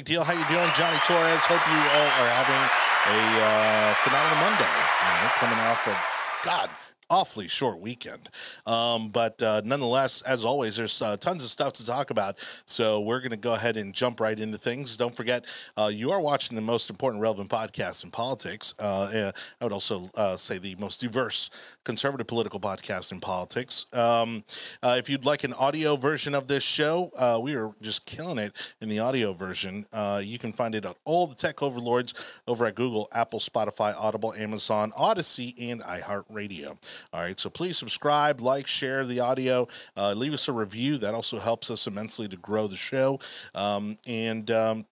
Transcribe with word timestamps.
Big 0.00 0.16
deal. 0.16 0.24
How 0.24 0.32
you 0.32 0.48
doing, 0.48 0.72
Jonny 0.80 0.96
Torres? 1.04 1.44
Hope 1.44 1.60
you 1.60 1.76
all 1.76 2.10
are 2.24 2.32
having 2.32 2.56
a 2.56 3.20
uh, 3.36 3.92
phenomenal 4.00 4.48
Monday. 4.48 4.64
You 4.64 5.12
know, 5.12 5.28
coming 5.36 5.60
off 5.68 5.84
of 5.84 5.96
God 6.40 6.70
awfully 7.10 7.48
short 7.48 7.80
weekend. 7.80 8.30
Um, 8.66 9.08
but 9.08 9.42
uh, 9.42 9.60
nonetheless, 9.64 10.22
as 10.22 10.44
always, 10.44 10.76
there's 10.76 11.02
uh, 11.02 11.16
tons 11.16 11.44
of 11.44 11.50
stuff 11.50 11.72
to 11.74 11.86
talk 11.86 12.10
about. 12.10 12.38
So 12.64 13.00
we're 13.00 13.18
going 13.18 13.30
to 13.32 13.36
go 13.36 13.54
ahead 13.54 13.76
and 13.76 13.92
jump 13.92 14.20
right 14.20 14.38
into 14.38 14.56
things. 14.56 14.96
Don't 14.96 15.14
forget, 15.14 15.44
uh, 15.76 15.90
you 15.92 16.12
are 16.12 16.20
watching 16.20 16.54
the 16.54 16.62
most 16.62 16.88
important, 16.88 17.20
relevant 17.20 17.50
podcast 17.50 18.04
in 18.04 18.10
politics. 18.10 18.74
Uh, 18.78 19.32
I 19.60 19.64
would 19.64 19.72
also 19.72 20.08
uh, 20.16 20.36
say 20.36 20.58
the 20.58 20.76
most 20.76 21.00
diverse 21.00 21.50
conservative 21.84 22.28
political 22.28 22.60
podcast 22.60 23.12
in 23.12 23.20
politics. 23.20 23.86
Um, 23.92 24.44
uh, 24.82 24.94
if 24.98 25.10
you'd 25.10 25.24
like 25.24 25.44
an 25.44 25.52
audio 25.54 25.96
version 25.96 26.34
of 26.34 26.46
this 26.46 26.62
show, 26.62 27.10
we 27.42 27.54
are 27.56 27.72
just 27.82 28.06
killing 28.06 28.38
it 28.38 28.54
in 28.80 28.88
the 28.88 29.00
audio 29.00 29.32
version. 29.32 29.84
you 30.22 30.38
can 30.38 30.52
find 30.52 30.74
it 30.74 30.86
on 30.86 30.94
all 31.04 31.26
the 31.26 31.34
tech 31.34 31.62
overlords 31.62 32.14
over 32.46 32.66
at 32.66 32.76
Google, 32.76 33.08
Apple, 33.12 33.40
Spotify, 33.40 33.94
Audible, 33.98 34.32
Amazon, 34.34 34.92
Odysee, 34.96 35.54
and 35.58 35.82
iHeartRadio. 35.82 36.76
All 37.12 37.20
right, 37.20 37.38
so 37.38 37.50
please 37.50 37.76
subscribe, 37.78 38.40
like, 38.40 38.66
share 38.66 39.04
the 39.04 39.20
audio, 39.20 39.68
uh, 39.96 40.12
leave 40.12 40.32
us 40.32 40.48
a 40.48 40.52
review. 40.52 40.98
That 40.98 41.14
also 41.14 41.38
helps 41.38 41.70
us 41.70 41.86
immensely 41.86 42.28
to 42.28 42.36
grow 42.36 42.66
the 42.66 42.76
show. 42.76 43.20
Um, 43.54 43.96
and 44.06 44.50
um, 44.50 44.86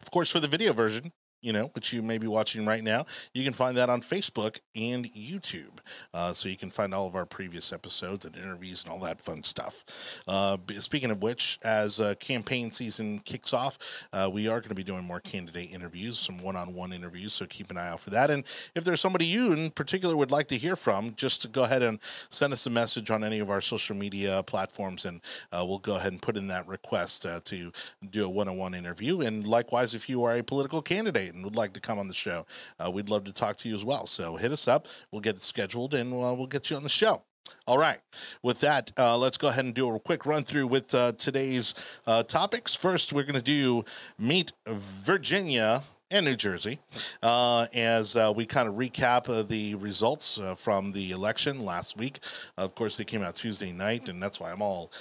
of 0.00 0.10
course, 0.10 0.30
for 0.30 0.40
the 0.40 0.48
video 0.48 0.72
version, 0.72 1.12
you 1.42 1.52
know, 1.52 1.70
which 1.74 1.92
you 1.92 2.02
may 2.02 2.18
be 2.18 2.26
watching 2.26 2.64
right 2.64 2.82
now. 2.82 3.04
You 3.34 3.44
can 3.44 3.52
find 3.52 3.76
that 3.76 3.90
on 3.90 4.00
Facebook 4.00 4.60
and 4.74 5.04
YouTube. 5.06 5.78
Uh, 6.14 6.32
so 6.32 6.48
you 6.48 6.56
can 6.56 6.70
find 6.70 6.94
all 6.94 7.06
of 7.06 7.16
our 7.16 7.26
previous 7.26 7.72
episodes 7.72 8.24
and 8.24 8.36
interviews 8.36 8.84
and 8.84 8.92
all 8.92 9.00
that 9.00 9.20
fun 9.20 9.42
stuff. 9.42 9.84
Uh, 10.26 10.56
speaking 10.78 11.10
of 11.10 11.22
which, 11.22 11.58
as 11.64 12.00
uh, 12.00 12.14
campaign 12.20 12.70
season 12.70 13.18
kicks 13.24 13.52
off, 13.52 13.78
uh, 14.12 14.30
we 14.32 14.48
are 14.48 14.60
going 14.60 14.68
to 14.68 14.74
be 14.74 14.84
doing 14.84 15.04
more 15.04 15.20
candidate 15.20 15.72
interviews, 15.72 16.18
some 16.18 16.40
one 16.42 16.56
on 16.56 16.74
one 16.74 16.92
interviews. 16.92 17.32
So 17.32 17.44
keep 17.46 17.70
an 17.70 17.76
eye 17.76 17.88
out 17.88 18.00
for 18.00 18.10
that. 18.10 18.30
And 18.30 18.44
if 18.74 18.84
there's 18.84 19.00
somebody 19.00 19.26
you 19.26 19.52
in 19.52 19.70
particular 19.70 20.16
would 20.16 20.30
like 20.30 20.46
to 20.48 20.56
hear 20.56 20.76
from, 20.76 21.14
just 21.16 21.50
go 21.52 21.64
ahead 21.64 21.82
and 21.82 21.98
send 22.28 22.52
us 22.52 22.66
a 22.66 22.70
message 22.70 23.10
on 23.10 23.24
any 23.24 23.40
of 23.40 23.50
our 23.50 23.60
social 23.60 23.96
media 23.96 24.42
platforms, 24.44 25.04
and 25.04 25.20
uh, 25.50 25.64
we'll 25.66 25.78
go 25.78 25.96
ahead 25.96 26.12
and 26.12 26.22
put 26.22 26.36
in 26.36 26.46
that 26.46 26.66
request 26.68 27.26
uh, 27.26 27.40
to 27.44 27.72
do 28.10 28.24
a 28.24 28.28
one 28.28 28.48
on 28.48 28.56
one 28.56 28.74
interview. 28.74 29.20
And 29.20 29.46
likewise, 29.46 29.94
if 29.94 30.08
you 30.08 30.22
are 30.24 30.36
a 30.36 30.42
political 30.42 30.80
candidate, 30.82 31.31
and 31.34 31.44
would 31.44 31.56
like 31.56 31.72
to 31.74 31.80
come 31.80 31.98
on 31.98 32.08
the 32.08 32.14
show, 32.14 32.46
uh, 32.78 32.90
we'd 32.90 33.08
love 33.08 33.24
to 33.24 33.32
talk 33.32 33.56
to 33.56 33.68
you 33.68 33.74
as 33.74 33.84
well. 33.84 34.06
So 34.06 34.36
hit 34.36 34.52
us 34.52 34.68
up. 34.68 34.88
We'll 35.10 35.20
get 35.20 35.36
it 35.36 35.42
scheduled 35.42 35.94
and 35.94 36.12
uh, 36.12 36.34
we'll 36.34 36.46
get 36.46 36.70
you 36.70 36.76
on 36.76 36.82
the 36.82 36.88
show. 36.88 37.22
All 37.66 37.78
right. 37.78 37.98
With 38.42 38.60
that, 38.60 38.92
uh, 38.98 39.16
let's 39.16 39.38
go 39.38 39.48
ahead 39.48 39.64
and 39.64 39.74
do 39.74 39.94
a 39.94 39.98
quick 40.00 40.26
run 40.26 40.44
through 40.44 40.66
with 40.66 40.94
uh, 40.94 41.12
today's 41.12 41.74
uh, 42.06 42.22
topics. 42.24 42.74
First, 42.74 43.12
we're 43.12 43.24
going 43.24 43.34
to 43.34 43.42
do 43.42 43.84
Meet 44.18 44.52
Virginia 44.66 45.82
and 46.10 46.26
New 46.26 46.36
Jersey 46.36 46.78
uh, 47.22 47.66
as 47.72 48.16
uh, 48.16 48.32
we 48.34 48.44
kind 48.44 48.68
of 48.68 48.74
recap 48.74 49.30
uh, 49.30 49.42
the 49.42 49.76
results 49.76 50.40
from 50.56 50.92
the 50.92 51.12
election 51.12 51.60
last 51.60 51.96
week. 51.96 52.18
Of 52.58 52.74
course, 52.74 52.96
they 52.96 53.04
came 53.04 53.22
out 53.22 53.34
Tuesday 53.34 53.72
night, 53.72 54.08
and 54.08 54.22
that's 54.22 54.38
why 54.38 54.52
I'm 54.52 54.60
all 54.60 54.92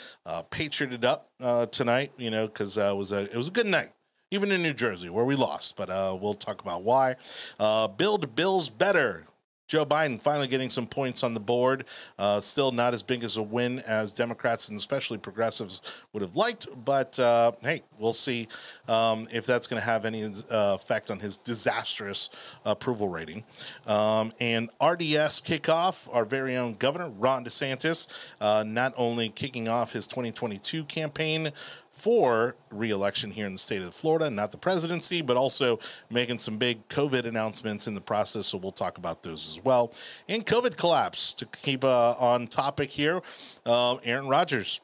patrioted 0.52 1.04
up 1.04 1.30
tonight. 1.72 2.14
You 2.18 2.30
know, 2.30 2.48
because 2.48 2.78
was 2.78 3.12
a 3.12 3.24
it 3.24 3.36
was 3.36 3.50
a 3.50 3.52
good 3.52 3.68
night 3.68 3.90
even 4.32 4.52
in 4.52 4.64
New 4.64 4.74
Jersey, 4.74 5.10
where 5.10 5.26
we 5.26 5.36
lost. 5.36 5.76
But 5.76 5.90
uh, 5.90 6.18
we'll 6.20 6.34
talk 6.34 6.62
about 6.62 6.84
why. 6.84 7.16
Uh, 7.60 7.88
build 7.90 8.34
Bills 8.36 8.70
better. 8.70 9.26
Joe 9.72 9.86
Biden 9.86 10.22
finally 10.22 10.50
getting 10.50 10.70
some 10.70 10.86
points 10.86 11.24
on 11.24 11.34
the 11.34 11.40
board. 11.40 11.86
Uh, 12.20 12.42
still 12.42 12.74
not 12.74 12.94
as 12.94 13.04
big 13.04 13.24
as 13.24 13.38
a 13.38 13.42
win 13.42 13.80
as 13.88 14.12
Democrats 14.12 14.68
and 14.68 14.78
especially 14.78 15.18
progressives 15.18 15.82
would 16.12 16.22
have 16.22 16.36
liked. 16.36 16.68
But 16.84 17.18
uh, 17.18 17.54
hey, 17.62 17.82
we'll 17.98 18.12
see 18.12 18.50
um, 18.90 19.30
if 19.32 19.46
that's 19.46 19.68
going 19.68 19.82
to 19.82 19.86
have 19.86 20.04
any 20.04 20.26
uh, 20.26 20.30
effect 20.50 21.10
on 21.10 21.20
his 21.20 21.38
disastrous 21.38 22.32
approval 22.66 23.08
rating. 23.08 23.46
Um, 23.88 24.34
and 24.42 24.70
RDS 24.84 25.40
kickoff, 25.40 26.14
our 26.14 26.26
very 26.26 26.58
own 26.58 26.74
governor, 26.74 27.08
Ron 27.08 27.46
DeSantis, 27.46 28.10
uh, 28.42 28.66
not 28.68 28.94
only 28.98 29.30
kicking 29.30 29.70
off 29.70 29.94
his 29.94 30.06
2022 30.06 30.84
campaign, 30.84 31.50
for 31.92 32.56
reelection 32.72 33.30
here 33.32 33.46
in 33.46 33.52
the 33.52 33.58
state 33.58 33.82
of 33.82 33.94
Florida, 33.94 34.30
not 34.30 34.52
the 34.52 34.58
presidency, 34.58 35.22
but 35.22 35.38
also 35.38 35.80
making 36.10 36.40
some 36.40 36.58
big 36.58 36.88
COVID 36.88 37.26
announcements 37.26 37.88
in 37.88 37.94
the 37.94 38.02
process. 38.02 38.48
So 38.48 38.58
we'll 38.58 38.72
talk 38.72 38.98
about 38.98 39.22
those 39.22 39.48
as 39.48 39.64
well. 39.64 39.94
And 40.28 40.46
COVID 40.46 40.78
collapse 40.78 41.34
to 41.34 41.46
keep 41.46 41.84
uh, 41.84 42.16
on 42.20 42.48
topic 42.48 42.90
here. 42.90 43.22
Uh, 43.66 43.96
Aaron 44.04 44.28
Rodgers 44.28 44.82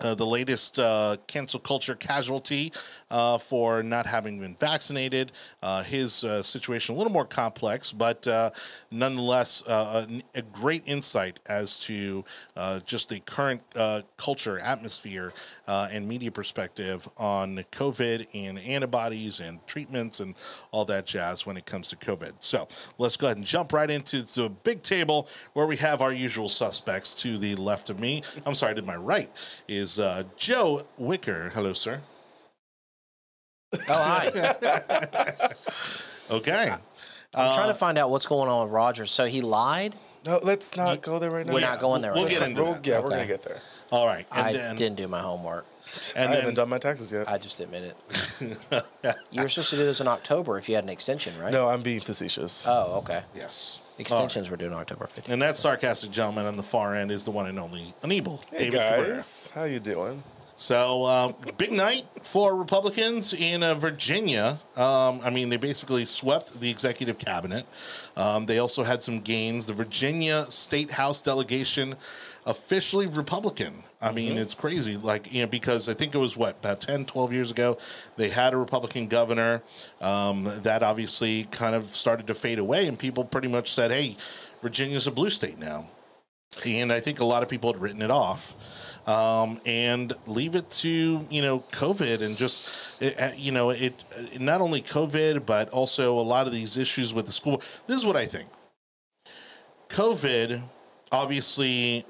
uh, 0.00 0.14
the 0.14 0.26
latest 0.26 0.78
uh, 0.78 1.16
cancel 1.26 1.60
culture 1.60 1.94
casualty 1.94 2.72
uh, 3.10 3.36
for 3.36 3.82
not 3.82 4.06
having 4.06 4.40
been 4.40 4.54
vaccinated. 4.56 5.32
Uh, 5.62 5.82
his 5.82 6.24
uh, 6.24 6.42
situation 6.42 6.94
a 6.94 6.98
little 6.98 7.12
more 7.12 7.26
complex, 7.26 7.92
but 7.92 8.26
nonetheless 8.90 9.62
a, 9.68 10.06
a, 10.34 10.42
great 10.52 10.82
insight 10.86 11.38
as 11.48 11.78
to 11.78 12.24
just 12.84 13.08
the 13.08 13.20
current 13.20 13.62
culture, 14.16 14.58
atmosphere, 14.58 15.32
and 15.66 16.08
media 16.08 16.30
perspective 16.30 17.08
on 17.16 17.58
COVID 17.70 18.26
and 18.34 18.58
antibodies 18.58 19.40
and 19.40 19.64
treatments 19.66 20.20
and 20.20 20.34
all 20.70 20.84
that 20.86 21.06
jazz 21.06 21.46
when 21.46 21.56
it 21.56 21.66
comes 21.66 21.90
to 21.90 21.96
COVID. 21.96 22.32
So 22.40 22.66
let's 22.98 23.16
go 23.16 23.26
ahead 23.26 23.36
and 23.36 23.46
jump 23.46 23.72
right 23.72 23.90
into 23.90 24.22
the 24.22 24.50
big 24.62 24.82
table 24.82 25.28
where 25.52 25.66
we 25.66 25.76
have 25.76 26.02
our 26.02 26.12
usual 26.12 26.48
suspects 26.48 27.14
to 27.22 27.38
the 27.38 27.54
left 27.56 27.90
of 27.90 28.00
me. 28.00 28.22
I'm 28.46 28.54
sorry, 28.54 28.74
to 28.74 28.82
my 28.82 28.96
right 28.96 29.30
is 29.68 29.81
uh, 29.82 30.24
Joe 30.36 30.82
Wicker. 30.98 31.50
Hello, 31.50 31.72
sir. 31.72 32.00
Oh, 33.74 33.78
hi. 33.88 34.30
okay. 36.30 36.70
I'm 37.34 37.50
uh, 37.50 37.54
trying 37.54 37.68
to 37.68 37.74
find 37.74 37.98
out 37.98 38.10
what's 38.10 38.26
going 38.26 38.48
on 38.48 38.64
with 38.64 38.72
Rodgers. 38.72 39.10
So 39.10 39.26
he 39.26 39.40
lied? 39.40 39.96
No, 40.26 40.38
let's 40.42 40.76
not 40.76 40.96
you, 40.96 41.00
go 41.00 41.18
there 41.18 41.30
right 41.30 41.46
now. 41.46 41.52
We're 41.52 41.60
yeah, 41.60 41.70
not 41.70 41.80
going 41.80 42.02
there. 42.02 42.12
We'll, 42.12 42.24
right 42.24 42.30
we'll 42.30 42.40
get 42.40 42.48
into 42.48 42.62
we'll, 42.62 42.74
that. 42.74 42.86
Yeah, 42.86 42.94
okay. 42.96 43.04
we're 43.04 43.10
gonna 43.10 43.26
get 43.26 43.42
there. 43.42 43.58
All 43.90 44.06
right. 44.06 44.26
And 44.30 44.46
I 44.46 44.52
then, 44.52 44.76
didn't 44.76 44.96
do 44.96 45.08
my 45.08 45.20
homework. 45.20 45.66
And 46.16 46.30
I 46.30 46.32
then, 46.32 46.40
haven't 46.40 46.54
done 46.54 46.68
my 46.68 46.78
taxes 46.78 47.12
yet. 47.12 47.28
I 47.28 47.38
just 47.38 47.60
admit 47.60 47.82
it. 47.82 48.84
you 49.30 49.42
were 49.42 49.48
supposed 49.48 49.70
to 49.70 49.76
do 49.76 49.84
this 49.84 50.00
in 50.00 50.08
October 50.08 50.58
if 50.58 50.68
you 50.68 50.74
had 50.74 50.84
an 50.84 50.90
extension, 50.90 51.38
right? 51.38 51.52
No, 51.52 51.68
I'm 51.68 51.82
being 51.82 52.00
facetious. 52.00 52.64
Oh, 52.66 52.98
okay. 52.98 53.22
Yes. 53.34 53.82
Extensions 54.02 54.50
right. 54.50 54.62
were 54.62 54.68
due 54.68 54.74
October 54.74 55.06
15th. 55.06 55.28
And 55.28 55.40
that 55.42 55.56
sarcastic 55.56 56.10
gentleman 56.10 56.46
on 56.46 56.56
the 56.56 56.62
far 56.62 56.94
end 56.94 57.10
is 57.10 57.24
the 57.24 57.30
one 57.30 57.46
and 57.46 57.58
only 57.58 57.94
Anibal, 58.02 58.40
hey 58.50 58.58
David 58.58 58.80
guys. 58.80 59.48
Cabrera. 59.52 59.68
How 59.68 59.72
you 59.72 59.80
doing? 59.80 60.22
So 60.56 61.04
uh, 61.04 61.32
big 61.56 61.72
night 61.72 62.04
for 62.22 62.54
Republicans 62.54 63.32
in 63.32 63.62
uh, 63.62 63.74
Virginia. 63.74 64.60
Um, 64.76 65.20
I 65.24 65.30
mean, 65.30 65.48
they 65.48 65.56
basically 65.56 66.04
swept 66.04 66.60
the 66.60 66.70
executive 66.70 67.18
cabinet. 67.18 67.66
Um, 68.16 68.46
they 68.46 68.58
also 68.58 68.84
had 68.84 69.02
some 69.02 69.20
gains. 69.20 69.66
The 69.66 69.72
Virginia 69.72 70.44
State 70.44 70.90
House 70.90 71.22
delegation 71.22 71.94
officially 72.46 73.06
Republican. 73.06 73.82
I 74.02 74.10
mean, 74.10 74.32
mm-hmm. 74.32 74.38
it's 74.38 74.54
crazy. 74.54 74.96
Like, 74.96 75.32
you 75.32 75.42
know, 75.42 75.46
because 75.46 75.88
I 75.88 75.94
think 75.94 76.14
it 76.14 76.18
was 76.18 76.36
what, 76.36 76.56
about 76.58 76.80
10, 76.80 77.04
12 77.04 77.32
years 77.32 77.50
ago, 77.52 77.78
they 78.16 78.28
had 78.28 78.52
a 78.52 78.56
Republican 78.56 79.06
governor. 79.06 79.62
Um, 80.00 80.44
that 80.62 80.82
obviously 80.82 81.44
kind 81.44 81.76
of 81.76 81.84
started 81.84 82.26
to 82.26 82.34
fade 82.34 82.58
away, 82.58 82.88
and 82.88 82.98
people 82.98 83.24
pretty 83.24 83.48
much 83.48 83.72
said, 83.72 83.92
hey, 83.92 84.16
Virginia's 84.60 85.06
a 85.06 85.12
blue 85.12 85.30
state 85.30 85.58
now. 85.58 85.86
And 86.66 86.92
I 86.92 87.00
think 87.00 87.20
a 87.20 87.24
lot 87.24 87.42
of 87.42 87.48
people 87.48 87.72
had 87.72 87.80
written 87.80 88.02
it 88.02 88.10
off. 88.10 88.54
Um, 89.06 89.60
and 89.66 90.12
leave 90.28 90.54
it 90.54 90.70
to 90.70 91.26
you 91.28 91.42
know 91.42 91.58
COVID 91.72 92.22
and 92.22 92.36
just 92.36 92.68
it, 93.00 93.20
uh, 93.20 93.30
you 93.36 93.50
know 93.50 93.70
it 93.70 94.04
not 94.38 94.60
only 94.60 94.80
COVID 94.80 95.44
but 95.44 95.70
also 95.70 96.20
a 96.20 96.22
lot 96.22 96.46
of 96.46 96.52
these 96.52 96.76
issues 96.76 97.12
with 97.12 97.26
the 97.26 97.32
school. 97.32 97.60
This 97.88 97.96
is 97.96 98.06
what 98.06 98.14
I 98.14 98.26
think. 98.26 98.48
COVID 99.88 100.62
obviously 101.10 102.06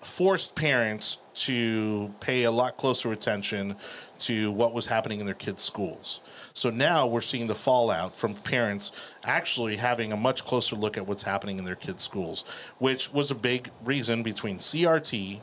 forced 0.00 0.56
parents 0.56 1.18
to 1.34 2.12
pay 2.20 2.44
a 2.44 2.50
lot 2.50 2.76
closer 2.76 3.12
attention 3.12 3.76
to 4.18 4.52
what 4.52 4.74
was 4.74 4.86
happening 4.86 5.20
in 5.20 5.26
their 5.26 5.34
kids' 5.34 5.62
schools. 5.62 6.20
So 6.52 6.70
now 6.70 7.06
we're 7.06 7.20
seeing 7.20 7.46
the 7.46 7.54
fallout 7.54 8.14
from 8.14 8.34
parents 8.34 8.92
actually 9.24 9.76
having 9.76 10.12
a 10.12 10.16
much 10.16 10.44
closer 10.44 10.76
look 10.76 10.96
at 10.96 11.06
what's 11.06 11.22
happening 11.22 11.58
in 11.58 11.64
their 11.64 11.76
kids' 11.76 12.02
schools, 12.02 12.44
which 12.78 13.12
was 13.12 13.30
a 13.30 13.34
big 13.34 13.70
reason 13.84 14.22
between 14.22 14.58
CRT 14.58 15.40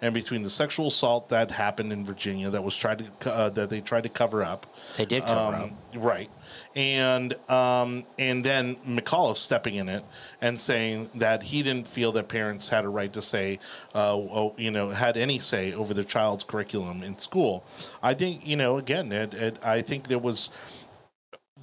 and 0.00 0.14
between 0.14 0.42
the 0.42 0.50
sexual 0.50 0.88
assault 0.88 1.28
that 1.30 1.50
happened 1.50 1.92
in 1.92 2.04
Virginia 2.04 2.50
that 2.50 2.62
was 2.62 2.76
tried 2.76 3.06
to 3.20 3.32
uh, 3.32 3.48
that 3.50 3.70
they 3.70 3.80
tried 3.80 4.02
to 4.02 4.08
cover 4.08 4.42
up. 4.42 4.66
They 4.96 5.06
did 5.06 5.22
cover 5.22 5.56
um, 5.56 5.62
up, 5.62 5.70
right? 5.96 6.30
And 6.76 7.34
um, 7.50 8.04
and 8.18 8.44
then 8.44 8.76
McAuliffe 8.76 9.36
stepping 9.36 9.76
in 9.76 9.88
it 9.88 10.04
and 10.40 10.58
saying 10.58 11.08
that 11.14 11.42
he 11.42 11.62
didn't 11.62 11.86
feel 11.86 12.12
that 12.12 12.28
parents 12.28 12.68
had 12.68 12.84
a 12.84 12.88
right 12.88 13.12
to 13.12 13.22
say, 13.22 13.60
uh, 13.94 14.50
you 14.56 14.70
know, 14.70 14.88
had 14.88 15.16
any 15.16 15.38
say 15.38 15.72
over 15.72 15.94
their 15.94 16.04
child's 16.04 16.42
curriculum 16.42 17.02
in 17.02 17.18
school. 17.18 17.64
I 18.02 18.14
think 18.14 18.46
you 18.46 18.56
know, 18.56 18.78
again, 18.78 19.12
it, 19.12 19.34
it, 19.34 19.64
I 19.64 19.82
think 19.82 20.08
there 20.08 20.18
was 20.18 20.50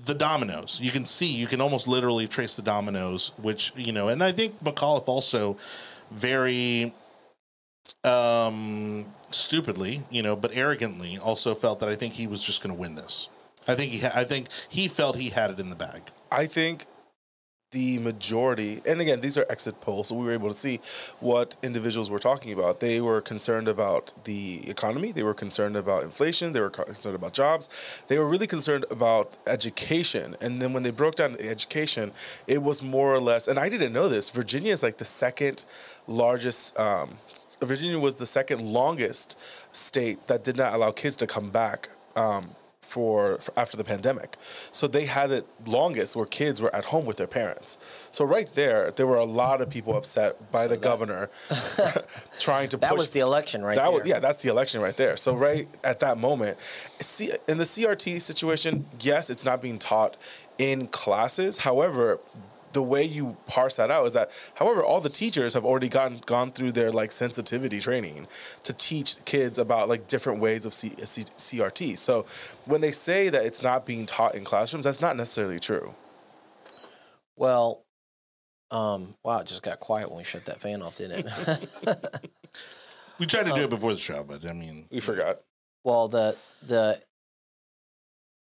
the 0.05 0.13
dominoes. 0.15 0.79
You 0.81 0.91
can 0.91 1.05
see, 1.05 1.27
you 1.27 1.47
can 1.47 1.61
almost 1.61 1.87
literally 1.87 2.27
trace 2.27 2.55
the 2.55 2.61
dominoes, 2.61 3.33
which 3.37 3.73
you 3.75 3.91
know, 3.91 4.07
and 4.07 4.23
I 4.23 4.31
think 4.31 4.63
McAuliffe 4.63 5.07
also 5.07 5.57
very 6.11 6.93
um 8.03 9.05
stupidly, 9.31 10.01
you 10.09 10.21
know, 10.21 10.35
but 10.35 10.55
arrogantly, 10.55 11.17
also 11.17 11.53
felt 11.53 11.79
that 11.81 11.89
I 11.89 11.95
think 11.95 12.13
he 12.13 12.27
was 12.27 12.43
just 12.43 12.63
going 12.63 12.73
to 12.73 12.79
win 12.79 12.95
this. 12.95 13.29
I 13.71 13.75
think 13.75 13.91
he, 13.91 13.99
ha- 13.99 14.11
I 14.13 14.23
think 14.23 14.47
he 14.69 14.87
felt 14.87 15.15
he 15.15 15.29
had 15.29 15.51
it 15.51 15.59
in 15.59 15.69
the 15.69 15.75
bag. 15.75 16.01
I 16.31 16.45
think 16.45 16.85
the 17.71 17.99
majority, 17.99 18.81
and 18.85 18.99
again, 18.99 19.21
these 19.21 19.37
are 19.37 19.45
exit 19.49 19.79
polls, 19.79 20.09
so 20.09 20.15
we 20.15 20.25
were 20.25 20.33
able 20.33 20.49
to 20.49 20.55
see 20.55 20.81
what 21.21 21.55
individuals 21.63 22.09
were 22.09 22.19
talking 22.19 22.51
about. 22.51 22.81
They 22.81 22.99
were 22.99 23.21
concerned 23.21 23.69
about 23.69 24.11
the 24.25 24.69
economy, 24.69 25.13
they 25.13 25.23
were 25.23 25.33
concerned 25.33 25.77
about 25.77 26.03
inflation, 26.03 26.51
they 26.51 26.59
were 26.59 26.69
concerned 26.69 27.15
about 27.15 27.31
jobs, 27.33 27.69
they 28.07 28.17
were 28.17 28.27
really 28.27 28.47
concerned 28.47 28.83
about 28.91 29.37
education. 29.47 30.35
And 30.41 30.61
then 30.61 30.73
when 30.73 30.83
they 30.83 30.91
broke 30.91 31.15
down 31.15 31.33
the 31.33 31.49
education, 31.49 32.11
it 32.45 32.61
was 32.61 32.83
more 32.83 33.13
or 33.13 33.21
less, 33.21 33.47
and 33.47 33.57
I 33.57 33.69
didn't 33.69 33.93
know 33.93 34.09
this, 34.09 34.29
Virginia 34.29 34.73
is 34.73 34.83
like 34.83 34.97
the 34.97 35.05
second 35.05 35.63
largest. 36.07 36.77
Um, 36.77 37.11
Virginia 37.61 37.99
was 37.99 38.15
the 38.15 38.25
second 38.25 38.59
longest 38.61 39.37
state 39.71 40.27
that 40.27 40.43
did 40.43 40.57
not 40.57 40.73
allow 40.73 40.91
kids 40.91 41.15
to 41.17 41.27
come 41.27 41.51
back 41.51 41.89
um, 42.15 42.49
for, 42.91 43.37
for 43.39 43.53
after 43.57 43.77
the 43.77 43.83
pandemic. 43.83 44.35
So 44.71 44.87
they 44.87 45.05
had 45.05 45.31
it 45.31 45.45
longest 45.65 46.15
where 46.17 46.25
kids 46.25 46.61
were 46.61 46.73
at 46.75 46.85
home 46.85 47.05
with 47.05 47.17
their 47.17 47.27
parents. 47.41 47.77
So 48.11 48.25
right 48.25 48.49
there, 48.53 48.91
there 48.91 49.07
were 49.07 49.17
a 49.17 49.25
lot 49.43 49.61
of 49.61 49.69
people 49.69 49.95
upset 49.95 50.51
by 50.51 50.67
the 50.67 50.77
governor 50.77 51.29
trying 52.39 52.69
to 52.69 52.77
That 52.77 52.89
push. 52.91 52.99
was 52.99 53.11
the 53.11 53.21
election 53.21 53.63
right 53.63 53.75
that 53.75 53.83
there. 53.83 53.91
was 53.99 54.07
yeah, 54.07 54.19
that's 54.19 54.39
the 54.43 54.49
election 54.49 54.81
right 54.81 54.97
there. 54.97 55.15
So 55.15 55.33
right 55.35 55.67
at 55.83 55.99
that 56.01 56.17
moment, 56.17 56.57
see 56.99 57.31
in 57.47 57.57
the 57.57 57.63
CRT 57.63 58.21
situation, 58.21 58.85
yes, 58.99 59.29
it's 59.29 59.45
not 59.45 59.61
being 59.61 59.79
taught 59.79 60.17
in 60.57 60.87
classes. 60.87 61.59
However, 61.59 62.19
the 62.73 62.81
way 62.81 63.03
you 63.03 63.37
parse 63.47 63.75
that 63.77 63.91
out 63.91 64.05
is 64.05 64.13
that, 64.13 64.31
however, 64.55 64.83
all 64.83 65.01
the 65.01 65.09
teachers 65.09 65.53
have 65.53 65.65
already 65.65 65.89
gone 65.89 66.19
gone 66.25 66.51
through 66.51 66.71
their 66.71 66.91
like 66.91 67.11
sensitivity 67.11 67.79
training 67.79 68.27
to 68.63 68.73
teach 68.73 69.23
kids 69.25 69.57
about 69.59 69.89
like 69.89 70.07
different 70.07 70.39
ways 70.39 70.65
of 70.65 70.73
C- 70.73 70.93
C- 71.03 71.23
CRT. 71.23 71.97
So 71.97 72.25
when 72.65 72.81
they 72.81 72.91
say 72.91 73.29
that 73.29 73.45
it's 73.45 73.61
not 73.61 73.85
being 73.85 74.05
taught 74.05 74.35
in 74.35 74.43
classrooms, 74.43 74.85
that's 74.85 75.01
not 75.01 75.15
necessarily 75.17 75.59
true. 75.59 75.93
Well, 77.35 77.83
um, 78.71 79.15
wow, 79.23 79.39
it 79.39 79.47
just 79.47 79.63
got 79.63 79.79
quiet 79.79 80.09
when 80.09 80.17
we 80.17 80.23
shut 80.23 80.45
that 80.45 80.61
fan 80.61 80.81
off, 80.81 80.95
didn't 80.97 81.27
it? 81.27 82.05
We 83.19 83.27
tried 83.27 83.45
to 83.45 83.53
do 83.53 83.61
it 83.65 83.69
before 83.69 83.93
the 83.93 83.99
show, 83.99 84.23
but 84.23 84.49
I 84.49 84.53
mean, 84.53 84.87
We 84.91 84.99
forgot. 84.99 85.37
well, 85.83 86.07
the 86.07 86.35
the, 86.65 86.99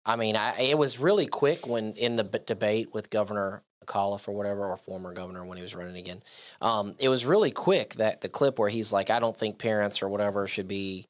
I 0.06 0.16
mean, 0.16 0.36
I, 0.36 0.58
it 0.58 0.78
was 0.78 0.98
really 0.98 1.26
quick 1.26 1.66
when 1.66 1.92
in 1.92 2.16
the 2.16 2.24
b- 2.24 2.38
debate 2.46 2.94
with 2.94 3.10
Governor 3.10 3.62
McAuliffe 3.84 4.28
or 4.28 4.32
whatever, 4.32 4.66
or 4.66 4.76
former 4.76 5.12
governor 5.12 5.44
when 5.44 5.56
he 5.56 5.62
was 5.62 5.74
running 5.74 5.96
again. 5.96 6.22
Um, 6.60 6.94
it 6.98 7.08
was 7.08 7.26
really 7.26 7.50
quick 7.50 7.94
that 7.94 8.20
the 8.20 8.28
clip 8.28 8.58
where 8.58 8.68
he's 8.68 8.92
like, 8.92 9.10
"I 9.10 9.18
don't 9.20 9.36
think 9.36 9.58
parents 9.58 10.02
or 10.02 10.08
whatever 10.08 10.46
should 10.46 10.68
be." 10.68 11.06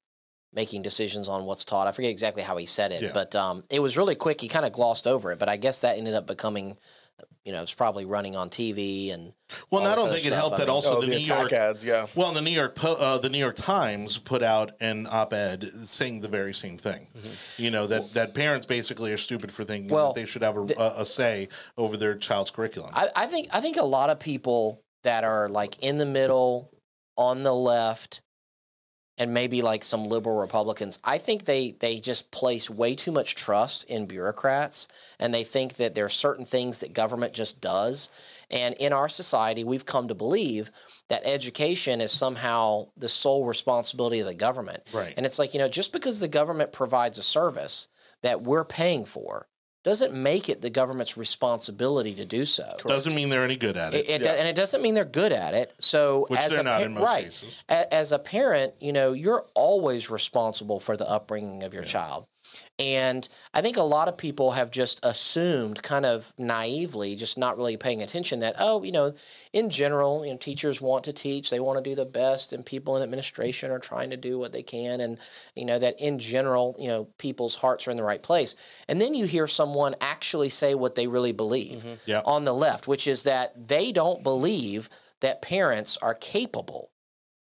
Making 0.52 0.82
decisions 0.82 1.28
on 1.28 1.44
what's 1.44 1.64
taught. 1.64 1.86
I 1.86 1.92
forget 1.92 2.10
exactly 2.10 2.42
how 2.42 2.56
he 2.56 2.66
said 2.66 2.90
it, 2.90 3.02
Yeah. 3.02 3.10
but 3.14 3.36
um, 3.36 3.62
it 3.70 3.78
was 3.78 3.96
really 3.96 4.16
quick. 4.16 4.40
He 4.40 4.48
kind 4.48 4.66
of 4.66 4.72
glossed 4.72 5.06
over 5.06 5.30
it, 5.30 5.38
but 5.38 5.48
I 5.48 5.56
guess 5.56 5.78
that 5.82 5.96
ended 5.96 6.14
up 6.14 6.26
becoming, 6.26 6.76
you 7.44 7.52
know, 7.52 7.62
it's 7.62 7.74
probably 7.74 8.04
running 8.04 8.36
on 8.36 8.50
TV 8.50 9.12
and. 9.12 9.32
well, 9.70 9.82
and 9.82 9.90
I 9.90 9.94
don't 9.94 10.08
other 10.08 10.16
think 10.16 10.26
it 10.26 10.32
helped 10.32 10.54
I 10.54 10.58
that 10.58 10.66
mean- 10.68 10.74
also 10.74 10.98
oh, 10.98 11.00
the, 11.00 11.06
the 11.06 11.16
New 11.16 11.22
York 11.22 11.52
ads, 11.52 11.84
yeah. 11.84 12.06
Well, 12.14 12.32
the 12.32 12.42
New 12.42 12.50
York 12.50 12.74
Po- 12.74 12.94
uh, 12.98 13.18
the 13.18 13.30
New 13.30 13.38
York 13.38 13.56
Times 13.56 14.18
put 14.18 14.42
out 14.42 14.72
an 14.80 15.06
op-ed 15.10 15.64
saying 15.64 16.20
the 16.20 16.28
very 16.28 16.52
same 16.54 16.76
thing. 16.78 17.06
You 17.56 17.70
know 17.70 17.86
that 17.86 18.12
that 18.14 18.34
parents 18.34 18.66
basically 18.66 19.12
are 19.12 19.16
stupid 19.16 19.50
for 19.50 19.64
thinking 19.64 19.88
Well, 19.94 20.12
that 20.12 20.20
they 20.20 20.26
should 20.26 20.42
have 20.42 20.56
a, 20.56 20.66
a, 20.78 20.94
a 21.02 21.06
say 21.06 21.48
over 21.78 21.96
their 21.96 22.16
child's 22.16 22.50
curriculum. 22.50 22.92
I, 22.94 23.08
I 23.16 23.26
think 23.26 23.48
I 23.54 23.60
think 23.60 23.76
a 23.76 23.84
lot 23.84 24.10
of 24.10 24.20
people 24.20 24.82
that 25.02 25.24
are 25.24 25.48
like 25.48 25.82
in 25.82 25.96
the 25.98 26.06
middle, 26.06 26.70
on 27.16 27.42
the 27.42 27.54
left, 27.54 28.22
and 29.20 29.34
maybe 29.34 29.60
like 29.60 29.84
some 29.84 30.06
liberal 30.06 30.40
Republicans, 30.40 30.98
I 31.04 31.18
think 31.18 31.44
they 31.44 31.72
they 31.72 32.00
just 32.00 32.30
place 32.30 32.70
way 32.70 32.94
too 32.94 33.12
much 33.12 33.34
trust 33.34 33.84
in 33.84 34.06
bureaucrats, 34.06 34.88
and 35.20 35.32
they 35.32 35.44
think 35.44 35.74
that 35.74 35.94
there 35.94 36.06
are 36.06 36.08
certain 36.08 36.46
things 36.46 36.78
that 36.78 36.94
government 36.94 37.34
just 37.34 37.60
does. 37.60 38.08
And 38.50 38.74
in 38.76 38.94
our 38.94 39.10
society, 39.10 39.62
we've 39.62 39.84
come 39.84 40.08
to 40.08 40.14
believe 40.14 40.70
that 41.08 41.22
education 41.26 42.00
is 42.00 42.10
somehow 42.10 42.86
the 42.96 43.08
sole 43.08 43.44
responsibility 43.44 44.20
of 44.20 44.26
the 44.26 44.34
government. 44.34 44.82
Right. 44.92 45.12
And 45.16 45.26
it's 45.26 45.38
like, 45.38 45.52
you 45.52 45.60
know, 45.60 45.68
just 45.68 45.92
because 45.92 46.20
the 46.20 46.26
government 46.26 46.72
provides 46.72 47.18
a 47.18 47.22
service 47.22 47.88
that 48.22 48.42
we're 48.42 48.64
paying 48.64 49.04
for 49.04 49.46
doesn't 49.82 50.12
make 50.14 50.48
it 50.48 50.60
the 50.60 50.70
government's 50.70 51.16
responsibility 51.16 52.14
to 52.14 52.24
do 52.24 52.44
so. 52.44 52.76
Doesn't 52.86 53.14
mean 53.14 53.30
they're 53.30 53.44
any 53.44 53.56
good 53.56 53.76
at 53.76 53.94
it. 53.94 54.06
It, 54.06 54.10
it 54.10 54.22
Yeah. 54.22 54.32
and 54.32 54.46
it 54.48 54.54
doesn't 54.54 54.82
mean 54.82 54.94
they're 54.94 55.04
good 55.04 55.32
at 55.32 55.54
it. 55.54 55.72
So, 55.78 56.26
Which 56.28 56.38
as 56.38 56.50
they're 56.52 56.60
a 56.60 56.64
not 56.64 56.82
in 56.82 56.94
most 56.94 57.04
right, 57.04 57.24
cases. 57.24 57.62
as 57.68 58.12
a 58.12 58.18
parent, 58.18 58.74
you 58.80 58.92
know, 58.92 59.12
you're 59.12 59.46
always 59.54 60.10
responsible 60.10 60.80
for 60.80 60.96
the 60.96 61.08
upbringing 61.08 61.62
of 61.62 61.72
your 61.74 61.84
child. 61.84 62.26
And 62.78 63.28
I 63.52 63.60
think 63.60 63.76
a 63.76 63.82
lot 63.82 64.08
of 64.08 64.16
people 64.16 64.52
have 64.52 64.70
just 64.70 65.04
assumed, 65.04 65.82
kind 65.82 66.06
of 66.06 66.32
naively, 66.38 67.14
just 67.14 67.36
not 67.36 67.58
really 67.58 67.76
paying 67.76 68.02
attention, 68.02 68.40
that 68.40 68.56
oh, 68.58 68.82
you 68.82 68.92
know, 68.92 69.12
in 69.52 69.68
general, 69.68 70.24
you 70.24 70.32
know, 70.32 70.38
teachers 70.38 70.80
want 70.80 71.04
to 71.04 71.12
teach, 71.12 71.50
they 71.50 71.60
want 71.60 71.82
to 71.82 71.90
do 71.90 71.94
the 71.94 72.06
best, 72.06 72.54
and 72.54 72.64
people 72.64 72.96
in 72.96 73.02
administration 73.02 73.70
are 73.70 73.78
trying 73.78 74.08
to 74.10 74.16
do 74.16 74.38
what 74.38 74.52
they 74.52 74.62
can, 74.62 75.00
and 75.00 75.18
you 75.54 75.66
know 75.66 75.78
that 75.78 76.00
in 76.00 76.18
general, 76.18 76.74
you 76.78 76.88
know, 76.88 77.04
people's 77.18 77.54
hearts 77.54 77.86
are 77.86 77.90
in 77.90 77.98
the 77.98 78.02
right 78.02 78.22
place. 78.22 78.56
And 78.88 78.98
then 78.98 79.14
you 79.14 79.26
hear 79.26 79.46
someone 79.46 79.94
actually 80.00 80.48
say 80.48 80.74
what 80.74 80.94
they 80.94 81.06
really 81.06 81.32
believe 81.32 81.84
mm-hmm. 81.84 81.94
Yeah. 82.06 82.22
on 82.24 82.44
the 82.44 82.54
left, 82.54 82.88
which 82.88 83.06
is 83.06 83.24
that 83.24 83.68
they 83.68 83.92
don't 83.92 84.22
believe 84.22 84.88
that 85.20 85.42
parents 85.42 85.98
are 85.98 86.14
capable 86.14 86.92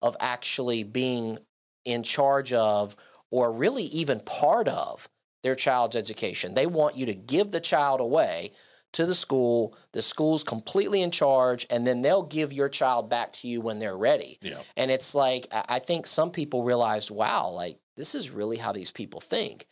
of 0.01 0.17
actually 0.19 0.83
being 0.83 1.37
in 1.85 2.03
charge 2.03 2.53
of 2.53 2.95
or 3.31 3.51
really 3.51 3.83
even 3.83 4.19
part 4.21 4.67
of 4.67 5.09
their 5.43 5.55
child's 5.55 5.95
education. 5.95 6.53
They 6.53 6.65
want 6.65 6.97
you 6.97 7.05
to 7.05 7.15
give 7.15 7.51
the 7.51 7.59
child 7.59 8.01
away 8.01 8.51
to 8.93 9.05
the 9.05 9.15
school, 9.15 9.77
the 9.91 10.01
school's 10.01 10.43
completely 10.43 11.01
in 11.01 11.11
charge, 11.11 11.67
and 11.69 11.85
then 11.85 12.01
they'll 12.01 12.23
give 12.23 12.53
your 12.53 12.69
child 12.69 13.09
back 13.09 13.33
to 13.33 13.47
you 13.47 13.61
when 13.61 13.79
they're 13.79 13.97
ready. 13.97 14.37
Yeah. 14.41 14.61
And 14.75 14.89
it's 14.89 15.13
like, 15.13 15.47
I 15.51 15.65
I 15.69 15.79
think 15.79 16.07
some 16.07 16.31
people 16.31 16.63
realized, 16.63 17.11
wow, 17.11 17.49
like 17.49 17.77
this 17.95 18.15
is 18.15 18.31
really 18.31 18.57
how 18.57 18.71
these 18.71 18.91
people 18.91 19.19
think. 19.19 19.67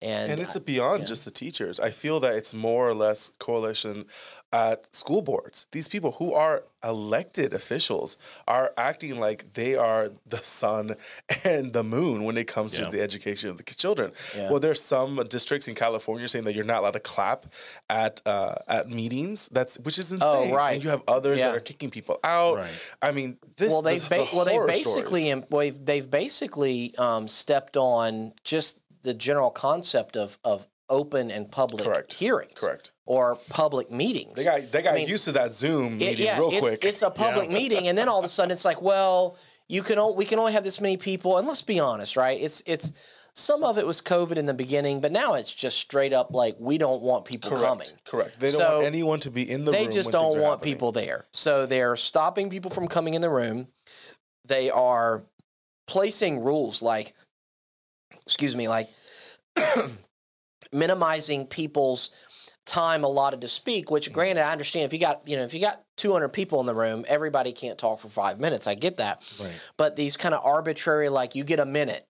And, 0.00 0.30
And 0.32 0.40
it's 0.40 0.56
I- 0.56 0.60
beyond 0.60 1.00
yeah. 1.02 1.06
just 1.08 1.24
the 1.24 1.30
teachers. 1.30 1.80
I 1.80 1.90
feel 1.90 2.20
that 2.20 2.34
it's 2.36 2.54
more 2.54 2.88
or 2.88 2.94
less 2.94 3.32
coalition 3.40 4.04
at 4.52 4.94
school 4.94 5.20
boards. 5.22 5.66
These 5.72 5.88
people 5.88 6.12
who 6.12 6.32
are 6.32 6.64
elected 6.84 7.52
officials 7.52 8.16
are 8.46 8.72
acting 8.78 9.18
like 9.18 9.52
they 9.54 9.74
are 9.74 10.08
the 10.24 10.38
sun 10.42 10.94
and 11.44 11.72
the 11.72 11.82
moon 11.82 12.24
when 12.24 12.36
it 12.38 12.46
comes 12.46 12.78
Yeah. 12.78 12.84
to 12.86 12.90
the 12.92 13.02
education 13.02 13.50
of 13.50 13.56
the 13.58 13.64
children. 13.64 14.12
Yeah. 14.36 14.50
Well, 14.50 14.60
there's 14.60 14.80
some 14.80 15.16
districts 15.28 15.66
in 15.68 15.74
California 15.74 16.28
saying 16.28 16.44
that 16.44 16.54
you're 16.54 16.64
not 16.64 16.78
allowed 16.80 16.92
to 16.92 17.00
clap 17.00 17.46
at 17.90 18.22
uh, 18.24 18.54
at 18.68 18.88
meetings. 18.88 19.48
That's 19.52 19.78
which 19.80 19.98
is 19.98 20.12
insane. 20.12 20.52
Oh, 20.52 20.54
right. 20.56 20.74
And 20.74 20.84
you 20.84 20.90
have 20.90 21.02
others 21.08 21.40
Yeah. 21.40 21.48
that 21.48 21.56
are 21.56 21.60
kicking 21.60 21.90
people 21.90 22.18
out. 22.24 22.56
Right. 22.58 22.70
I 23.02 23.12
mean, 23.12 23.36
this. 23.56 23.70
well, 23.70 23.82
they've 23.82 24.00
the 24.08 24.08
ba- 24.16 24.28
well 24.32 24.44
they've 24.44 24.66
basically 24.66 25.28
im- 25.30 25.44
well, 25.50 25.70
they've 25.78 26.08
basically 26.10 26.94
um, 26.96 27.26
stepped 27.28 27.76
on 27.76 28.32
just 28.44 28.78
the 29.08 29.14
general 29.14 29.50
concept 29.50 30.16
of 30.16 30.38
of 30.44 30.68
open 30.90 31.30
and 31.30 31.50
public 31.50 31.84
Correct. 31.84 32.14
hearings, 32.14 32.52
Correct. 32.54 32.92
or 33.06 33.38
public 33.50 33.90
meetings. 33.90 34.34
They 34.36 34.44
got 34.44 34.70
they 34.72 34.82
got 34.82 34.92
I 34.94 34.96
mean, 34.98 35.08
used 35.08 35.24
to 35.24 35.32
that 35.32 35.52
Zoom 35.52 35.94
It- 35.94 35.98
meeting 36.10 36.26
yeah, 36.26 36.38
real 36.38 36.48
it's, 36.50 36.60
quick. 36.60 36.84
it's 36.84 37.02
a 37.02 37.10
public 37.10 37.48
meeting, 37.60 37.88
and 37.88 37.96
then 37.96 38.08
all 38.08 38.18
of 38.18 38.24
a 38.24 38.28
sudden 38.28 38.50
it's 38.52 38.64
like, 38.64 38.80
well, 38.82 39.36
you 39.68 39.82
can 39.82 39.98
o- 39.98 40.14
we 40.14 40.24
can 40.24 40.38
only 40.38 40.52
have 40.52 40.64
this 40.64 40.80
many 40.80 40.96
people, 40.96 41.38
and 41.38 41.46
let's 41.48 41.62
be 41.62 41.80
honest, 41.80 42.16
right? 42.16 42.38
It's 42.40 42.62
it's 42.66 42.92
some 43.34 43.62
of 43.64 43.78
it 43.78 43.86
was 43.86 44.00
COVID 44.02 44.36
in 44.36 44.46
the 44.46 44.54
beginning, 44.54 45.00
but 45.00 45.12
now 45.12 45.34
it's 45.34 45.52
just 45.54 45.78
straight 45.78 46.12
up 46.12 46.32
like 46.32 46.56
we 46.58 46.76
don't 46.76 47.02
want 47.02 47.24
people 47.24 47.50
Correct. 47.50 47.64
coming. 47.64 47.88
Correct. 48.04 48.40
They 48.40 48.50
don't 48.50 48.60
So, 48.60 48.74
want 48.76 48.86
anyone 48.86 49.20
to 49.20 49.30
be 49.30 49.48
in 49.48 49.64
the 49.64 49.70
they 49.72 49.78
room. 49.80 49.86
They 49.86 49.92
just 49.94 50.10
don't 50.10 50.38
want 50.40 50.58
happening. 50.58 50.74
people 50.74 50.92
there. 50.92 51.26
So 51.32 51.64
they're 51.66 51.96
stopping 51.96 52.50
people 52.50 52.70
from 52.70 52.88
coming 52.88 53.14
in 53.14 53.22
the 53.22 53.30
room. 53.30 53.68
They 54.46 54.70
are 54.70 55.22
placing 55.86 56.42
rules 56.42 56.82
like, 56.82 57.14
excuse 58.26 58.56
me, 58.56 58.68
like 58.68 58.88
minimizing 60.72 61.46
people's 61.46 62.10
time 62.66 63.04
allotted 63.04 63.40
to 63.40 63.48
speak. 63.48 63.90
Which, 63.90 64.10
mm. 64.10 64.14
granted, 64.14 64.42
I 64.42 64.52
understand 64.52 64.84
if 64.84 64.92
you 64.92 65.00
got 65.00 65.22
you 65.26 65.36
know 65.36 65.44
if 65.44 65.54
you 65.54 65.60
got 65.60 65.82
200 65.96 66.28
people 66.30 66.60
in 66.60 66.66
the 66.66 66.74
room, 66.74 67.04
everybody 67.08 67.52
can't 67.52 67.78
talk 67.78 68.00
for 68.00 68.08
five 68.08 68.40
minutes. 68.40 68.66
I 68.66 68.74
get 68.74 68.98
that, 68.98 69.22
Right. 69.40 69.70
but 69.76 69.96
these 69.96 70.16
kind 70.16 70.34
of 70.34 70.44
arbitrary 70.44 71.08
like 71.08 71.34
you 71.34 71.44
get 71.44 71.60
a 71.60 71.64
minute, 71.66 72.04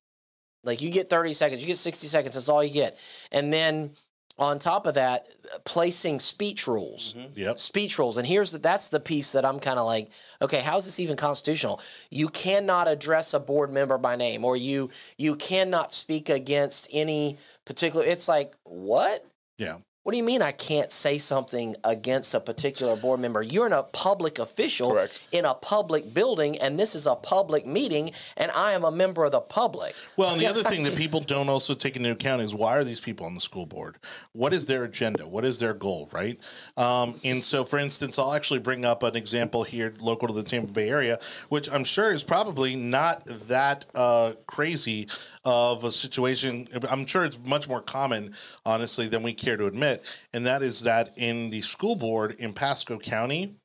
like 0.64 0.81
you 0.81 0.90
get 0.90 1.09
30 1.09 1.35
seconds, 1.35 1.62
you 1.62 1.67
get 1.67 1.78
60 1.78 2.07
seconds. 2.07 2.35
That's 2.35 2.49
all 2.49 2.62
you 2.62 2.73
get, 2.73 2.99
and 3.33 3.52
then. 3.52 3.93
On 4.38 4.59
top 4.61 4.87
of 4.87 4.95
that, 4.95 5.28
placing 5.64 6.21
speech 6.21 6.68
rules 6.68 7.14
mm-hmm. 7.14 7.38
Yep. 7.38 7.59
speech 7.59 7.99
rules. 7.99 8.16
And 8.18 8.26
here's 8.26 8.52
the, 8.52 8.59
that's 8.59 8.88
the 8.88 9.00
piece 9.00 9.33
that 9.33 9.45
I'm 9.45 9.59
kind 9.59 9.78
of 9.78 9.87
like, 9.87 10.11
okay, 10.40 10.61
how's 10.61 10.85
this 10.85 11.00
even 11.00 11.16
constitutional? 11.16 11.80
You 12.11 12.28
cannot 12.28 12.87
address 12.87 13.35
a 13.35 13.40
board 13.40 13.73
member 13.73 13.99
by 13.99 14.14
name, 14.14 14.45
or 14.45 14.57
you 14.57 14.90
you 15.16 15.35
cannot 15.35 15.92
speak 15.92 16.28
against 16.28 16.88
any 16.92 17.38
particular. 17.64 18.04
It's 18.04 18.28
like 18.28 18.54
what? 18.64 19.25
Yeah. 19.57 19.78
What 20.09 20.12
do 20.12 20.17
you 20.17 20.25
mean 20.25 20.41
I 20.41 20.53
can't 20.53 20.91
say 20.91 21.19
something 21.19 21.77
against 21.85 22.33
a 22.33 22.41
particular 22.41 22.97
board 22.97 23.21
member? 23.21 23.43
You're 23.43 23.67
in 23.67 23.75
a 23.75 23.83
public 23.83 24.38
official 24.38 24.93
Correct. 24.93 25.29
in 25.33 25.45
a 25.45 25.53
public 25.53 26.15
building, 26.15 26.59
and 26.61 26.81
this 26.81 26.95
is 26.95 27.07
a 27.07 27.15
public 27.15 27.67
meeting, 27.67 28.12
and 28.38 28.50
I 28.53 28.73
am 28.73 28.85
a 28.85 28.91
member 28.91 29.27
of 29.27 29.33
the 29.33 29.43
public. 29.43 29.95
Well, 30.17 30.33
and 30.33 30.41
the 30.41 30.47
other 30.47 30.62
thing 30.62 30.83
that 30.85 30.97
people 30.97 31.21
don't 31.21 31.50
also 31.50 31.75
take 31.75 31.95
into 31.95 32.11
account 32.11 32.41
is 32.41 32.55
why 32.55 32.79
are 32.79 32.85
these 32.85 33.03
people 33.03 33.27
on 33.27 33.35
the 33.35 33.41
school 33.41 33.67
board? 33.67 33.99
What 34.33 34.55
is 34.55 34.65
their 34.65 34.85
agenda? 34.85 35.29
What 35.29 35.45
is 35.45 35.59
their 35.59 35.75
goal, 35.75 36.09
right? 36.11 36.38
Um, 36.79 37.21
and 37.23 37.45
so, 37.45 37.62
for 37.62 37.79
instance, 37.79 38.19
I'll 38.19 38.33
actually 38.33 38.61
bring 38.61 38.87
up 38.87 39.03
an 39.03 39.15
example 39.15 39.62
here 39.62 39.93
local 40.00 40.27
to 40.29 40.33
the 40.33 40.43
Tampa 40.43 40.73
Bay 40.73 40.88
area, 40.88 41.19
which 41.50 41.71
I'm 41.71 41.85
sure 41.85 42.12
is 42.12 42.25
probably 42.25 42.77
not 42.77 43.27
that 43.49 43.85
uh, 43.95 44.33
crazy 44.47 45.07
of 45.49 45.85
a 45.85 45.90
situation. 45.90 46.69
I'm 46.90 47.07
sure 47.07 47.25
it's 47.25 47.43
much 47.43 47.71
more 47.71 47.81
common, 47.81 48.35
honestly, 48.67 49.07
than 49.07 49.23
we 49.23 49.33
care 49.33 49.57
to 49.57 49.64
admit. 49.64 50.05
And 50.35 50.45
that 50.45 50.62
is 50.62 50.83
that 50.83 51.14
in 51.17 51.49
the 51.49 51.62
school 51.62 51.97
board 51.97 52.37
in 52.38 52.52
Pasco 52.52 52.99
County, 52.99 53.57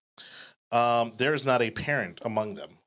um, 0.72 1.12
there 1.18 1.34
is 1.34 1.44
not 1.44 1.62
a 1.62 1.72
parent 1.72 2.22
among 2.24 2.56
them. 2.56 2.78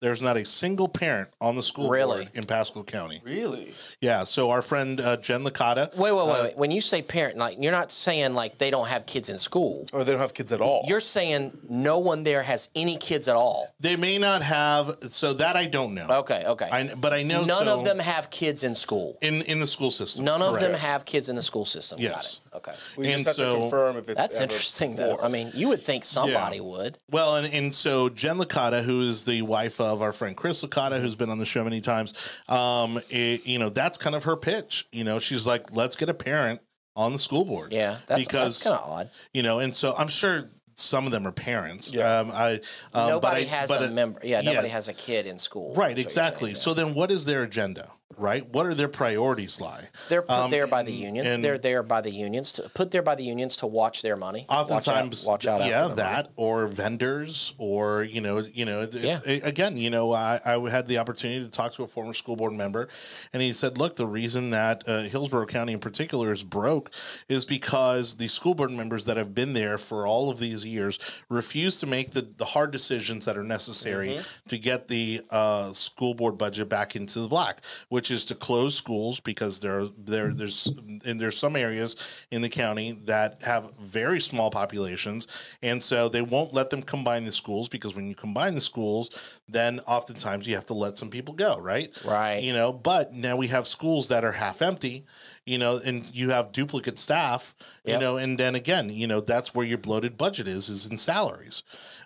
There's 0.00 0.22
not 0.22 0.38
a 0.38 0.46
single 0.46 0.88
parent 0.88 1.28
on 1.42 1.56
the 1.56 1.62
school 1.62 1.90
Really? 1.90 2.24
board 2.24 2.30
in 2.34 2.44
Pasco 2.44 2.82
County. 2.82 3.20
Really? 3.22 3.74
Yeah, 4.00 4.24
so 4.24 4.50
our 4.50 4.62
friend 4.62 4.98
uh, 4.98 5.18
Jen 5.18 5.44
Licata. 5.44 5.94
Wait, 5.94 6.12
wait, 6.12 6.26
wait, 6.26 6.32
uh, 6.32 6.42
wait. 6.44 6.56
When 6.56 6.70
you 6.70 6.80
say 6.80 7.02
parent, 7.02 7.36
like 7.36 7.58
you're 7.60 7.70
not 7.72 7.92
saying 7.92 8.32
like 8.32 8.56
they 8.56 8.70
don't 8.70 8.88
have 8.88 9.04
kids 9.04 9.28
in 9.28 9.36
school. 9.36 9.84
Or 9.92 10.02
they 10.02 10.12
don't 10.12 10.20
have 10.22 10.32
kids 10.32 10.52
at 10.52 10.62
all. 10.62 10.84
You're 10.86 11.00
saying 11.00 11.56
no 11.68 11.98
one 11.98 12.24
there 12.24 12.42
has 12.42 12.70
any 12.74 12.96
kids 12.96 13.28
at 13.28 13.36
all. 13.36 13.74
They 13.78 13.94
may 13.96 14.16
not 14.16 14.40
have, 14.40 14.96
so 15.02 15.34
that 15.34 15.54
I 15.56 15.66
don't 15.66 15.92
know. 15.94 16.06
Okay, 16.10 16.44
okay. 16.46 16.70
I, 16.72 16.94
but 16.94 17.12
I 17.12 17.22
know 17.22 17.44
None 17.44 17.66
so 17.66 17.78
of 17.78 17.84
them 17.84 17.98
have 17.98 18.30
kids 18.30 18.64
in 18.64 18.74
school. 18.74 19.18
in 19.20 19.42
in 19.42 19.60
the 19.60 19.66
school 19.66 19.90
system. 19.90 20.24
None 20.24 20.40
of 20.40 20.58
them 20.60 20.72
have 20.72 21.04
kids 21.04 21.28
in 21.28 21.36
the 21.36 21.42
school 21.42 21.66
system. 21.66 22.00
Yes. 22.00 22.40
Got 22.50 22.56
it. 22.56 22.56
Okay. 22.56 22.72
we 22.96 23.06
and 23.08 23.16
just 23.22 23.26
have 23.26 23.36
so- 23.36 23.54
to 23.54 23.60
confirm 23.60 23.96
if 23.98 24.08
it's 24.08 24.16
That's 24.16 24.36
ever 24.36 24.44
interesting, 24.44 24.96
though. 24.96 25.18
I 25.22 25.28
mean, 25.28 25.52
you 25.54 25.68
would 25.68 25.82
think 25.82 26.04
somebody 26.04 26.60
would. 26.60 26.96
Well, 27.10 27.36
and, 27.36 27.52
and 27.52 27.74
so 27.74 28.08
Jen 28.08 28.38
Licata, 28.38 28.82
who 28.82 29.02
is 29.02 29.24
the 29.26 29.42
wife 29.42 29.78
of 29.80 29.89
our 30.00 30.12
friend 30.12 30.36
Chris 30.36 30.62
Licata, 30.64 31.00
who's 31.00 31.16
been 31.16 31.30
on 31.30 31.38
the 31.38 31.44
show 31.44 31.64
many 31.64 31.80
times, 31.80 32.14
um, 32.48 33.00
it- 33.10 33.46
you 33.46 33.58
know, 33.58 33.68
that's 33.68 33.98
kind 33.98 34.14
of 34.14 34.24
her 34.24 34.36
pitch. 34.36 34.86
You 34.92 35.04
know, 35.04 35.18
she's 35.18 35.46
like, 35.46 35.72
let's 35.72 35.96
get 35.96 36.08
a 36.08 36.14
parent 36.14 36.60
on 36.96 37.12
the 37.12 37.18
school 37.18 37.44
board. 37.44 37.72
Yeah, 37.72 37.96
that's, 38.06 38.20
because 38.26 38.62
kind 38.62 38.76
of 38.76 38.82
odd. 38.90 39.10
you 39.32 39.42
know, 39.42 39.58
and 39.58 39.74
so 39.74 39.94
I'm 39.96 40.08
sure 40.08 40.48
some 40.74 41.04
of 41.06 41.12
them 41.12 41.26
are 41.26 41.32
parents. 41.32 41.92
Yeah. 41.92 42.20
Um, 42.20 42.30
I 42.32 42.54
um, 42.94 43.08
nobody 43.10 43.44
but 43.44 43.52
I, 43.52 43.56
has 43.56 43.70
a 43.70 43.90
member. 43.90 44.20
Yeah, 44.22 44.40
yeah. 44.40 44.50
nobody 44.52 44.68
has 44.68 44.88
a 44.88 44.94
kid 44.94 45.26
in 45.26 45.38
school. 45.38 45.74
Right, 45.74 45.76
That's 45.76 45.80
what 45.90 45.96
you're 45.98 46.04
exactly. 46.06 46.48
saying, 46.54 46.54
So 46.56 46.74
then, 46.74 46.94
what 46.94 47.10
is 47.10 47.24
their 47.24 47.42
agenda? 47.42 47.90
Right, 48.20 48.46
what 48.52 48.66
are 48.66 48.74
their 48.74 48.88
priorities 48.88 49.60
lie? 49.60 49.88
they're 50.10 50.22
put 50.22 50.30
um, 50.30 50.50
there 50.50 50.66
by 50.66 50.82
the 50.82 50.92
unions. 50.92 51.42
they're 51.42 51.56
there 51.56 51.82
by 51.82 52.02
the 52.02 52.10
unions 52.10 52.52
to 52.52 52.68
put 52.74 52.90
there 52.90 53.02
by 53.02 53.14
the 53.14 53.24
unions 53.24 53.56
to 53.56 53.66
watch 53.66 54.02
their 54.02 54.16
money. 54.16 54.44
Oftentimes, 54.48 55.24
watch 55.26 55.46
out, 55.46 55.60
watch 55.60 55.62
out 55.62 55.70
yeah, 55.70 55.82
the 55.82 55.88
money. 55.88 55.96
that 55.96 56.30
or 56.36 56.66
vendors, 56.66 57.54
or 57.56 58.02
you 58.02 58.20
know, 58.20 58.38
you 58.40 58.64
know, 58.66 58.86
it's, 58.92 59.20
again, 59.26 59.78
you 59.78 59.88
know, 59.88 60.12
I, 60.12 60.38
I 60.44 60.58
had 60.68 60.86
the 60.86 60.98
opportunity 60.98 61.42
to 61.44 61.50
talk 61.50 61.72
to 61.74 61.82
a 61.82 61.86
former 61.86 62.12
school 62.12 62.36
board 62.36 62.52
member, 62.52 62.88
and 63.32 63.42
he 63.42 63.52
said, 63.54 63.78
"Look, 63.78 63.96
the 63.96 64.06
reason 64.06 64.50
that 64.50 64.84
uh, 64.86 65.02
Hillsborough 65.02 65.46
County 65.46 65.72
in 65.72 65.80
particular 65.80 66.30
is 66.30 66.44
broke 66.44 66.90
is 67.28 67.46
because 67.46 68.16
the 68.16 68.28
school 68.28 68.54
board 68.54 68.70
members 68.70 69.06
that 69.06 69.16
have 69.16 69.34
been 69.34 69.54
there 69.54 69.78
for 69.78 70.06
all 70.06 70.28
of 70.30 70.38
these 70.38 70.64
years 70.64 70.98
refuse 71.30 71.80
to 71.80 71.86
make 71.86 72.10
the 72.10 72.28
the 72.36 72.44
hard 72.44 72.70
decisions 72.70 73.24
that 73.24 73.36
are 73.36 73.42
necessary 73.44 74.00
Mm-hmm. 74.10 74.48
to 74.48 74.58
get 74.58 74.88
the 74.88 75.20
uh, 75.30 75.72
school 75.72 76.14
board 76.14 76.36
budget 76.38 76.68
back 76.68 76.96
into 76.96 77.20
the 77.20 77.28
black, 77.28 77.60
which 77.88 78.09
is 78.10 78.24
to 78.26 78.34
close 78.34 78.74
schools 78.74 79.20
because 79.20 79.60
there 79.60 79.84
there 79.98 80.28
mm-hmm. 80.28 80.38
there's 80.38 80.72
and 81.04 81.20
there's 81.20 81.36
some 81.36 81.56
areas 81.56 81.96
in 82.30 82.42
the 82.42 82.48
county 82.48 82.92
that 83.04 83.42
have 83.42 83.72
very 83.78 84.20
small 84.20 84.50
populations, 84.50 85.26
and 85.62 85.82
so 85.82 86.08
they 86.08 86.22
won't 86.22 86.54
let 86.54 86.70
them 86.70 86.82
combine 86.82 87.24
the 87.24 87.32
schools 87.32 87.68
because 87.68 87.94
when 87.94 88.08
you 88.08 88.14
combine 88.14 88.54
the 88.54 88.60
schools, 88.60 89.40
then 89.48 89.80
oftentimes 89.80 90.46
you 90.46 90.54
have 90.54 90.66
to 90.66 90.74
let 90.74 90.98
some 90.98 91.10
people 91.10 91.34
go, 91.34 91.58
right? 91.58 91.90
Right. 92.04 92.42
You 92.42 92.52
know, 92.52 92.72
but 92.72 93.12
now 93.12 93.36
we 93.36 93.48
have 93.48 93.66
schools 93.66 94.08
that 94.08 94.24
are 94.24 94.32
half 94.32 94.62
empty, 94.62 95.04
you 95.44 95.58
know, 95.58 95.80
and 95.84 96.08
you 96.14 96.30
have 96.30 96.52
duplicate 96.52 96.98
staff, 96.98 97.54
you 97.84 97.92
Yep. 97.92 98.00
know, 98.00 98.16
and 98.16 98.38
then 98.38 98.54
again, 98.54 98.90
you 98.90 99.06
know, 99.06 99.20
that's 99.20 99.54
where 99.54 99.66
your 99.66 99.78
bloated 99.78 100.16
budget 100.16 100.46
is, 100.46 100.68
is 100.68 100.86
in 100.86 100.98
salaries. 100.98 101.62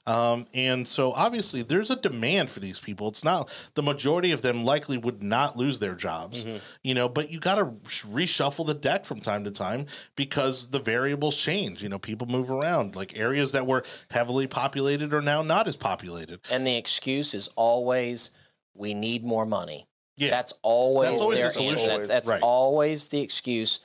Um, 0.06 0.46
and 0.52 0.86
so 0.86 1.12
obviously 1.12 1.62
there's 1.62 1.90
a 1.90 1.96
demand 1.96 2.50
for 2.50 2.60
these 2.60 2.78
people. 2.78 3.08
It's 3.08 3.24
not 3.24 3.48
the 3.74 3.82
majority 3.82 4.32
of 4.32 4.42
them 4.42 4.64
likely 4.64 4.98
would 4.98 5.22
not 5.22 5.56
lose 5.56 5.78
their 5.78 5.94
jobs, 5.94 6.44
you 6.82 6.92
know, 6.92 7.08
but 7.08 7.30
you 7.30 7.40
got 7.40 7.54
to 7.54 7.64
reshuffle 8.12 8.66
the 8.66 8.74
deck 8.74 9.06
from 9.06 9.20
time 9.20 9.44
to 9.44 9.50
time 9.50 9.86
because 10.14 10.68
the 10.68 10.78
variables 10.78 11.36
change. 11.36 11.82
You 11.82 11.88
know, 11.88 11.98
people 11.98 12.26
move 12.26 12.50
around. 12.50 12.96
Like 12.96 13.16
areas 13.18 13.52
that 13.52 13.66
were 13.66 13.82
heavily 14.10 14.46
populated 14.46 15.14
are 15.14 15.22
now 15.22 15.40
not 15.40 15.66
as 15.66 15.76
populated. 15.76 16.40
And 16.50 16.66
the 16.66 16.76
excuse 16.76 17.32
is 17.32 17.48
always, 17.56 18.32
we 18.74 18.92
need 18.92 19.24
more 19.24 19.46
money. 19.46 19.86
Yeah. 20.16 20.30
That's 20.30 20.52
always, 20.62 21.10
That's 21.12 21.20
always 21.22 21.38
their 21.38 21.48
the 21.48 21.52
solution. 21.54 21.76
answer. 21.78 21.88
That's, 21.96 22.08
that's 22.08 22.28
Right. 22.30 22.36
Mm-hmm. 22.36 22.44
always 22.44 23.08
the 23.08 23.20
excuse. 23.20 23.80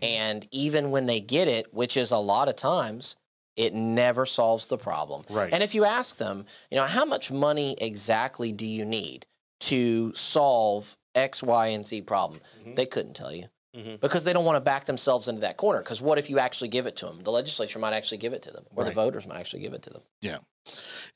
And 0.00 0.48
even 0.50 0.92
when 0.92 1.06
they 1.06 1.20
get 1.20 1.46
it, 1.46 1.74
which 1.74 1.96
is 1.98 2.10
a 2.10 2.16
lot 2.18 2.48
of 2.48 2.56
times, 2.56 3.16
it 3.56 3.72
never 3.74 4.26
solves 4.26 4.66
the 4.66 4.76
problem. 4.78 5.24
Right. 5.30 5.52
And 5.52 5.62
if 5.62 5.74
you 5.74 5.84
ask 5.84 6.16
them, 6.16 6.46
you 6.70 6.76
know, 6.76 6.84
how 6.84 7.04
much 7.04 7.30
money 7.30 7.76
exactly 7.80 8.52
do 8.52 8.66
you 8.66 8.84
need 8.84 9.26
to 9.60 10.12
solve 10.14 10.96
X, 11.14 11.42
Y, 11.42 11.68
and 11.68 11.86
Z 11.86 12.02
problem? 12.02 12.40
Mhm. 12.64 12.76
They 12.76 12.86
couldn't 12.86 13.14
tell 13.14 13.32
you. 13.32 13.46
Mhm. 13.76 13.98
Because 14.00 14.22
they 14.24 14.32
don't 14.32 14.44
want 14.44 14.56
to 14.56 14.60
back 14.60 14.84
themselves 14.84 15.26
into 15.28 15.40
that 15.40 15.56
corner. 15.56 15.80
Because 15.80 16.00
what 16.00 16.18
if 16.18 16.30
you 16.30 16.38
actually 16.38 16.68
give 16.68 16.86
it 16.86 16.94
to 16.96 17.06
them? 17.06 17.22
The 17.24 17.32
legislature 17.32 17.78
might 17.80 17.92
actually 17.92 18.18
give 18.18 18.32
it 18.32 18.42
to 18.42 18.50
them, 18.52 18.64
or 18.74 18.84
Right. 18.84 18.90
the 18.90 18.94
voters 18.94 19.26
might 19.26 19.38
actually 19.38 19.60
give 19.62 19.74
it 19.74 19.82
to 19.82 19.90
them. 19.90 20.02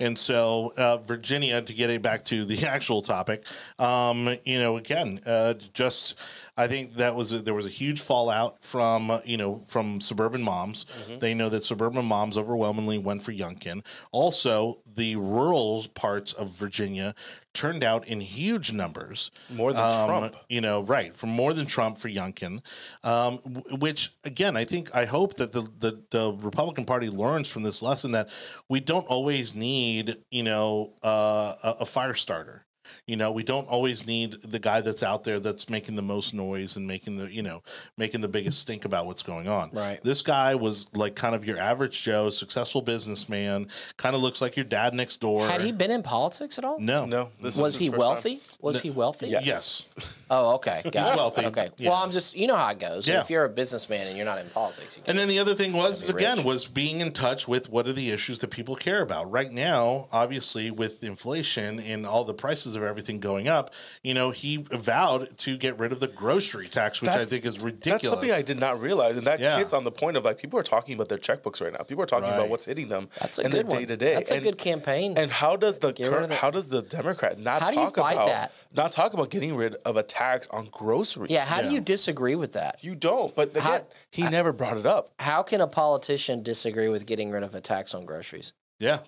And 0.00 0.16
so, 0.16 0.72
uh, 0.76 0.98
Virginia, 0.98 1.60
to 1.60 1.72
get 1.72 1.90
it 1.90 2.02
back 2.02 2.22
to 2.24 2.44
the 2.44 2.66
actual 2.66 3.02
topic, 3.02 3.44
um, 3.78 4.36
you 4.44 4.58
know, 4.60 4.76
again, 4.76 5.20
uh, 5.26 5.54
just 5.72 6.14
I 6.56 6.66
think 6.66 6.94
that 6.94 7.14
was 7.14 7.32
a, 7.32 7.38
there 7.40 7.54
was 7.54 7.66
a 7.66 7.70
huge 7.70 8.00
fallout 8.00 8.64
from 8.64 9.10
uh, 9.10 9.20
you 9.24 9.36
know 9.36 9.62
from 9.66 10.00
suburban 10.00 10.42
moms. 10.42 10.86
They 11.20 11.34
know 11.34 11.48
that 11.48 11.62
suburban 11.64 12.04
moms 12.04 12.36
overwhelmingly 12.36 12.98
went 12.98 13.22
for 13.22 13.32
Youngkin. 13.32 13.84
Also, 14.12 14.78
the 14.94 15.16
rural 15.16 15.86
parts 15.94 16.32
of 16.32 16.50
Virginia 16.50 17.14
turned 17.58 17.82
out 17.82 18.06
in 18.06 18.20
huge 18.20 18.72
numbers. 18.72 19.30
More 19.50 19.72
than 19.72 19.82
Um, 19.82 20.06
Trump. 20.08 20.36
You 20.48 20.60
know, 20.60 20.82
right. 20.82 21.12
For 21.12 21.26
more 21.26 21.52
than 21.54 21.66
Trump 21.66 21.98
for 21.98 22.08
Youngkin. 22.08 22.62
Um, 23.02 23.38
which, 23.84 24.10
again, 24.24 24.56
I 24.56 24.64
think, 24.64 24.94
I 24.94 25.04
hope 25.04 25.34
that 25.38 25.50
the, 25.52 25.62
the, 25.78 26.02
the 26.10 26.32
Republican 26.40 26.84
Party 26.84 27.08
learns 27.10 27.50
from 27.50 27.62
this 27.64 27.82
lesson 27.82 28.12
that 28.12 28.28
we 28.68 28.78
don't 28.80 29.06
always 29.06 29.54
need, 29.54 30.16
you 30.30 30.44
know, 30.44 30.94
uh, 31.02 31.54
a, 31.64 31.70
a 31.80 31.86
fire 31.86 32.14
starter. 32.14 32.64
You 33.08 33.16
know, 33.16 33.32
we 33.32 33.42
don't 33.42 33.66
always 33.68 34.06
need 34.06 34.32
the 34.42 34.58
guy 34.58 34.82
that's 34.82 35.02
out 35.02 35.24
there 35.24 35.40
that's 35.40 35.70
making 35.70 35.96
the 35.96 36.02
most 36.02 36.34
noise 36.34 36.76
and 36.76 36.86
making 36.86 37.16
the, 37.16 37.32
you 37.32 37.42
know, 37.42 37.62
making 37.96 38.20
the 38.20 38.28
biggest 38.28 38.60
stink 38.60 38.84
about 38.84 39.06
what's 39.06 39.22
going 39.22 39.48
on. 39.48 39.70
Right. 39.72 39.98
This 40.02 40.20
guy 40.20 40.54
was 40.54 40.88
like 40.94 41.14
kind 41.14 41.34
of 41.34 41.46
your 41.46 41.58
average 41.58 42.02
Joe, 42.02 42.28
successful 42.28 42.82
businessman, 42.82 43.68
kind 43.96 44.14
of 44.14 44.20
looks 44.20 44.42
like 44.42 44.56
your 44.56 44.64
dad 44.66 44.92
next 44.92 45.16
door. 45.22 45.46
Had 45.46 45.62
he 45.62 45.72
been 45.72 45.90
in 45.90 46.02
politics 46.02 46.58
at 46.58 46.66
all? 46.66 46.78
No. 46.78 47.06
No, 47.06 47.30
this 47.40 47.58
was 47.58 47.78
he 47.78 47.88
first 47.88 47.98
time. 48.00 48.08
wealthy? 48.08 48.40
Was 48.60 48.82
he 48.82 48.90
wealthy? 48.90 49.28
Yes. 49.28 49.46
Yes. 49.46 49.86
Oh, 50.30 50.56
okay. 50.56 50.82
Got 50.92 51.14
it. 51.14 51.16
wealthy. 51.16 51.46
Okay. 51.46 51.70
Yeah. 51.78 51.88
Well, 51.88 52.02
I'm 52.02 52.10
just 52.10 52.36
you 52.36 52.46
know 52.46 52.56
how 52.56 52.70
it 52.70 52.78
goes. 52.78 53.08
Yeah. 53.08 53.20
If 53.20 53.30
you're 53.30 53.46
a 53.46 53.48
businessman 53.48 54.06
and 54.06 54.16
you're 54.16 54.26
not 54.26 54.38
in 54.38 54.46
politics, 54.50 54.98
you 54.98 55.02
can 55.02 55.12
And 55.12 55.18
then 55.18 55.28
the 55.28 55.38
other 55.38 55.54
thing 55.54 55.72
was 55.72 56.10
again 56.10 56.36
rich. 56.36 56.44
was 56.46 56.66
being 56.66 57.00
in 57.00 57.12
touch 57.12 57.48
with 57.48 57.70
what 57.70 57.88
are 57.88 57.94
the 57.94 58.10
issues 58.10 58.38
that 58.40 58.50
people 58.50 58.76
care 58.76 59.00
about. 59.00 59.30
Right 59.30 59.50
now, 59.50 60.08
obviously 60.12 60.70
with 60.70 61.02
inflation 61.02 61.80
and 61.80 62.04
all 62.04 62.24
the 62.24 62.34
prices 62.34 62.76
of 62.76 62.82
everything 62.82 62.97
going 63.02 63.48
up, 63.48 63.72
you 64.02 64.14
know, 64.14 64.30
he 64.30 64.56
vowed 64.58 65.36
to 65.38 65.56
get 65.56 65.78
rid 65.78 65.92
of 65.92 66.00
the 66.00 66.08
grocery 66.08 66.66
tax, 66.66 67.00
which 67.00 67.10
I 67.10 67.24
think 67.24 67.44
is 67.46 67.60
ridiculous. 67.60 68.02
That's 68.02 68.08
something 68.08 68.32
I 68.32 68.42
did 68.42 68.58
not 68.58 68.80
realize, 68.80 69.16
and 69.16 69.26
that 69.26 69.40
Yeah. 69.40 69.56
hits 69.58 69.72
on 69.72 69.84
the 69.84 69.90
point 69.92 70.16
of 70.16 70.24
like 70.24 70.38
people 70.38 70.58
are 70.58 70.62
talking 70.64 70.94
about 70.94 71.08
their 71.08 71.18
checkbooks 71.18 71.60
right 71.62 71.72
now. 71.72 71.78
People 71.84 72.02
are 72.02 72.06
talking 72.06 72.28
Right. 72.28 72.36
about 72.36 72.48
what's 72.48 72.64
hitting 72.64 72.88
them 72.88 73.08
That's 73.20 73.38
a 73.38 73.42
in 73.42 73.50
their 73.50 73.62
good 73.62 73.70
day 73.78 73.84
to 73.86 73.96
day. 73.96 74.14
That's 74.14 74.30
a 74.30 74.40
good 74.40 74.58
campaign. 74.58 75.16
And 75.16 75.30
how 75.30 75.56
does 75.56 75.78
the 75.78 75.92
Get 75.92 76.10
cur- 76.10 76.26
how 76.34 76.50
does 76.50 76.68
the 76.68 76.82
Democrat 76.82 77.38
not 77.38 77.62
How 77.62 77.70
do 77.70 77.78
you 77.78 77.84
talk 77.86 77.96
fight 77.96 78.14
about 78.14 78.26
that? 78.28 78.52
not 78.74 78.92
talk 78.92 79.14
about 79.14 79.30
getting 79.30 79.54
rid 79.56 79.76
of 79.84 79.96
a 79.96 80.02
tax 80.02 80.48
on 80.48 80.66
groceries? 80.70 81.30
yeah. 81.30 81.44
How 81.44 81.56
Yeah. 81.60 81.68
do 81.68 81.74
you 81.74 81.80
disagree 81.80 82.34
with 82.34 82.52
that? 82.52 82.78
you 82.82 82.94
don't. 82.94 83.34
But 83.34 83.50
again, 83.50 83.62
How- 83.62 83.86
he 84.10 84.22
never 84.28 84.52
brought 84.52 84.76
it 84.76 84.86
up. 84.86 85.10
How 85.18 85.42
can 85.42 85.60
a 85.60 85.66
politician 85.66 86.42
disagree 86.42 86.88
with 86.88 87.06
getting 87.06 87.30
rid 87.30 87.42
of 87.42 87.54
a 87.54 87.60
tax 87.60 87.94
on 87.94 88.04
groceries? 88.04 88.52
yeah. 88.78 89.00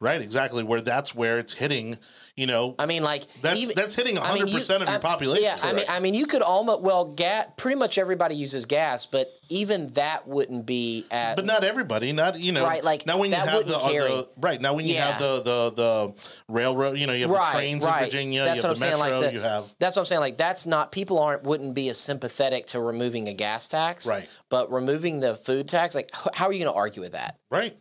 Right, 0.00 0.22
exactly. 0.22 0.62
Where 0.62 0.80
that's 0.80 1.12
where 1.12 1.38
it's 1.38 1.54
hitting. 1.54 1.98
You 2.38 2.46
know, 2.46 2.76
I 2.78 2.86
mean, 2.86 3.02
like 3.02 3.24
that's 3.42 3.58
even- 3.58 3.74
that's 3.74 3.96
hitting 3.96 4.16
I 4.16 4.32
mean, 4.32 4.46
percent 4.46 4.80
of 4.84 4.88
I- 4.88 4.92
your 4.92 5.00
population. 5.00 5.42
Yeah, 5.42 5.58
I 5.60 5.72
mean, 5.72 5.84
I 5.88 5.98
mean, 5.98 6.14
you 6.14 6.24
could 6.24 6.40
almost 6.40 6.82
well, 6.82 7.06
gas. 7.06 7.48
Pretty 7.56 7.76
much 7.76 7.98
everybody 7.98 8.36
uses 8.36 8.64
gas, 8.64 9.06
but 9.06 9.28
even 9.48 9.88
that 9.94 10.28
wouldn't 10.28 10.64
be 10.64 11.04
at. 11.10 11.34
but 11.34 11.46
not 11.46 11.64
everybody. 11.64 12.12
Not 12.12 12.38
you 12.38 12.52
know. 12.52 12.64
Right, 12.64 12.84
like, 12.84 13.06
now 13.06 13.18
when 13.18 13.30
you 13.30 13.36
have 13.36 13.46
the, 13.66 13.74
wouldn't 13.74 13.74
the 13.74 14.28
right 14.36 14.60
now 14.60 14.74
when 14.74 14.86
you 14.86 14.94
have 14.98 15.18
the 15.18 15.40
the 15.42 15.70
the 15.72 16.14
railroad. 16.48 16.96
You 16.96 17.08
know, 17.08 17.12
you 17.12 17.22
have 17.22 17.30
Right, 17.32 17.46
the 17.54 17.58
trains 17.58 17.84
right. 17.84 17.98
in 18.02 18.04
Virginia. 18.04 18.44
That's 18.44 18.56
you 18.58 18.62
what 18.62 18.68
have 18.68 18.78
the 18.78 18.86
I'm 18.86 18.90
saying, 18.92 19.00
like 19.00 19.12
metro. 19.14 19.26
the- 19.30 19.34
you 19.34 19.40
have 19.40 19.74
That's 19.80 19.96
what 19.96 20.02
I'm 20.02 20.06
saying. 20.06 20.20
Like 20.20 20.38
that's 20.38 20.64
not 20.64 20.92
people 20.92 21.18
aren't 21.18 21.42
wouldn't 21.42 21.74
be 21.74 21.88
as 21.88 21.98
sympathetic 21.98 22.66
to 22.68 22.80
removing 22.80 23.28
a 23.28 23.34
gas 23.34 23.66
tax, 23.66 24.06
Right. 24.06 24.28
But 24.48 24.70
removing 24.70 25.18
the 25.18 25.34
food 25.34 25.68
tax, 25.68 25.96
like 25.96 26.10
how 26.34 26.46
are 26.46 26.52
you 26.52 26.60
going 26.62 26.72
to 26.72 26.78
argue 26.78 27.02
with 27.02 27.12
that? 27.12 27.36
right, 27.50 27.76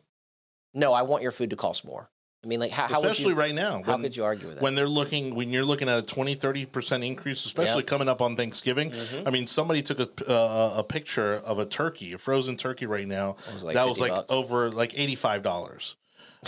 No, 0.73 0.93
I 0.93 1.03
want 1.03 1.21
your 1.21 1.31
food 1.31 1.51
to 1.51 1.55
cost 1.55 1.85
more. 1.85 2.09
I 2.47 2.49
mean, 2.49 2.61
like 2.61 2.71
how, 2.71 2.87
how 2.87 3.01
would 3.01 3.11
especially 3.11 3.33
you, 3.33 3.39
right 3.39 3.53
now. 3.53 3.81
How 3.85 3.91
when- 3.93 4.03
could 4.03 4.15
you 4.15 4.23
argue 4.23 4.47
with 4.47 4.55
that? 4.55 4.61
when 4.63 4.73
they're 4.73 4.87
looking 4.87 5.35
when 5.35 5.49
you're 5.51 5.65
looking 5.65 5.89
at 5.89 5.97
a 5.99 6.01
20 6.01 6.33
30% 6.33 7.05
increase 7.05 7.45
especially 7.45 7.79
Yep. 7.79 7.87
coming 7.87 8.07
up 8.07 8.21
on 8.21 8.37
thanksgiving 8.37 8.91
Mm-hmm. 8.91 9.27
i 9.27 9.31
mean 9.31 9.47
somebody 9.47 9.81
took 9.81 9.99
a, 9.99 10.07
uh, 10.31 10.75
a 10.77 10.83
picture 10.85 11.33
of 11.45 11.59
a 11.59 11.65
turkey 11.65 12.13
a 12.13 12.17
frozen 12.17 12.55
turkey 12.55 12.85
right 12.85 13.05
now 13.07 13.35
was 13.53 13.65
like 13.65 13.73
that 13.75 13.85
was 13.89 13.99
like 13.99 14.11
bucks. 14.11 14.31
over 14.31 14.71
like 14.71 14.93
$85 14.93 15.95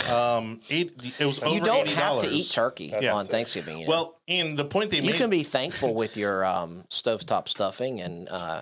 um 0.10 0.60
eight 0.70 0.94
it 1.20 1.25
was 1.25 1.41
over 1.44 1.53
you 1.53 1.62
don't 1.62 1.88
$80. 1.88 1.94
have 1.96 2.22
to 2.22 2.27
eat 2.29 2.50
turkey 2.50 2.94
Yeah. 3.01 3.13
on 3.15 3.25
Thanksgiving. 3.25 3.79
You 3.79 3.86
know? 3.86 3.89
well 3.89 4.19
and 4.29 4.55
the 4.57 4.63
point 4.65 4.91
they 4.91 4.98
you 4.98 5.12
made 5.12 5.15
can 5.15 5.29
be 5.29 5.43
thankful 5.43 5.95
with 5.95 6.15
your 6.15 6.45
um, 6.45 6.83
stovetop 6.89 7.48
stuffing 7.50 8.00
and 8.01 8.29
uh, 8.29 8.62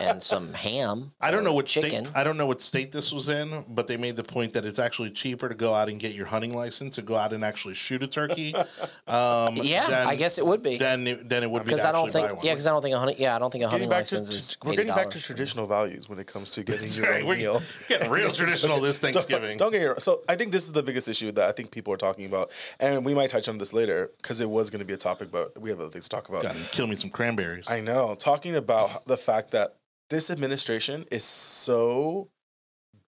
and 0.00 0.22
some 0.22 0.52
ham. 0.54 1.12
I 1.20 1.30
don't 1.30 1.42
know 1.44 1.52
what 1.52 1.66
chicken. 1.66 2.04
state 2.06 2.16
I 2.16 2.22
don't 2.24 2.36
know 2.36 2.46
what 2.46 2.60
state 2.60 2.92
this 2.92 3.12
was 3.12 3.28
in, 3.28 3.64
but 3.68 3.88
they 3.88 3.96
made 3.96 4.16
the 4.16 4.24
point 4.24 4.52
that 4.52 4.64
it's 4.64 4.78
actually 4.78 5.10
cheaper 5.10 5.48
to 5.48 5.54
go 5.54 5.74
out 5.74 5.88
and 5.88 5.98
get 5.98 6.12
your 6.14 6.26
hunting 6.26 6.54
license 6.54 6.98
and 6.98 7.06
go 7.06 7.16
out 7.16 7.32
and 7.32 7.44
actually 7.44 7.74
shoot 7.74 8.02
a 8.02 8.06
turkey. 8.08 8.54
Um, 9.06 9.56
Yeah, 9.56 9.88
than- 9.88 10.06
I 10.06 10.16
guess 10.16 10.38
it 10.38 10.46
would 10.46 10.62
be 10.62 10.78
Then 10.78 11.06
it, 11.06 11.28
than 11.28 11.42
it 11.42 11.50
would 11.50 11.64
be 11.64 11.70
because 11.70 11.84
I 11.84 11.92
don't 11.92 12.10
think 12.10 12.28
yeah 12.42 12.52
because 12.52 12.66
I 12.66 12.70
don't 12.70 12.80
think 12.82 12.94
a 12.94 12.98
hunting 12.98 13.16
yeah 13.18 13.34
I 13.36 13.38
don't 13.38 13.50
think 13.50 13.64
a 13.64 13.68
hunting 13.68 13.88
Getting 13.88 13.90
back 14.00 14.06
to, 14.06 14.16
license 14.16 14.30
is 14.34 14.56
we're 14.64 14.76
getting 14.76 14.94
back 14.94 15.10
to 15.10 15.20
traditional 15.20 15.66
values 15.66 16.08
when 16.08 16.18
it 16.18 16.26
comes 16.26 16.50
to 16.52 16.62
getting 16.62 16.88
your 16.92 17.10
Right, 17.10 17.22
own 17.24 17.36
meal. 17.36 17.62
getting 17.88 18.10
real 18.10 18.30
traditional 18.30 18.80
this 18.80 19.00
Thanksgiving. 19.00 19.58
Don't 19.58 19.72
get 19.72 19.80
me 19.80 19.86
wrong. 19.86 19.98
So 19.98 20.20
I 20.28 20.36
think 20.36 20.52
this 20.52 20.64
is 20.64 20.72
the 20.72 20.82
biggest 20.82 21.08
issue 21.08 21.32
that 21.32 21.48
I 21.48 21.52
think 21.52 21.70
people 21.72 21.92
are 21.92 21.96
talking 21.98 22.24
about, 22.26 22.50
and 22.80 23.04
we 23.04 23.12
might 23.14 23.30
touch 23.30 23.48
on 23.48 23.58
this 23.58 23.72
later 23.74 24.10
because 24.22 24.40
it 24.40 24.48
was 24.48 24.70
going 24.70 24.80
to 24.80 24.86
be 24.86 24.91
a 24.92 24.96
topic, 24.96 25.30
but 25.30 25.60
we 25.60 25.70
have 25.70 25.80
other 25.80 25.90
things 25.90 26.04
to 26.04 26.10
talk 26.10 26.28
about. 26.28 26.42
God, 26.42 26.56
kill 26.70 26.86
me 26.86 26.94
some 26.94 27.10
cranberries. 27.10 27.70
I 27.70 27.80
know. 27.80 28.14
Talking 28.14 28.56
about 28.56 29.06
the 29.06 29.16
fact 29.16 29.50
that 29.52 29.76
this 30.10 30.30
administration 30.30 31.06
is 31.10 31.24
so 31.24 32.28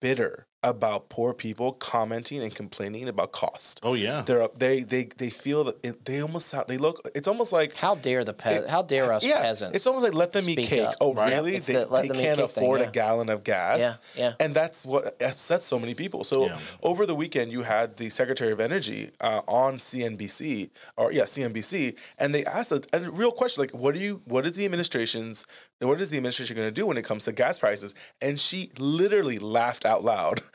bitter 0.01 0.47
about 0.69 1.09
poor 1.09 1.33
people 1.33 1.73
commenting 1.73 2.41
and 2.43 2.53
complaining 2.53 3.07
about 3.07 3.31
cost. 3.31 3.79
oh 3.83 3.93
yeah, 3.93 4.23
They're 4.25 4.41
up. 4.41 4.57
They 4.59 4.81
they 4.81 5.05
they 5.17 5.29
feel 5.29 5.63
that 5.65 5.75
it, 5.83 6.05
they 6.05 6.21
almost 6.21 6.47
sound. 6.47 6.65
They 6.67 6.77
look. 6.77 7.07
It's 7.15 7.27
almost 7.27 7.53
like 7.53 7.73
How 7.73 7.95
dare 7.95 8.23
the 8.23 8.33
pe- 8.33 8.67
How 8.67 8.81
dare 8.81 9.11
us 9.13 9.25
yeah. 9.25 9.41
peasants? 9.41 9.75
It's 9.75 9.87
almost 9.87 10.03
like 10.05 10.13
let 10.13 10.31
them 10.31 10.47
eat 10.49 10.57
cake. 10.67 10.81
up. 10.87 10.95
Oh 11.01 11.13
Right. 11.13 11.33
really? 11.33 11.55
It's 11.55 11.67
They, 11.67 11.73
the 11.73 11.85
let 11.87 12.01
they 12.03 12.07
can't 12.09 12.19
cake 12.19 12.35
thing, 12.35 12.63
afford 12.63 12.81
yeah. 12.81 12.87
a 12.87 12.91
gallon 12.91 13.29
of 13.29 13.43
gas. 13.43 13.79
Yeah, 13.81 13.93
yeah. 14.23 14.33
And 14.39 14.53
that's 14.55 14.85
what 14.85 15.21
upsets 15.21 15.65
so 15.65 15.77
many 15.79 15.93
people. 15.93 16.23
So 16.23 16.45
Yeah. 16.47 16.57
over 16.83 17.05
the 17.05 17.15
weekend, 17.15 17.51
you 17.51 17.61
had 17.63 17.97
the 17.97 18.09
Secretary 18.09 18.51
of 18.51 18.59
Energy 18.59 19.11
uh, 19.21 19.41
on 19.47 19.77
CNBC 19.77 20.69
or 20.97 21.11
yeah 21.11 21.23
CNBC, 21.23 21.95
and 22.17 22.33
they 22.33 22.43
asked 22.45 22.71
a, 22.71 22.81
a 22.93 22.99
real 23.11 23.31
question 23.31 23.61
like, 23.63 23.71
"What 23.71 23.93
do 23.95 23.99
you? 24.01 24.21
What 24.25 24.45
is 24.45 24.53
the 24.53 24.65
administration's? 24.65 25.45
What 25.79 25.99
is 26.01 26.09
the 26.09 26.17
administration 26.17 26.55
going 26.55 26.67
to 26.67 26.71
do 26.81 26.85
when 26.85 26.97
it 26.97 27.03
comes 27.05 27.25
to 27.25 27.31
gas 27.31 27.59
prices?" 27.59 27.93
And 28.21 28.39
she 28.39 28.71
literally 28.77 29.39
laughed 29.39 29.85
out 29.85 30.03
loud 30.03 30.41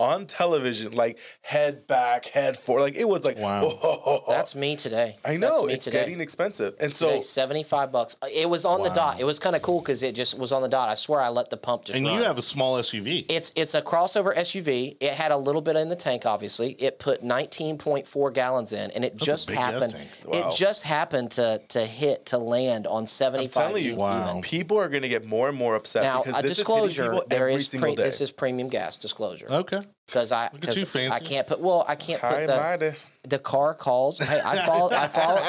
on 0.00 0.26
television, 0.26 0.92
like 0.92 1.18
head 1.42 1.86
back, 1.86 2.24
head 2.24 2.56
forward, 2.56 2.82
like 2.82 2.96
it 2.96 3.06
was 3.08 3.24
like, 3.24 3.38
Wow. 3.38 4.24
That's 4.28 4.54
me 4.54 4.74
today. 4.76 5.16
I 5.24 5.36
That's 5.36 5.40
know 5.40 5.62
me 5.66 5.74
it's 5.74 5.84
today. 5.84 6.00
getting 6.00 6.20
expensive, 6.20 6.74
and 6.80 6.92
so 6.94 7.08
Today, 7.10 7.20
seventy-five 7.20 7.92
bucks. 7.92 8.16
Uh, 8.22 8.26
It 8.32 8.48
was 8.48 8.64
on 8.64 8.82
the 8.82 8.88
dot. 8.90 9.20
It 9.20 9.24
was 9.24 9.38
kind 9.38 9.54
of 9.54 9.62
cool 9.62 9.80
because 9.80 10.02
it 10.02 10.14
just 10.14 10.38
was 10.38 10.52
on 10.52 10.62
the 10.62 10.68
dot. 10.68 10.88
I 10.88 10.94
swear 10.94 11.20
I 11.20 11.28
let 11.28 11.50
the 11.50 11.56
pump 11.56 11.84
just. 11.84 11.96
and 11.98 12.06
run. 12.06 12.16
you 12.16 12.22
have 12.24 12.38
a 12.38 12.42
small 12.42 12.76
SUV. 12.78 13.26
It's 13.28 13.52
it's 13.56 13.74
a 13.74 13.82
crossover 13.82 14.34
SUV. 14.36 14.96
It 15.00 15.12
had 15.12 15.30
a 15.32 15.36
little 15.36 15.60
bit 15.62 15.76
in 15.76 15.88
the 15.88 15.96
tank, 15.96 16.24
obviously. 16.26 16.72
It 16.78 16.98
put 16.98 17.22
19.4 17.22 18.32
gallons 18.34 18.72
in, 18.72 18.90
and 18.92 19.04
it 19.04 19.16
just 19.16 19.50
happened. 19.50 19.94
Wow. 20.26 20.38
It 20.50 20.56
just 20.56 20.82
happened 20.84 21.32
to 21.32 21.60
to 21.68 21.84
hit 21.84 22.26
to 22.26 22.38
land 22.38 22.86
on 22.86 23.06
75. 23.06 23.56
I'm 23.56 23.68
telling 23.68 23.84
you. 23.84 23.96
Wow. 23.96 24.40
people 24.42 24.78
are 24.78 24.88
going 24.88 25.02
to 25.02 25.08
get 25.08 25.24
more 25.26 25.48
and 25.48 25.58
more 25.58 25.74
upset 25.74 26.02
Now, 26.04 26.22
because 26.22 26.38
a 26.38 26.42
this 26.42 26.56
disclosure: 26.56 27.02
is 27.02 27.08
hitting 27.12 27.20
people 27.28 27.36
every 27.38 27.54
is 27.54 27.68
single 27.68 27.88
pre- 27.90 27.96
day. 27.96 28.02
this 28.04 28.20
is 28.20 28.30
premium 28.30 28.68
gas 28.68 28.96
disclosure 28.96 29.46
okay. 29.50 29.78
Because 30.06 30.32
I 30.32 30.46
at 30.46 30.60
because 30.60 30.94
you, 30.94 31.10
I 31.10 31.20
can't 31.20 31.46
put 31.46 31.60
well 31.60 31.84
I 31.86 31.94
can't 31.94 32.20
High 32.20 32.40
put 32.40 32.46
the 32.46 32.56
minded. 32.56 33.02
the 33.24 33.38
car 33.38 33.74
calls. 33.74 34.18
Hey, 34.18 34.40
I 34.44 34.66
follow. 34.66 34.90
I 34.90 35.08
follow. 35.08 35.40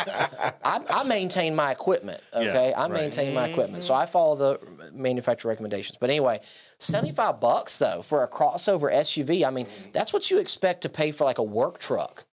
I, 0.63 0.83
I 0.89 1.03
maintain 1.03 1.55
my 1.55 1.71
equipment. 1.71 2.21
Okay, 2.33 2.73
I 2.73 2.81
right. 2.83 2.91
maintain 2.91 3.33
my 3.33 3.43
mm-hmm. 3.43 3.51
equipment, 3.51 3.83
so 3.83 3.93
I 3.93 4.05
follow 4.05 4.35
the 4.35 4.91
manufacturer 4.93 5.49
recommendations. 5.49 5.97
But 5.97 6.09
anyway, 6.09 6.39
seventy-five 6.79 7.39
bucks 7.39 7.79
though 7.79 8.01
for 8.01 8.23
a 8.23 8.29
crossover 8.29 8.93
SUV. 8.93 9.45
I 9.45 9.51
mean, 9.51 9.67
that's 9.93 10.13
what 10.13 10.29
you 10.29 10.39
expect 10.39 10.81
to 10.81 10.89
pay 10.89 11.11
for 11.11 11.25
like 11.25 11.37
a 11.37 11.43
work 11.43 11.79
truck. 11.79 12.25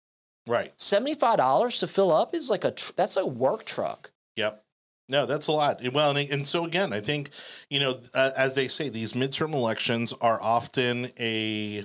Right. 0.46 0.72
Seventy-five 0.76 1.38
dollars 1.38 1.78
to 1.80 1.86
fill 1.86 2.12
up 2.12 2.34
is 2.34 2.50
like 2.50 2.64
a 2.64 2.72
tr- 2.72 2.92
that's 2.96 3.16
a 3.16 3.26
work 3.26 3.64
truck. 3.64 4.10
Yep. 4.36 4.64
No, 5.08 5.24
that's 5.24 5.46
a 5.46 5.52
lot. 5.52 5.80
Well, 5.92 6.14
and, 6.16 6.30
and 6.30 6.46
so 6.46 6.64
again, 6.64 6.92
I 6.92 7.00
think 7.00 7.30
you 7.70 7.80
know, 7.80 8.00
uh, 8.14 8.30
as 8.36 8.54
they 8.54 8.68
say, 8.68 8.88
these 8.90 9.14
midterm 9.14 9.54
elections 9.54 10.12
are 10.20 10.40
often 10.42 11.10
a 11.18 11.84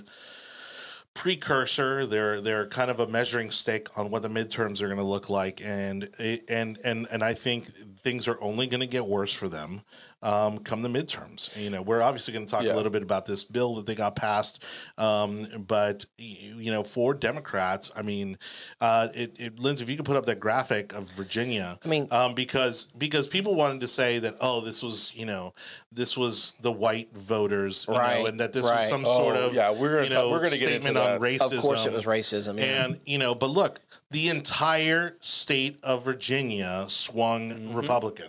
precursor. 1.14 2.06
They're 2.06 2.42
they're 2.42 2.68
kind 2.68 2.90
of 2.90 3.00
a 3.00 3.08
measuring 3.08 3.52
stick 3.52 3.88
on 3.98 4.10
what 4.10 4.22
the 4.22 4.28
midterms 4.30 4.82
are 4.82 4.88
going 4.88 4.98
to 4.98 5.04
look 5.04 5.30
like, 5.30 5.62
and 5.64 6.10
and 6.50 6.80
and 6.84 7.08
and 7.12 7.24
I 7.24 7.34
think 7.34 7.68
things 8.00 8.28
are 8.28 8.38
only 8.42 8.68
going 8.68 8.82
to 8.82 8.88
get 8.88 9.06
worse 9.06 9.34
for 9.34 9.48
them 9.50 9.82
um, 10.24 10.58
come 10.60 10.82
the 10.82 10.90
midterms. 10.90 11.56
You 11.62 11.70
know, 11.70 11.82
we're 11.84 12.02
obviously 12.02 12.34
going 12.34 12.46
to 12.46 12.50
talk 12.52 12.64
Yeah. 12.64 12.74
a 12.74 12.76
little 12.78 12.92
bit 12.92 13.04
about 13.04 13.26
this 13.28 13.44
bill 13.44 13.76
that 13.76 13.86
they 13.86 13.94
got 13.94 14.16
passed, 14.16 14.64
um, 14.98 15.46
but 15.68 16.06
you 16.18 16.72
know, 16.72 16.84
for 16.84 17.14
Democrats, 17.14 17.92
I 17.96 18.02
mean, 18.02 18.38
uh, 18.82 19.10
it, 19.14 19.36
it, 19.40 19.60
Lindsay, 19.60 19.84
if 19.84 19.90
you 19.90 19.98
could 19.98 20.06
put 20.06 20.16
up 20.18 20.26
that 20.26 20.40
graphic 20.40 20.94
of 20.94 21.10
Virginia, 21.12 21.78
I 21.84 21.88
mean- 21.88 22.08
um, 22.10 22.34
because 22.34 22.86
because 22.98 23.28
people 23.28 23.54
wanted 23.56 23.82
to 23.82 23.88
say 23.88 24.20
that 24.20 24.36
oh, 24.42 24.62
this 24.62 24.82
was 24.82 25.12
you 25.14 25.26
know, 25.26 25.54
this 25.92 26.18
was 26.18 26.56
the 26.62 26.72
white 26.72 27.14
voters, 27.14 27.86
you 27.88 27.94
know, 27.94 28.00
Right, 28.00 28.26
and 28.28 28.40
that 28.40 28.54
this 28.54 28.66
was 28.66 28.90
some 28.90 29.04
Oh, 29.06 29.18
sort 29.18 29.36
of 29.36 29.54
yeah, 29.54 29.72
we're 29.72 29.92
gonna 29.96 30.04
you 30.06 30.10
talk- 30.10 30.24
know, 30.26 30.32
we're 30.32 30.38
gonna 30.44 30.58
get 30.58 30.72
into 30.72 30.84
statement 30.84 30.98
on 31.06 31.20
that. 31.20 31.22
racism. 31.22 31.58
Of 31.58 31.62
course, 31.62 31.86
it 31.86 31.92
was 31.94 32.06
racism. 32.06 32.58
Yeah. 32.58 32.86
And 32.86 33.00
you 33.06 33.18
know, 33.18 33.36
but 33.36 33.50
look, 33.50 33.80
the 34.12 34.30
entire 34.30 35.18
state 35.20 35.78
of 35.84 36.06
Virginia 36.06 36.86
swung 36.88 37.52
Mm-hmm. 37.52 37.76
Republican. 37.76 38.28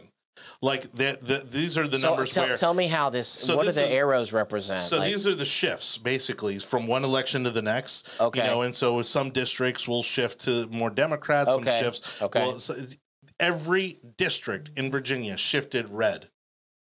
Like 0.65 0.91
the, 0.95 1.19
the 1.21 1.47
these 1.51 1.77
are 1.77 1.87
the 1.87 1.99
so 1.99 2.09
numbers 2.09 2.33
tell, 2.33 2.47
where. 2.47 2.57
tell 2.57 2.73
me 2.73 2.87
how 2.87 3.11
this. 3.11 3.29
So 3.29 3.55
what 3.55 3.67
do 3.67 3.73
the 3.73 3.83
is- 3.85 3.91
arrows 3.91 4.33
represent? 4.33 4.81
so 4.81 4.97
Like- 4.99 5.11
these 5.11 5.27
are 5.27 5.35
the 5.35 5.45
shifts, 5.45 5.99
basically, 5.99 6.59
from 6.59 6.87
one 6.87 7.05
election 7.05 7.45
to 7.45 7.51
the 7.51 7.61
next. 7.61 8.09
Okay. 8.19 8.41
You 8.41 8.47
know, 8.47 8.63
and 8.63 8.75
so 8.75 9.03
some 9.03 9.29
districts 9.29 9.87
will 9.87 10.03
shift 10.03 10.41
to 10.47 10.67
more 10.69 10.89
Democrats. 10.89 11.51
Okay, 11.51 11.65
Some 11.71 11.85
shifts. 11.85 12.23
okay. 12.23 12.41
Well, 12.41 12.59
so 12.59 12.77
every 13.39 13.99
district 14.17 14.71
in 14.75 14.91
Virginia 14.91 15.37
shifted 15.37 15.91
red, 15.91 16.31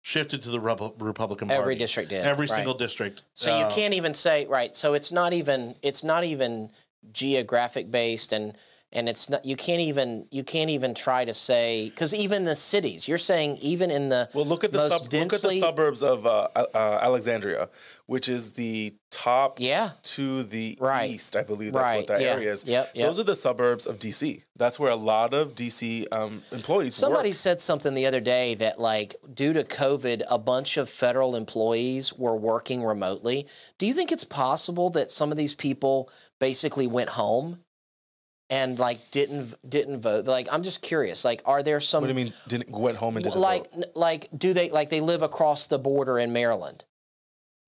shifted 0.03 0.43
to 0.43 0.51
the 0.51 0.59
Repu- 0.61 0.93
Republican 0.99 1.49
Party. 1.49 1.59
Every 1.63 1.75
district 1.75 2.11
did, 2.11 2.23
Every 2.27 2.45
right. 2.49 2.55
single 2.57 2.75
district. 2.75 3.23
So 3.33 3.57
you 3.57 3.65
Uh, 3.65 3.71
can't 3.71 3.95
even 3.95 4.13
say 4.13 4.45
right. 4.45 4.77
So 4.77 4.93
it's 4.93 5.11
not 5.11 5.33
even 5.33 5.75
it's 5.81 6.05
not 6.05 6.25
even 6.25 6.71
geographic 7.13 7.91
based 7.91 8.33
and 8.35 8.55
and 8.93 9.09
it's 9.09 9.31
not 9.31 9.45
you 9.45 9.57
can't 9.57 9.81
even 9.81 10.27
you 10.31 10.43
can't 10.45 10.71
even 10.71 10.95
try 10.95 11.25
to 11.25 11.33
say 11.35 11.89
because 11.91 12.13
even 12.13 12.45
the 12.45 12.57
cities 12.57 13.07
you're 13.09 13.19
saying 13.19 13.57
even 13.61 13.91
in 13.91 14.09
the 14.09 14.29
Well, 14.35 14.45
look 14.47 14.65
at 14.65 14.73
the 14.73 14.89
sub- 14.89 15.13
look 15.13 15.33
at 15.33 15.43
the 15.43 15.59
suburbs 15.59 16.03
of 16.03 16.27
uh, 16.27 16.49
uh, 16.57 16.99
Alexandria, 17.03 17.69
which 18.07 18.29
is 18.29 18.53
the 18.55 18.95
top 19.11 19.61
yeah 19.61 19.91
to 20.03 20.43
the 20.43 20.77
Right. 20.81 21.11
east. 21.11 21.37
I 21.37 21.43
believe 21.43 21.73
that's 21.73 21.83
Right, 21.91 21.97
what 21.99 22.07
that 22.09 22.21
yeah, 22.21 22.35
area 22.35 22.53
is. 22.53 22.65
yep, 22.65 22.91
yep. 22.95 23.07
Those 23.09 23.19
are 23.19 23.25
the 23.25 23.35
suburbs 23.37 23.87
of 23.87 23.99
DC. 23.99 24.43
That's 24.57 24.79
where 24.79 24.91
a 24.91 24.97
lot 24.97 25.35
of 25.35 25.55
DC 25.55 26.07
um, 26.15 26.43
employees 26.53 26.95
Somebody 26.95 27.31
work. 27.31 27.37
said 27.37 27.61
something 27.61 27.95
the 27.95 28.07
other 28.07 28.21
day 28.21 28.55
that, 28.57 28.81
like, 28.81 29.15
due 29.35 29.53
to 29.53 29.65
COVID, 29.65 30.23
a 30.29 30.39
bunch 30.39 30.77
of 30.77 30.89
federal 30.89 31.35
employees 31.37 32.13
were 32.13 32.37
working 32.37 32.85
remotely. 32.85 33.47
Do 33.79 33.87
you 33.87 33.95
think 33.95 34.13
it's 34.13 34.25
possible 34.25 34.91
that 34.91 35.11
some 35.11 35.31
of 35.31 35.37
these 35.37 35.55
people 35.55 36.11
basically 36.39 36.87
went 36.87 37.11
home 37.11 37.61
and 38.51 38.79
like 38.79 39.11
didn't 39.11 39.55
didn't 39.69 40.01
vote? 40.03 40.27
Like, 40.27 40.49
I'm 40.53 40.63
just 40.63 40.83
curious. 40.83 41.25
Like, 41.25 41.43
are 41.47 41.63
there 41.63 41.81
some 41.81 42.03
What 42.03 42.09
do 42.09 42.19
you 42.19 42.25
mean? 42.25 42.35
Didn't 42.49 42.71
went 42.71 42.97
home 42.99 43.17
and 43.17 43.25
didn't 43.25 43.41
like 43.41 43.71
vote? 43.73 43.85
n- 43.87 43.93
like 43.95 44.29
do 44.37 44.53
they 44.53 44.69
like 44.71 44.91
they 44.91 45.01
live 45.01 45.23
across 45.23 45.67
the 45.69 45.79
border 45.79 46.19
in 46.19 46.33
Maryland? 46.33 46.85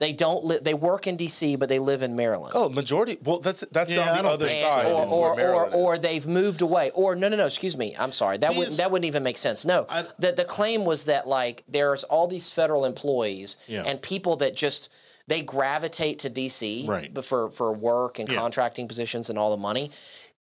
They 0.01 0.13
don't 0.13 0.43
live. 0.45 0.65
They 0.65 0.75
work 0.75 1.07
in 1.07 1.17
D.C., 1.17 1.55
but 1.55 1.69
they 1.69 1.79
live 1.79 2.03
in 2.03 2.17
Maryland. 2.17 2.55
Oh, 2.57 2.69
majority. 2.69 3.19
Well, 3.23 3.39
that's 3.39 3.61
that's 3.71 3.89
Yeah, 3.89 4.01
I 4.01 4.09
on 4.11 4.17
the 4.17 4.23
don't 4.23 4.33
other 4.33 4.49
think 4.49 4.67
side. 4.67 4.87
so. 4.87 5.15
or 5.17 5.41
or 5.41 5.53
or, 5.67 5.75
or 5.75 5.99
they've 5.99 6.27
moved 6.27 6.61
away. 6.61 6.91
Or 6.95 7.15
no, 7.15 7.29
no, 7.29 7.37
no. 7.37 7.47
Excuse 7.47 7.77
me. 7.77 7.95
I'm 7.97 8.11
sorry. 8.11 8.39
That 8.39 8.57
wouldn't 8.57 8.79
that 8.79 8.91
wouldn't 8.91 9.07
even 9.07 9.23
make 9.23 9.39
sense. 9.39 9.65
No, 9.65 9.87
I- 9.89 10.03
the 10.19 10.33
the 10.33 10.45
claim 10.45 10.85
was 10.85 11.05
that 11.05 11.29
like 11.29 11.63
there's 11.69 12.03
all 12.03 12.27
these 12.27 12.51
federal 12.51 12.85
employees 12.85 13.59
Yeah. 13.69 13.85
and 13.87 14.03
people 14.03 14.35
that 14.37 14.57
just 14.57 14.89
they 15.29 15.41
gravitate 15.41 16.19
to 16.21 16.31
DC 16.31 16.89
Right. 16.89 17.25
for 17.25 17.51
for 17.51 17.73
work 17.73 18.19
and 18.19 18.29
Yeah. 18.29 18.39
contracting 18.41 18.89
positions 18.89 19.31
and 19.31 19.39
all 19.39 19.53
the 19.53 19.57
money. 19.63 19.93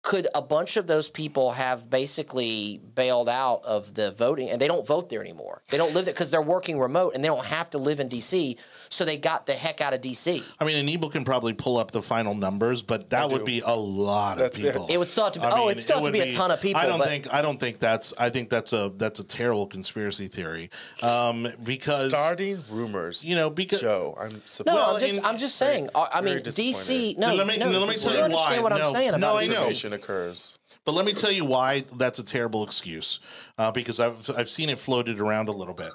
Could 0.03 0.29
a 0.35 0.41
bunch 0.41 0.79
of 0.79 0.87
those 0.87 1.11
people 1.11 1.51
have 1.53 1.91
basically 1.91 2.81
bailed 2.95 3.29
out 3.29 3.63
of 3.67 3.93
the 3.95 4.11
voting 4.13 4.49
and 4.49 4.59
they 4.59 4.67
don't 4.67 4.87
vote 4.87 5.11
there 5.11 5.21
anymore? 5.21 5.61
They 5.69 5.77
don't 5.77 5.93
live 5.93 6.07
there 6.07 6.15
because 6.15 6.31
they're 6.31 6.41
working 6.41 6.79
remote 6.79 7.15
and 7.15 7.23
they 7.23 7.29
don't 7.29 7.45
have 7.45 7.69
to 7.71 7.79
live 7.79 8.01
in 8.01 8.09
DC. 8.09 8.57
So 8.89 9.05
they 9.05 9.19
got 9.19 9.45
the 9.45 9.53
heck 9.53 9.83
out 9.83 9.93
of 9.93 10.01
DC. 10.01 10.43
I 10.59 10.65
mean, 10.65 10.77
Anibal 10.77 11.11
can 11.11 11.23
probably 11.25 11.53
pull 11.53 11.77
up 11.77 11.91
the 11.91 12.01
final 12.01 12.35
numbers, 12.35 12.81
but 12.81 13.11
that 13.11 13.31
would 13.31 13.45
be 13.45 13.61
a 13.65 13.75
lot 13.77 14.39
That's 14.39 14.57
of 14.57 14.63
people. 14.63 14.87
It 14.89 14.97
would 14.97 15.07
still 15.07 15.25
have 15.25 15.35
to 15.35 15.41
be- 15.41 15.45
I 15.47 15.51
oh, 15.51 15.57
mean, 15.59 15.71
it'd 15.73 15.83
still 15.83 15.99
it 15.99 16.05
have 16.05 16.13
to 16.15 16.19
would 16.19 16.25
be 16.29 16.35
a 16.35 16.37
ton 16.37 16.51
of 16.51 16.63
people, 16.63 16.81
I 16.81 16.87
don't 16.87 16.99
but- 16.99 17.07
think. 17.09 17.35
I 17.35 17.43
don't 17.43 17.61
think 17.61 17.79
that's. 17.79 18.15
I 18.19 18.31
think 18.31 18.49
that's 18.49 18.73
a 18.73 18.91
that's 18.97 19.21
a 19.21 19.25
terrible 19.25 19.67
conspiracy 19.67 20.29
theory. 20.29 20.71
Um, 21.03 21.47
because 21.63 22.09
Starting 22.09 22.65
rumors. 22.71 23.23
you 23.23 23.35
know 23.35 23.51
because 23.51 23.83
Joe, 23.83 24.17
I'm 24.19 24.31
No, 24.31 24.39
surprised. 24.47 24.77
Well, 24.77 24.95
I'm 24.95 25.01
just 25.01 25.19
in- 25.19 25.25
I'm 25.27 25.39
just 25.39 25.57
saying. 25.57 25.91
I 25.95 26.09
I 26.15 26.21
mean, 26.23 26.39
DC. 26.39 26.45
disappointed. 26.45 27.19
No, 27.19 27.35
Let 27.35 27.47
me- 27.47 27.59
no, 27.59 27.69
let 27.69 27.89
me 27.89 27.95
tell 27.97 28.13
you 28.13 28.19
you 28.19 28.25
understand 28.25 28.57
why. 28.57 28.63
what 28.63 28.73
I'm 28.73 28.93
saying 28.93 29.11
no, 29.13 29.17
about 29.19 29.37
I 29.37 29.47
know. 29.47 29.90
Innovation 29.93 30.11
occurs. 30.11 30.59
But 30.85 30.93
let 30.93 31.05
me 31.05 31.13
tell 31.13 31.31
you 31.33 31.45
why 31.45 31.85
that's 31.97 32.19
a 32.19 32.25
terrible 32.25 32.65
excuse, 32.65 33.21
uh, 33.59 33.71
because 33.71 34.01
I've 34.01 34.29
I've 34.37 34.49
seen 34.49 34.69
it 34.71 34.79
floated 34.79 35.21
around 35.21 35.49
a 35.49 35.53
little 35.53 35.75
bit. 35.75 35.93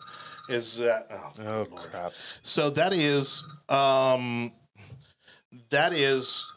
Is 0.49 0.77
that 0.77 1.07
oh, 1.11 1.33
Oh 1.39 1.65
crap! 1.65 2.13
so? 2.43 2.69
That 2.69 2.93
is 2.93 3.43
um, 3.69 4.51
that 5.69 5.91
is 5.93 6.47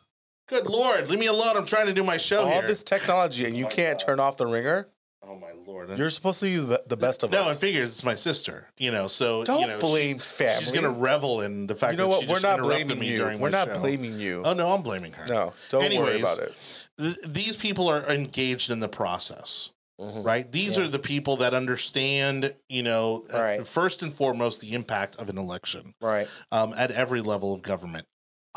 good 0.47 0.67
lord. 0.67 1.09
Leave 1.09 1.19
me 1.19 1.27
alone. 1.27 1.57
I'm 1.57 1.65
trying 1.67 1.87
to 1.87 1.95
do 1.95 2.05
my 2.05 2.17
show 2.19 2.43
All 2.43 2.51
here. 2.51 2.67
this 2.67 2.83
technology 2.83 3.47
and 3.47 3.57
you 3.57 3.65
my 3.65 3.71
can't 3.71 3.99
God. 3.99 4.07
turn 4.07 4.21
off 4.21 4.37
the 4.37 4.47
ringer. 4.47 4.89
oh 5.23 5.37
my 5.39 5.53
lord. 5.67 5.91
You're 5.97 6.11
supposed 6.11 6.41
to 6.41 6.49
use 6.49 6.65
the 6.65 6.97
best 6.99 7.23
of 7.23 7.33
us. 7.33 7.35
no, 7.35 7.49
I 7.49 7.53
us. 7.53 7.61
figures 7.61 7.89
it's 7.91 8.05
my 8.05 8.15
sister. 8.15 8.69
You 8.79 8.91
know, 8.91 9.07
so 9.07 9.43
Don't 9.45 9.61
you 9.63 9.67
know, 9.69 9.79
blame 9.79 10.17
she- 10.19 10.23
family. 10.23 10.65
She's 10.65 10.73
gonna 10.73 10.91
revel 10.91 11.41
in 11.41 11.67
the 11.67 11.75
fact 11.75 11.93
you 11.93 11.99
know 11.99 12.09
that 12.11 12.29
what? 12.29 12.29
We're 12.29 12.41
not 12.41 12.61
blaming 12.61 12.99
me 12.99 13.07
you. 13.07 13.19
during 13.19 13.41
We're 13.41 13.49
not 13.49 13.69
show. 13.69 13.81
blaming 13.81 14.19
you. 14.19 14.43
Oh 14.45 14.53
no, 14.53 14.69
I'm 14.69 14.83
blaming 14.83 15.13
her. 15.13 15.25
No, 15.29 15.55
don't 15.71 15.97
worry 15.97 16.21
about 16.21 16.41
it. 16.41 16.88
Th- 16.99 17.17
these 17.27 17.57
people 17.57 17.89
are 17.89 18.05
engaged 18.11 18.71
in 18.71 18.81
the 18.81 18.89
process 18.89 19.71
Mhm. 20.01 20.25
right 20.25 20.53
these 20.53 20.77
Yeah. 20.77 20.85
are 20.85 20.89
the 20.89 20.99
people 20.99 21.37
that 21.39 21.55
understand 21.55 22.55
you 22.69 22.83
know 22.85 23.25
uh, 23.33 23.65
first 23.65 24.03
and 24.03 24.13
foremost 24.15 24.61
the 24.61 24.75
impact 24.75 25.17
of 25.17 25.29
an 25.29 25.39
election 25.39 25.95
Right. 26.01 26.29
um, 26.53 26.73
at 26.77 26.91
every 26.93 27.21
level 27.21 27.53
of 27.53 27.63
government 27.63 28.07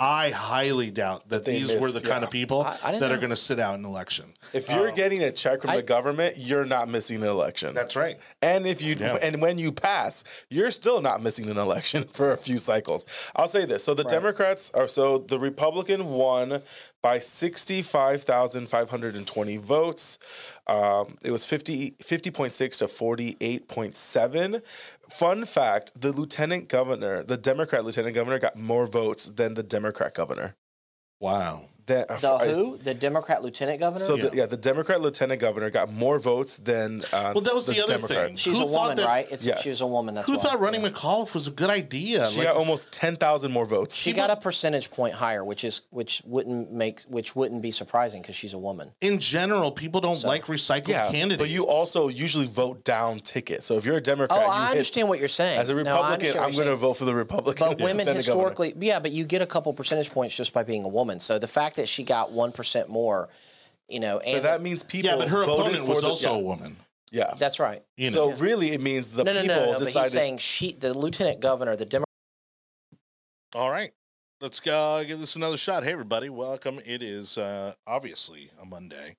i 0.03 0.31
highly 0.31 0.89
doubt 0.89 1.29
that 1.29 1.29
That 1.29 1.45
they 1.45 1.59
these 1.59 1.69
were 1.79 1.91
the 1.91 1.99
missed, 1.99 2.07
kind 2.07 2.21
yeah. 2.23 2.27
of 2.27 2.31
people 2.31 2.63
I- 2.63 2.75
I 2.83 2.89
didn't 2.91 3.01
that 3.01 3.11
are 3.11 3.15
know. 3.15 3.21
going 3.21 3.29
to 3.29 3.35
sit 3.35 3.59
out 3.59 3.77
an 3.77 3.85
election 3.85 4.25
If 4.53 4.69
you're 4.71 4.89
Um, 4.89 4.95
getting 4.95 5.21
a 5.23 5.31
check 5.31 5.61
from 5.61 5.69
I- 5.69 5.75
the 5.77 5.83
government, 5.83 6.37
you're 6.37 6.65
not 6.65 6.89
missing 6.89 7.17
an 7.17 7.23
election. 7.29 7.73
that's 7.75 7.95
right 7.95 8.17
And 8.41 8.65
if 8.65 8.81
you 8.81 8.95
Yeah. 8.99 9.17
and 9.21 9.39
when 9.41 9.59
you 9.59 9.71
pass, 9.71 10.23
you're 10.49 10.71
still 10.71 11.01
not 11.01 11.21
missing 11.21 11.47
an 11.49 11.57
election 11.57 12.05
for 12.17 12.31
a 12.31 12.37
few 12.37 12.57
cycles. 12.57 13.05
I'll 13.35 13.47
say 13.47 13.65
this. 13.65 13.83
So 13.83 13.93
the 13.93 14.03
Right. 14.03 14.09
Democrats 14.17 14.71
are 14.73 14.87
so 14.87 15.19
the 15.19 15.37
Republican 15.39 16.09
won 16.09 16.63
by 17.03 17.19
65,520 17.19 19.57
votes. 19.57 20.17
Um, 20.67 21.17
it 21.23 21.31
was 21.31 21.45
50 21.45 21.91
50.6 22.03 22.77
to 22.79 22.87
48.7. 22.87 24.61
Fun 25.11 25.43
fact, 25.43 25.99
the 25.99 26.13
lieutenant 26.13 26.69
governor, 26.69 27.21
the 27.21 27.35
Democrat 27.35 27.83
lieutenant 27.83 28.15
governor 28.15 28.39
got 28.39 28.57
more 28.57 28.87
votes 28.87 29.25
than 29.25 29.55
the 29.55 29.63
Democrat 29.63 30.13
governor. 30.13 30.55
wow 31.19 31.65
That, 31.87 32.07
The 32.21 32.29
I- 32.31 32.47
who? 32.47 32.77
The 32.77 32.93
Democrat 32.93 33.43
lieutenant 33.43 33.79
governor? 33.79 34.03
So 34.05 34.15
Yeah. 34.15 34.29
The, 34.29 34.37
yeah, 34.37 34.45
the 34.45 34.57
Democrat 34.57 35.01
lieutenant 35.01 35.41
governor 35.41 35.69
got 35.69 35.91
more 35.91 36.19
votes 36.19 36.57
than 36.57 37.01
uh, 37.11 37.31
Well, 37.35 37.41
that 37.41 37.55
was 37.55 37.65
the 37.67 37.81
other 37.81 37.93
Democrat. 37.95 38.27
thing. 38.27 38.35
She's 38.37 38.57
Who 38.57 38.63
a 38.63 38.67
woman, 38.67 38.97
that- 38.97 39.05
right? 39.05 39.27
It's 39.31 39.45
Yes. 39.45 39.61
she's 39.63 39.81
a 39.81 39.87
woman. 39.87 40.15
That's 40.15 40.27
who 40.27 40.35
why. 40.37 40.43
thought 40.43 40.59
running 40.59 40.81
Yeah. 40.81 40.89
mcauliffe 40.89 41.33
was 41.33 41.47
a 41.47 41.51
good 41.51 41.69
idea 41.69 42.25
She 42.27 42.37
Like, 42.39 42.47
got 42.47 42.55
almost 42.55 42.91
ten 42.91 43.15
thousand 43.15 43.51
more 43.51 43.65
votes. 43.65 43.95
She 43.95 44.13
got 44.13 44.29
a 44.29 44.35
percentage 44.35 44.91
point 44.91 45.15
higher, 45.15 45.43
which 45.43 45.63
is 45.63 45.81
which 45.89 46.21
wouldn't 46.25 46.71
make 46.71 47.01
which 47.09 47.35
wouldn't 47.35 47.61
be 47.61 47.71
surprising 47.71 48.21
because 48.21 48.35
she's 48.35 48.53
a 48.53 48.57
woman. 48.59 48.91
in 49.01 49.19
general 49.19 49.71
people 49.71 50.01
don't 50.01 50.15
So- 50.17 50.27
like 50.27 50.45
recycled 50.45 50.87
yeah, 50.89 51.09
candidates 51.11 51.39
but 51.41 51.49
you 51.49 51.67
also 51.67 52.07
usually 52.09 52.45
vote 52.47 52.83
down 52.83 53.19
tickets. 53.19 53.65
So 53.65 53.77
if 53.77 53.85
you're 53.85 53.95
a 53.95 53.97
Oh, 53.97 54.01
Democrat, 54.01 54.39
you 54.39 54.45
I 54.47 54.61
hit- 54.67 54.71
understand 54.71 55.09
what 55.09 55.19
you're 55.19 55.27
saying. 55.27 55.59
as 55.59 55.69
a 55.69 55.75
Republican, 55.75 56.11
understand 56.13 56.35
what 56.41 56.47
I'm 56.47 56.51
going 56.55 56.67
to 56.69 56.75
vote 56.75 56.93
for 56.97 57.05
the 57.05 57.15
Republican. 57.15 57.67
But 57.67 57.77
women 57.79 57.97
lieutenant 57.97 58.25
governor. 58.27 58.49
historically, 58.49 58.75
yeah, 58.79 58.99
but 58.99 59.11
you 59.11 59.25
get 59.25 59.41
a 59.41 59.45
couple 59.45 59.73
percentage 59.73 60.11
points 60.11 60.35
just 60.35 60.53
by 60.53 60.63
being 60.63 60.83
a 60.83 60.87
woman. 60.89 61.19
So 61.19 61.39
the 61.39 61.47
fact 61.47 61.70
that 61.75 61.87
she 61.89 62.03
got 62.03 62.31
one 62.31 62.51
percent 62.51 62.89
more, 62.89 63.29
you 63.87 63.99
know, 63.99 64.17
But 64.19 64.27
and 64.27 64.43
that 64.45 64.61
means 64.61 64.83
people. 64.83 65.09
yeah 65.11 65.17
but 65.17 65.27
her 65.29 65.45
voted 65.45 65.65
opponent 65.75 65.87
was 65.87 66.01
the- 66.01 66.07
also 66.09 66.33
a 66.35 66.39
woman 66.39 66.75
yeah. 67.11 67.33
that's 67.37 67.59
right. 67.59 67.83
you 67.97 68.09
know 68.11 68.31
So 68.33 68.37
really, 68.41 68.71
it 68.71 68.81
means 68.81 69.09
the 69.09 69.23
no, 69.23 69.33
no, 69.33 69.41
people 69.41 69.55
no, 69.55 69.61
no, 69.61 69.65
no. 69.67 69.71
But 69.73 69.79
decided. 69.79 70.05
he's 70.05 70.13
saying 70.13 70.37
she, 70.37 70.73
the 70.73 70.93
lieutenant 70.97 71.39
governor, 71.41 71.75
the 71.75 71.85
Democrat. 71.85 72.07
All 73.53 73.69
right. 73.69 73.91
Let's 74.39 74.59
go 74.59 75.03
give 75.05 75.19
this 75.19 75.35
another 75.35 75.57
shot. 75.57 75.83
Hey, 75.83 75.91
everybody. 75.91 76.29
Welcome. 76.29 76.79
It 76.85 77.03
is 77.03 77.37
uh, 77.37 77.73
obviously 77.85 78.49
a 78.61 78.65
Monday. 78.65 79.17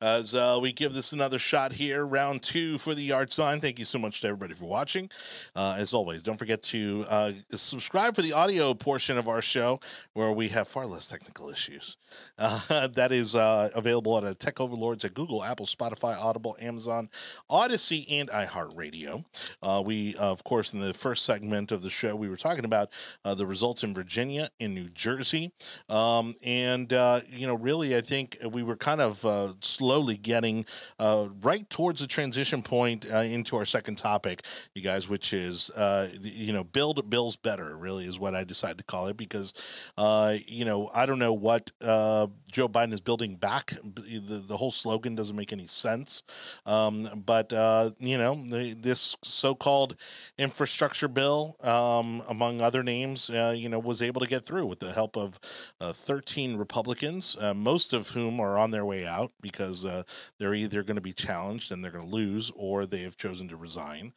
As 0.00 0.32
uh, 0.32 0.60
we 0.62 0.72
give 0.72 0.92
this 0.92 1.12
another 1.12 1.40
shot 1.40 1.72
here, 1.72 2.06
round 2.06 2.40
two 2.40 2.78
for 2.78 2.94
the 2.94 3.02
yard 3.02 3.32
sign. 3.32 3.60
Thank 3.60 3.80
you 3.80 3.84
so 3.84 3.98
much 3.98 4.20
to 4.20 4.28
everybody 4.28 4.54
for 4.54 4.66
watching. 4.66 5.10
Uh, 5.56 5.74
as 5.76 5.92
always, 5.92 6.22
don't 6.22 6.36
forget 6.36 6.62
to 6.62 7.04
uh, 7.08 7.32
subscribe 7.50 8.14
for 8.14 8.22
the 8.22 8.32
audio 8.32 8.72
portion 8.74 9.18
of 9.18 9.26
our 9.26 9.42
show 9.42 9.80
where 10.12 10.30
we 10.30 10.46
have 10.48 10.68
far 10.68 10.86
less 10.86 11.08
technical 11.08 11.50
issues. 11.50 11.96
Uh, 12.38 12.86
that 12.86 13.12
is 13.12 13.34
uh, 13.34 13.68
available 13.74 14.16
at 14.24 14.38
Tech 14.38 14.60
Overlords 14.60 15.04
at 15.04 15.12
Google, 15.12 15.44
Apple, 15.44 15.66
Spotify, 15.66 16.16
Audible, 16.16 16.56
Amazon, 16.60 17.10
Odysee, 17.50 18.06
and 18.10 18.30
iHeartRadio. 18.30 19.24
Uh, 19.60 19.82
we, 19.84 20.14
of 20.16 20.42
course, 20.44 20.72
in 20.72 20.78
the 20.78 20.94
first 20.94 21.26
segment 21.26 21.72
of 21.72 21.82
the 21.82 21.90
show, 21.90 22.14
we 22.16 22.28
were 22.28 22.36
talking 22.36 22.64
about 22.64 22.90
the 23.24 23.44
results 23.44 23.82
in 23.82 23.92
Virginia, 23.92 24.48
in 24.60 24.72
New 24.72 24.88
Jersey, 24.88 25.52
um, 25.88 26.34
and 26.42 26.92
you 27.28 27.46
know, 27.46 27.56
really, 27.56 27.96
I 27.96 28.00
think 28.00 28.38
we 28.52 28.62
were 28.62 28.76
kind 28.76 29.00
of 29.00 29.24
uh, 29.26 29.52
slowly 29.88 30.18
getting 30.18 30.66
uh, 30.98 31.28
right 31.40 31.70
towards 31.70 31.98
the 31.98 32.06
transition 32.06 32.62
point 32.62 33.10
uh, 33.10 33.20
into 33.20 33.56
our 33.56 33.64
second 33.64 33.96
topic, 33.96 34.42
you 34.74 34.82
guys, 34.82 35.08
which 35.08 35.32
is 35.32 35.70
uh, 35.70 36.08
you 36.20 36.52
know, 36.52 36.62
build 36.62 37.08
bills 37.08 37.36
better. 37.36 37.74
Really, 37.78 38.04
is 38.04 38.18
what 38.18 38.34
I 38.34 38.44
decided 38.44 38.76
to 38.76 38.84
call 38.84 39.06
it 39.06 39.16
because 39.16 39.54
uh, 39.96 40.36
you 40.44 40.66
know, 40.66 40.90
I 40.94 41.06
don't 41.06 41.18
know 41.18 41.32
what 41.32 41.70
uh, 41.80 42.26
Joe 42.52 42.68
Biden 42.68 42.92
is 42.92 43.00
building 43.00 43.36
back. 43.36 43.72
The, 43.82 44.44
the 44.46 44.56
whole 44.58 44.70
slogan 44.70 45.14
doesn't 45.14 45.34
make 45.36 45.54
any 45.54 45.66
sense. 45.66 46.22
Um, 46.66 47.22
but, 47.24 47.50
uh, 47.52 47.90
you 47.98 48.18
know, 48.18 48.34
the, 48.34 48.74
this 48.74 49.16
so 49.22 49.54
called 49.54 49.96
infrastructure 50.38 51.08
bill, 51.08 51.56
um, 51.62 52.22
among 52.28 52.60
other 52.60 52.82
names, 52.82 53.30
you 53.30 53.68
know, 53.68 53.78
was 53.78 54.02
able 54.02 54.20
to 54.20 54.26
get 54.26 54.44
through 54.44 54.66
with 54.66 54.80
the 54.80 54.92
help 54.92 55.16
of 55.16 55.40
uh, 55.80 55.92
13 55.92 56.56
Republicans, 56.56 57.36
most 57.54 57.92
of 57.92 58.10
whom 58.10 58.40
are 58.40 58.58
on 58.58 58.70
their 58.70 58.84
way 58.84 59.06
out 59.06 59.32
because 59.40 59.77
uh, 59.84 60.02
they're 60.38 60.54
either 60.54 60.82
going 60.82 60.96
to 60.96 61.00
be 61.02 61.12
challenged 61.12 61.72
and 61.72 61.82
they're 61.84 61.90
going 61.92 62.04
to 62.08 62.14
lose 62.14 62.50
or 62.56 62.86
they 62.86 63.02
have 63.02 63.16
chosen 63.16 63.48
to 63.48 63.56
resign. 63.56 64.12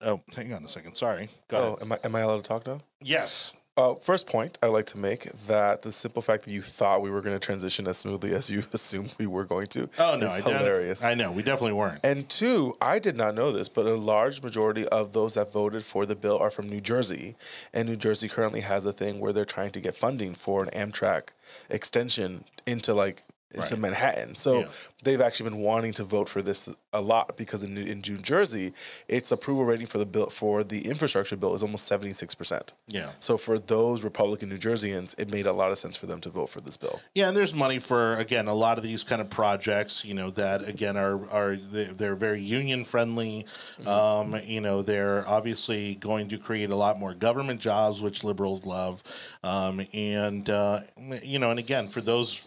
Oh, 0.00 0.20
hang 0.36 0.52
on 0.52 0.64
a 0.64 0.68
second. 0.68 0.94
Sorry. 0.96 1.28
Go 1.48 1.56
ahead. 1.56 1.76
Oh, 1.80 1.82
am 1.82 1.92
I 1.92 1.98
am 2.04 2.14
I 2.16 2.20
allowed 2.20 2.36
to 2.36 2.42
talk 2.42 2.66
now? 2.66 2.80
Yes. 3.00 3.52
Uh, 3.76 3.96
first 3.96 4.28
point 4.28 4.56
I'd 4.62 4.68
like 4.68 4.86
to 4.86 4.98
make 4.98 5.24
that 5.48 5.82
the 5.82 5.90
simple 5.90 6.22
fact 6.22 6.44
that 6.44 6.52
you 6.52 6.62
thought 6.62 7.02
we 7.02 7.10
were 7.10 7.20
going 7.20 7.34
to 7.34 7.44
transition 7.44 7.88
as 7.88 7.96
smoothly 7.98 8.32
as 8.32 8.48
you 8.48 8.62
assumed 8.72 9.12
we 9.18 9.26
were 9.26 9.42
going 9.44 9.66
to 9.68 9.88
Oh, 9.98 10.16
no. 10.16 10.26
is 10.26 10.36
I 10.36 10.42
hilarious. 10.42 11.04
I 11.04 11.14
know. 11.14 11.32
We 11.32 11.42
definitely 11.42 11.72
weren't. 11.72 11.98
And 12.04 12.28
two, 12.28 12.76
I 12.80 13.00
did 13.00 13.16
not 13.16 13.34
know 13.34 13.50
this, 13.50 13.68
but 13.68 13.84
a 13.86 13.96
large 13.96 14.42
majority 14.42 14.86
of 14.88 15.12
those 15.12 15.34
that 15.34 15.52
voted 15.52 15.82
for 15.82 16.06
the 16.06 16.14
bill 16.14 16.38
are 16.38 16.50
from 16.52 16.68
New 16.68 16.80
Jersey. 16.80 17.34
And 17.72 17.88
New 17.88 17.96
Jersey 17.96 18.28
currently 18.28 18.60
has 18.60 18.86
a 18.86 18.92
thing 18.92 19.18
where 19.18 19.32
they're 19.32 19.44
trying 19.44 19.72
to 19.72 19.80
get 19.80 19.96
funding 19.96 20.34
for 20.34 20.62
an 20.62 20.70
Amtrak 20.70 21.30
extension 21.68 22.44
into 22.66 22.94
like 22.94 23.22
into 23.54 23.74
Right. 23.74 23.80
Manhattan. 23.80 24.34
So 24.34 24.60
Yeah. 24.60 24.66
they've 25.02 25.20
actually 25.20 25.50
been 25.50 25.60
wanting 25.60 25.92
to 25.94 26.04
vote 26.04 26.28
for 26.28 26.42
this 26.42 26.68
a 26.92 27.00
lot 27.00 27.36
because 27.36 27.62
in, 27.64 27.76
in 27.76 28.02
New 28.06 28.16
Jersey, 28.18 28.72
its 29.08 29.30
approval 29.32 29.64
rating 29.64 29.86
for 29.86 29.98
the 29.98 30.06
bill 30.06 30.30
for 30.30 30.62
the 30.64 30.86
infrastructure 30.88 31.36
bill 31.36 31.54
is 31.54 31.62
almost 31.62 31.90
76%. 31.90 32.72
Yeah. 32.86 33.10
So 33.20 33.36
for 33.36 33.58
those 33.58 34.02
Republican 34.02 34.48
New 34.48 34.58
Jerseyans, 34.58 35.18
it 35.18 35.30
made 35.30 35.46
a 35.46 35.52
lot 35.52 35.70
of 35.70 35.78
sense 35.78 35.96
for 35.96 36.06
them 36.06 36.20
to 36.22 36.30
vote 36.30 36.48
for 36.50 36.60
this 36.60 36.76
bill. 36.76 37.00
Yeah, 37.14 37.28
and 37.28 37.36
there's 37.36 37.54
money 37.54 37.78
for 37.78 38.14
again 38.14 38.46
a 38.48 38.54
lot 38.54 38.78
of 38.78 38.84
these 38.84 39.04
kind 39.04 39.20
of 39.20 39.28
projects. 39.30 40.04
You 40.04 40.14
know 40.14 40.30
that 40.30 40.66
again 40.68 40.96
are 40.96 41.20
are 41.30 41.56
they- 41.56 41.84
they're 41.84 42.14
very 42.16 42.40
union 42.40 42.84
friendly. 42.84 43.46
Um, 43.86 44.36
you 44.44 44.60
know 44.60 44.82
they're 44.82 45.24
obviously 45.28 45.94
going 45.96 46.28
to 46.28 46.38
create 46.38 46.70
a 46.70 46.76
lot 46.76 46.98
more 46.98 47.14
government 47.14 47.60
jobs, 47.60 48.00
which 48.00 48.24
liberals 48.24 48.64
love. 48.64 49.02
Um, 49.42 49.86
and 49.92 50.48
uh, 50.48 50.80
you 51.22 51.38
know, 51.38 51.50
and 51.50 51.58
again 51.58 51.88
for 51.88 52.00
those 52.00 52.44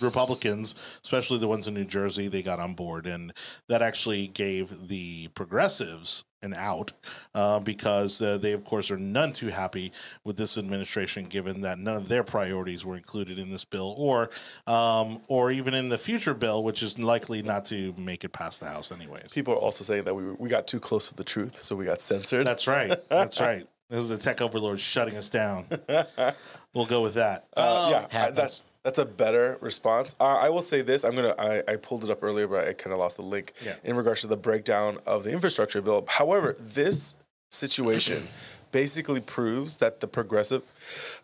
Republicans, 0.00 0.74
especially 1.02 1.38
the 1.38 1.48
ones 1.48 1.66
in 1.66 1.74
New 1.74 1.84
Jersey, 1.84 2.28
they 2.28 2.42
got 2.42 2.60
on 2.60 2.74
board, 2.74 3.06
and 3.06 3.32
that 3.68 3.82
actually 3.82 4.28
gave 4.28 4.88
the 4.88 5.28
progressives 5.28 6.24
an 6.42 6.54
out 6.54 6.92
uh, 7.34 7.58
because 7.58 8.20
uh, 8.22 8.38
they, 8.38 8.52
of 8.52 8.64
course, 8.64 8.90
are 8.90 8.98
none 8.98 9.32
too 9.32 9.48
happy 9.48 9.92
with 10.24 10.36
this 10.36 10.58
administration, 10.58 11.24
given 11.24 11.62
that 11.62 11.78
none 11.78 11.96
of 11.96 12.08
their 12.08 12.22
priorities 12.22 12.84
were 12.84 12.96
included 12.96 13.38
in 13.38 13.50
this 13.50 13.64
bill, 13.64 13.94
or 13.98 14.30
um, 14.66 15.22
or 15.28 15.50
even 15.50 15.74
in 15.74 15.88
the 15.88 15.98
future 15.98 16.34
bill, 16.34 16.62
which 16.62 16.82
is 16.82 16.98
likely 16.98 17.42
not 17.42 17.64
to 17.66 17.94
make 17.96 18.24
it 18.24 18.30
past 18.30 18.60
the 18.60 18.66
House, 18.66 18.92
anyways. 18.92 19.32
People 19.32 19.54
are 19.54 19.58
also 19.58 19.84
saying 19.84 20.04
that 20.04 20.14
we, 20.14 20.32
we 20.32 20.48
got 20.48 20.66
too 20.66 20.80
close 20.80 21.08
to 21.08 21.14
the 21.14 21.24
truth, 21.24 21.62
so 21.62 21.74
we 21.74 21.84
got 21.84 22.00
censored. 22.00 22.46
That's 22.46 22.66
right. 22.66 22.96
That's 23.08 23.40
right. 23.40 23.66
This 23.90 24.02
is 24.02 24.08
the 24.08 24.18
tech 24.18 24.40
overlord 24.40 24.80
shutting 24.80 25.16
us 25.16 25.30
down. 25.30 25.66
we'll 26.74 26.86
go 26.86 27.02
with 27.02 27.14
that. 27.14 27.46
Uh, 27.56 27.84
Um, 27.84 27.90
yeah, 27.90 28.24
I, 28.24 28.30
that's 28.30 28.62
that's 28.84 28.98
a 28.98 29.04
better 29.04 29.56
response. 29.60 30.14
Uh, 30.20 30.24
I 30.36 30.50
will 30.50 30.62
say 30.62 30.82
this: 30.82 31.04
I'm 31.04 31.14
gonna. 31.16 31.34
I, 31.38 31.62
I 31.66 31.76
pulled 31.76 32.04
it 32.04 32.10
up 32.10 32.22
earlier, 32.22 32.46
but 32.46 32.68
I 32.68 32.72
kind 32.74 32.92
of 32.92 32.98
lost 32.98 33.16
the 33.16 33.22
link 33.22 33.54
Yeah. 33.64 33.74
in 33.82 33.96
regards 33.96 34.20
to 34.20 34.26
the 34.26 34.36
breakdown 34.36 34.98
of 35.06 35.24
the 35.24 35.32
infrastructure 35.32 35.80
bill. 35.80 36.04
However, 36.06 36.54
this 36.58 37.16
situation 37.50 38.28
basically 38.72 39.20
proves 39.20 39.78
that 39.78 40.00
the 40.00 40.06
progressive 40.06 40.62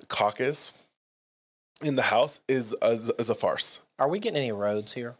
caucus 0.09 0.73
in 1.83 1.97
the 1.97 2.03
House 2.03 2.41
is 2.49 2.75
is, 2.83 3.11
is 3.19 3.29
a 3.31 3.35
farce. 3.35 3.83
Are 3.99 4.09
we 4.09 4.19
getting 4.19 4.39
any 4.39 4.53
roads 4.53 4.95
here? 4.95 5.15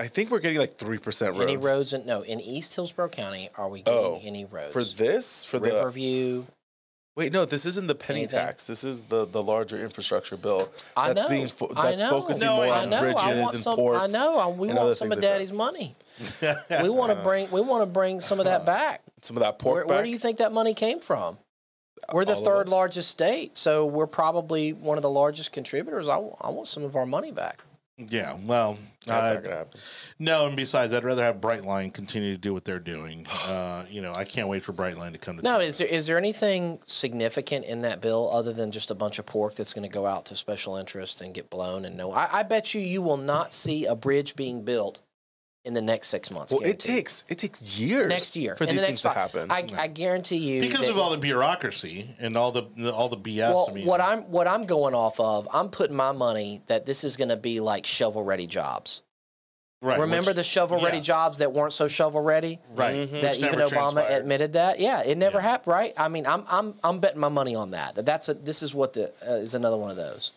I 0.00 0.06
think 0.08 0.30
we're 0.30 0.40
getting 0.40 0.58
like 0.58 0.76
three 0.78 0.98
percent 0.98 1.32
roads 1.36 1.42
Any 1.52 1.56
roads? 1.58 1.92
In, 1.92 2.06
no, 2.06 2.22
in 2.22 2.40
East 2.40 2.74
Hillsborough 2.74 3.10
County, 3.10 3.50
are 3.56 3.68
we 3.68 3.82
getting 3.82 4.00
Oh, 4.00 4.20
any 4.24 4.44
roads? 4.46 4.72
for 4.72 4.82
this 4.82 5.44
for 5.44 5.58
the 5.58 5.70
Riverview. 5.70 6.44
Wait, 7.16 7.32
no, 7.32 7.44
this 7.44 7.64
isn't 7.64 7.86
the 7.86 7.94
penny 7.94 8.20
Anything? 8.22 8.40
tax. 8.40 8.66
This 8.66 8.82
is 8.82 9.02
the 9.02 9.24
the 9.24 9.40
larger 9.42 9.78
infrastructure 9.78 10.36
bill. 10.36 10.68
I 10.96 11.12
that's 11.12 11.22
know. 11.22 11.28
being 11.28 11.46
fo- 11.46 11.72
that's 11.72 12.02
focusing 12.02 12.46
No, 12.48 12.56
more 12.56 12.66
I 12.66 12.82
on 12.82 12.90
know. 12.90 13.00
bridges 13.00 13.24
and 13.24 13.48
some. 13.50 13.76
ports. 13.76 14.12
I 14.12 14.18
know. 14.18 14.36
I- 14.36 14.48
We 14.48 14.68
want 14.72 14.96
some 14.96 15.06
of 15.06 15.10
like 15.10 15.20
that. 15.20 15.26
Daddy's 15.34 15.52
money. 15.52 15.94
We 16.82 16.88
want 16.88 17.16
to 17.16 17.22
bring. 17.22 17.48
We 17.52 17.60
want 17.60 17.82
to 17.82 17.86
bring 17.86 18.20
some 18.20 18.40
of 18.40 18.46
that 18.46 18.66
back. 18.74 19.02
Some 19.20 19.36
of 19.36 19.42
that 19.44 19.58
pork 19.60 19.74
Where, 19.74 19.84
back. 19.84 19.90
where 19.96 20.04
do 20.04 20.10
you 20.10 20.18
think 20.18 20.38
that 20.38 20.50
money 20.52 20.74
came 20.74 20.98
from? 21.00 21.38
We're 22.12 22.24
the 22.26 22.34
All 22.34 22.44
third 22.44 22.68
largest 22.68 23.10
state, 23.10 23.56
so 23.56 23.86
we're 23.86 24.06
probably 24.08 24.72
one 24.74 24.98
of 24.98 25.02
the 25.02 25.08
largest 25.08 25.52
contributors. 25.52 26.06
I, 26.08 26.16
w- 26.16 26.34
I 26.40 26.50
want 26.50 26.66
some 26.66 26.84
of 26.84 26.96
our 26.96 27.06
money 27.06 27.30
back. 27.32 27.60
Yeah, 27.96 28.36
well, 28.44 28.76
That's 29.06 29.30
uh, 29.30 29.34
not 29.34 29.44
gonna 29.44 29.56
happen. 29.56 29.80
no, 30.18 30.46
and 30.46 30.56
besides, 30.56 30.92
I'd 30.92 31.04
rather 31.04 31.22
have 31.22 31.36
Brightline 31.36 31.92
continue 31.92 32.32
to 32.32 32.38
do 32.38 32.52
what 32.52 32.64
they're 32.64 32.78
doing. 32.78 33.26
Uh, 33.46 33.84
you 33.90 34.00
know, 34.00 34.12
I 34.14 34.24
can't 34.24 34.48
wait 34.48 34.62
for 34.62 34.72
Brightline 34.72 35.12
to 35.12 35.18
come 35.18 35.36
to. 35.36 35.42
Now, 35.42 35.58
town. 35.58 35.66
is 35.66 35.78
there 35.78 35.86
is 35.86 36.06
there 36.06 36.16
anything 36.16 36.78
significant 36.86 37.66
in 37.66 37.82
that 37.82 38.00
bill 38.00 38.30
other 38.32 38.52
than 38.54 38.70
just 38.70 38.90
a 38.90 38.94
bunch 38.94 39.18
of 39.18 39.26
pork 39.26 39.54
that's 39.54 39.74
going 39.74 39.82
to 39.82 39.92
go 39.92 40.06
out 40.06 40.26
to 40.26 40.36
special 40.36 40.76
interest 40.76 41.20
and 41.20 41.34
get 41.34 41.50
blown? 41.50 41.84
And 41.84 41.96
no, 41.96 42.10
I, 42.10 42.28
I 42.32 42.42
bet 42.42 42.74
you 42.74 42.80
you 42.80 43.02
will 43.02 43.18
not 43.18 43.52
see 43.52 43.84
a 43.84 43.94
bridge 43.94 44.34
being 44.34 44.64
built 44.64 45.00
in 45.64 45.72
the 45.74 45.80
next 45.80 46.08
six 46.08 46.30
months. 46.30 46.52
Well, 46.52 46.62
it 46.62 46.78
takes 46.78 47.24
it 47.28 47.38
takes 47.38 47.78
years 47.78 48.08
next 48.08 48.36
year 48.36 48.54
for 48.54 48.66
these 48.66 48.74
the 48.80 48.86
things 48.86 49.04
next 49.04 49.14
to 49.14 49.18
happen. 49.20 49.50
I, 49.50 49.66
I 49.78 49.86
guarantee 49.86 50.36
you 50.36 50.60
because 50.60 50.88
of 50.88 50.98
all 50.98 51.10
the 51.10 51.16
bureaucracy 51.18 52.08
and 52.20 52.36
all 52.36 52.52
the, 52.52 52.64
the 52.76 52.92
all 52.92 53.08
the 53.08 53.16
BS. 53.16 53.38
Well, 53.52 53.66
I 53.70 53.72
mean, 53.74 53.86
what 53.86 54.00
I'm 54.00 54.20
what 54.24 54.46
I'm 54.46 54.64
going 54.64 54.94
off 54.94 55.18
of, 55.20 55.48
I'm 55.52 55.68
putting 55.70 55.96
my 55.96 56.12
money 56.12 56.60
that 56.66 56.84
this 56.86 57.02
is 57.04 57.16
going 57.16 57.30
to 57.30 57.36
be 57.36 57.60
like 57.60 57.86
shovel 57.86 58.22
ready 58.22 58.46
jobs. 58.46 59.00
right, 59.80 59.98
Remember 59.98 60.30
which- 60.30 60.36
the 60.36 60.42
shovel 60.44 60.82
ready 60.82 60.98
yeah. 60.98 61.02
jobs 61.02 61.38
that 61.38 61.52
weren't 61.54 61.72
so 61.72 61.88
shovel 61.88 62.20
ready? 62.20 62.58
right? 62.74 62.94
Mhm. 62.96 63.04
Mm-hmm. 63.08 63.20
That 63.22 63.36
which 63.36 63.44
even 63.46 63.58
Obama 63.60 63.68
transpired. 63.70 64.20
admitted 64.20 64.52
that. 64.54 64.80
Yeah, 64.80 65.02
it 65.02 65.16
never 65.16 65.38
Yeah. 65.38 65.42
happened, 65.48 65.72
right? 65.72 65.94
I 65.96 66.08
mean, 66.08 66.26
I'm 66.26 66.44
I'm 66.48 66.74
I'm 66.84 66.98
betting 67.00 67.20
my 67.20 67.28
money 67.30 67.54
on 67.54 67.70
that. 67.70 67.94
That 67.94 68.04
that's 68.04 68.28
a 68.28 68.34
this 68.34 68.62
is 68.62 68.74
what 68.74 68.92
the 68.92 69.12
uh, 69.26 69.32
is 69.36 69.54
another 69.54 69.78
one 69.78 69.90
of 69.90 69.96
those. 69.96 70.32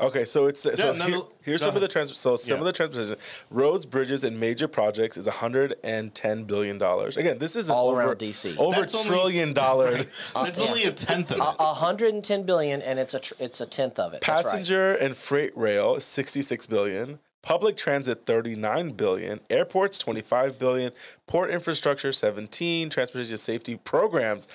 Okay, 0.00 0.24
so 0.24 0.46
it's 0.46 0.60
so 0.62 0.70
Yeah, 0.76 0.92
no, 0.92 1.04
here- 1.04 1.16
no, 1.16 1.28
here's 1.42 1.60
go 1.60 1.66
some 1.66 1.74
of 1.76 1.80
the 1.80 1.86
ahead. 1.86 1.90
trans. 1.90 2.16
So 2.16 2.36
some 2.36 2.54
Yeah. 2.56 2.58
of 2.60 2.64
the 2.66 2.72
transportation, 2.72 3.16
roads, 3.50 3.86
bridges, 3.86 4.24
and 4.24 4.38
major 4.38 4.68
projects 4.68 5.16
is 5.16 5.26
110 5.26 6.44
billion 6.44 6.78
dollars. 6.78 7.16
Again, 7.16 7.38
this 7.38 7.56
is 7.56 7.70
All 7.70 7.90
over, 7.90 8.00
around 8.00 8.18
DC. 8.18 8.56
over 8.58 8.80
That's 8.80 8.94
only- 8.94 9.08
trillion 9.08 9.52
dollar 9.52 9.92
Right. 9.92 10.08
it's 10.48 10.60
yeah. 10.60 10.66
only 10.68 10.84
a 10.84 10.92
tenth 10.92 11.30
of 11.30 11.38
A 11.38 11.42
it. 11.42 11.56
a 11.58 11.74
hundred 11.74 12.14
and 12.14 12.24
ten 12.24 12.42
billion, 12.44 12.82
and 12.82 12.98
it's 12.98 13.14
a 13.14 13.20
tr- 13.20 13.34
it's 13.38 13.60
a 13.60 13.66
tenth 13.66 13.98
of 13.98 14.14
it. 14.14 14.20
That's 14.20 14.44
right. 14.44 14.50
passenger 14.52 14.94
and 14.94 15.16
freight 15.16 15.56
rail 15.56 15.98
66 16.00 16.66
billion. 16.66 17.18
Public 17.42 17.76
transit 17.76 18.24
39 18.24 18.92
billion, 18.92 19.38
airports 19.50 19.98
25 19.98 20.58
billion, 20.58 20.92
port 21.26 21.50
infrastructure 21.50 22.10
17, 22.10 22.88
transportation 22.88 23.36
safety 23.36 23.76
programs 23.76 24.48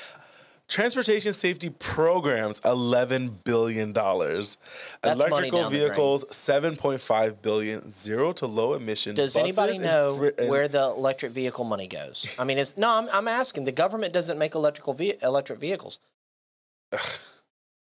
Transportation 0.69 1.34
safety 1.34 1.71
programs, 1.71 2.62
eleven 2.63 3.29
billion 3.43 3.91
dollars. 3.91 4.60
That's 5.01 5.15
Electrical 5.19 5.62
down 5.62 5.71
the 5.71 5.77
drain. 5.79 5.88
vehicles, 5.89 6.25
seven 6.36 6.75
point 6.75 7.01
five 7.01 7.41
billion. 7.41 7.89
Zero 7.89 8.32
to 8.34 8.45
low 8.45 8.75
emission. 8.75 9.15
Does 9.15 9.34
buses 9.34 9.58
anybody 9.58 9.77
and 9.77 9.84
know 9.86 10.32
and- 10.38 10.47
where 10.47 10.67
the 10.67 10.84
electric 10.84 11.32
vehicle 11.32 11.65
money 11.65 11.88
goes? 11.88 12.36
I 12.38 12.43
mean, 12.43 12.60
it's 12.60 12.77
no. 12.77 12.88
I'm, 12.97 13.10
I'm 13.12 13.27
asking. 13.27 13.63
The 13.65 13.71
government 13.71 14.13
doesn't 14.13 14.38
make 14.38 14.53
electrical 14.53 14.93
ve- 14.93 15.15
electric 15.23 15.58
vehicles. 15.60 15.99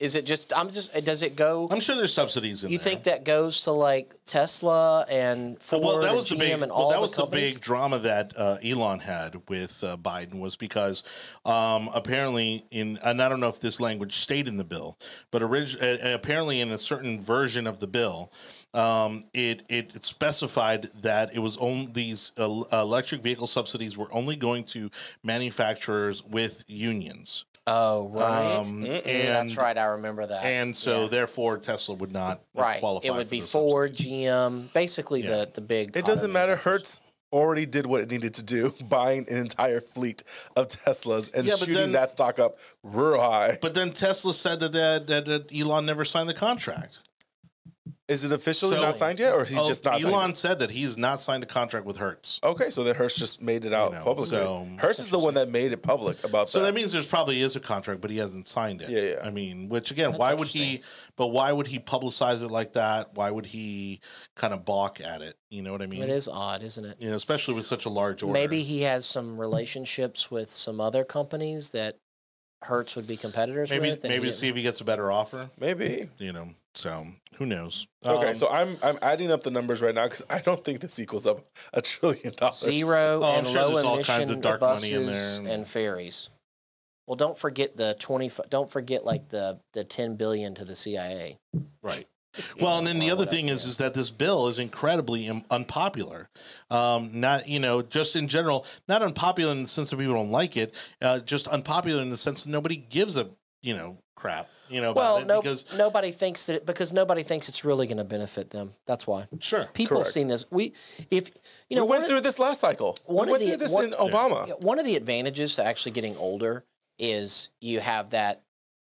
Is 0.01 0.15
it 0.15 0.27
just? 0.27 0.53
I'm 0.57 0.71
just. 0.71 0.95
Does 1.05 1.25
it 1.25 1.35
go? 1.35 1.67
I'm 1.73 1.81
sure 1.81 1.97
there's 1.97 2.15
subsidies 2.15 2.63
in 2.63 2.71
You 2.71 2.79
there. 2.79 2.85
think 2.85 3.03
that 3.05 3.25
goes 3.25 3.63
to 3.63 3.73
like 3.73 4.15
Tesla 4.27 5.05
and 5.11 5.61
Ford 5.61 5.83
well, 5.83 5.99
that 6.01 6.09
and 6.11 6.17
was 6.17 6.29
the 6.29 6.37
GM 6.37 6.39
big. 6.39 6.53
and 6.63 6.71
Well, 6.71 6.91
that 6.91 6.95
the 6.97 7.01
was 7.01 7.13
the 7.13 7.27
big 7.27 7.59
drama 7.61 7.99
that 7.99 8.33
uh, 8.37 8.59
Elon 8.65 9.01
had 9.01 9.43
with 9.49 9.83
uh, 9.83 9.97
Biden 9.97 10.39
was 10.39 10.57
because 10.57 11.03
um, 11.45 11.91
apparently 11.93 12.65
in 12.71 12.97
and 13.05 13.21
I 13.21 13.29
don't 13.29 13.41
know 13.41 13.49
if 13.49 13.59
this 13.59 13.81
language 13.81 14.15
stayed 14.15 14.47
in 14.47 14.57
the 14.57 14.65
bill, 14.65 14.97
but 15.33 15.43
orig- 15.43 15.77
uh, 15.83 15.97
apparently 16.15 16.61
in 16.61 16.71
a 16.71 16.79
certain 16.79 17.21
version 17.21 17.67
of 17.67 17.81
the 17.81 17.89
bill, 17.89 18.33
um, 18.75 19.25
it, 19.35 19.63
it 19.69 19.97
it 19.97 20.05
specified 20.05 20.85
that 21.03 21.35
it 21.35 21.41
was 21.41 21.57
only 21.57 21.87
these 21.87 22.31
uh, 22.39 22.63
electric 22.73 23.21
vehicle 23.21 23.49
subsidies 23.49 23.99
were 23.99 24.13
only 24.15 24.37
going 24.37 24.63
to 24.63 24.91
manufacturers 25.25 26.23
with 26.25 26.63
unions. 26.69 27.47
Oh 27.71 28.09
right. 28.13 28.55
Um, 28.67 28.85
and 28.85 29.49
That's 29.49 29.57
right. 29.57 29.77
I 29.77 29.85
remember 29.87 30.27
that. 30.27 30.45
and 30.45 30.75
so 30.77 31.03
Yeah. 31.03 31.09
therefore 31.09 31.59
Tesla 31.59 31.95
would 31.97 32.13
not 32.13 32.41
right. 32.55 32.81
qualify. 32.81 33.07
It 33.09 33.11
would 33.13 33.27
for 33.27 33.31
be 33.31 33.41
those 33.41 33.53
Ford, 33.53 33.95
GM, 33.95 34.73
basically 34.73 35.23
Yeah. 35.23 35.31
the 35.45 35.51
the 35.55 35.61
big. 35.61 35.97
It 35.97 36.05
doesn't 36.05 36.33
matter. 36.33 36.53
manufacturers. 36.53 36.81
Hertz 36.81 37.01
already 37.31 37.67
did 37.67 37.85
what 37.87 38.01
it 38.01 38.11
needed 38.11 38.33
to 38.35 38.43
do, 38.43 38.75
buying 38.89 39.27
an 39.29 39.37
entire 39.37 39.81
fleet 39.83 40.23
of 40.57 40.69
Teslas 40.69 41.33
and 41.35 41.47
Yeah, 41.47 41.53
but 41.55 41.59
shooting 41.61 41.75
then- 41.75 41.93
that 41.93 42.09
stock 42.11 42.39
up 42.39 42.57
real 42.83 43.21
high. 43.21 43.59
But 43.61 43.75
then 43.75 43.93
Tesla 43.93 44.33
said 44.33 44.61
that 44.61 44.73
that, 44.73 45.07
that, 45.09 45.25
that 45.27 45.55
Elon 45.55 45.85
never 45.85 46.07
signed 46.07 46.29
the 46.29 46.35
contract. 46.35 47.01
Is 48.09 48.25
it 48.25 48.33
officially 48.33 48.77
So- 48.77 48.83
not 48.83 48.99
signed 48.99 49.21
yet, 49.21 49.33
or 49.35 49.45
he's 49.45 49.59
Oh, 49.59 49.69
just 49.69 49.85
not? 49.85 50.01
signed 50.01 50.15
Elon 50.15 50.35
said 50.35 50.59
that 50.61 50.71
he's 50.71 50.97
not 50.97 51.21
signed 51.21 51.43
a 51.43 51.47
contract 51.47 51.85
with 51.85 51.99
Hertz. 51.99 52.41
Okay, 52.43 52.71
so 52.71 52.83
then 52.85 52.95
Hertz 52.95 53.17
just 53.17 53.43
made 53.43 53.65
it 53.65 53.73
out 53.73 53.93
know, 53.93 54.03
publicly. 54.03 54.39
so- 54.39 54.67
Hertz 54.79 54.99
is 54.99 55.11
the 55.11 55.19
one 55.19 55.35
that 55.35 55.51
made 55.51 55.73
it 55.73 55.83
public 55.83 56.23
about 56.25 56.49
So 56.49 56.61
that. 56.61 56.67
that 56.67 56.75
means 56.75 56.93
there's 56.93 57.07
probably 57.07 57.43
is 57.43 57.55
a 57.57 57.61
contract, 57.61 58.01
but 58.01 58.11
he 58.11 58.17
hasn't 58.19 58.49
signed 58.49 58.83
it. 58.83 58.89
Yeah, 58.89 59.01
yeah. 59.01 59.27
I 59.27 59.31
mean, 59.31 59.69
which 59.69 59.91
again, 59.91 60.11
That's 60.13 60.19
why 60.19 60.35
would 60.35 60.49
he? 60.49 60.83
But 61.17 61.29
why 61.29 61.53
would 61.53 61.67
he 61.67 61.79
publicize 61.79 62.43
it 62.43 62.49
like 62.51 62.73
that? 62.75 63.15
Why 63.15 63.31
would 63.31 63.47
he 63.47 64.01
kind 64.37 64.55
of 64.55 64.65
balk 64.65 65.01
at 65.01 65.21
it? 65.21 65.35
You 65.51 65.63
know 65.63 65.73
what 65.73 65.83
I 65.83 65.87
mean? 65.87 66.03
It 66.03 66.11
is 66.11 66.29
odd, 66.29 66.63
isn't 66.63 66.85
it? 66.85 66.97
You 67.01 67.11
know, 67.11 67.17
especially 67.17 67.55
with 67.55 67.67
such 67.67 67.85
a 67.85 67.91
large 67.91 68.23
order. 68.23 68.33
Maybe 68.33 68.63
he 68.63 68.83
has 68.83 69.05
some 69.07 69.39
relationships 69.39 70.31
with 70.31 70.53
some 70.53 70.81
other 70.81 71.05
companies 71.05 71.71
that 71.71 71.97
Hertz 72.63 72.97
would 72.97 73.07
be 73.07 73.17
competitors 73.17 73.71
maybe 73.71 73.91
with. 73.91 74.05
and 74.05 74.13
maybe 74.13 74.27
to 74.27 74.33
see 74.33 74.49
if 74.49 74.57
he 74.57 74.63
gets 74.63 74.81
a 74.81 74.85
better 74.85 75.13
offer. 75.13 75.49
Maybe. 75.61 76.09
You 76.19 76.33
know, 76.33 76.49
so 76.75 77.07
who 77.39 77.47
knows? 77.47 77.87
Okay, 78.05 78.29
Um, 78.31 78.35
so 78.35 78.49
I'm 78.49 78.77
I'm 78.83 78.99
adding 79.03 79.31
up 79.31 79.43
the 79.43 79.51
numbers 79.51 79.81
right 79.81 79.95
now 79.95 80.05
because 80.05 80.25
I 80.29 80.41
don't 80.41 80.65
think 80.65 80.81
this 80.81 80.99
equals 80.99 81.27
up 81.27 81.41
a 81.73 81.81
trillion 81.81 82.35
dollars. 82.37 82.59
zero 82.61 83.21
Oh, 83.23 83.33
I'm 83.33 83.39
and 83.41 83.47
sure 83.49 83.63
low 83.63 83.73
there's 83.73 83.85
all 83.85 84.03
kinds 84.05 84.31
of 84.31 84.41
dark 84.41 84.61
money 84.61 84.93
in 84.93 85.07
buses 85.07 85.41
there. 85.41 85.55
and 85.55 85.67
ferries. 85.67 86.31
Well, 87.07 87.17
don't 87.17 87.39
forget 87.39 87.77
the 87.77 87.97
twenty. 87.99 88.31
Don't 88.51 88.71
forget 88.71 89.05
like 89.05 89.29
the 89.29 89.59
the 89.73 89.85
ten 89.85 90.17
billion 90.17 90.55
to 90.57 90.65
the 90.65 90.75
CIA. 90.75 91.39
Right. 91.83 92.07
Well, 92.61 92.79
and 92.79 92.87
then 92.87 93.01
the 93.01 93.11
other 93.11 93.25
thing 93.27 93.49
is, 93.49 93.65
yeah. 93.65 93.71
is 93.71 93.79
that 93.79 93.95
this 93.95 94.11
bill 94.11 94.47
is 94.47 94.59
incredibly 94.61 95.27
im- 95.27 95.43
unpopular. 95.51 96.29
Um, 96.71 97.19
not 97.21 97.49
you 97.49 97.59
know, 97.59 97.83
just 97.83 98.15
in 98.15 98.29
general, 98.29 98.65
not 98.87 99.03
unpopular 99.03 99.51
in 99.51 99.63
the 99.63 99.69
sense 99.69 99.91
that 99.91 99.97
people 99.97 100.15
don't 100.15 100.31
like 100.31 100.57
it. 100.57 100.73
Uh, 101.03 101.19
just 101.21 101.49
unpopular 101.49 102.01
in 102.03 102.11
the 102.11 102.17
sense 102.17 102.45
that 102.45 102.51
nobody 102.51 102.77
gives 102.77 103.17
a 103.17 103.29
you 103.63 103.75
know 103.75 103.99
crap. 104.15 104.49
You 104.69 104.81
know 104.81 104.91
about 104.91 105.01
Well, 105.01 105.17
it 105.19 105.27
no, 105.27 105.41
because 105.41 105.77
nobody 105.77 106.11
thinks 106.11 106.47
that 106.47 106.57
it, 106.57 106.67
because 106.67 106.93
nobody 106.93 107.23
thinks 107.23 107.49
it's 107.49 107.65
really 107.65 107.87
going 107.87 107.99
to 107.99 108.05
benefit 108.05 108.51
them. 108.51 108.73
That's 108.87 109.07
why 109.07 109.27
sure, 109.41 109.67
people 109.75 109.99
have 109.99 110.09
seen 110.09 110.27
this. 110.29 110.45
We, 110.51 110.75
if 111.11 111.31
you 111.71 111.77
know, 111.77 111.85
we 111.85 111.89
one 111.91 111.99
went 111.99 112.03
of- 112.05 112.09
through 112.11 112.21
this 112.23 112.39
last 112.39 112.61
cycle. 112.61 112.97
one 113.07 113.27
we 113.29 113.35
of 113.35 113.41
went 113.41 113.43
the- 113.45 113.49
through 113.51 113.57
this 113.59 113.73
one- 113.75 113.85
in 113.87 113.93
Obama. 113.93 114.49
Yeah, 114.49 114.55
One 114.61 114.79
of 114.79 114.85
the 114.85 114.97
advantages 114.97 115.57
to 115.57 115.65
actually 115.65 115.93
getting 115.93 116.17
older 116.17 116.65
is 116.99 117.51
you 117.61 117.79
have 117.81 118.11
that 118.11 118.43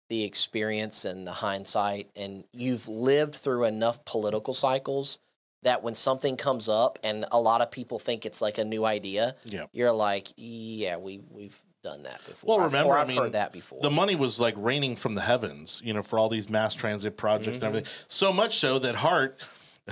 the 0.10 0.24
experience 0.24 1.06
and 1.06 1.26
the 1.26 1.32
hindsight 1.32 2.10
and 2.15 2.43
you've 2.52 2.88
lived 2.88 3.36
through 3.36 3.63
enough 3.63 4.04
political 4.06 4.54
cycles 4.54 5.19
that 5.63 5.84
when 5.84 5.93
something 5.93 6.36
comes 6.36 6.67
up 6.67 6.97
and 7.04 7.24
a 7.32 7.39
lot 7.39 7.62
of 7.62 7.69
people 7.71 8.00
think 8.00 8.26
it's 8.26 8.41
like 8.41 8.58
a 8.58 8.65
new 8.65 8.84
idea, 8.84 9.36
yeah. 9.45 9.65
you're 9.71 9.91
like, 9.91 10.30
yeah, 10.36 10.97
we 10.97 11.21
we've 11.30 11.62
done 11.84 12.04
that 12.04 12.20
before. 12.26 12.48
Well, 12.58 12.65
I've- 12.65 12.74
remember, 12.74 12.94
or 12.94 12.98
I 12.98 13.02
I've 13.02 13.08
mean, 13.08 13.17
heard 13.17 13.32
that 13.34 13.52
before. 13.54 13.80
The 13.82 13.89
money 13.89 14.15
was 14.15 14.39
like 14.39 14.54
raining 14.58 14.96
from 14.96 15.15
the 15.15 15.22
heavens, 15.22 15.82
you 15.84 15.94
know, 15.94 16.04
for 16.04 16.20
all 16.20 16.30
these 16.30 16.50
mass 16.50 16.74
transit 16.76 17.17
projects 17.17 17.58
Mm-hmm. 17.60 17.65
and 17.67 17.76
everything. 17.78 17.94
So 18.08 18.32
much 18.32 18.58
so 18.58 18.80
that 18.80 18.96
Hart, 18.96 19.38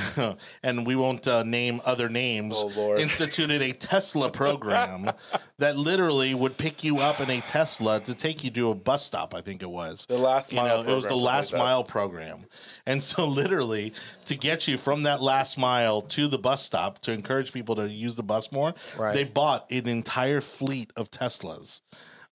and 0.64 0.86
we 0.88 0.96
won't 0.96 1.28
uh, 1.28 1.44
name 1.44 1.82
other 1.86 2.10
names, 2.10 2.56
Oh, 2.58 2.68
Lord. 2.76 3.00
instituted 3.02 3.62
a 3.62 3.72
Tesla 3.72 4.30
program 4.32 5.10
that 5.58 5.78
literally 5.78 6.34
would 6.34 6.58
pick 6.58 6.84
you 6.84 7.00
up 7.00 7.20
in 7.20 7.30
a 7.30 7.42
Tesla 7.42 8.00
to 8.02 8.14
take 8.16 8.44
you 8.44 8.52
to 8.52 8.72
a 8.72 8.76
bus 8.76 9.06
stop. 9.06 9.34
I 9.36 9.42
think 9.42 9.62
it 9.62 9.70
was. 9.70 10.06
The 10.08 10.18
last 10.18 10.52
You 10.52 10.58
mile. 10.58 10.84
know, 10.84 10.92
it 10.92 10.96
was 10.96 11.08
the 11.08 11.16
last 11.16 11.54
like 11.54 11.60
mile 11.62 11.84
program. 11.84 12.46
And 12.86 13.02
so, 13.02 13.26
literally, 13.42 13.94
to 14.26 14.36
get 14.36 14.68
you 14.68 14.78
from 14.78 15.04
that 15.04 15.22
last 15.22 15.58
mile 15.58 16.02
to 16.02 16.28
the 16.28 16.38
bus 16.38 16.64
stop 16.64 17.00
to 17.00 17.12
encourage 17.12 17.52
people 17.54 17.76
to 17.76 17.90
use 17.90 18.16
the 18.16 18.24
bus 18.24 18.52
more, 18.52 18.74
Right. 18.98 19.14
they 19.14 19.24
bought 19.24 19.70
an 19.72 19.88
entire 19.88 20.42
fleet 20.42 20.92
of 20.96 21.12
Teslas. 21.12 21.82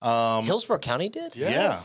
Um, 0.01 0.45
Hillsborough 0.45 0.79
County 0.79 1.09
did. 1.09 1.35
Yeah. 1.35 1.75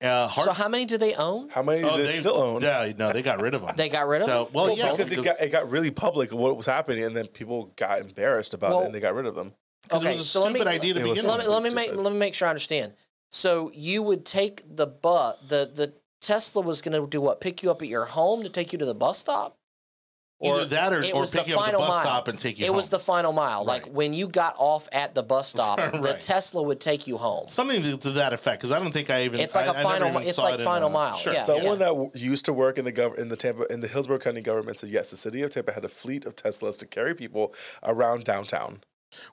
Yes. 0.00 0.10
uh, 0.10 0.28
Hart- 0.28 0.46
So 0.46 0.52
how 0.52 0.68
many 0.68 0.84
do 0.84 0.96
they 0.98 1.14
own? 1.14 1.48
How 1.50 1.62
many 1.62 1.82
do 1.82 1.88
oh, 1.90 1.96
they, 1.96 2.20
still 2.20 2.36
own? 2.36 2.62
Yeah, 2.62 2.92
no, 2.96 3.12
they 3.12 3.22
got 3.22 3.40
rid 3.40 3.54
of 3.54 3.62
them. 3.62 3.74
They 3.76 3.88
got 3.88 4.06
rid 4.06 4.22
of 4.22 4.26
So, 4.26 4.44
them. 4.44 4.52
well, 4.52 4.66
They 4.66 4.74
yeah, 4.74 4.90
because 4.92 5.10
it 5.12 5.24
got 5.24 5.40
it 5.40 5.48
got 5.50 5.70
really 5.70 5.90
public 5.90 6.32
what 6.32 6.56
was 6.56 6.66
happening, 6.66 7.04
and 7.04 7.16
then 7.16 7.26
people 7.26 7.72
got 7.76 7.98
embarrassed 8.00 8.54
about 8.54 8.70
Well- 8.70 8.82
it, 8.82 8.86
and 8.86 8.94
they 8.94 9.00
got 9.00 9.14
rid 9.14 9.26
of 9.26 9.34
them. 9.34 9.52
'Cause 9.88 10.02
Okay, 10.02 10.14
it 10.14 10.18
was 10.18 10.26
a 10.26 10.30
so 10.30 10.42
let 10.42 10.52
me- 10.52 10.60
stupid 10.60 10.70
idea 10.72 10.94
to 10.94 11.00
begin 11.00 11.10
was 11.10 11.20
So 11.22 11.28
let 11.28 11.38
with. 11.38 11.46
me 11.46 11.52
let 11.52 11.62
me 11.64 11.70
make 11.70 11.94
let 11.94 12.12
me 12.12 12.18
make 12.18 12.34
sure 12.34 12.46
I 12.46 12.50
understand. 12.50 12.92
So 13.30 13.70
you 13.74 14.02
would 14.02 14.24
take 14.24 14.62
the 14.76 14.86
bus 14.86 15.36
the 15.48 15.70
the 15.72 15.92
Tesla 16.20 16.62
was 16.62 16.82
going 16.82 17.00
to 17.00 17.06
do 17.08 17.20
what? 17.20 17.40
Pick 17.40 17.62
you 17.62 17.70
up 17.70 17.80
at 17.80 17.88
your 17.88 18.04
home 18.04 18.42
to 18.42 18.48
take 18.48 18.72
you 18.72 18.78
to 18.80 18.84
the 18.84 18.94
bus 18.94 19.18
stop? 19.18 19.56
Either 20.40 20.66
that 20.66 20.92
or, 20.92 21.00
it 21.00 21.12
or 21.12 21.20
was 21.22 21.32
the 21.32 21.38
pick 21.38 21.48
you 21.48 21.56
up 21.58 21.66
the 21.66 21.78
bus 21.78 21.88
mile. 21.88 22.00
stop 22.00 22.28
and 22.28 22.38
take 22.38 22.58
you 22.60 22.64
it 22.64 22.68
home. 22.68 22.76
was 22.76 22.90
the 22.90 22.98
final 23.00 23.32
mile. 23.32 23.64
Like 23.64 23.86
when 23.86 24.12
you 24.12 24.28
got 24.28 24.54
off 24.58 24.88
at 24.92 25.14
the 25.14 25.22
bus 25.24 25.48
stop, 25.48 25.78
the 25.92 26.16
Tesla 26.20 26.62
would 26.62 26.78
take 26.80 27.06
you 27.08 27.16
home. 27.16 27.48
Something 27.48 27.82
to, 27.82 27.96
to 27.98 28.10
that 28.12 28.32
effect, 28.32 28.62
because 28.62 28.76
I 28.76 28.80
don't 28.80 28.92
think 28.92 29.10
I 29.10 29.24
even. 29.24 29.40
It's 29.40 29.56
like 29.56 29.66
a 29.66 29.70
a 29.70 29.82
final 29.82 30.12
mi- 30.12 30.26
it's 30.26 30.38
like 30.38 30.60
final 30.60 30.90
mile, 30.90 31.16
Sure. 31.16 31.32
yeah. 31.32 31.42
Someone 31.42 31.80
that 31.80 32.10
used 32.14 32.44
to 32.44 32.52
work 32.52 32.78
in 32.78 32.84
the 32.84 32.92
gov- 32.92 33.18
in 33.18 33.28
the 33.28 33.36
Tampa 33.36 33.64
in 33.72 33.80
the 33.80 33.88
Hillsborough 33.88 34.20
County 34.20 34.40
government 34.40 34.78
said 34.78 34.90
yes, 34.90 35.10
the 35.10 35.16
city 35.16 35.42
of 35.42 35.50
Tampa 35.50 35.72
had 35.72 35.84
a 35.84 35.88
fleet 35.88 36.24
of 36.24 36.36
Teslas 36.36 36.78
to 36.78 36.86
carry 36.86 37.14
people 37.14 37.52
around 37.82 38.22
downtown. 38.24 38.80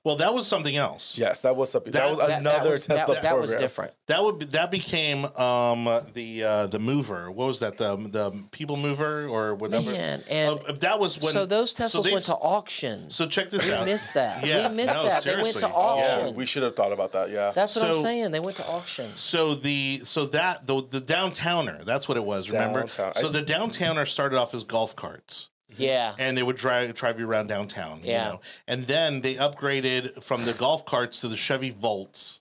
Well, 0.04 0.16
that 0.18 0.34
was 0.34 0.48
something 0.48 0.76
else. 0.76 1.18
Yes, 1.18 1.42
that 1.42 1.56
was 1.56 1.70
something. 1.72 1.92
That, 1.92 2.00
That- 2.04 2.10
was 2.12 2.20
that- 2.20 2.28
That- 2.30 2.40
another 2.42 2.64
that 2.64 2.70
was, 2.72 2.86
Tesla 2.86 3.14
that, 3.16 3.24
that 3.24 3.38
was 3.38 3.56
different. 3.56 3.92
That 4.08 4.24
would 4.24 4.38
be, 4.40 4.46
that 4.46 4.72
became 4.72 5.26
um, 5.36 5.86
the 6.14 6.44
uh, 6.44 6.68
the 6.68 6.80
mover. 6.80 7.30
What 7.32 7.48
was 7.48 7.60
that? 7.60 7.78
The 7.78 7.96
the 7.98 8.32
people 8.52 8.78
mover 8.78 9.28
or 9.28 9.56
whatever. 9.56 9.92
Man, 9.92 10.24
and 10.30 10.60
Uh, 10.68 10.72
that 10.80 11.00
was 11.00 11.20
when. 11.20 11.34
so 11.34 11.46
those 11.46 11.74
Teslas 11.74 12.04
they 12.04 12.12
went 12.14 12.26
to 12.26 12.36
auction. 12.36 13.10
So 13.10 13.26
check 13.28 13.50
this 13.50 13.66
we 13.68 13.74
out. 13.74 13.86
We 13.86 13.92
missed 13.92 14.14
that. 14.14 14.46
Yeah, 14.46 14.70
we 14.70 14.76
missed 14.76 14.94
no, 14.96 15.04
that. 15.06 15.24
They 15.24 15.32
went 15.36 15.54
to 15.54 15.60
seriously. 15.60 15.72
auction. 15.82 16.28
Yeah, 16.28 16.34
we 16.38 16.46
should 16.46 16.64
have 16.64 16.76
thought 16.76 16.92
about 16.94 17.12
that. 17.14 17.30
Yeah. 17.32 17.52
That's 17.54 17.76
what 17.76 17.86
I'm 17.86 18.02
saying. 18.02 18.32
They 18.32 18.40
went 18.40 18.58
to 18.58 18.68
auction. 18.68 19.16
So 19.16 19.56
the 19.56 20.00
so 20.04 20.26
that 20.28 20.66
the 20.68 20.82
the 20.90 21.02
downtowner. 21.02 21.84
That's 21.84 22.08
what 22.08 22.18
it 22.18 22.24
was. 22.24 22.52
Remember. 22.52 22.80
Downtown. 22.82 23.14
So 23.16 23.28
I- 23.28 23.32
the 23.32 23.42
downtowner 23.44 24.08
started 24.08 24.38
off 24.38 24.54
as 24.54 24.64
golf 24.64 24.96
carts. 24.96 25.50
Yeah. 25.78 26.14
and 26.20 26.38
they 26.38 26.44
would 26.44 26.56
drive 26.58 26.94
drive 26.96 27.20
you 27.20 27.28
around 27.30 27.48
downtown. 27.48 28.00
You 28.04 28.12
Yeah. 28.12 28.24
know? 28.30 28.42
And 28.68 28.86
then 28.86 29.22
they 29.22 29.36
upgraded 29.36 30.24
from 30.24 30.46
the 30.46 30.54
golf 30.54 30.86
carts 30.86 31.22
to 31.22 31.28
the 31.28 31.36
Chevy 31.36 31.70
Volts. 31.72 32.40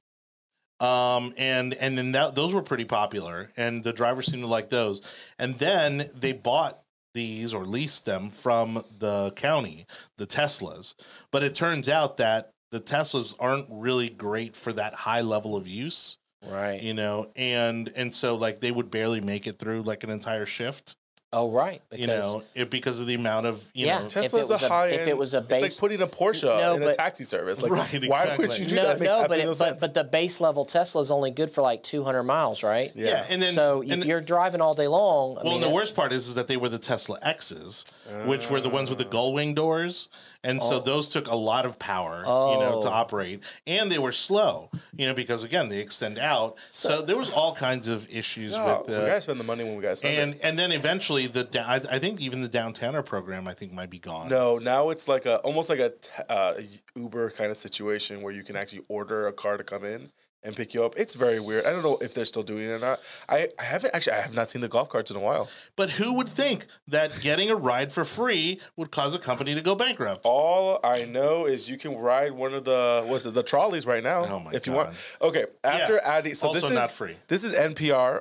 Um 0.80 1.32
and 1.38 1.74
and 1.74 1.96
then 1.96 2.12
that 2.12 2.34
those 2.34 2.52
were 2.52 2.62
pretty 2.62 2.84
popular 2.84 3.50
and 3.56 3.84
the 3.84 3.92
drivers 3.92 4.26
seemed 4.26 4.42
to 4.42 4.48
like 4.48 4.70
those. 4.70 5.02
And 5.38 5.56
then 5.58 6.10
they 6.14 6.32
bought 6.32 6.80
these 7.14 7.54
or 7.54 7.64
leased 7.64 8.04
them 8.06 8.30
from 8.30 8.82
the 8.98 9.30
county, 9.36 9.86
the 10.18 10.26
Teslas. 10.26 10.94
But 11.30 11.44
it 11.44 11.54
turns 11.54 11.88
out 11.88 12.16
that 12.16 12.50
the 12.72 12.80
Teslas 12.80 13.36
aren't 13.38 13.68
really 13.70 14.08
great 14.08 14.56
for 14.56 14.72
that 14.72 14.94
high 14.94 15.20
level 15.20 15.54
of 15.54 15.68
use, 15.68 16.18
Right. 16.44 16.82
you 16.82 16.92
know, 16.92 17.30
and 17.36 17.92
and 17.94 18.12
so 18.12 18.34
like 18.34 18.58
they 18.60 18.72
would 18.72 18.90
barely 18.90 19.20
make 19.20 19.46
it 19.46 19.60
through 19.60 19.82
like 19.82 20.02
an 20.02 20.10
entire 20.10 20.44
shift, 20.44 20.96
Oh, 21.34 21.50
right. 21.50 21.82
you 21.92 22.06
know, 22.06 22.42
it, 22.54 22.70
because 22.70 22.98
of 22.98 23.06
the 23.06 23.14
amount 23.14 23.46
of 23.46 23.62
you 23.74 23.86
Yeah. 23.86 23.98
know 23.98 24.04
If 24.06 24.12
Tesla's 24.12 24.50
it 24.50 24.52
was 24.52 24.62
a 24.62 24.66
a- 24.66 24.68
high 24.68 24.86
if 24.88 25.08
it 25.08 25.16
was 25.16 25.34
a 25.34 25.40
base, 25.40 25.62
It's 25.62 25.74
like 25.74 25.80
putting 25.80 26.02
a 26.02 26.06
Porsche 26.06 26.44
No, 26.44 26.74
in 26.74 26.82
a 26.84 26.94
taxi 26.94 27.24
service. 27.24 27.60
Like, 27.60 27.72
Right, 27.72 28.08
why 28.08 28.36
would 28.38 28.56
you 28.58 28.66
do 28.66 28.76
no, 28.76 28.82
that? 28.84 28.96
It 28.96 29.00
makes 29.00 29.12
no, 29.12 29.26
but 29.28 29.38
it, 29.38 29.42
no 29.42 29.50
but 29.50 29.56
sense. 29.56 29.80
but 29.80 29.94
the 29.94 30.04
base 30.04 30.40
level 30.40 30.64
Tesla 30.64 31.02
is 31.02 31.10
only 31.10 31.30
good 31.30 31.50
for 31.50 31.62
like 31.62 31.82
200 31.82 32.22
miles, 32.22 32.62
right? 32.62 32.92
yeah. 32.94 33.08
Yeah, 33.08 33.26
and 33.28 33.42
then 33.42 33.52
so 33.52 33.82
and, 33.82 33.92
if 33.92 34.04
you're 34.04 34.20
driving 34.20 34.60
all 34.60 34.74
day 34.74 34.86
long, 34.88 35.32
I 35.32 35.42
well, 35.42 35.44
mean, 35.44 35.54
and 35.54 35.70
the 35.70 35.74
worst 35.74 35.96
part 35.96 36.12
is 36.12 36.28
is 36.28 36.36
that 36.36 36.48
they 36.48 36.56
were 36.56 36.68
the 36.68 36.78
Tesla 36.78 37.18
X's, 37.22 37.84
which 38.26 38.48
were 38.50 38.60
the 38.60 38.70
ones 38.70 38.88
with 38.88 38.98
the 38.98 39.06
ah. 39.06 39.10
gull 39.10 39.32
wing 39.32 39.54
doors, 39.54 40.08
and 40.44 40.62
so 40.62 40.76
Oh. 40.76 40.80
those 40.80 41.08
took 41.08 41.26
a 41.28 41.34
lot 41.34 41.64
of 41.66 41.78
power, 41.78 42.18
you 42.18 42.58
know, 42.64 42.78
to 42.82 42.88
Oh. 42.88 42.92
operate, 42.92 43.40
and 43.66 43.90
they 43.90 43.98
were 43.98 44.12
slow, 44.12 44.70
you 44.96 45.06
know, 45.08 45.14
because 45.14 45.42
again 45.42 45.68
they 45.68 45.78
extend 45.80 46.18
out. 46.18 46.56
So, 46.70 47.02
there 47.02 47.16
was 47.16 47.30
all 47.30 47.54
kinds 47.54 47.88
of 47.88 48.08
issues 48.14 48.56
No, 48.56 48.78
with 48.80 48.88
we 48.88 48.94
the. 48.94 49.06
gotta 49.06 49.20
spend 49.20 49.40
the 49.40 49.44
money 49.44 49.64
when 49.64 49.74
we 49.76 49.82
gotta 49.82 49.96
spend 49.96 50.18
and 50.18 50.34
it. 50.34 50.40
and 50.44 50.58
then 50.58 50.70
eventually 50.70 51.26
the 51.26 51.48
I, 51.66 51.76
I 51.76 51.98
think 51.98 52.20
even 52.20 52.40
the 52.42 52.48
downtowner 52.48 53.04
program 53.04 53.48
I 53.48 53.54
think 53.54 53.72
might 53.72 53.90
be 53.90 53.98
gone. 53.98 54.28
No, 54.28 54.58
now 54.58 54.90
it's 54.90 55.08
like 55.08 55.26
a 55.26 55.38
almost 55.38 55.70
like 55.70 55.80
a 55.80 55.92
uh, 56.30 56.54
Uber 56.94 57.30
kind 57.30 57.50
of 57.50 57.56
situation 57.56 58.22
where 58.22 58.32
you 58.32 58.44
can 58.44 58.54
actually 58.56 58.82
order 58.88 59.26
a 59.26 59.32
car 59.32 59.56
to 59.56 59.64
come 59.64 59.84
in 59.84 60.10
and 60.44 60.54
pick 60.54 60.74
you 60.74 60.84
up. 60.84 60.94
It's 60.96 61.14
very 61.14 61.40
weird. 61.40 61.64
I 61.64 61.70
don't 61.70 61.82
know 61.82 61.98
if 62.00 62.14
they're 62.14 62.24
still 62.24 62.42
doing 62.42 62.64
it 62.64 62.70
or 62.70 62.78
not. 62.78 63.00
I, 63.28 63.48
I 63.58 63.62
haven't 63.62 63.94
actually. 63.94 64.14
I 64.14 64.20
have 64.20 64.34
not 64.34 64.50
seen 64.50 64.60
the 64.60 64.68
golf 64.68 64.88
carts 64.88 65.10
in 65.10 65.16
a 65.16 65.20
while. 65.20 65.48
But 65.76 65.90
who 65.90 66.14
would 66.14 66.28
think 66.28 66.66
that 66.88 67.18
getting 67.20 67.50
a 67.50 67.56
ride 67.56 67.92
for 67.92 68.04
free 68.04 68.60
would 68.76 68.90
cause 68.90 69.14
a 69.14 69.18
company 69.18 69.54
to 69.54 69.60
go 69.62 69.74
bankrupt? 69.74 70.20
All 70.24 70.78
I 70.84 71.04
know 71.04 71.46
is 71.46 71.68
you 71.68 71.78
can 71.78 71.96
ride 71.96 72.32
one 72.32 72.54
of 72.54 72.64
the 72.64 73.04
what's 73.06 73.26
it, 73.26 73.34
the 73.34 73.42
trolleys 73.42 73.86
right 73.86 74.02
now 74.02 74.24
Oh 74.26 74.40
my 74.40 74.52
if 74.52 74.66
you 74.66 74.72
want. 74.72 74.94
Okay, 75.20 75.46
after 75.62 75.94
Yeah, 75.94 76.16
adding 76.18 76.34
so 76.34 76.52
this 76.52 76.64
also 76.64 76.74
is 76.74 76.80
not 76.80 76.90
free. 76.90 77.16
This 77.28 77.44
is 77.44 77.54
NPR, 77.54 78.20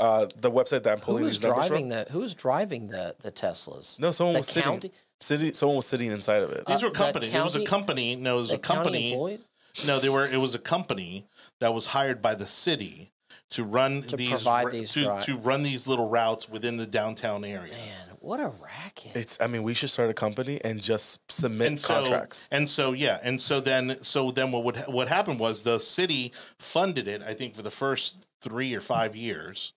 uh, 0.00 0.26
the 0.36 0.50
website 0.50 0.82
that 0.82 0.92
I'm 0.92 1.00
pulling 1.00 1.24
was 1.24 1.34
these 1.34 1.42
numbers 1.42 1.68
driving 1.68 1.90
from. 1.90 2.04
the 2.04 2.06
who 2.10 2.18
was 2.20 2.34
driving 2.34 2.88
the 2.88 3.14
the 3.20 3.30
Teslas? 3.30 4.00
No, 4.00 4.10
someone 4.10 4.34
the 4.34 4.40
was 4.40 4.48
sitting. 4.48 4.90
City, 5.20 5.54
someone 5.54 5.76
was 5.76 5.86
sitting 5.86 6.10
inside 6.10 6.42
of 6.42 6.50
it. 6.50 6.66
These 6.66 6.82
uh, 6.82 6.86
were 6.86 6.92
the 6.92 6.98
companies. 6.98 7.34
it 7.34 7.42
was 7.42 7.54
a 7.54 7.64
company. 7.64 8.16
No, 8.16 8.38
it 8.38 8.40
was 8.42 8.52
a 8.52 8.58
company. 8.58 9.12
employee. 9.12 9.38
No, 9.86 9.98
they 9.98 10.08
were. 10.08 10.26
It 10.26 10.36
was 10.36 10.54
a 10.54 10.58
company 10.58 11.26
that 11.60 11.74
was 11.74 11.86
hired 11.86 12.20
by 12.22 12.34
the 12.34 12.46
city 12.46 13.12
to 13.50 13.64
run 13.64 14.02
To 14.02 14.16
these 14.16 14.30
provide 14.30 14.64
ra- 14.66 14.70
these 14.70 14.92
to, 14.92 15.04
dri- 15.04 15.20
to 15.22 15.36
run 15.38 15.62
these 15.62 15.86
little 15.86 16.08
routes 16.08 16.48
within 16.48 16.76
the 16.76 16.86
downtown 16.86 17.44
area. 17.44 17.72
Man, 17.72 18.16
what 18.20 18.40
a 18.40 18.48
racket! 18.62 19.12
It's. 19.14 19.38
I 19.40 19.46
mean, 19.46 19.62
we 19.62 19.74
should 19.74 19.90
start 19.90 20.08
a 20.10 20.14
company 20.14 20.60
and 20.64 20.80
just 20.80 21.20
submit 21.30 21.68
And 21.68 21.80
so, 21.80 21.94
contracts. 22.00 22.48
and 22.50 22.68
so, 22.68 22.92
yeah, 22.92 23.18
and 23.22 23.40
so 23.40 23.60
then, 23.60 23.98
so 24.02 24.30
then, 24.30 24.50
what 24.50 24.64
would 24.64 24.76
what 24.88 25.08
happened 25.08 25.38
was 25.38 25.62
the 25.62 25.78
city 25.78 26.32
funded 26.58 27.06
it. 27.06 27.22
I 27.22 27.34
think 27.34 27.54
for 27.54 27.62
the 27.62 27.70
first 27.70 28.26
three 28.40 28.74
or 28.74 28.80
five 28.80 29.14
years, 29.14 29.74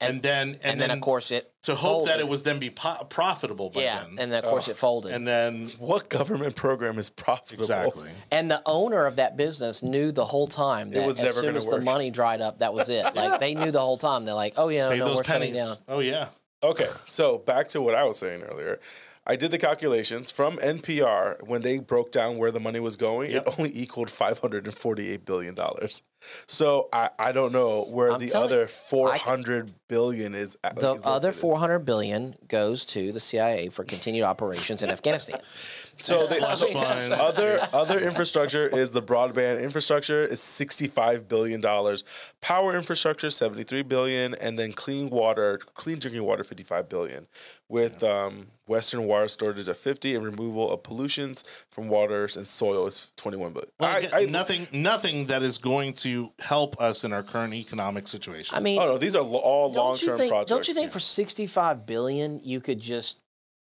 and, 0.00 0.22
then 0.22 0.48
and, 0.48 0.58
and, 0.62 0.80
then, 0.80 0.90
of 0.90 1.00
course 1.00 1.30
it 1.30 1.52
to 1.62 1.74
hope 1.74 2.06
that 2.06 2.20
it 2.20 2.28
was 2.28 2.42
then 2.42 2.58
be 2.58 2.70
po- 2.70 3.04
profitable 3.08 3.70
by 3.70 3.82
yeah, 3.82 4.02
then, 4.02 4.18
and 4.18 4.32
then 4.32 4.44
of 4.44 4.50
course 4.50 4.68
Ugh. 4.68 4.72
it 4.72 4.74
oh. 4.74 4.80
folded. 4.80 5.12
and 5.12 5.26
then 5.26 5.70
What 5.78 6.08
government 6.08 6.54
program 6.54 6.98
is 6.98 7.10
profitable? 7.10 7.64
exactly. 7.64 8.10
And 8.30 8.50
the 8.50 8.62
owner 8.66 9.06
of 9.06 9.16
that 9.16 9.36
business 9.36 9.82
knew 9.82 10.12
the 10.12 10.24
whole 10.24 10.46
time 10.46 10.90
that 10.90 11.06
was 11.06 11.18
as 11.18 11.24
never 11.24 11.40
soon 11.40 11.46
gonna 11.46 11.58
as 11.58 11.66
the 11.66 11.80
money 11.80 12.10
dried 12.10 12.40
up, 12.40 12.60
that 12.60 12.72
was 12.74 12.88
it. 12.88 13.04
Like 13.16 13.40
they 13.40 13.54
knew 13.54 13.70
the 13.70 13.80
whole 13.80 13.96
time. 13.96 14.24
They're 14.24 14.34
like, 14.34 14.54
"Oh 14.56 14.68
yeah, 14.68 14.88
Save 14.88 14.98
no, 14.98 15.06
those 15.06 15.16
we're 15.18 15.24
shutting 15.24 15.54
pennies. 15.54 15.68
down." 15.68 15.76
Oh 15.88 16.00
yeah. 16.00 16.28
Okay, 16.62 16.88
so 17.04 17.38
back 17.38 17.68
to 17.68 17.80
what 17.80 17.94
I 17.94 18.04
was 18.04 18.18
saying 18.18 18.42
earlier. 18.42 18.78
I 19.26 19.34
did 19.36 19.50
the 19.50 19.58
calculations 19.58 20.30
from 20.30 20.56
NPR 20.58 21.42
when 21.46 21.62
they 21.62 21.78
broke 21.78 22.12
down 22.12 22.38
where 22.38 22.52
the 22.52 22.60
money 22.60 22.78
was 22.80 22.96
going. 22.96 23.32
Yep. 23.32 23.46
It 23.48 23.54
only 23.58 23.70
equaled 23.76 24.08
five 24.10 24.38
hundred 24.38 24.66
and 24.66 24.76
forty-eight 24.76 25.24
billion 25.24 25.54
dollars. 25.54 26.02
So 26.46 26.88
I, 26.92 27.10
I 27.18 27.32
don't 27.32 27.52
know 27.52 27.84
where 27.84 28.12
I'm 28.12 28.20
the 28.20 28.34
other 28.34 28.62
you, 28.62 28.66
four 28.68 29.12
hundred 29.12 29.70
billion 29.88 30.34
is. 30.34 30.56
at- 30.64 30.76
The 30.76 30.94
is 30.94 31.02
other 31.04 31.30
400 31.32 31.80
billion 31.80 32.34
goes 32.48 32.84
to 32.86 33.12
the 33.12 33.20
CIA 33.20 33.68
for 33.68 33.84
continued 33.84 34.24
operations 34.24 34.82
in 34.82 34.90
Afghanistan. 34.90 35.40
So 35.98 36.26
they, 36.26 36.36
Plus 36.40 36.60
so 36.60 36.66
funds. 36.74 37.08
other 37.18 37.58
other 37.72 37.98
infrastructure 37.98 38.66
is 38.66 38.90
the 38.92 39.00
broadband 39.00 39.62
infrastructure 39.62 40.26
is 40.26 40.42
sixty 40.42 40.88
five 40.88 41.26
billion 41.26 41.62
dollars, 41.62 42.04
power 42.42 42.76
infrastructure 42.76 43.30
seventy 43.30 43.62
three 43.62 43.80
billion, 43.80 44.34
and 44.34 44.58
then 44.58 44.74
clean 44.74 45.08
water, 45.08 45.56
clean 45.72 45.98
drinking 45.98 46.22
water 46.22 46.44
fifty 46.44 46.64
five 46.64 46.90
billion, 46.90 47.26
with 47.68 48.02
um, 48.04 48.46
Western 48.66 49.04
water 49.04 49.28
storage 49.28 49.68
at 49.68 49.76
fifty 49.76 50.14
and 50.14 50.24
removal 50.24 50.70
of 50.72 50.82
pollutions 50.82 51.44
from 51.70 51.88
waters 51.88 52.36
and 52.36 52.46
soil 52.46 52.86
is 52.86 53.10
twenty 53.16 53.36
one 53.36 53.52
billion. 53.52 53.70
Well, 53.80 53.90
I- 53.90 54.20
I- 54.22 54.24
nothing, 54.26 54.68
nothing 54.72 55.26
that 55.26 55.42
is 55.42 55.58
going 55.58 55.92
to 55.94 56.32
help 56.38 56.80
us 56.80 57.04
in 57.04 57.12
our 57.12 57.22
current 57.22 57.54
economic 57.54 58.06
situation. 58.08 58.56
I 58.56 58.60
mean, 58.60 58.80
Oh 58.80 58.86
no, 58.86 58.98
these 58.98 59.16
are 59.16 59.24
all 59.24 59.72
long 59.72 59.96
term 59.96 60.16
think? 60.18 60.30
projects. 60.30 60.50
Don't 60.50 60.68
you 60.68 60.74
think 60.74 60.92
for 60.92 61.00
65 61.00 61.86
billion 61.86 62.40
you 62.44 62.60
could 62.60 62.80
just 62.80 63.20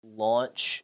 launch 0.04 0.84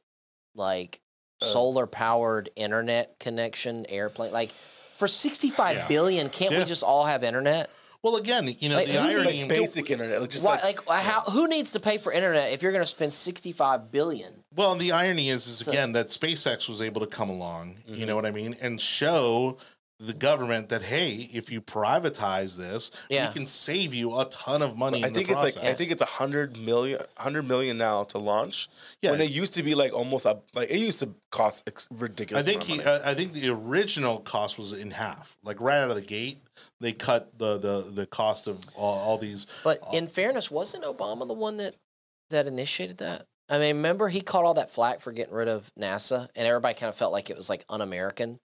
like 0.55 0.99
Uh, 1.41 1.45
solar 1.47 1.87
powered 1.87 2.49
internet 2.55 3.19
connection 3.19 3.85
airplane? 3.89 4.31
Like 4.31 4.51
for 4.97 5.07
sixty-five 5.07 5.75
Yeah. 5.77 5.87
billion, 5.87 6.29
can't 6.29 6.51
Yeah. 6.51 6.59
we 6.59 6.65
just 6.65 6.83
all 6.83 7.05
have 7.05 7.23
internet? 7.23 7.69
Well, 8.03 8.15
again, 8.15 8.55
you 8.59 8.69
know, 8.69 8.75
Like, 8.77 8.87
the 8.87 8.93
who 8.93 9.09
irony. 9.09 9.41
like 9.41 9.49
basic 9.49 9.91
internet, 9.91 10.19
like 10.21 10.29
just 10.29 10.43
Why, 10.45 10.59
like, 10.63 10.87
like, 10.89 11.03
how? 11.03 11.21
Who 11.21 11.47
needs 11.47 11.71
to 11.73 11.79
pay 11.79 11.97
for 11.99 12.11
internet 12.11 12.51
if 12.51 12.63
you're 12.63 12.71
going 12.71 12.81
to 12.81 12.85
spend 12.87 13.13
sixty-five 13.13 13.91
billion? 13.91 14.43
Well, 14.55 14.75
the 14.75 14.91
irony 14.91 15.29
is, 15.29 15.45
is 15.47 15.57
So- 15.59 15.71
again 15.71 15.91
that 15.93 16.07
SpaceX 16.07 16.67
was 16.67 16.81
able 16.81 17.01
to 17.01 17.07
come 17.07 17.29
along. 17.29 17.75
You 17.85 17.95
Mm-hmm. 17.97 18.05
know 18.07 18.15
what 18.15 18.25
I 18.25 18.31
mean, 18.31 18.55
and 18.59 18.81
show 18.81 19.57
the 20.01 20.13
government 20.13 20.69
that 20.69 20.81
hey, 20.81 21.29
if 21.31 21.51
you 21.51 21.61
privatize 21.61 22.57
this, 22.57 22.89
Yeah. 23.09 23.27
we 23.27 23.33
can 23.33 23.45
save 23.45 23.93
you 23.93 24.17
a 24.19 24.25
ton 24.25 24.61
of 24.61 24.75
money. 24.75 25.03
I 25.03 25.07
in 25.07 25.13
think 25.13 25.27
the 25.27 25.33
it's 25.33 25.43
like 25.43 25.53
process. 25.53 25.69
I 25.71 25.73
think 25.75 25.91
it's 25.91 26.01
a 26.01 26.05
hundred 26.05 26.57
million, 26.57 26.99
hundred 27.17 27.43
million 27.43 27.77
now 27.77 28.03
to 28.05 28.17
launch. 28.17 28.67
Yeah. 29.01 29.11
when 29.11 29.21
it 29.21 29.29
used 29.29 29.53
to 29.55 29.63
be 29.63 29.75
like 29.75 29.93
almost 29.93 30.25
a 30.25 30.39
like 30.55 30.71
it 30.71 30.77
used 30.79 30.99
to 31.01 31.09
cost 31.31 31.63
ex- 31.67 31.87
I 31.91 32.41
think 32.41 32.63
he, 32.63 32.79
of 32.79 32.85
money. 32.85 32.97
uh, 33.03 33.09
I 33.11 33.13
think 33.13 33.33
the 33.33 33.49
original 33.49 34.19
cost 34.19 34.57
was 34.57 34.73
in 34.73 34.91
half. 34.91 35.37
Like 35.43 35.61
right 35.61 35.77
out 35.79 35.89
of 35.89 35.95
the 35.95 36.01
gate, 36.01 36.39
they 36.79 36.93
cut 36.93 37.37
the 37.37 37.57
the 37.57 37.91
the 37.91 38.05
cost 38.07 38.47
of 38.47 38.59
all, 38.75 38.97
all 38.97 39.17
these. 39.17 39.45
But 39.63 39.79
Oh. 39.83 39.95
in 39.97 40.07
fairness, 40.07 40.49
wasn't 40.49 40.83
Obama 40.83 41.27
the 41.27 41.33
one 41.33 41.57
that 41.57 41.75
that 42.31 42.47
initiated 42.47 42.97
that? 42.97 43.25
I 43.49 43.59
mean, 43.59 43.75
remember 43.77 44.07
he 44.07 44.21
caught 44.21 44.45
all 44.45 44.53
that 44.53 44.71
flack 44.71 45.01
for 45.01 45.11
getting 45.11 45.33
rid 45.33 45.49
of 45.49 45.69
NASA, 45.77 46.29
and 46.35 46.47
everybody 46.47 46.73
kind 46.73 46.89
of 46.89 46.95
felt 46.95 47.11
like 47.11 47.29
it 47.29 47.35
was 47.35 47.49
like 47.49 47.65
un-American. 47.69 48.39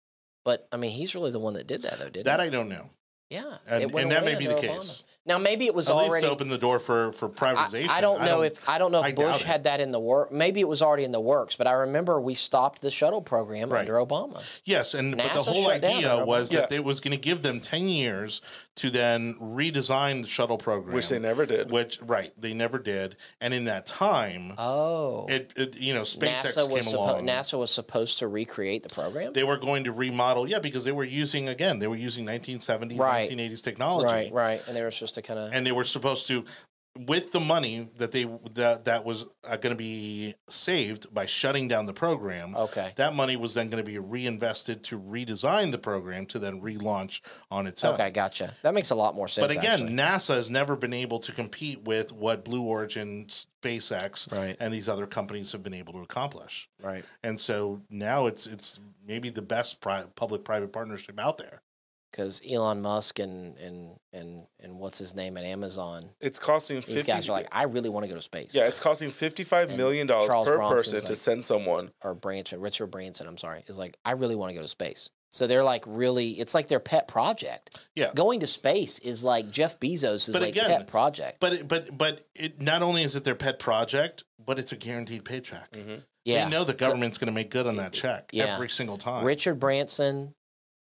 But 0.47 0.69
I 0.71 0.77
mean, 0.77 0.93
he's 0.93 1.13
really 1.17 1.33
the 1.33 1.41
one 1.41 1.55
that 1.55 1.67
did 1.67 1.83
that, 1.83 1.99
though, 1.99 2.05
didn't 2.09 2.27
That? 2.27 2.41
I 2.41 2.49
don't 2.51 2.69
know. 2.69 2.89
Yeah, 3.31 3.59
And- 3.67 3.93
and 3.93 4.13
that 4.13 4.25
may 4.25 4.37
be 4.37 4.47
the 4.47 4.55
Obama. 4.55 4.61
case. 4.77 5.03
Now 5.27 5.39
maybe 5.39 5.67
it 5.67 5.75
was 5.75 5.89
At 5.89 5.97
least 5.97 6.09
already. 6.11 6.27
to 6.27 6.33
open 6.33 6.49
the 6.49 6.59
door 6.59 6.79
for 6.79 7.13
for 7.13 7.27
I, 7.27 7.31
privatization. 7.31 7.89
I 7.91 8.01
don't 8.01 8.23
know 8.23 8.43
if 8.43 8.69
I 8.69 8.79
don't 8.79 8.93
know 8.93 9.03
if 9.05 9.15
doubt 9.15 9.33
Bush 9.33 9.43
had 9.43 9.65
that 9.65 9.81
in 9.81 9.91
the 9.91 10.01
work. 10.01 10.31
Maybe 10.33 10.61
it 10.61 10.69
was 10.69 10.83
already 10.83 11.05
in 11.05 11.11
the 11.13 11.21
works, 11.21 11.57
but 11.57 11.67
I 11.67 11.73
remember 11.73 12.21
we 12.21 12.35
stopped 12.35 12.81
the 12.81 12.91
shuttle 12.91 13.23
program 13.23 13.71
Right. 13.71 13.81
under 13.81 13.95
Obama. 13.95 14.43
Yes, 14.65 14.95
and 14.95 15.17
but 15.17 15.33
the 15.35 15.41
whole 15.43 15.71
idea 15.71 16.25
was 16.25 16.51
Obama. 16.51 16.55
that 16.69 16.73
it 16.73 16.85
was 16.85 17.01
going 17.01 17.13
to 17.13 17.21
give 17.21 17.43
them 17.43 17.61
ten 17.61 17.89
years 17.89 18.41
to 18.77 18.91
then 18.91 19.35
redesign 19.41 20.21
the 20.23 20.29
shuttle 20.29 20.59
program, 20.59 20.95
Which 20.95 21.09
they 21.09 21.19
never 21.19 21.47
did. 21.47 21.71
Which 21.71 21.99
right, 22.03 22.33
they 22.39 22.53
never 22.53 22.79
did. 22.79 23.17
And 23.41 23.55
in 23.55 23.65
that 23.65 23.87
time, 23.87 24.53
Oh, 24.59 25.27
it, 25.29 25.53
it 25.57 25.77
you 25.81 25.95
know 25.95 26.03
SpaceX 26.03 26.57
NASA 26.57 26.71
was 26.71 26.85
came 26.85 26.95
suppo- 26.95 27.09
along. 27.21 27.27
NASA 27.27 27.59
was 27.59 27.71
supposed 27.71 28.19
to 28.19 28.29
recreate 28.29 28.83
the 28.83 28.95
program. 28.95 29.33
they 29.33 29.45
were 29.45 29.57
going 29.57 29.85
to 29.85 29.93
remodel, 29.93 30.49
yeah, 30.49 30.59
because 30.59 30.85
they 30.85 30.93
were 30.93 31.05
using 31.05 31.49
again, 31.49 31.79
they 31.79 31.87
were 31.89 31.97
using 31.97 32.25
1970s, 32.27 32.99
Right. 32.99 33.29
1980s 33.31 33.63
technology, 33.63 34.07
right, 34.13 34.33
right, 34.33 34.63
and 34.69 34.77
they 34.77 34.83
were 34.83 34.91
supposed 34.91 35.15
to 35.17 35.23
kind 35.23 35.39
of. 35.41 35.53
and 35.53 35.67
they 35.67 35.73
were 35.73 35.85
supposed 35.85 36.27
to 36.29 36.45
with 37.01 37.31
the 37.31 37.41
money 37.41 37.91
that 37.99 38.11
they 38.11 38.25
that 38.55 38.87
that 38.87 39.05
was 39.05 39.27
uh, 39.47 39.55
going 39.59 39.71
to 39.71 39.77
be 39.77 40.35
saved 40.49 41.13
by 41.13 41.27
shutting 41.27 41.69
down 41.69 41.85
the 41.85 41.93
program 41.93 42.57
Okay. 42.57 42.91
that 42.97 43.15
money 43.15 43.37
was 43.37 43.53
then 43.53 43.69
going 43.69 43.85
to 43.85 43.91
be 43.91 43.99
reinvested 43.99 44.83
to 44.85 44.99
redesign 44.99 45.73
the 45.73 45.77
program 45.77 46.25
to 46.25 46.39
then 46.39 46.63
relaunch 46.63 47.21
on 47.51 47.67
its 47.67 47.85
own 47.85 47.93
Okay, 47.97 48.09
gotcha. 48.09 48.55
That 48.63 48.73
makes 48.73 48.89
a 48.89 48.95
lot 48.95 49.15
more 49.15 49.29
sense. 49.29 49.47
but 49.47 49.55
again 49.55 49.73
actually. 49.75 49.93
nasa 49.93 50.37
has 50.37 50.49
never 50.49 50.75
been 50.75 50.95
able 50.95 51.19
to 51.19 51.33
compete 51.33 51.83
with 51.85 52.13
what 52.13 52.47
blue 52.47 52.63
origin 52.63 53.27
spacex 53.27 54.33
Right. 54.33 54.57
and 54.59 54.73
these 54.73 54.89
other 54.89 55.07
companies 55.07 55.53
have 55.53 55.63
been 55.63 55.75
able 55.75 55.93
to 55.95 56.01
accomplish 56.01 56.67
right? 56.83 57.05
and 57.23 57.39
so 57.39 57.83
now 57.91 58.25
it's 58.27 58.47
it's 58.47 58.81
maybe 59.07 59.29
the 59.29 59.43
best 59.43 59.83
pri- 59.83 60.05
public 60.15 60.45
private 60.45 60.73
partnership 60.73 61.21
out 61.21 61.37
there 61.37 61.61
Because 62.17 62.41
Elon 62.51 62.81
Musk 62.81 63.19
and 63.19 63.59
and 63.59 63.99
and 64.13 64.47
and 64.61 64.79
what's 64.79 64.99
his 64.99 65.15
name 65.15 65.37
at 65.37 65.45
Amazon, 65.45 66.09
It's 66.21 66.39
costing 66.39 66.77
these 66.77 66.87
50 66.87 67.03
guys 67.03 67.29
are 67.29 67.33
like, 67.33 67.49
I 67.53 67.65
really 67.65 67.91
want 67.91 68.05
to 68.05 68.09
go 68.09 68.15
to 68.15 68.23
space. 68.23 68.55
Yeah, 68.55 68.67
it's 68.67 68.81
costing 68.81 69.11
fifty-five 69.11 69.69
And 69.69 69.77
million 69.77 70.07
dollars 70.07 70.27
Charles 70.29 70.49
per 70.49 70.57
Bronson's 70.57 70.93
person 70.95 71.09
to 71.09 71.17
send 71.17 71.45
someone. 71.45 71.91
or 72.03 72.15
Branson, 72.15 72.61
Richard 72.61 72.87
Branson, 72.87 73.27
I'm 73.27 73.37
sorry, 73.37 73.65
is 73.67 73.77
like, 73.79 73.99
I 74.05 74.13
really 74.13 74.35
want 74.35 74.51
to 74.51 74.57
go 74.57 74.63
to 74.63 74.69
space. 74.69 75.11
So 75.31 75.47
they're 75.47 75.65
like 75.65 75.85
really, 75.87 76.31
it's 76.31 76.55
like 76.55 76.69
their 76.69 76.81
pet 76.81 77.09
project. 77.09 77.87
Yeah. 77.95 78.13
Going 78.15 78.41
to 78.41 78.47
space 78.47 78.99
is 79.01 79.23
like 79.23 79.51
Jeff 79.51 79.79
Bezos' 79.79 80.33
But 80.33 80.41
like 80.41 80.53
again, 80.53 80.69
pet 80.71 80.89
project. 80.89 81.41
but 81.41 81.53
it, 81.53 81.69
but 81.69 81.97
but 81.99 82.27
it 82.35 82.63
not 82.63 82.81
only 82.83 83.03
is 83.03 83.17
it 83.17 83.25
their 83.25 83.35
pet 83.35 83.59
project 83.59 84.25
but 84.47 84.59
it's 84.61 84.71
a 84.73 84.77
guaranteed 84.77 85.25
paycheck 85.25 85.73
mm-hmm. 85.73 85.97
yeah. 86.25 86.45
they 86.45 86.51
know 86.51 86.63
the 86.63 86.73
government's 86.73 87.19
going 87.19 87.27
to 87.27 87.33
make 87.33 87.51
good 87.51 87.67
on 87.67 87.75
that 87.77 87.93
check 87.93 88.31
Yeah. 88.33 88.55
every 88.55 88.69
single 88.69 88.97
time 88.97 89.25
Richard 89.25 89.59
Branson, 89.59 90.36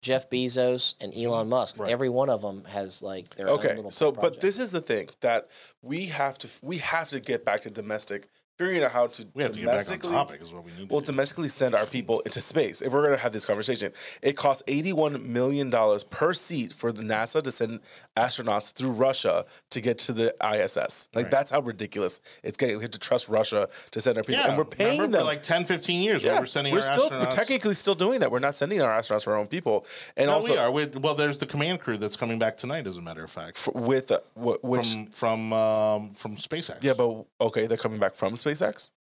Jeff 0.05 0.28
Bezos, 0.28 0.94
and 1.02 1.16
Elon 1.16 1.48
Musk. 1.48 1.80
Right. 1.80 1.90
Every 1.90 2.11
one 2.11 2.28
of 2.28 2.42
them 2.42 2.64
has 2.66 3.02
like 3.02 3.34
their 3.36 3.48
own 3.48 3.59
Okay, 3.59 3.74
little 3.74 3.90
so 3.90 4.12
pet 4.12 4.20
but 4.20 4.40
this 4.40 4.61
is 4.61 4.70
the 4.70 4.82
thing 4.82 5.09
that 5.22 5.48
we 5.80 6.07
have 6.07 6.36
to 6.38 6.48
we 6.62 6.76
have 6.78 7.09
to 7.09 7.20
get 7.20 7.44
back 7.44 7.62
to 7.62 7.70
domestic, 7.70 8.28
figuring 8.57 8.82
out 8.84 8.92
how 8.92 9.07
to 9.09 9.26
we 9.34 9.42
have 9.42 9.52
to 9.52 9.59
get 9.59 9.66
back 9.66 9.90
on 9.90 9.98
topic 10.12 10.40
is 10.40 10.52
what 10.52 10.64
we 10.64 10.70
need 10.72 10.88
to 10.88 10.92
well 10.94 11.00
do. 11.00 11.07
domestically 11.07 11.48
send 11.48 11.74
our 11.74 11.86
people 11.86 12.20
into 12.20 12.40
space. 12.40 12.82
If 12.82 12.92
we're 12.92 13.02
going 13.02 13.16
to 13.16 13.22
have 13.22 13.32
this 13.32 13.44
conversation, 13.44 13.92
it 14.22 14.36
costs 14.36 14.62
eighty-one 14.68 15.32
million 15.32 15.70
dollars 15.70 16.05
per 16.05 16.32
seat 16.34 16.72
for 16.72 16.92
the 16.92 17.02
NASA 17.02 17.42
to 17.42 17.50
send 17.50 17.80
astronauts 18.16 18.72
through 18.72 18.90
Russia 18.92 19.44
to 19.70 19.80
get 19.80 19.98
to 19.98 20.12
the 20.12 20.34
ISS. 20.42 21.09
Like 21.14 21.24
Right. 21.24 21.30
that's 21.30 21.50
how 21.50 21.61
ridiculous 21.61 22.20
it's 22.42 22.57
getting. 22.57 22.76
We 22.76 22.84
have 22.84 22.90
to 22.92 22.98
trust 22.98 23.28
Russia 23.28 23.68
to 23.90 24.00
send 24.00 24.16
our 24.18 24.22
people, 24.24 24.42
yeah, 24.42 24.48
and 24.48 24.59
we're 24.59 24.64
paying 24.64 25.00
them 25.00 25.12
for 25.12 25.22
like 25.24 25.42
10 25.42 25.64
15 25.64 26.02
years 26.02 26.22
Yeah, 26.22 26.38
we're 26.40 26.46
sending 26.46 26.72
we're 26.72 26.78
our 26.78 26.82
still 26.92 27.11
astronauts 27.11 27.20
we're 27.24 27.30
technically 27.30 27.74
still 27.74 27.94
doing 27.94 28.20
that. 28.20 28.30
We're 28.30 28.38
not 28.38 28.55
sending 28.55 28.80
our 28.82 28.98
astronauts 28.98 29.24
for 29.24 29.32
our 29.32 29.38
own 29.38 29.46
people, 29.48 29.86
and 30.16 30.28
no, 30.28 30.34
also 30.34 30.52
we 30.52 30.59
are. 30.59 30.70
We, 30.70 30.86
well, 30.86 31.14
there's 31.14 31.38
the 31.38 31.46
command 31.46 31.80
crew 31.80 31.96
that's 31.96 32.16
coming 32.16 32.38
back 32.38 32.57
tonight, 32.57 32.86
as 32.86 32.96
a 32.98 33.02
matter 33.02 33.24
of 33.24 33.30
fact, 33.30 33.57
f- 33.66 33.74
with 33.74 34.11
uh, 34.12 34.20
wh- 34.34 34.62
which 34.64 34.92
from 34.92 35.07
from 35.07 35.52
um, 35.52 36.11
from 36.14 36.36
SpaceX. 36.36 36.82
yeah, 36.84 36.92
but 36.92 37.24
okay, 37.40 37.66
they're 37.66 37.76
coming 37.76 37.98
back 37.98 38.14
from 38.14 38.34
SpaceX. 38.34 38.43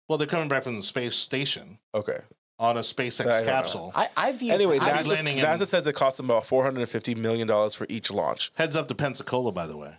Well, 0.09 0.19
they're 0.19 0.27
coming 0.27 0.49
back 0.49 0.63
from 0.63 0.77
the 0.77 0.83
space 0.83 1.15
station 1.17 1.79
Okay. 1.95 2.19
on 2.59 2.77
a 2.77 2.81
SpaceX 2.81 3.21
I 3.27 3.33
don't 3.33 3.47
know. 3.47 3.53
capsule. 3.53 3.93
I, 3.95 4.09
I 4.17 4.33
view 4.33 4.53
Anyway, 4.53 4.79
I, 4.79 4.91
I'll 4.91 5.03
NASA, 5.03 5.09
landing 5.15 5.39
in- 5.39 5.45
NASA 5.45 5.67
says 5.67 5.87
it 5.87 5.95
costs 5.95 6.17
them 6.19 6.27
about 6.27 6.47
four 6.47 6.63
hundred 6.65 6.81
and 6.81 6.89
fifty 6.89 7.15
million 7.15 7.49
dollars 7.49 7.75
for 7.75 7.87
each 7.89 8.11
launch. 8.11 8.53
Heads 8.55 8.77
up 8.77 8.89
to 8.89 8.95
Pensacola, 8.95 9.53
by 9.53 9.67
the 9.67 9.77
way. 9.77 9.95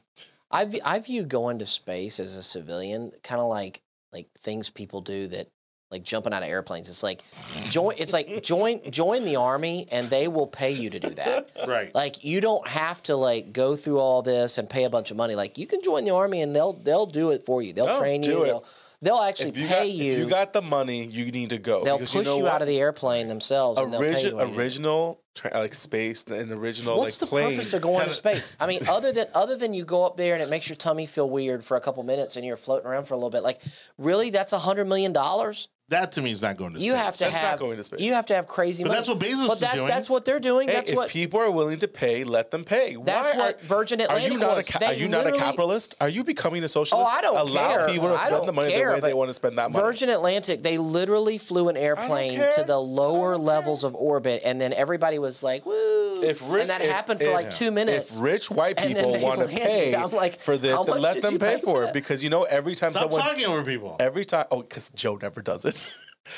I 0.51 0.65
view, 0.65 0.79
I 0.85 0.99
view 0.99 1.23
going 1.23 1.59
to 1.59 1.65
space 1.65 2.19
as 2.19 2.35
a 2.35 2.43
civilian 2.43 3.11
kind 3.23 3.41
of 3.41 3.47
like 3.49 3.81
like 4.13 4.27
things 4.39 4.69
people 4.69 5.01
do 5.01 5.27
that 5.27 5.47
like 5.91 6.03
jumping 6.03 6.33
out 6.33 6.43
of 6.43 6.49
airplanes. 6.49 6.87
It's 6.89 7.03
like 7.03 7.21
join. 7.69 7.93
It's 7.97 8.13
like 8.13 8.41
join 8.43 8.79
join 8.89 9.25
the 9.25 9.35
army 9.35 9.87
and 9.91 10.09
they 10.09 10.27
will 10.27 10.47
pay 10.47 10.71
you 10.71 10.89
to 10.91 10.99
do 10.99 11.09
that. 11.09 11.51
Right. 11.67 11.93
Like 11.95 12.23
you 12.23 12.41
don't 12.41 12.65
have 12.67 13.01
to 13.03 13.15
like 13.15 13.51
go 13.51 13.75
through 13.75 13.99
all 13.99 14.21
this 14.21 14.57
and 14.59 14.69
pay 14.69 14.83
a 14.85 14.89
bunch 14.89 15.09
of 15.11 15.17
money. 15.17 15.35
Like 15.35 15.57
you 15.57 15.65
can 15.67 15.81
join 15.81 16.05
the 16.05 16.11
army 16.13 16.41
and 16.41 16.55
they'll 16.55 16.73
they'll 16.73 17.05
do 17.07 17.31
it 17.31 17.43
for 17.43 17.61
you. 17.61 17.73
They'll 17.73 17.87
No, 17.87 17.99
train 17.99 18.21
do 18.21 18.29
you. 18.31 18.41
it. 18.43 18.45
They'll, 18.45 18.65
they'll 19.05 19.17
actually 19.19 19.49
If 19.49 19.57
you 19.57 19.67
pay 19.67 19.73
got 19.87 19.89
you. 19.89 20.11
if 20.11 20.19
you 20.19 20.27
got 20.27 20.51
the 20.51 20.61
money, 20.61 21.05
you 21.05 21.31
need 21.31 21.51
to 21.51 21.57
go. 21.57 21.83
they'll 21.85 21.97
because 21.97 22.11
push 22.13 22.27
you, 22.27 22.37
you, 22.37 22.47
out 22.47 22.61
of 22.61 22.67
the 22.67 22.79
airplane 22.79 23.27
themselves 23.27 23.79
and 23.79 23.91
pay 23.93 23.97
you. 23.99 24.03
Origi- 24.03 24.33
what 24.33 24.47
you 24.47 24.53
do. 24.53 24.59
original 24.59 25.21
uh, 25.45 25.59
like 25.59 25.73
space 25.73 26.23
and 26.25 26.51
original 26.51 26.97
What's 26.97 27.21
like 27.21 27.29
the 27.29 27.33
plane. 27.33 27.49
purpose 27.51 27.73
of 27.73 27.81
going 27.81 27.95
Kinda- 27.99 28.09
to 28.09 28.15
space? 28.15 28.53
I 28.59 28.67
mean, 28.67 28.81
other 28.89 29.11
than 29.13 29.27
other 29.33 29.55
than 29.55 29.73
you 29.73 29.85
go 29.85 30.05
up 30.05 30.17
there 30.17 30.33
and 30.33 30.43
it 30.43 30.49
makes 30.49 30.67
your 30.67 30.75
tummy 30.77 31.05
feel 31.05 31.29
weird 31.29 31.63
for 31.63 31.77
a 31.77 31.81
couple 31.81 32.03
minutes 32.03 32.35
and 32.35 32.45
you're 32.45 32.57
floating 32.57 32.87
around 32.87 33.05
for 33.05 33.13
a 33.13 33.17
little 33.17 33.29
bit. 33.29 33.43
Like, 33.43 33.61
really, 33.97 34.29
that's 34.31 34.51
a 34.53 34.59
hundred 34.59 34.85
million 34.85 35.13
dollars. 35.13 35.67
That 35.89 36.13
to 36.13 36.21
me 36.23 36.31
is 36.31 36.41
not 36.41 36.57
going 36.57 36.73
to 36.73 36.79
space. 36.79 36.87
You 36.87 36.95
have 36.95 37.13
to 37.13 37.19
That's 37.25 37.33
not 37.35 37.41
have 37.43 37.59
going 37.59 37.77
to 37.77 37.83
space. 37.83 37.99
You 37.99 38.13
have 38.13 38.25
to 38.25 38.33
have 38.35 38.47
crazy. 38.47 38.81
But 38.83 38.87
money. 38.89 38.97
that's 38.97 39.07
what 39.07 39.19
Bezos 39.19 39.47
But 39.47 39.61
is 39.61 39.69
doing. 39.75 39.87
that's 39.87 40.09
what 40.09 40.25
they're 40.25 40.39
doing. 40.39 40.67
Hey, 40.67 40.73
that's 40.73 40.89
if 40.89 40.95
what 40.95 41.09
people 41.09 41.39
are 41.39 41.51
willing 41.51 41.77
to 41.77 41.87
pay, 41.87 42.23
let 42.23 42.49
them 42.49 42.63
pay. 42.63 42.95
that's 42.95 43.33
Why 43.33 43.37
what 43.37 43.61
Virgin 43.61 44.01
are, 44.01 44.05
are 44.05 44.05
Atlantic 44.15 44.31
you 44.33 44.39
not 44.39 44.55
was. 44.57 44.67
a 44.75 44.85
are 44.87 44.93
you 44.93 45.07
not 45.07 45.27
a 45.27 45.31
capitalist? 45.33 45.93
Are 46.01 46.09
you 46.09 46.23
becoming 46.23 46.63
a 46.63 46.67
socialist? 46.67 47.07
Oh, 47.07 47.15
I 47.15 47.21
don't 47.21 47.37
Allow 47.37 47.69
care. 47.69 47.87
people 47.89 48.07
to 48.09 48.15
I 48.15 48.25
spend 48.25 48.47
the 48.47 48.53
money 48.53 48.71
care, 48.71 48.87
the 48.87 48.93
way 48.95 48.99
they 49.01 49.13
want 49.13 49.29
to 49.29 49.35
spend 49.35 49.59
that 49.59 49.71
money. 49.71 49.83
Virgin 49.85 50.09
Atlantic, 50.09 50.63
they 50.63 50.79
literally 50.79 51.37
flew 51.37 51.69
an 51.69 51.77
airplane 51.77 52.39
to 52.39 52.63
the 52.65 52.79
lower 52.79 53.37
levels 53.37 53.83
of 53.83 53.93
orbit, 53.93 54.41
and 54.43 54.59
then 54.59 54.73
everybody 54.73 55.19
was 55.19 55.43
like, 55.43 55.67
"Woo!" 55.67 56.23
If 56.23 56.41
rich, 56.49 56.61
and 56.61 56.69
that 56.71 56.81
if- 56.81 56.89
happened 56.89 57.19
for 57.19 57.27
if- 57.27 57.33
like 57.33 57.51
two 57.51 57.69
minutes. 57.69 58.15
If 58.17 58.23
rich 58.23 58.49
white 58.49 58.77
people 58.77 59.19
want 59.19 59.39
to 59.41 59.47
pay 59.55 59.93
I'm 59.93 60.09
like, 60.09 60.39
for 60.39 60.57
this, 60.57 60.79
then 60.83 60.99
let 60.99 61.21
them 61.21 61.37
pay 61.37 61.57
pay 61.57 61.61
for 61.61 61.65
for 61.65 61.83
it 61.83 61.93
because 61.93 62.23
you 62.23 62.31
know 62.31 62.43
every 62.43 62.73
time 62.73 62.89
Stop 62.89 63.11
someone 63.11 63.21
talking 63.21 63.45
over 63.45 63.63
people. 63.63 63.97
every 63.99 64.25
time 64.25 64.45
oh 64.49 64.61
because 64.63 64.89
Joe 64.89 65.19
never 65.21 65.41
does 65.43 65.63
it. 65.63 65.74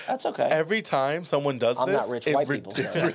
That's 0.06 0.26
okay. 0.26 0.44
every 0.52 0.82
time 0.82 1.24
someone 1.24 1.58
does 1.58 1.80
I'm 1.80 1.88
this, 1.88 2.08
not 2.08 2.14
rich 2.14 2.28
it 2.28 2.36
white 2.36 2.48
re- 2.50 2.58
people, 2.58 2.74
so 2.76 2.94
you- 2.94 3.14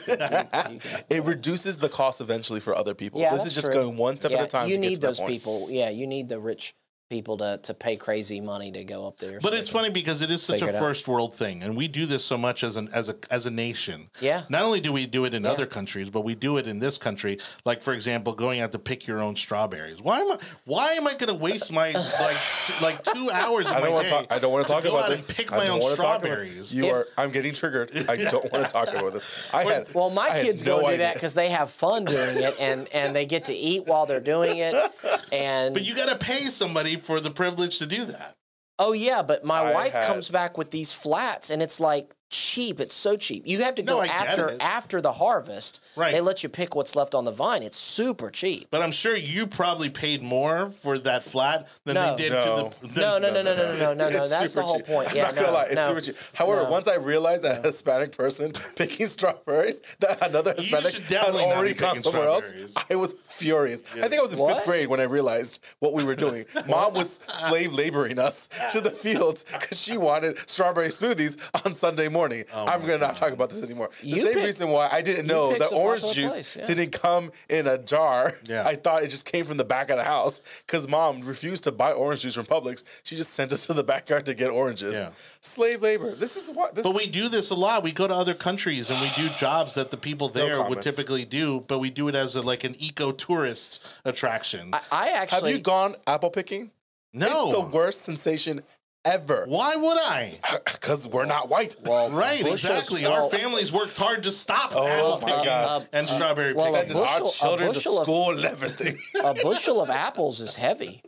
you 0.71 0.81
it 1.11 1.25
reduces 1.25 1.79
the 1.79 1.89
cost 1.89 2.21
eventually 2.21 2.61
for 2.61 2.75
other 2.75 2.95
people. 2.95 3.21
Yeah, 3.21 3.31
this 3.33 3.45
is 3.45 3.55
just 3.55 3.67
true. 3.67 3.75
going 3.75 3.97
one 3.97 4.17
step 4.17 4.31
yeah, 4.31 4.39
at 4.39 4.45
a 4.45 4.49
time. 4.49 4.69
You 4.69 4.77
to 4.77 4.81
get 4.83 4.89
need 4.89 5.01
those 5.01 5.21
people. 5.21 5.69
Yeah, 5.71 5.91
you 5.91 6.07
need 6.07 6.29
the 6.31 6.41
rich 6.41 6.75
people 7.13 7.37
to, 7.37 7.61
to 7.63 7.75
pay 7.75 7.95
crazy 7.95 8.41
money 8.41 8.73
to 8.73 8.83
go 8.85 9.07
up 9.07 9.19
there. 9.19 9.39
But 9.41 9.53
so 9.53 9.59
it's 9.59 9.69
funny 9.69 9.91
because 9.91 10.23
it 10.23 10.31
is 10.31 10.43
such 10.43 10.63
a 10.63 10.69
it 10.69 10.75
out. 10.75 10.81
first 10.81 11.07
world 11.07 11.35
thing, 11.35 11.63
and 11.63 11.77
we 11.77 11.87
do 11.87 12.07
this 12.07 12.25
so 12.25 12.39
much 12.39 12.65
as 12.65 12.77
an 12.77 12.89
as 12.95 13.11
a 13.11 13.15
as 13.31 13.45
a 13.47 13.51
nation. 13.51 14.09
Yeah. 14.21 14.43
Not 14.49 14.63
only 14.63 14.81
do 14.81 14.93
we 14.93 15.05
do 15.07 15.27
it 15.27 15.35
in 15.35 15.45
Yeah. 15.45 15.51
other 15.51 15.67
countries, 15.67 16.09
but 16.09 16.23
we 16.23 16.35
do 16.35 16.57
it 16.57 16.67
in 16.67 16.79
this 16.79 16.97
country. 16.97 17.39
Like 17.67 17.83
for 17.83 17.93
example, 17.93 18.33
going 18.33 18.61
out 18.61 18.73
to 18.73 18.79
pick 18.79 19.07
your 19.07 19.21
own 19.21 19.37
strawberries. 19.37 20.01
Why 20.01 20.21
am 20.21 20.33
I 20.33 20.39
why 20.65 20.93
am 20.95 21.07
I 21.07 21.13
going 21.15 21.29
to 21.29 21.35
waste 21.35 21.71
my 21.71 21.91
like 22.21 22.37
t- 22.67 22.75
like 22.83 23.03
two 23.05 23.31
hours? 23.31 23.67
I 23.67 23.75
my 23.75 23.81
don't 23.81 23.93
want 23.93 24.07
to 24.07 24.13
talk. 24.13 24.27
I 24.31 24.39
don't 24.39 24.53
want 24.53 24.67
to 24.67 24.73
talk 24.73 24.85
about 24.87 25.11
this. 25.11 25.31
Pick 25.31 25.51
my 25.51 25.69
own 25.69 25.81
wanna 25.81 25.97
talk 25.97 26.21
about- 26.21 26.21
strawberries. 26.23 26.75
You 26.75 26.87
If- 26.87 26.93
are. 26.95 27.07
I'm 27.19 27.31
getting 27.31 27.53
triggered. 27.53 27.91
I 28.09 28.17
don't 28.17 28.51
want 28.51 28.65
to 28.65 28.71
talk 28.73 28.89
about 28.89 29.13
this. 29.13 29.51
I 29.53 29.65
had. 29.65 29.93
Well, 29.95 30.09
my 30.09 30.23
I 30.23 30.31
had 30.39 30.47
kids 30.47 30.65
no 30.65 30.77
go 30.77 30.81
do 30.81 30.87
idea. 30.87 30.99
that 31.01 31.15
because 31.15 31.35
they 31.35 31.51
have 31.51 31.71
fun 31.71 32.07
doing 32.07 32.39
it, 32.39 32.57
and 32.59 32.89
and 32.95 33.15
they 33.15 33.27
get 33.27 33.45
to 33.45 33.55
eat 33.55 33.85
while 33.87 34.07
they're 34.07 34.21
doing 34.21 34.57
it. 34.59 34.75
And 35.33 35.73
But 35.73 35.85
you 35.87 35.95
got 35.95 36.11
to 36.11 36.17
pay 36.17 36.45
somebody 36.49 36.97
for 37.03 37.21
the 37.21 37.31
privilege 37.31 37.79
to 37.79 37.87
do 37.87 38.05
that. 38.07 38.37
oh 38.79 38.93
yeah, 38.93 39.23
but 39.23 39.45
my 39.45 39.61
I 39.61 39.75
wife 39.75 39.93
had- 39.93 40.07
comes 40.07 40.29
back 40.31 40.57
with 40.59 40.71
these 40.71 40.93
flats, 40.93 41.51
and 41.51 41.63
it's 41.63 41.79
like 41.81 42.15
cheap. 42.33 42.81
It's 42.81 42.95
so 42.95 43.17
cheap. 43.17 43.47
You 43.47 43.63
have 43.63 43.77
to 43.77 43.83
go 43.83 44.01
I 44.01 44.07
get 44.09 44.17
after 44.29 44.57
after 44.61 45.01
the 45.01 45.13
harvest. 45.13 45.81
Right. 45.97 46.13
They 46.13 46.21
let 46.21 46.43
you 46.43 46.49
pick 46.49 46.75
what's 46.75 46.97
left 46.97 47.15
on 47.15 47.25
the 47.25 47.31
vine. 47.31 47.63
It's 47.63 47.77
super 47.77 48.31
cheap. 48.31 48.69
But 48.71 48.83
I'm 48.83 48.91
sure 48.91 49.15
you 49.17 49.47
probably 49.47 49.91
paid 49.91 50.23
more 50.23 50.69
for 50.71 50.99
that 50.99 51.23
flat 51.23 51.69
than 51.85 51.95
No. 51.95 52.17
they 52.17 52.23
did 52.25 52.33
No. 52.33 52.71
to 52.81 52.87
the. 52.89 53.01
No, 53.03 53.19
no, 53.19 53.33
no, 53.33 53.43
no, 53.43 53.55
no, 53.55 53.73
no, 53.73 53.95
no, 53.95 53.95
no. 53.95 54.07
It's 54.09 54.31
That's 54.31 54.55
the 54.55 54.63
whole 54.63 54.79
cheap. 54.79 54.87
point. 54.87 55.11
I'm 55.11 55.17
Yeah, 55.17 55.23
not 55.25 55.35
gonna 55.37 55.47
no, 55.49 55.53
lie, 55.53 55.65
it's 55.65 55.75
no, 55.77 55.89
super 55.89 56.01
cheap. 56.01 56.17
However, 56.35 56.63
no. 56.65 56.71
once 56.71 56.89
I 56.89 56.97
realized 56.97 57.45
a 57.45 57.61
Hispanic 57.63 58.17
person 58.17 58.53
picking 58.77 59.07
strawberries, 59.07 59.83
that 60.01 60.27
another 60.27 60.55
Hispanic 60.57 60.95
had 60.95 61.35
already 61.35 61.75
gone 61.75 62.01
somewhere 62.03 62.27
else. 62.29 62.53
I 62.91 62.95
was 62.97 63.13
furious. 63.13 63.83
I 63.95 64.09
think 64.09 64.15
I 64.21 64.23
was 64.23 64.33
in 64.33 64.39
What? 64.39 64.55
fifth 64.57 64.65
grade 64.65 64.89
when 64.89 65.01
I 65.01 65.05
realized 65.05 65.63
what 65.81 65.93
we 65.93 66.05
were 66.05 66.15
doing. 66.15 66.45
Mom 66.67 66.95
was 66.95 67.21
slave 67.29 67.73
laboring 67.73 68.19
us 68.19 68.49
to 68.73 68.81
the 68.81 68.91
fields 68.91 69.45
because 69.53 69.81
she 69.81 69.97
wanted 69.97 70.39
strawberry 70.49 70.89
smoothies 70.89 71.37
on 71.67 71.75
Sunday 71.75 72.09
morning. 72.09 72.22
Morning. 72.23 72.45
Oh 72.55 72.67
I'm 72.67 72.81
gonna 72.83 72.99
not 72.99 73.17
talk 73.17 73.33
about 73.33 73.49
this 73.51 73.63
anymore. 73.63 73.91
The 74.01 74.07
You 74.07 74.23
same 74.23 74.35
pick- 74.35 74.45
reason 74.45 74.69
why 74.71 74.89
I 74.93 75.03
didn't 75.03 75.27
know 75.27 75.49
picked 75.49 75.61
that 75.71 75.73
orange 75.75 76.03
juice 76.13 76.35
place, 76.35 76.57
yeah. 76.57 76.65
didn't 76.65 76.93
come 76.93 77.33
in 77.49 77.67
a 77.67 77.79
jar. 77.79 78.33
Yeah. 78.45 78.65
I 78.65 78.75
thought 78.77 79.03
it 79.03 79.09
just 79.09 79.27
came 79.31 79.45
from 79.45 79.57
the 79.57 79.65
back 79.65 79.91
of 79.91 79.97
the 79.97 80.05
house 80.05 80.41
because 80.67 80.87
mom 80.87 81.21
refused 81.23 81.65
to 81.65 81.73
buy 81.73 81.93
orange 81.93 82.21
juice 82.23 82.35
from 82.35 82.47
Publix. 82.47 82.85
She 83.03 83.17
just 83.17 83.33
sent 83.35 83.53
us 83.53 83.67
to 83.67 83.73
the 83.75 83.83
backyard 83.85 84.27
to 84.27 84.35
get 84.35 84.51
oranges. 84.51 85.01
Yeah. 85.01 85.11
Slave 85.41 85.83
labor. 85.83 86.15
This 86.15 86.37
is 86.37 86.51
what. 86.51 86.75
This 86.75 86.85
But 86.87 86.95
we 86.95 87.07
do 87.07 87.29
this 87.29 87.51
a 87.51 87.55
lot. 87.55 87.83
We 87.83 87.93
go 87.93 88.07
to 88.07 88.15
other 88.15 88.35
countries 88.35 88.91
and 88.91 89.01
we 89.01 89.11
do 89.17 89.29
jobs 89.37 89.75
that 89.75 89.91
the 89.91 89.97
people 89.97 90.29
there 90.29 90.63
would 90.63 90.83
typically 90.83 91.25
do, 91.25 91.61
but 91.67 91.79
we 91.81 91.91
do 91.91 92.09
it 92.09 92.15
as 92.15 92.37
a, 92.37 92.43
like 92.43 92.63
an 92.65 92.75
eco 92.79 93.11
tourist 93.13 93.85
attraction. 94.05 94.71
I, 94.73 94.81
I 94.93 95.07
have 95.31 95.49
you 95.49 95.59
gone 95.59 95.97
apple 96.07 96.31
picking? 96.31 96.71
no, 97.13 97.27
It's 97.51 97.53
the 97.59 97.77
worst 97.77 98.03
sensation 98.03 98.63
ever. 99.05 99.45
why 99.49 99.77
would 99.77 99.99
I? 99.99 100.39
Because 100.65 101.07
we're 101.09 101.27
not 101.27 101.49
white. 101.49 101.77
well, 101.87 102.11
Right, 102.11 102.43
bushels- 102.43 102.65
exactly. 102.65 103.03
well, 103.05 103.25
Our 103.25 103.31
families 103.31 103.73
worked 103.73 103.97
hard 103.97 104.25
to 104.25 104.31
stop 104.33 104.73
Oh 104.75 104.87
apple 104.87 105.21
my 105.21 105.29
picking 105.29 105.45
God. 105.45 105.89
and 105.93 106.05
strawberry 106.07 106.53
well, 106.55 106.67
picking. 106.73 106.77
a 106.77 106.89
Sending 106.89 106.97
our 106.99 107.21
bushel- 107.21 107.27
a 107.29 107.33
children 107.33 107.69
to 107.71 107.75
bushel 107.75 107.99
of- 107.99 108.05
school 108.05 108.31
and 108.33 108.45
everything. 108.45 108.99
a 109.25 109.35
bushel 109.35 109.81
of 109.81 109.91
apples 109.91 110.41
is 110.41 110.57
heavy. 110.57 111.03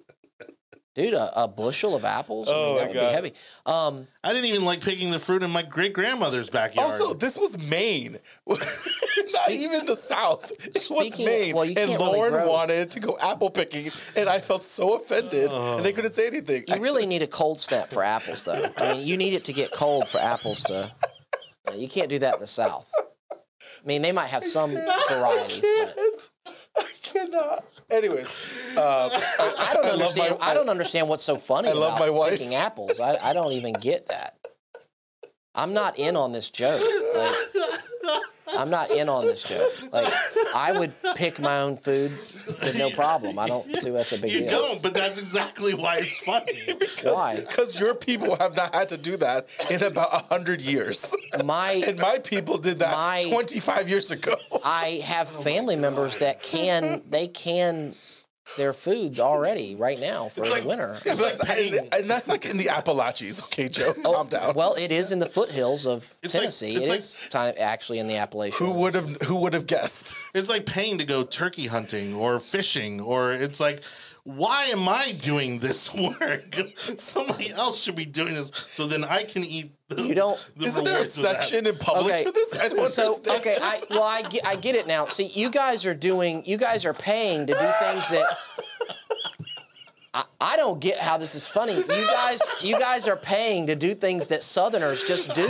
Dude, 0.94 1.12
a, 1.14 1.42
a 1.42 1.48
bushel 1.48 1.96
of 1.96 2.04
apples, 2.04 2.48
I 2.48 2.52
mean, 2.52 2.60
Oh, 2.60 2.74
that 2.76 2.80
my 2.82 2.86
would 2.86 2.94
God. 2.94 3.08
be 3.08 3.12
heavy. 3.14 3.32
Um, 3.66 4.06
I 4.22 4.32
didn't 4.32 4.44
even 4.50 4.64
like 4.64 4.80
picking 4.80 5.10
the 5.10 5.18
fruit 5.18 5.42
in 5.42 5.50
my 5.50 5.62
great 5.62 5.92
grandmother's 5.92 6.50
backyard. 6.50 6.88
Also, 6.92 7.14
this 7.14 7.36
was 7.36 7.58
Maine, 7.58 8.16
not 8.46 9.50
even 9.50 9.86
the 9.86 9.96
South. 9.96 10.52
It 10.64 10.74
was 10.74 10.84
Speaking- 11.08 11.26
Maine, 11.26 11.54
well, 11.56 11.64
you 11.64 11.74
and 11.76 11.88
can't 11.90 12.00
really 12.00 12.12
Lauren 12.16 12.32
grow- 12.34 12.48
wanted 12.52 12.92
to 12.92 13.00
go 13.00 13.16
apple 13.20 13.50
picking, 13.50 13.90
and 14.16 14.28
I 14.28 14.38
felt 14.38 14.62
so 14.62 14.94
offended, 14.94 15.50
and 15.50 15.84
they 15.84 15.92
couldn't 15.92 16.14
say 16.14 16.28
anything. 16.28 16.62
you 16.68 16.76
really 16.80 17.06
need 17.06 17.22
a 17.22 17.26
cold 17.26 17.58
snap 17.58 17.88
for 17.88 18.04
apples, 18.04 18.44
though. 18.44 18.70
I 18.76 18.92
mean, 18.94 19.06
you 19.06 19.16
need 19.16 19.34
it 19.34 19.44
to 19.46 19.52
get 19.52 19.72
cold 19.72 20.06
for 20.08 20.18
apples 20.18 20.62
to. 20.64 20.90
you 21.66 21.72
know, 21.72 21.76
You 21.76 21.88
can't 21.88 22.08
do 22.08 22.20
that 22.20 22.34
in 22.34 22.40
the 22.40 22.46
South. 22.46 22.88
I 23.32 23.86
mean, 23.86 24.00
they 24.02 24.12
might 24.12 24.28
have 24.28 24.44
some 24.44 24.70
varieties, 25.10 25.60
but 25.60 25.94
can't. 25.96 26.30
I 26.76 26.84
cannot. 27.02 27.64
Anyways, 27.90 28.74
uh, 28.76 29.08
I 29.60 29.74
don't 29.74 29.86
I 29.86 29.90
understand. 29.90 30.38
my- 30.40 30.46
I 30.46 30.54
don't 30.54 30.68
understand 30.68 31.08
what's 31.08 31.22
so 31.22 31.36
funny 31.36 31.68
I 31.68 31.72
love 31.72 31.96
about 31.96 32.00
my 32.00 32.10
wife. 32.10 32.32
picking 32.32 32.54
apples. 32.54 32.98
I, 33.00 33.16
I 33.22 33.32
don't 33.32 33.52
even 33.52 33.74
get 33.74 34.06
that. 34.08 34.36
I'm 35.54 35.72
not 35.72 35.98
in 35.98 36.16
on 36.16 36.32
this 36.32 36.50
joke. 36.50 36.82
Like, 37.14 37.34
I'm 38.58 38.70
not 38.70 38.90
in 38.90 39.08
on 39.08 39.24
this 39.24 39.42
joke. 39.42 39.72
Like, 39.92 40.12
I 40.54 40.76
would 40.78 40.92
pick 41.16 41.40
my 41.40 41.60
own 41.60 41.76
food 41.76 42.10
with 42.46 42.76
no 42.76 42.90
problem. 42.90 43.38
I 43.38 43.46
don't 43.48 43.64
see 43.76 43.90
that's 43.90 44.12
a 44.12 44.18
big 44.18 44.32
you 44.32 44.40
deal. 44.40 44.48
don't, 44.50 44.82
but 44.82 44.94
that's 44.94 45.18
exactly 45.18 45.74
why 45.74 45.98
it's 45.98 46.18
funny. 46.20 46.52
Why? 47.04 47.36
because 47.40 47.78
your 47.80 47.94
people 47.94 48.36
have 48.36 48.56
not 48.56 48.74
had 48.74 48.88
to 48.90 48.96
do 48.96 49.16
that 49.18 49.48
in 49.70 49.82
about 49.82 50.08
a 50.12 50.24
hundred 50.32 50.60
years, 50.60 51.14
My 51.44 51.72
and 51.86 51.98
my 51.98 52.18
people 52.18 52.58
did 52.58 52.78
that 52.80 52.92
My- 52.96 53.22
25 53.28 53.88
years 53.88 54.10
ago. 54.10 54.36
I 54.64 55.00
have 55.04 55.28
family 55.28 55.76
members 55.76 56.18
that 56.18 56.42
can 56.42 57.02
they 57.08 57.28
can 57.28 57.94
their 58.56 58.72
food 58.72 59.18
already 59.20 59.74
right 59.74 59.98
now 59.98 60.28
for 60.28 60.44
like- 60.44 60.62
the 60.62 60.68
winter. 60.68 60.98
It's 61.04 61.20
like 61.22 61.38
paying- 61.40 61.78
and, 61.78 61.94
and 61.94 62.10
that's 62.10 62.28
like 62.28 62.44
in 62.44 62.56
the 62.56 62.68
Appalachians. 62.68 63.40
Okay, 63.44 63.68
Joe, 63.68 63.94
oh, 64.04 64.12
calm 64.14 64.28
down. 64.28 64.42
Oh, 64.44 64.52
Well, 64.54 64.74
it 64.74 64.92
is 64.92 65.12
in 65.12 65.18
the 65.18 65.26
foothills 65.28 65.86
of 65.86 66.12
It's 66.22 66.34
like- 66.34 66.42
Tennessee. 66.42 66.76
it's 66.76 66.88
like- 66.88 66.98
is 66.98 67.18
kind 67.30 67.58
actually 67.58 67.98
in 68.00 68.06
the 68.06 68.16
Appalachian. 68.16 68.66
who 68.66 68.72
would 68.74 68.94
have 68.94 69.08
who 69.22 69.36
would 69.36 69.54
have 69.54 69.66
guessed? 69.66 70.16
It's 70.34 70.48
like 70.48 70.66
paying 70.66 70.98
to 70.98 71.04
go 71.04 71.24
turkey 71.24 71.66
hunting 71.66 72.14
or 72.14 72.38
fishing, 72.40 73.00
or 73.00 73.32
it's 73.32 73.60
like, 73.60 73.80
why 74.24 74.64
am 74.66 74.88
I 74.88 75.12
doing 75.12 75.58
this 75.58 75.92
work? 76.20 76.54
Somebody 76.98 77.50
else 77.50 77.80
should 77.82 77.94
be 77.96 78.06
doing 78.06 78.34
this, 78.34 78.50
so 78.70 78.86
then 78.86 79.04
I 79.04 79.22
can 79.22 79.44
eat. 79.44 79.72
The, 79.88 80.02
You 80.02 80.14
don't- 80.14 80.50
the 80.56 80.66
Isn't 80.66 80.84
there 80.84 80.94
a 80.94 80.96
rewards 80.96 81.16
of 81.18 81.22
that. 81.24 81.44
section 81.44 81.66
in 81.66 81.74
Publix 81.74 82.10
Okay. 82.10 82.24
for 82.24 82.32
this? 82.32 82.58
I 82.58 82.68
don't 82.68 82.88
so 82.88 83.02
understand. 83.02 83.40
okay, 83.40 83.56
I 83.60 83.76
well 83.90 84.02
I 84.02 84.22
get, 84.22 84.46
I 84.46 84.56
get 84.56 84.74
it 84.76 84.86
now. 84.86 85.06
See, 85.06 85.26
you 85.26 85.50
guys 85.50 85.84
are 85.84 85.94
doing 85.94 86.42
you 86.46 86.56
guys 86.56 86.86
are 86.86 86.94
paying 86.94 87.46
to 87.46 87.52
do 87.52 87.70
things 87.78 88.08
that 88.08 88.26
I, 90.14 90.24
I 90.40 90.56
don't 90.56 90.80
get 90.80 90.98
how 90.98 91.18
this 91.18 91.34
is 91.34 91.46
funny. 91.48 91.74
You 91.76 91.84
guys 92.06 92.40
you 92.62 92.78
guys 92.78 93.06
are 93.08 93.16
paying 93.16 93.66
to 93.66 93.74
do 93.74 93.94
things 93.94 94.28
that 94.28 94.42
Southerners 94.42 95.04
just 95.06 95.34
do. 95.34 95.46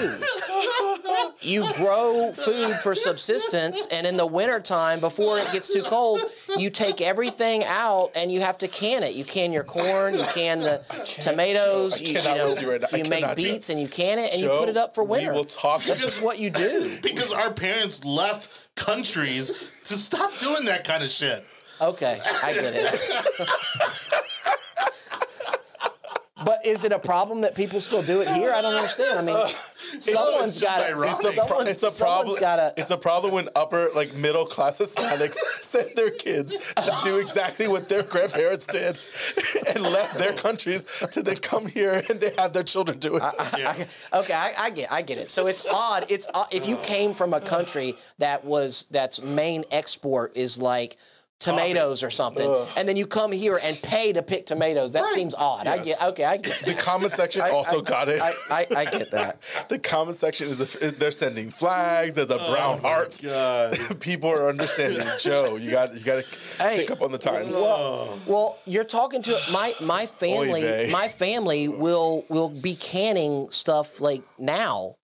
You 1.41 1.71
grow 1.75 2.33
food 2.33 2.75
for 2.77 2.95
subsistence, 2.95 3.87
and 3.93 4.07
in 4.07 4.17
the 4.17 4.27
wintertime, 4.27 4.99
before 5.01 5.39
it 5.39 5.47
gets 5.53 5.73
too 5.73 5.83
cold, 5.83 6.21
you 6.59 6.71
take 6.71 7.01
everything 7.01 7.65
out 7.65 8.11
and 8.15 8.31
you 8.31 8.41
have 8.41 8.59
to 8.59 8.69
can 8.69 9.03
it. 9.03 9.15
You 9.15 9.25
can 9.25 9.53
your 9.53 9.65
corn, 9.65 10.15
you 10.19 10.25
can 10.33 10.61
the 10.61 10.79
tomatoes, 11.21 12.01
you, 12.01 12.09
you 12.09 12.23
know, 12.23 12.55
you 12.57 12.71
right 12.71 12.83
you 12.93 13.05
make 13.11 13.21
Joe. 13.25 13.35
beets 13.35 13.71
and 13.71 13.81
you 13.81 13.89
can 13.89 14.19
it 14.19 14.33
and 14.33 14.41
you 14.43 14.49
put 14.49 14.69
it 14.69 14.77
up 14.77 14.95
for 14.95 15.05
we 15.05 15.11
winter. 15.19 15.33
will 15.33 15.45
talk- 15.45 15.83
This 15.85 16.05
is 16.05 16.21
what 16.21 16.39
you 16.39 16.51
do. 16.51 16.91
Because 17.03 17.33
our 17.33 17.53
parents 17.53 18.05
left 18.05 18.49
countries 18.77 19.71
to 19.85 19.95
stop 19.97 20.37
doing 20.39 20.65
that 20.67 20.85
kind 20.85 21.03
of 21.03 21.11
shit. 21.11 21.45
Okay, 21.81 22.21
I 22.43 22.53
get 22.53 22.73
it. 22.75 23.01
but 26.45 26.65
is 26.65 26.85
it 26.85 26.93
a 26.93 26.99
problem 26.99 27.41
that 27.43 27.55
people 27.55 27.81
still 27.81 28.03
do 28.03 28.21
it 28.21 28.29
here? 28.29 28.53
I 28.53 28.63
don't 28.63 28.75
understand. 28.75 29.19
I 29.19 29.23
mean, 29.23 29.55
someone's 30.01 30.61
got 30.61 30.79
to. 30.79 30.89
ironic. 30.89 31.15
It's 31.15 31.37
a, 31.37 31.47
pro- 31.47 31.61
it's 31.61 31.83
a 31.83 31.91
problem. 31.91 32.41
Gotta, 32.41 32.75
It's 32.77 32.91
a 32.91 32.97
problem 32.97 33.35
when 33.35 33.49
upper, 33.55 33.89
like 33.95 34.15
middle 34.15 34.47
class 34.47 34.79
Hispanics 34.81 35.37
send 35.61 35.91
their 35.97 36.11
kids 36.11 36.57
to 36.77 36.97
do 37.05 37.19
exactly 37.19 37.69
what 37.69 37.89
their 37.89 38.03
grandparents 38.03 38.67
did 38.67 38.99
and 39.75 39.83
left 39.83 40.19
their 40.19 40.33
countries 40.33 40.85
to 41.13 41.23
then 41.23 41.37
come 41.37 41.67
here 41.67 42.03
and 42.09 42.21
they 42.21 42.33
have 42.37 42.53
their 42.53 42.63
children 42.63 42.99
do 42.99 43.17
it. 43.17 43.23
I, 43.23 43.87
okay, 44.13 44.33
I, 44.35 44.53
I 44.59 44.71
get, 44.71 44.93
I 44.93 45.03
get 45.03 45.19
it. 45.19 45.31
So 45.31 45.47
it's 45.47 45.65
odd. 45.67 46.07
It's 46.09 46.27
odd. 46.35 46.49
if 46.53 46.69
you 46.69 46.77
came 46.79 47.15
from 47.15 47.35
a 47.35 47.41
country 47.41 47.97
that 48.19 48.45
was 48.45 48.87
that's 48.91 49.21
main 49.23 49.65
export 49.71 50.37
is 50.37 50.61
like 50.61 50.97
tomatoes 51.41 52.03
or 52.03 52.11
something, 52.11 52.49
and 52.77 52.89
then 52.89 52.97
you 52.97 53.07
come 53.07 53.33
here 53.33 53.61
and 53.63 53.81
pay 53.83 54.13
to 54.13 54.23
pick 54.23 54.47
tomatoes. 54.47 54.93
That 54.93 55.07
seems 55.09 55.35
odd. 55.35 55.67
I 55.67 55.83
get. 55.85 56.03
Okay, 56.03 56.25
I 56.25 56.37
get. 56.39 56.61
the 56.65 56.75
comment 56.75 57.13
section 57.13 57.43
also 57.43 57.83
got 57.83 58.09
it. 58.09 58.21
I, 58.21 58.35
I, 58.51 58.67
I 58.77 58.85
get 58.87 59.11
that. 59.11 59.41
the 59.69 59.79
comment 59.79 60.17
section 60.17 60.49
is, 60.49 60.61
a, 60.61 60.91
they're 60.93 61.11
sending 61.11 61.51
flags. 61.51 62.15
There's 62.15 62.31
a 62.31 62.37
brown 62.37 62.81
oh 62.83 62.89
heart. 62.89 63.21
People 64.01 64.31
are 64.31 64.49
understanding. 64.49 65.07
Joe, 65.19 65.57
you 65.57 65.71
got 65.71 65.95
you 65.95 66.05
got 66.05 66.25
to 66.25 66.39
Hey, 66.63 66.79
pick 66.79 66.91
up 66.91 67.03
on 67.03 67.13
the 67.13 67.19
times. 67.19 67.53
Well, 67.53 68.19
well, 68.27 68.59
you're 68.67 68.85
talking 68.85 69.23
to 69.23 69.39
my 69.53 69.75
my 69.83 70.07
family. 70.07 70.91
My 70.91 71.09
family 71.09 71.69
will 71.69 72.25
will 72.29 72.49
be 72.49 72.75
canning 72.75 73.51
stuff 73.51 74.01
like 74.01 74.23
now. 74.39 74.97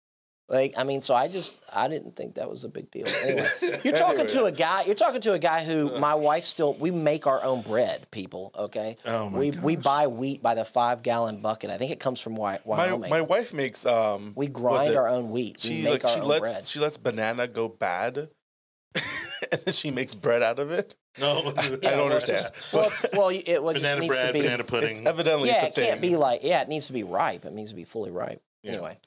Like 0.50 0.74
I 0.78 0.84
mean, 0.84 1.00
so 1.02 1.14
I 1.14 1.28
just 1.28 1.54
I 1.74 1.88
didn't 1.88 2.16
think 2.16 2.36
that 2.36 2.50
was 2.50 2.64
a 2.64 2.70
big 2.70 2.90
deal. 2.90 3.06
Anyway, 3.24 3.48
you're 3.84 3.94
talking 3.94 4.26
to 4.26 4.46
a 4.46 4.52
guy. 4.52 4.84
You're 4.86 4.96
talking 4.96 5.22
to 5.22 5.34
a 5.34 5.40
guy 5.40 5.64
who 5.64 5.98
my 6.00 6.16
wife 6.16 6.44
still. 6.44 6.74
We 6.74 6.90
make 6.90 7.28
our 7.28 7.44
own 7.44 7.62
bread, 7.62 8.08
people. 8.10 8.52
Okay. 8.58 8.96
Oh, 9.06 9.30
my 9.30 9.40
we 9.40 9.52
we 9.52 9.76
buy 9.76 10.08
wheat 10.08 10.42
by 10.42 10.56
the 10.56 10.66
five 10.66 11.04
gallon 11.04 11.42
bucket. 11.42 11.70
I 11.70 11.78
think 11.78 11.92
it 11.92 12.00
comes 12.00 12.20
from 12.20 12.36
Wy- 12.36 12.60
my 12.66 12.88
Wyoming. 12.88 13.10
my 13.12 13.22
wife 13.22 13.54
makes 13.54 13.86
um. 13.86 14.34
we 14.36 14.48
grind 14.48 14.96
our 14.96 15.08
own 15.08 15.30
wheat. 15.30 15.60
She 15.60 15.78
we 15.78 15.84
make 15.84 16.04
like 16.04 16.06
our 16.06 16.12
she 16.12 16.22
own 16.22 16.28
lets 16.28 16.42
bread. 16.54 16.66
she 16.66 16.80
lets 16.80 16.98
banana 16.98 17.48
go 17.48 17.68
bad, 17.70 18.18
and 18.96 19.62
then 19.66 19.74
she 19.74 19.92
makes 19.92 20.16
bread 20.16 20.42
out 20.42 20.58
of 20.58 20.72
it. 20.72 20.96
No, 21.20 21.54
I 21.58 21.68
don't 21.70 21.82
well, 21.84 22.06
understand. 22.06 22.46
well, 22.74 22.88
it's, 22.88 23.06
well, 23.14 23.30
it 23.30 23.62
well, 23.64 23.70
it 23.70 23.74
just 23.74 23.84
banana 23.84 24.02
needs 24.02 24.16
bread, 24.16 24.28
to 24.28 24.34
be. 24.34 24.40
banana 24.42 24.60
It's 24.62 24.70
pudding. 24.70 25.08
evidently 25.08 25.50
yeah, 25.50 25.56
it's 25.56 25.64
a 25.64 25.68
it 25.68 25.74
thing. 25.76 25.90
can't 25.90 26.02
be 26.02 26.16
like 26.16 26.44
yeah, 26.44 26.62
it 26.62 26.70
needs 26.70 26.88
to 26.88 26.94
be 26.94 27.04
ripe. 27.04 27.46
It 27.46 27.54
needs 27.54 27.70
to 27.72 27.76
be 27.76 27.84
fully 27.84 28.12
ripe. 28.12 28.42
Anyway. 28.64 28.98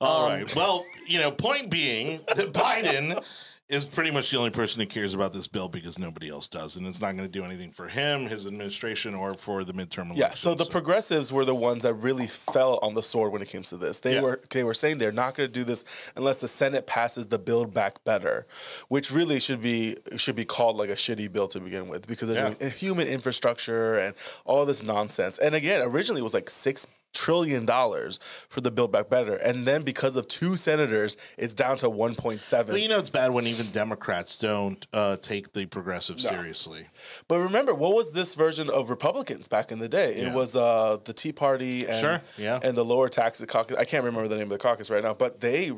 All 0.00 0.26
Um, 0.26 0.32
right. 0.32 0.56
Well, 0.56 0.84
you 1.06 1.20
know, 1.20 1.30
point 1.30 1.70
being 1.70 2.20
that 2.34 2.52
Biden 2.52 3.22
is 3.68 3.84
pretty 3.84 4.12
much 4.12 4.30
the 4.30 4.38
only 4.38 4.50
person 4.50 4.80
who 4.80 4.86
cares 4.86 5.12
about 5.12 5.32
this 5.32 5.48
bill 5.48 5.68
because 5.68 5.98
nobody 5.98 6.28
else 6.30 6.48
does, 6.48 6.76
and 6.76 6.86
it's 6.86 7.00
not 7.00 7.16
going 7.16 7.28
to 7.28 7.28
do 7.28 7.44
anything 7.44 7.72
for 7.72 7.88
him, 7.88 8.26
his 8.26 8.46
administration, 8.46 9.12
or 9.12 9.34
for 9.34 9.64
the 9.64 9.72
midterm 9.72 10.06
elections. 10.06 10.18
Yeah, 10.18 10.34
so 10.34 10.54
the 10.54 10.64
progressives 10.66 11.32
were 11.32 11.44
the 11.44 11.54
ones 11.54 11.82
that 11.82 11.94
really 11.94 12.28
fell 12.28 12.78
on 12.80 12.94
the 12.94 13.02
sword 13.02 13.32
when 13.32 13.42
it 13.42 13.48
came 13.48 13.62
to 13.62 13.76
this. 13.76 13.98
They 14.00 14.14
Yeah. 14.14 14.20
were 14.22 14.40
they 14.50 14.62
were 14.62 14.74
saying 14.74 14.98
they're 14.98 15.10
not 15.10 15.34
going 15.34 15.48
to 15.48 15.52
do 15.52 15.64
this 15.64 15.84
unless 16.14 16.40
the 16.40 16.46
Senate 16.48 16.86
passes 16.86 17.26
the 17.26 17.40
Build 17.40 17.74
Back 17.74 18.04
Better, 18.04 18.46
which 18.88 19.10
really 19.10 19.40
should 19.40 19.60
be 19.60 19.96
should 20.16 20.36
be 20.36 20.44
called 20.44 20.76
like 20.76 20.90
a 20.90 20.94
shitty 20.96 21.32
bill 21.32 21.48
to 21.48 21.58
begin 21.58 21.88
with 21.88 22.06
because 22.06 22.28
they're 22.28 22.48
Yeah. 22.50 22.54
doing 22.54 22.70
human 22.72 23.08
infrastructure 23.08 23.96
and 23.96 24.14
all 24.44 24.64
this 24.64 24.84
nonsense. 24.84 25.38
And 25.38 25.56
again, 25.56 25.80
originally 25.82 26.20
it 26.20 26.24
was 26.24 26.34
like 26.34 26.48
six 26.50 26.86
trillion 27.16 27.64
dollars 27.66 28.18
for 28.48 28.60
the 28.60 28.70
Build 28.70 28.92
Back 28.92 29.08
Better, 29.08 29.34
and 29.34 29.66
then 29.66 29.82
because 29.82 30.16
of 30.16 30.28
two 30.28 30.56
senators, 30.56 31.16
it's 31.38 31.54
down 31.54 31.76
to 31.78 31.88
one 31.90 32.14
point 32.14 32.42
seven. 32.42 32.74
Well, 32.74 32.82
you 32.82 32.88
know, 32.88 32.98
it's 32.98 33.10
bad 33.10 33.30
when 33.32 33.46
even 33.46 33.66
Democrats 33.70 34.38
don't 34.38 34.86
uh, 34.92 35.16
take 35.16 35.52
the 35.52 35.66
progressive 35.66 36.20
seriously. 36.20 36.86
But 37.28 37.38
remember, 37.40 37.74
what 37.74 37.94
was 37.94 38.12
this 38.12 38.34
version 38.34 38.68
of 38.70 38.90
Republicans 38.90 39.48
back 39.48 39.72
in 39.72 39.78
the 39.78 39.88
day? 39.88 40.14
It 40.14 40.26
Yeah. 40.28 40.34
was 40.34 40.54
uh, 40.56 40.98
the 41.04 41.12
Tea 41.12 41.32
Party 41.32 41.86
and, 41.86 41.98
Sure, 42.00 42.20
yeah. 42.36 42.60
and 42.62 42.76
the 42.76 42.84
lower 42.84 43.08
tax 43.08 43.42
caucus. 43.46 43.76
I 43.76 43.84
can't 43.84 44.04
remember 44.04 44.28
the 44.28 44.36
name 44.36 44.44
of 44.44 44.50
the 44.50 44.58
caucus 44.58 44.90
right 44.90 45.02
now, 45.02 45.14
but 45.14 45.40
they 45.40 45.72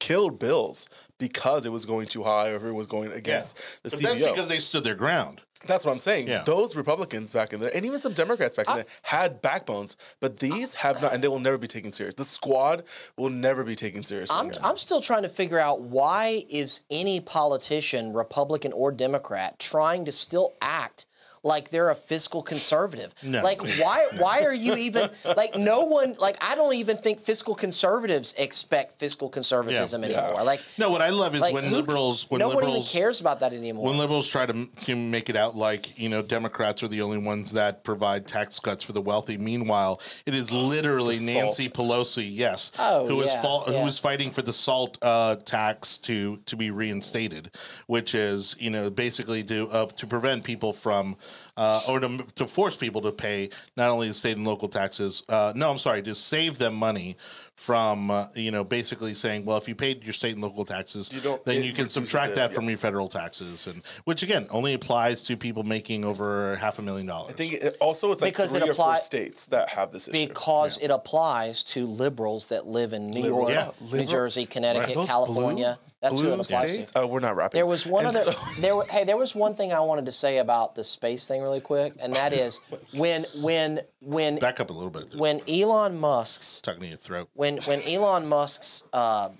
killed 0.00 0.38
bills 0.38 0.88
because 1.18 1.64
it 1.64 1.72
was 1.72 1.84
going 1.86 2.06
too 2.06 2.22
high 2.22 2.50
or 2.50 2.56
if 2.56 2.64
it 2.64 2.72
was 2.72 2.86
going 2.86 3.10
against 3.12 3.56
the 3.82 3.90
But 3.90 3.92
CBO. 3.92 4.02
that's 4.18 4.20
because 4.32 4.48
they 4.48 4.58
stood 4.58 4.84
their 4.84 4.96
ground. 4.96 5.40
That's 5.66 5.84
what 5.84 5.92
I'm 5.92 5.98
saying. 5.98 6.28
Yeah. 6.28 6.42
Those 6.44 6.76
Republicans 6.76 7.32
back 7.32 7.52
in 7.52 7.60
there, 7.60 7.70
and 7.74 7.84
even 7.84 7.98
some 7.98 8.12
Democrats 8.12 8.54
back 8.54 8.68
in 8.68 8.76
there, 8.76 8.86
had 9.02 9.42
backbones, 9.42 9.96
but 10.20 10.38
these 10.38 10.74
have 10.76 11.00
not, 11.02 11.12
and 11.12 11.22
they 11.22 11.28
will 11.28 11.40
never 11.40 11.58
be 11.58 11.66
taken 11.66 11.92
serious. 11.92 12.14
The 12.14 12.24
squad 12.24 12.84
will 13.16 13.30
never 13.30 13.64
be 13.64 13.74
taken 13.74 14.02
seriously. 14.02 14.36
I'm. 14.36 14.52
I'm 14.62 14.76
still 14.76 15.00
trying 15.00 15.22
to 15.22 15.28
figure 15.28 15.58
out 15.58 15.80
why 15.82 16.44
is 16.48 16.82
any 16.90 17.20
politician, 17.20 18.12
Republican 18.12 18.72
or 18.72 18.92
Democrat, 18.92 19.58
trying 19.58 20.04
to 20.06 20.12
still 20.12 20.54
act 20.62 21.06
like 21.44 21.70
they're 21.70 21.90
a 21.90 21.94
fiscal 21.94 22.42
conservative. 22.42 23.14
No. 23.22 23.42
Like 23.42 23.60
why 23.78 24.04
why 24.18 24.42
are 24.42 24.54
you 24.54 24.74
even 24.76 25.10
like 25.36 25.54
no 25.56 25.84
one 25.84 26.14
like 26.18 26.36
I 26.42 26.54
don't 26.56 26.74
even 26.74 26.96
think 26.96 27.20
fiscal 27.20 27.54
conservatives 27.54 28.34
expect 28.38 28.98
fiscal 28.98 29.28
conservatism 29.28 30.02
Yeah. 30.02 30.08
anymore. 30.24 30.42
Like 30.44 30.62
No, 30.78 30.90
what 30.90 31.02
I 31.02 31.10
love 31.10 31.34
is 31.34 31.42
like 31.42 31.52
when 31.54 31.64
who- 31.64 31.76
liberals 31.76 32.28
when 32.30 32.38
no 32.40 32.48
one 32.48 32.66
even 32.68 32.82
cares 32.82 33.20
about 33.20 33.40
that 33.40 33.52
anymore. 33.52 33.84
when 33.86 33.98
liberals 33.98 34.26
try 34.28 34.46
to, 34.46 34.66
to 34.86 34.96
make 34.96 35.28
it 35.28 35.36
out 35.36 35.54
like 35.54 35.96
you 35.98 36.08
know 36.08 36.22
Democrats 36.22 36.82
are 36.82 36.88
the 36.88 37.02
only 37.02 37.18
ones 37.18 37.52
that 37.52 37.84
provide 37.84 38.26
tax 38.26 38.58
cuts 38.58 38.82
for 38.82 38.92
the 38.94 39.02
wealthy. 39.02 39.36
Meanwhile, 39.36 40.00
it 40.26 40.34
is 40.34 40.50
literally 40.50 41.16
Nancy. 41.20 41.68
Pelosi, 41.68 42.26
yes, 42.30 42.72
Oh, 42.78 43.06
who 43.06 43.20
is 43.20 43.26
yeah, 43.32 43.42
fa- 43.42 43.70
yeah. 43.70 43.80
who 43.82 43.86
is 43.86 43.98
fighting 43.98 44.30
for 44.30 44.42
the 44.42 44.52
salt 44.52 44.96
uh, 45.02 45.36
tax 45.36 45.98
to 45.98 46.38
to 46.46 46.56
be 46.56 46.70
reinstated, 46.70 47.50
which 47.86 48.14
is 48.14 48.56
you 48.58 48.70
know 48.70 48.88
basically 48.88 49.42
to 49.44 49.66
uh, 49.68 49.86
to 49.86 50.06
prevent 50.06 50.42
people 50.44 50.72
from 50.72 51.16
uh, 51.56 51.80
or 51.88 52.00
to, 52.00 52.18
to 52.34 52.46
force 52.46 52.76
people 52.76 53.00
to 53.02 53.12
pay 53.12 53.50
not 53.76 53.90
only 53.90 54.08
the 54.08 54.14
state 54.14 54.36
and 54.36 54.46
local 54.46 54.68
taxes. 54.68 55.22
Uh, 55.28 55.52
no, 55.54 55.70
I'm 55.70 55.78
sorry, 55.78 56.02
to 56.02 56.14
save 56.14 56.58
them 56.58 56.74
money 56.74 57.16
from 57.56 58.10
uh, 58.10 58.26
you 58.34 58.50
know 58.50 58.64
basically 58.64 59.14
saying, 59.14 59.44
well, 59.44 59.56
if 59.56 59.68
you 59.68 59.76
paid 59.76 60.02
your 60.02 60.12
state 60.12 60.32
and 60.32 60.42
local 60.42 60.64
taxes, 60.64 61.12
You 61.12 61.20
don't- 61.20 61.44
then 61.44 61.62
you 61.62 61.72
can 61.72 61.88
subtract 61.88 62.32
it, 62.32 62.34
that 62.36 62.50
yeah. 62.50 62.54
from 62.56 62.68
your 62.68 62.78
federal 62.78 63.06
taxes, 63.06 63.68
and 63.68 63.80
which 64.04 64.22
again 64.24 64.46
only 64.50 64.74
applies 64.74 65.22
to 65.24 65.36
people 65.36 65.62
making 65.62 66.04
over 66.04 66.56
half 66.56 66.80
a 66.80 66.82
million 66.82 67.06
dollars. 67.06 67.30
I 67.32 67.36
think 67.36 67.52
it, 67.54 67.76
also 67.80 68.10
it's 68.10 68.22
like 68.22 68.32
Because 68.32 68.54
it 68.54 68.60
three 68.60 68.70
or 68.70 68.74
four 68.74 68.96
states 68.96 69.46
that 69.46 69.68
have 69.70 69.92
this 69.92 70.08
issue. 70.08 70.26
because 70.26 70.78
it 70.78 70.90
applies 70.90 71.62
to 71.64 71.86
liberals 71.86 72.48
that 72.48 72.66
live 72.66 72.92
in 72.92 73.06
New 73.06 73.22
Liberal- 73.22 73.38
York, 73.38 73.50
Yeah. 73.50 73.70
New 73.80 73.86
Liberal- 73.92 74.06
Jersey, 74.08 74.46
Connecticut, 74.46 75.06
California. 75.06 75.78
blue, 75.80 75.93
That's 76.04 76.20
blue 76.20 76.44
states. 76.44 76.92
to. 76.92 77.00
Oh, 77.00 77.06
we're 77.06 77.20
not 77.20 77.34
rapping. 77.34 77.58
There 77.58 77.66
was 77.66 77.86
one 77.86 78.04
And 78.06 78.14
other. 78.16 78.32
so- 78.32 78.40
there, 78.60 78.76
were- 78.76 78.84
hey, 78.84 79.04
there 79.04 79.16
was 79.16 79.34
one 79.34 79.54
thing 79.56 79.72
I 79.72 79.80
wanted 79.80 80.04
to 80.06 80.12
say 80.12 80.38
about 80.38 80.74
the 80.74 80.84
space 80.84 81.26
thing 81.26 81.40
really 81.42 81.60
quick, 81.60 81.94
and 81.98 82.14
that 82.14 82.32
is 82.34 82.60
when 82.92 83.24
when 83.36 83.80
when 84.00 84.36
Back 84.38 84.60
up 84.60 84.68
a 84.70 84.72
little 84.72 84.90
bit. 84.90 85.14
when 85.16 85.40
Elon 85.48 85.98
Musk's 85.98 86.60
Tucking 86.60 86.82
in 86.82 86.88
your 86.90 86.98
throat. 86.98 87.30
when 87.34 87.56
when 87.62 87.80
Elon 87.88 88.26
Musk's 88.28 88.82
uh, 88.92 89.30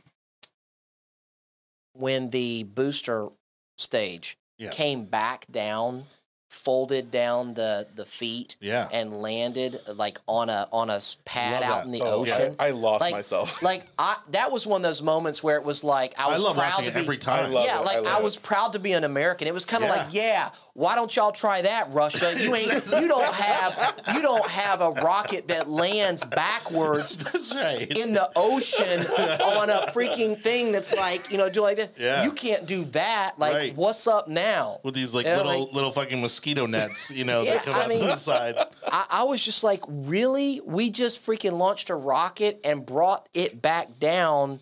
when 1.92 2.30
the 2.30 2.64
booster 2.64 3.28
stage 3.78 4.36
Yeah. 4.58 4.70
came 4.70 5.04
back 5.04 5.46
down, 5.50 6.04
folded 6.54 7.10
down 7.10 7.54
the 7.54 7.86
the 7.94 8.04
feet, 8.04 8.56
Yeah. 8.60 8.88
and 8.92 9.20
landed 9.20 9.80
like 9.94 10.20
on 10.26 10.48
a 10.48 10.68
on 10.72 10.88
a 10.90 11.00
pad 11.24 11.60
Love 11.60 11.70
out 11.70 11.76
that. 11.80 11.86
in 11.86 11.92
the 11.92 12.00
Oh, 12.02 12.24
yeah, 12.24 12.34
ocean. 12.34 12.56
I 12.58 12.70
lost 12.70 13.00
like, 13.02 13.12
myself. 13.12 13.62
Like 13.62 13.86
I, 13.98 14.16
that 14.30 14.52
was 14.52 14.66
one 14.66 14.80
of 14.80 14.82
those 14.82 15.02
moments 15.02 15.42
where 15.42 15.56
it 15.56 15.64
was 15.64 15.82
like 15.84 16.14
I 16.18 16.28
I 16.28 16.32
was 16.32 16.42
love 16.42 16.56
proud 16.56 16.76
to 16.84 16.90
be 16.92 17.00
every 17.00 17.18
time. 17.18 17.54
I 17.56 17.64
yeah, 17.64 17.78
like 17.80 18.06
I 18.06 18.18
I, 18.18 18.20
was 18.22 18.36
proud 18.36 18.72
to 18.74 18.78
be 18.78 18.92
an 18.92 19.04
American. 19.04 19.48
It 19.48 19.54
was 19.54 19.66
kind 19.66 19.82
of 19.84 19.90
Yeah. 19.90 19.96
like, 19.96 20.14
yeah, 20.14 20.50
why 20.74 20.96
don't 20.96 21.14
y'all 21.14 21.30
try 21.32 21.62
that, 21.62 21.92
Russia? 21.92 22.34
You 22.36 22.54
ain't, 22.54 22.72
you 23.00 23.06
don't 23.08 23.32
have, 23.32 24.02
you 24.14 24.20
don't 24.22 24.46
have 24.48 24.80
a 24.80 24.90
rocket 24.90 25.46
that 25.48 25.68
lands 25.68 26.24
backwards 26.24 27.16
right. 27.54 27.96
in 27.96 28.12
the 28.12 28.28
ocean 28.34 29.00
on 29.42 29.70
a 29.70 29.90
freaking 29.92 30.40
thing 30.40 30.72
that's 30.72 30.94
like, 30.96 31.30
you 31.30 31.38
know, 31.38 31.48
do 31.48 31.60
like 31.62 31.76
this. 31.76 31.90
Yeah. 31.96 32.24
You 32.24 32.32
can't 32.32 32.66
do 32.66 32.84
that. 32.86 33.34
Like, 33.38 33.54
Right. 33.54 33.76
what's 33.76 34.06
up 34.08 34.26
now? 34.26 34.80
with 34.82 34.94
these 34.94 35.14
like 35.14 35.26
know, 35.26 35.36
little 35.44 35.64
like- 35.66 35.72
little 35.74 35.92
fucking 35.92 36.20
mosquito 36.20 36.66
nets, 36.66 37.10
you 37.12 37.24
know, 37.24 37.42
Yeah, 37.42 37.54
that 37.54 37.64
come 37.64 37.74
I 37.74 37.82
out 37.84 37.88
mean- 37.88 38.00
the 38.06 38.16
side. 38.16 38.56
I, 38.88 39.06
I 39.10 39.22
was 39.24 39.44
just 39.44 39.62
like, 39.62 39.80
really? 39.88 40.60
We 40.64 40.90
just 40.90 41.24
freaking 41.24 41.52
launched 41.52 41.88
a 41.90 41.94
rocket 41.94 42.60
and 42.64 42.84
brought 42.84 43.28
it 43.32 43.62
back 43.62 44.00
down. 44.00 44.60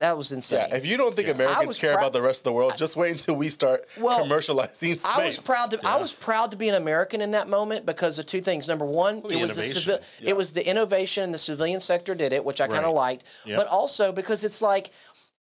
That 0.00 0.16
was 0.16 0.30
insane. 0.30 0.64
Yeah, 0.68 0.76
if 0.76 0.86
you 0.86 0.96
don't 0.96 1.12
think 1.12 1.26
Yeah. 1.26 1.34
Americans 1.34 1.76
care 1.76 1.94
prou- 1.94 1.98
about 1.98 2.12
the 2.12 2.22
rest 2.22 2.40
of 2.40 2.44
the 2.44 2.52
world, 2.52 2.74
just 2.76 2.94
wait 2.96 3.10
until 3.10 3.34
we 3.34 3.48
start 3.48 3.84
Well, 3.98 4.24
commercializing 4.24 4.96
space. 4.96 5.04
I 5.04 5.26
was 5.26 5.38
proud 5.40 5.72
to. 5.72 5.80
I 5.84 5.96
was 5.96 6.12
proud 6.12 6.52
to 6.52 6.56
be 6.56 6.68
an 6.68 6.76
American 6.76 7.20
in 7.20 7.32
that 7.32 7.48
moment 7.48 7.84
because 7.84 8.18
of 8.20 8.26
two 8.26 8.40
things. 8.40 8.68
Number 8.68 8.84
one, 8.84 9.22
the 9.22 9.30
it 9.30 9.40
was 9.40 9.56
the 9.56 9.62
innovation. 9.64 9.82
civil. 9.82 10.00
It 10.20 10.36
was 10.36 10.52
the 10.52 10.64
innovation, 10.64 11.24
and 11.24 11.34
the 11.34 11.38
civilian 11.38 11.80
sector 11.80 12.14
did 12.14 12.32
it, 12.32 12.44
which 12.44 12.60
I 12.60 12.68
kind 12.68 12.84
of 12.86 12.94
liked. 12.94 13.24
Yep. 13.44 13.56
But 13.58 13.66
also 13.66 14.12
because 14.12 14.44
it's 14.44 14.62
like 14.62 14.90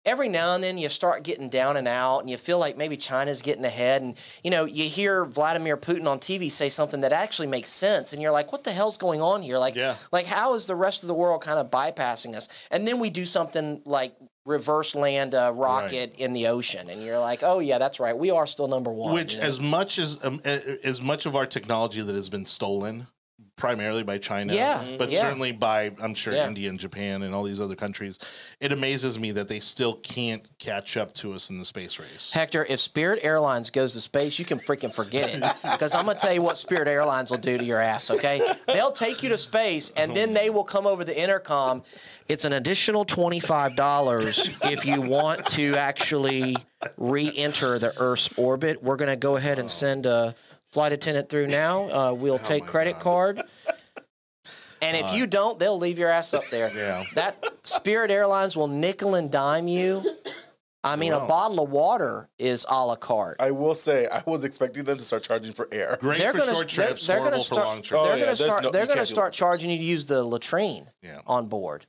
every 0.07 0.29
now 0.29 0.55
and 0.55 0.63
then 0.63 0.77
you 0.79 0.89
start 0.89 1.21
getting 1.23 1.49
down 1.49 1.77
and 1.77 1.87
out, 1.87 2.19
and 2.21 2.29
you 2.29 2.37
feel 2.37 2.57
like 2.57 2.77
maybe 2.77 2.97
China's 2.97 3.41
getting 3.43 3.65
ahead, 3.65 4.01
and 4.01 4.17
you 4.43 4.49
know 4.49 4.65
you 4.65 4.85
hear 4.85 5.25
Vladimir 5.25 5.77
Putin 5.77 6.07
on 6.07 6.17
TV 6.19 6.49
say 6.49 6.69
something 6.69 7.01
that 7.01 7.11
actually 7.11 7.47
makes 7.47 7.69
sense, 7.69 8.13
and 8.13 8.21
you're 8.21 8.31
like, 8.31 8.51
what 8.51 8.63
the 8.63 8.71
hell's 8.71 8.97
going 8.97 9.21
on 9.21 9.43
here? 9.43 9.59
Like, 9.59 9.75
Yeah. 9.75 9.95
like 10.11 10.25
how 10.25 10.55
is 10.55 10.65
the 10.65 10.75
rest 10.75 11.03
of 11.03 11.07
the 11.07 11.13
world 11.13 11.41
kind 11.43 11.59
of 11.59 11.69
bypassing 11.69 12.33
us? 12.35 12.47
And 12.71 12.87
then 12.87 12.99
we 12.99 13.09
do 13.11 13.25
something 13.25 13.81
like 13.85 14.15
reverse 14.45 14.95
land 14.95 15.33
a 15.33 15.51
rocket 15.53 16.15
in 16.19 16.31
the 16.31 16.47
ocean 16.47 16.89
and 16.89 17.03
you're 17.03 17.19
like 17.19 17.43
oh 17.43 17.59
yeah 17.59 17.77
that's 17.77 17.99
right 17.99 18.17
we 18.17 18.31
are 18.31 18.47
still 18.47 18.69
number 18.69 18.89
one 18.89 19.13
Which, 19.13 19.35
you 19.35 19.41
know? 19.41 19.45
as 19.45 19.59
much 19.59 19.99
as 19.99 20.17
um, 20.23 20.39
as 20.45 21.01
much 21.01 21.25
of 21.25 21.35
our 21.35 21.45
technology 21.45 22.01
that 22.01 22.15
has 22.15 22.29
been 22.29 22.45
stolen, 22.45 23.07
primarily 23.57 24.03
by 24.03 24.19
China, 24.19 24.53
Yeah, 24.53 24.77
mm-hmm. 24.77 24.97
but 24.97 25.11
yeah. 25.11 25.19
certainly 25.21 25.51
by 25.51 25.91
I'm 25.99 26.13
sure 26.13 26.33
Yeah. 26.33 26.47
India 26.47 26.69
and 26.69 26.79
Japan 26.79 27.23
and 27.23 27.33
all 27.33 27.43
these 27.43 27.59
other 27.59 27.75
countries, 27.75 28.19
it 28.61 28.71
amazes 28.71 29.19
me 29.19 29.31
that 29.31 29.47
they 29.47 29.59
still 29.59 29.95
can't 29.95 30.47
catch 30.59 30.95
up 30.95 31.13
to 31.15 31.33
us 31.33 31.49
in 31.49 31.57
the 31.57 31.65
space 31.65 31.99
race. 31.99 32.31
Hector, 32.31 32.65
if 32.69 32.79
Spirit 32.79 33.19
Airlines 33.23 33.71
goes 33.71 33.93
to 33.93 34.01
space, 34.01 34.37
you 34.37 34.45
can 34.45 34.59
freaking 34.59 34.93
forget 34.93 35.33
it. 35.35 35.43
Because 35.77 35.93
I'm 35.93 36.05
gonna 36.05 36.17
tell 36.17 36.33
you 36.33 36.41
what 36.41 36.57
Spirit 36.57 36.87
Airlines 36.87 37.29
will 37.31 37.37
do 37.39 37.57
to 37.57 37.63
your 37.63 37.81
ass. 37.81 38.09
Okay, 38.11 38.41
they'll 38.67 38.91
take 38.91 39.21
you 39.23 39.29
to 39.29 39.37
space, 39.37 39.91
and 39.97 40.15
then 40.15 40.33
they 40.33 40.49
will 40.49 40.63
come 40.63 40.85
over 40.87 41.03
the 41.03 41.19
intercom. 41.19 41.83
It's 42.27 42.45
an 42.45 42.53
additional 42.53 43.05
twenty 43.05 43.39
five 43.39 43.75
dollars 43.75 44.57
if 44.63 44.85
you 44.85 45.01
want 45.01 45.45
to 45.47 45.75
actually 45.75 46.55
re-enter 46.97 47.79
the 47.79 47.93
Earth's 47.99 48.29
orbit. 48.37 48.81
We're 48.83 48.95
gonna 48.97 49.15
go 49.15 49.35
ahead 49.35 49.59
and 49.59 49.69
send 49.69 50.05
a 50.05 50.35
flight 50.71 50.91
attendant 50.93 51.29
through 51.29 51.47
now. 51.47 51.89
Uh, 51.89 52.13
we'll 52.13 52.39
take 52.53 52.65
credit 52.65 52.93
God. 52.95 53.01
card. 53.03 53.41
And 54.81 54.95
if 54.95 55.13
you 55.13 55.25
don't, 55.25 55.57
they'll 55.57 55.77
leave 55.79 55.97
your 55.97 56.09
ass 56.09 56.33
up 56.33 56.45
there. 56.47 56.69
Yeah. 56.75 57.03
That 57.15 57.43
Spirit 57.63 58.11
Airlines 58.11 58.55
will 58.55 58.67
nickel 58.67 59.15
and 59.15 59.31
dime 59.31 59.67
you. 59.67 60.03
I 60.83 60.95
mean, 60.95 61.11
a 61.11 61.19
bottle 61.19 61.61
of 61.63 61.69
water 61.71 62.29
is 62.37 62.65
a 62.69 62.85
la 62.85 62.95
carte. 62.95 63.37
I 63.41 63.51
will 63.51 63.73
say, 63.75 64.07
I 64.07 64.21
was 64.25 64.43
expecting 64.43 64.83
them 64.85 64.97
to 64.99 65.03
start 65.03 65.23
charging 65.23 65.53
for 65.53 65.67
air. 65.71 65.97
Great 65.99 66.19
They're 66.19 66.31
for 66.31 66.37
gonna- 66.37 66.51
short 66.53 66.69
they're- 66.69 66.85
trips, 66.87 67.07
they're 67.07 67.17
gonna 67.17 67.29
horrible 67.31 67.43
for 67.43 67.53
start- 67.55 67.67
long 67.67 67.81
trips. 67.81 67.93
Oh, 67.99 68.07
they're 68.07 68.17
yeah, 68.19 68.25
gonna 68.25 68.35
start. 68.37 68.63
no- 68.63 68.71
they're 68.71 68.85
gonna 68.85 69.05
start 69.05 69.33
charging 69.33 69.69
you 69.71 69.77
to 69.79 69.83
use 69.83 70.05
the 70.05 70.23
latrine 70.23 70.89
Yeah. 71.01 71.19
on 71.25 71.47
board. 71.47 71.87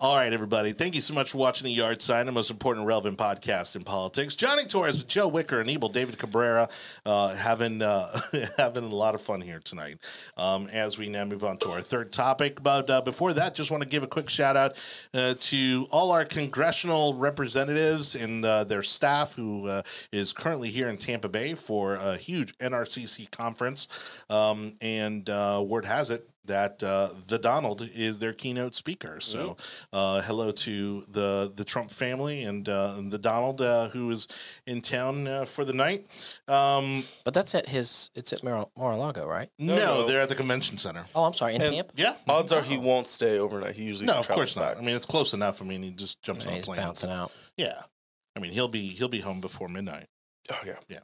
All 0.00 0.16
right, 0.16 0.32
everybody. 0.32 0.72
Thank 0.72 0.96
you 0.96 1.00
so 1.00 1.14
much 1.14 1.30
for 1.30 1.38
watching 1.38 1.66
the 1.66 1.72
Yard 1.72 2.02
Sign, 2.02 2.26
the 2.26 2.32
most 2.32 2.50
important 2.50 2.84
relevant 2.84 3.16
podcast 3.16 3.76
in 3.76 3.84
politics. 3.84 4.34
Jonny 4.34 4.64
Torres 4.64 4.98
with 4.98 5.06
Joe 5.06 5.28
Wicker 5.28 5.60
and 5.60 5.70
Evil 5.70 5.88
David 5.88 6.18
Cabrera 6.18 6.68
uh, 7.06 7.32
having 7.36 7.80
uh, 7.80 8.08
having 8.56 8.82
a 8.82 8.88
lot 8.88 9.14
of 9.14 9.22
fun 9.22 9.40
here 9.40 9.60
tonight. 9.60 9.98
Um, 10.36 10.66
as 10.72 10.98
we 10.98 11.08
now 11.08 11.24
move 11.24 11.44
on 11.44 11.58
to 11.58 11.70
our 11.70 11.80
third 11.80 12.10
topic, 12.12 12.60
but 12.60 12.90
uh, 12.90 13.02
before 13.02 13.34
that, 13.34 13.54
just 13.54 13.70
want 13.70 13.84
to 13.84 13.88
give 13.88 14.02
a 14.02 14.08
quick 14.08 14.28
shout 14.28 14.56
out 14.56 14.74
uh, 15.14 15.34
to 15.38 15.86
all 15.92 16.10
our 16.10 16.24
congressional 16.24 17.14
representatives 17.14 18.16
and 18.16 18.44
uh, 18.44 18.64
their 18.64 18.82
staff 18.82 19.34
who 19.34 19.68
uh, 19.68 19.82
is 20.10 20.32
currently 20.32 20.70
here 20.70 20.88
in 20.88 20.96
Tampa 20.96 21.28
Bay 21.28 21.54
for 21.54 21.94
a 21.94 22.16
huge 22.16 22.58
NRCC 22.58 23.30
conference. 23.30 23.86
Um, 24.28 24.72
and 24.80 25.28
word 25.28 25.84
has 25.84 26.10
it 26.10 26.28
that 26.46 26.82
uh, 26.82 27.08
the 27.28 27.38
Donald 27.38 27.88
is 27.94 28.18
their 28.18 28.32
keynote 28.32 28.74
speaker. 28.74 29.20
So, 29.20 29.56
uh, 29.92 30.20
hello 30.22 30.50
to 30.50 31.04
the 31.08 31.52
the 31.54 31.64
Trump 31.64 31.90
family 31.90 32.44
and 32.44 32.68
uh, 32.68 33.00
the 33.08 33.18
Donald 33.18 33.60
uh, 33.60 33.88
who 33.88 34.10
is 34.10 34.28
in 34.66 34.80
town 34.80 35.26
uh, 35.26 35.44
for 35.44 35.64
the 35.64 35.72
night. 35.72 36.06
Um, 36.48 37.04
But 37.24 37.34
that's 37.34 37.54
at 37.54 37.68
his. 37.68 38.10
It's 38.14 38.32
at 38.32 38.42
Mar- 38.44 38.68
Mar-a-Lago, 38.76 39.26
right? 39.26 39.48
no, 39.58 39.76
no. 39.76 40.06
they're 40.06 40.20
at 40.20 40.28
the 40.28 40.34
convention 40.34 40.78
center. 40.78 41.04
Oh, 41.14 41.24
I'm 41.24 41.32
sorry, 41.34 41.54
in 41.54 41.62
And- 41.62 41.74
Tampa. 41.74 41.92
Yeah. 41.96 42.16
Odds 42.28 42.52
are 42.52 42.62
he 42.62 42.76
won't 42.76 43.08
stay 43.08 43.38
overnight. 43.38 43.74
He 43.74 43.84
usually 43.84 44.06
No, 44.06 44.14
of 44.14 44.26
travels 44.26 44.54
course 44.54 44.56
not. 44.56 44.74
back. 44.74 44.78
I 44.82 44.86
mean, 44.86 44.96
it's 44.96 45.06
close 45.06 45.32
enough. 45.34 45.62
I 45.62 45.64
mean, 45.64 45.82
he 45.82 45.90
just 45.90 46.20
jumps 46.22 46.46
on 46.46 46.52
a 46.52 46.56
He's 46.56 46.66
plane. 46.66 46.80
bouncing 46.80 47.10
out. 47.10 47.32
Yeah. 47.56 47.82
I 48.36 48.40
mean, 48.40 48.52
he'll 48.52 48.68
be 48.68 48.88
he'll 48.88 49.08
be 49.08 49.20
home 49.20 49.40
before 49.40 49.68
midnight. 49.68 50.06
Oh 50.52 50.60
yeah. 50.66 50.74
Yeah. 50.88 50.98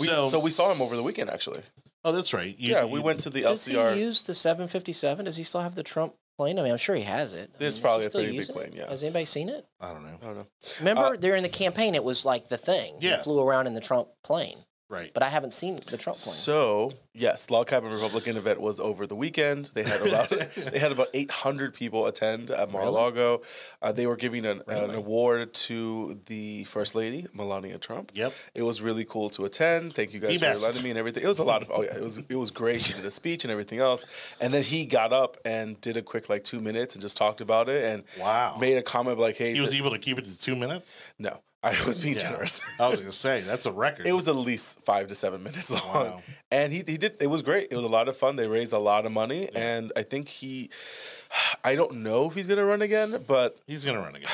We, 0.00 0.06
so, 0.08 0.28
so, 0.28 0.40
we 0.40 0.50
saw 0.50 0.72
him 0.72 0.80
over 0.82 0.96
the 0.96 1.02
weekend 1.04 1.30
actually. 1.30 1.60
Oh, 2.04 2.12
that's 2.12 2.32
right. 2.34 2.56
You- 2.58 2.72
yeah, 2.74 2.84
we 2.84 2.98
you- 2.98 3.02
went 3.04 3.20
to 3.20 3.30
the 3.30 3.42
Does 3.42 3.68
LCR. 3.68 3.94
he 3.94 4.00
use 4.00 4.22
the 4.22 4.34
757? 4.34 5.24
Does 5.24 5.36
he 5.36 5.44
still 5.44 5.60
have 5.60 5.74
the 5.74 5.82
Trump 5.82 6.14
plane? 6.36 6.58
I 6.58 6.62
mean, 6.62 6.72
I'm 6.72 6.78
sure 6.78 6.94
he 6.96 7.02
has 7.02 7.34
it. 7.34 7.50
I 7.54 7.58
mean, 7.58 7.58
does 7.60 7.78
probably 7.78 8.06
a 8.06 8.08
still 8.08 8.22
pretty 8.22 8.38
big 8.38 8.48
it? 8.48 8.52
plane, 8.52 8.72
yeah. 8.74 8.88
Has 8.88 9.04
anybody 9.04 9.24
seen 9.24 9.48
it? 9.48 9.66
I 9.80 9.92
don't 9.92 10.02
know. 10.02 10.18
I 10.22 10.24
don't 10.26 10.36
know. 10.36 10.46
Remember 10.80 11.02
Uh, 11.04 11.16
during 11.16 11.42
the 11.42 11.48
campaign, 11.48 11.94
it 11.94 12.04
was 12.04 12.24
like 12.24 12.48
the 12.48 12.56
thing. 12.58 12.96
He 13.00 13.08
Yeah. 13.08 13.22
flew 13.22 13.40
around 13.40 13.66
in 13.66 13.74
the 13.74 13.80
Trump 13.80 14.08
plane. 14.24 14.58
Right. 14.92 15.10
but 15.14 15.22
I 15.22 15.28
haven't 15.30 15.52
seen 15.52 15.76
the 15.90 15.96
Trump 15.96 16.18
plan. 16.18 16.34
So 16.34 16.92
yes, 17.14 17.48
Log 17.50 17.66
Cabin 17.66 17.90
Republican 17.92 18.36
event 18.36 18.60
was 18.60 18.78
over 18.78 19.06
the 19.06 19.16
weekend. 19.16 19.70
They 19.74 19.82
had 19.84 20.06
about 20.06 20.28
they 20.70 20.78
had 20.78 20.92
about 20.92 21.08
800 21.14 21.72
people 21.74 22.06
attend 22.06 22.50
at 22.50 22.70
Mar-a-Lago. 22.70 23.40
Uh, 23.80 23.92
they 23.92 24.06
were 24.06 24.16
giving 24.16 24.44
an, 24.44 24.60
an 24.68 24.94
award 24.94 25.54
to 25.54 26.20
the 26.26 26.64
First 26.64 26.94
Lady 26.94 27.26
Melania 27.32 27.78
Trump. 27.78 28.12
Yep. 28.14 28.32
It 28.54 28.62
was 28.62 28.82
really 28.82 29.04
cool 29.06 29.30
to 29.30 29.46
attend. 29.46 29.94
Thank 29.94 30.12
you 30.12 30.20
guys 30.20 30.38
for 30.40 30.46
letting 30.66 30.82
me 30.82 30.90
and 30.90 30.98
everything. 30.98 31.24
It 31.24 31.28
was 31.28 31.38
a 31.38 31.44
lot 31.44 31.62
of 31.62 31.70
oh 31.72 31.82
yeah, 31.82 31.96
it 31.96 32.02
was 32.02 32.18
it 32.28 32.36
was 32.36 32.50
great. 32.50 32.82
She 32.82 32.92
did 32.92 33.04
a 33.06 33.10
speech 33.10 33.44
and 33.44 33.50
everything 33.50 33.78
else, 33.78 34.06
and 34.40 34.52
then 34.52 34.62
he 34.62 34.84
got 34.84 35.12
up 35.14 35.38
and 35.46 35.80
did 35.80 35.96
a 35.96 36.02
quick 36.02 36.28
like 36.28 36.44
two 36.44 36.60
minutes 36.60 36.94
and 36.94 37.00
just 37.02 37.16
talked 37.16 37.40
about 37.40 37.68
it 37.70 37.82
and 37.84 38.04
Wow. 38.20 38.58
made 38.60 38.76
a 38.76 38.82
comment 38.82 39.18
like, 39.18 39.36
"Hey, 39.36 39.54
He 39.54 39.60
was 39.60 39.70
th- 39.70 39.80
able 39.80 39.92
to 39.92 39.98
keep 39.98 40.18
it 40.18 40.26
to 40.26 40.38
two 40.38 40.54
minutes. 40.54 40.96
no, 41.18 41.40
I 41.70 41.76
was 41.86 42.02
being 42.02 42.14
Yeah. 42.14 42.20
generous." 42.30 42.60
I 42.80 42.88
was 42.88 42.98
gonna 43.00 43.12
say 43.12 43.40
that's 43.42 43.66
a 43.66 43.72
record. 43.72 44.06
It 44.06 44.12
was 44.12 44.28
at 44.28 44.36
least 44.36 44.80
five 44.82 45.08
to 45.08 45.14
seven 45.14 45.42
minutes 45.42 45.70
long, 45.70 45.80
Wow. 45.94 46.22
and 46.50 46.72
he 46.72 46.82
he 46.86 46.96
did. 46.96 47.16
It 47.20 47.28
was 47.28 47.42
great. 47.42 47.68
It 47.70 47.76
was 47.76 47.84
a 47.84 47.88
lot 47.88 48.08
of 48.08 48.16
fun. 48.16 48.36
They 48.36 48.46
raised 48.48 48.72
a 48.72 48.78
lot 48.78 49.06
of 49.06 49.12
money, 49.12 49.48
and 49.54 49.92
I 49.96 50.02
think 50.02 50.28
he. 50.28 50.70
I 51.64 51.74
don't 51.76 51.96
know 52.02 52.26
if 52.26 52.34
he's 52.34 52.46
gonna 52.46 52.64
run 52.64 52.82
again, 52.82 53.24
but 53.26 53.56
He's 53.66 53.84
gonna 53.84 54.00
run 54.00 54.14
again. 54.16 54.28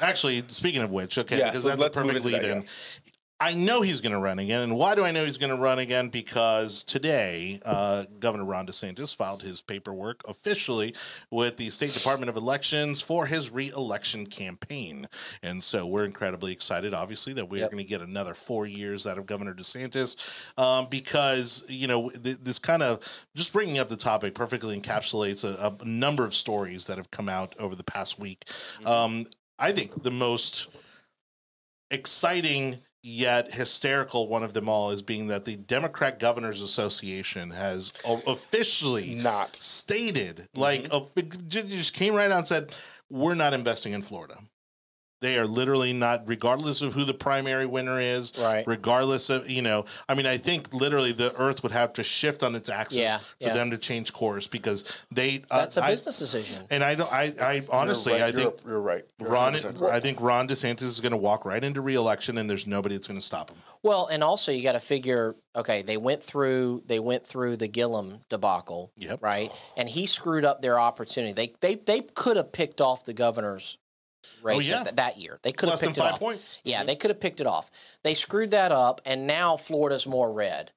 Actually, 0.00 0.44
speaking 0.48 0.82
of 0.82 0.90
which, 0.92 1.16
okay, 1.18 1.38
Yeah, 1.38 1.50
because 1.50 1.62
so 1.62 1.68
that's 1.70 1.82
a 1.82 1.90
perfect 1.90 2.24
lead 2.26 2.34
that, 2.42 2.44
in. 2.44 2.66
I 3.44 3.52
know 3.52 3.82
he's 3.82 4.00
going 4.00 4.14
to 4.14 4.18
run 4.18 4.38
again, 4.38 4.62
and 4.62 4.74
why 4.74 4.94
do 4.94 5.04
I 5.04 5.10
know 5.10 5.22
he's 5.26 5.36
going 5.36 5.54
to 5.54 5.60
run 5.60 5.78
again? 5.78 6.08
Because 6.08 6.82
today, 6.82 7.60
uh, 7.66 8.06
Governor 8.18 8.46
Ron 8.46 8.66
DeSantis 8.66 9.14
filed 9.14 9.42
his 9.42 9.60
paperwork 9.60 10.22
officially 10.26 10.94
with 11.30 11.58
the 11.58 11.68
State 11.68 11.92
Department 11.92 12.30
of 12.30 12.36
Elections 12.38 13.02
for 13.02 13.26
his 13.26 13.50
re-election 13.50 14.24
campaign, 14.26 15.06
and 15.42 15.62
so 15.62 15.86
we're 15.86 16.06
incredibly 16.06 16.52
excited, 16.52 16.94
obviously, 16.94 17.34
that 17.34 17.46
we 17.46 17.58
are 17.58 17.64
Yep. 17.64 17.72
going 17.72 17.84
to 17.84 17.88
get 17.88 18.00
another 18.00 18.32
four 18.32 18.64
years 18.64 19.06
out 19.06 19.18
of 19.18 19.26
Governor 19.26 19.52
DeSantis, 19.52 20.16
um, 20.58 20.86
because 20.90 21.66
you 21.68 21.86
know 21.86 22.08
th- 22.08 22.38
this 22.38 22.58
kind 22.58 22.82
of 22.82 23.00
just 23.34 23.52
bringing 23.52 23.78
up 23.78 23.88
the 23.88 23.96
topic 23.96 24.34
perfectly 24.34 24.80
encapsulates 24.80 25.44
a, 25.44 25.76
a 25.82 25.84
number 25.84 26.24
of 26.24 26.34
stories 26.34 26.86
that 26.86 26.96
have 26.96 27.10
come 27.10 27.28
out 27.28 27.54
over 27.58 27.76
the 27.76 27.84
past 27.84 28.18
week. 28.18 28.46
Um, 28.86 29.26
I 29.58 29.70
think 29.72 30.02
the 30.02 30.10
most 30.10 30.68
exciting 31.90 32.78
yet 33.04 33.52
hysterical 33.52 34.28
one 34.28 34.42
of 34.42 34.54
them 34.54 34.66
all 34.66 34.90
is 34.90 35.02
being 35.02 35.26
that 35.26 35.44
the 35.44 35.56
Democrat 35.56 36.18
Governors 36.18 36.62
Association 36.62 37.50
has 37.50 37.92
o- 38.06 38.22
officially 38.26 39.14
not. 39.14 39.54
stated, 39.54 40.48
mm-hmm. 40.54 40.60
like, 40.60 40.88
a, 40.90 41.02
just 41.46 41.92
came 41.92 42.14
right 42.14 42.30
out 42.30 42.38
and 42.38 42.46
said, 42.48 42.74
we're 43.10 43.34
not 43.34 43.52
investing 43.52 43.92
in 43.92 44.00
Florida. 44.00 44.38
They 45.24 45.38
are 45.38 45.46
literally 45.46 45.94
not, 45.94 46.24
regardless 46.28 46.82
of 46.82 46.92
who 46.92 47.04
the 47.04 47.14
primary 47.14 47.64
winner 47.64 47.98
is, 47.98 48.34
Right. 48.38 48.62
regardless 48.66 49.30
of, 49.30 49.48
you 49.48 49.62
know, 49.62 49.86
I 50.06 50.12
mean, 50.12 50.26
I 50.26 50.36
think 50.36 50.74
literally 50.74 51.12
the 51.12 51.34
earth 51.40 51.62
would 51.62 51.72
have 51.72 51.94
to 51.94 52.04
shift 52.04 52.42
on 52.42 52.54
its 52.54 52.68
axis 52.68 52.98
Yeah, 52.98 53.16
for 53.18 53.24
yeah. 53.40 53.54
them 53.54 53.70
to 53.70 53.78
change 53.78 54.12
course 54.12 54.46
because 54.46 54.84
they. 55.10 55.42
uh, 55.50 55.60
That's 55.60 55.78
a 55.78 55.84
I- 55.84 55.90
business 55.92 56.18
decision. 56.18 56.66
And 56.68 56.84
I 56.84 56.94
don't, 56.94 57.10
I, 57.10 57.32
I 57.40 57.62
honestly, 57.72 58.18
You're 58.18 58.22
I 58.26 58.32
think 58.32 58.54
you're, 58.64 58.72
you're 58.72 58.80
right. 58.82 59.02
You're 59.18 59.30
Ron, 59.30 59.54
100% 59.54 59.90
I 59.90 59.98
think 59.98 60.20
Ron 60.20 60.46
DeSantis 60.46 60.82
is 60.82 61.00
going 61.00 61.12
to 61.12 61.16
walk 61.16 61.46
right 61.46 61.64
into 61.64 61.80
reelection, 61.80 62.36
and 62.36 62.50
there's 62.50 62.66
nobody 62.66 62.94
that's 62.94 63.06
going 63.06 63.18
to 63.18 63.24
stop 63.24 63.48
him. 63.48 63.56
Well, 63.82 64.08
and 64.08 64.22
also 64.22 64.52
you 64.52 64.62
got 64.62 64.72
to 64.72 64.80
figure. 64.80 65.34
Okay, 65.56 65.80
they 65.80 65.96
went 65.96 66.22
through 66.22 66.82
they 66.84 66.98
went 66.98 67.26
through 67.26 67.56
the 67.56 67.68
Gillum 67.68 68.20
debacle, 68.28 68.90
Yep. 68.98 69.22
right? 69.22 69.50
And 69.76 69.88
he 69.88 70.04
screwed 70.04 70.44
up 70.44 70.60
their 70.60 70.78
opportunity. 70.78 71.32
They 71.32 71.54
they 71.60 71.76
they 71.76 72.00
could 72.02 72.36
have 72.36 72.52
picked 72.52 72.82
off 72.82 73.04
the 73.06 73.14
governor's 73.14 73.78
race 74.42 74.68
yeah. 74.68 74.84
that, 74.84 74.96
that 74.96 75.18
year. 75.18 75.38
They 75.42 75.52
could 75.52 75.68
have 75.68 75.80
picked 75.80 75.98
it 75.98 76.00
off. 76.00 76.18
points. 76.18 76.60
Yeah, 76.64 76.84
they 76.84 76.96
could 76.96 77.10
have 77.10 77.20
picked 77.20 77.40
it 77.40 77.46
off. 77.46 77.70
They 78.02 78.14
screwed 78.14 78.50
that 78.52 78.72
up, 78.72 79.00
and 79.04 79.26
now 79.26 79.56
Florida's 79.56 80.06
more 80.06 80.32
red. 80.32 80.70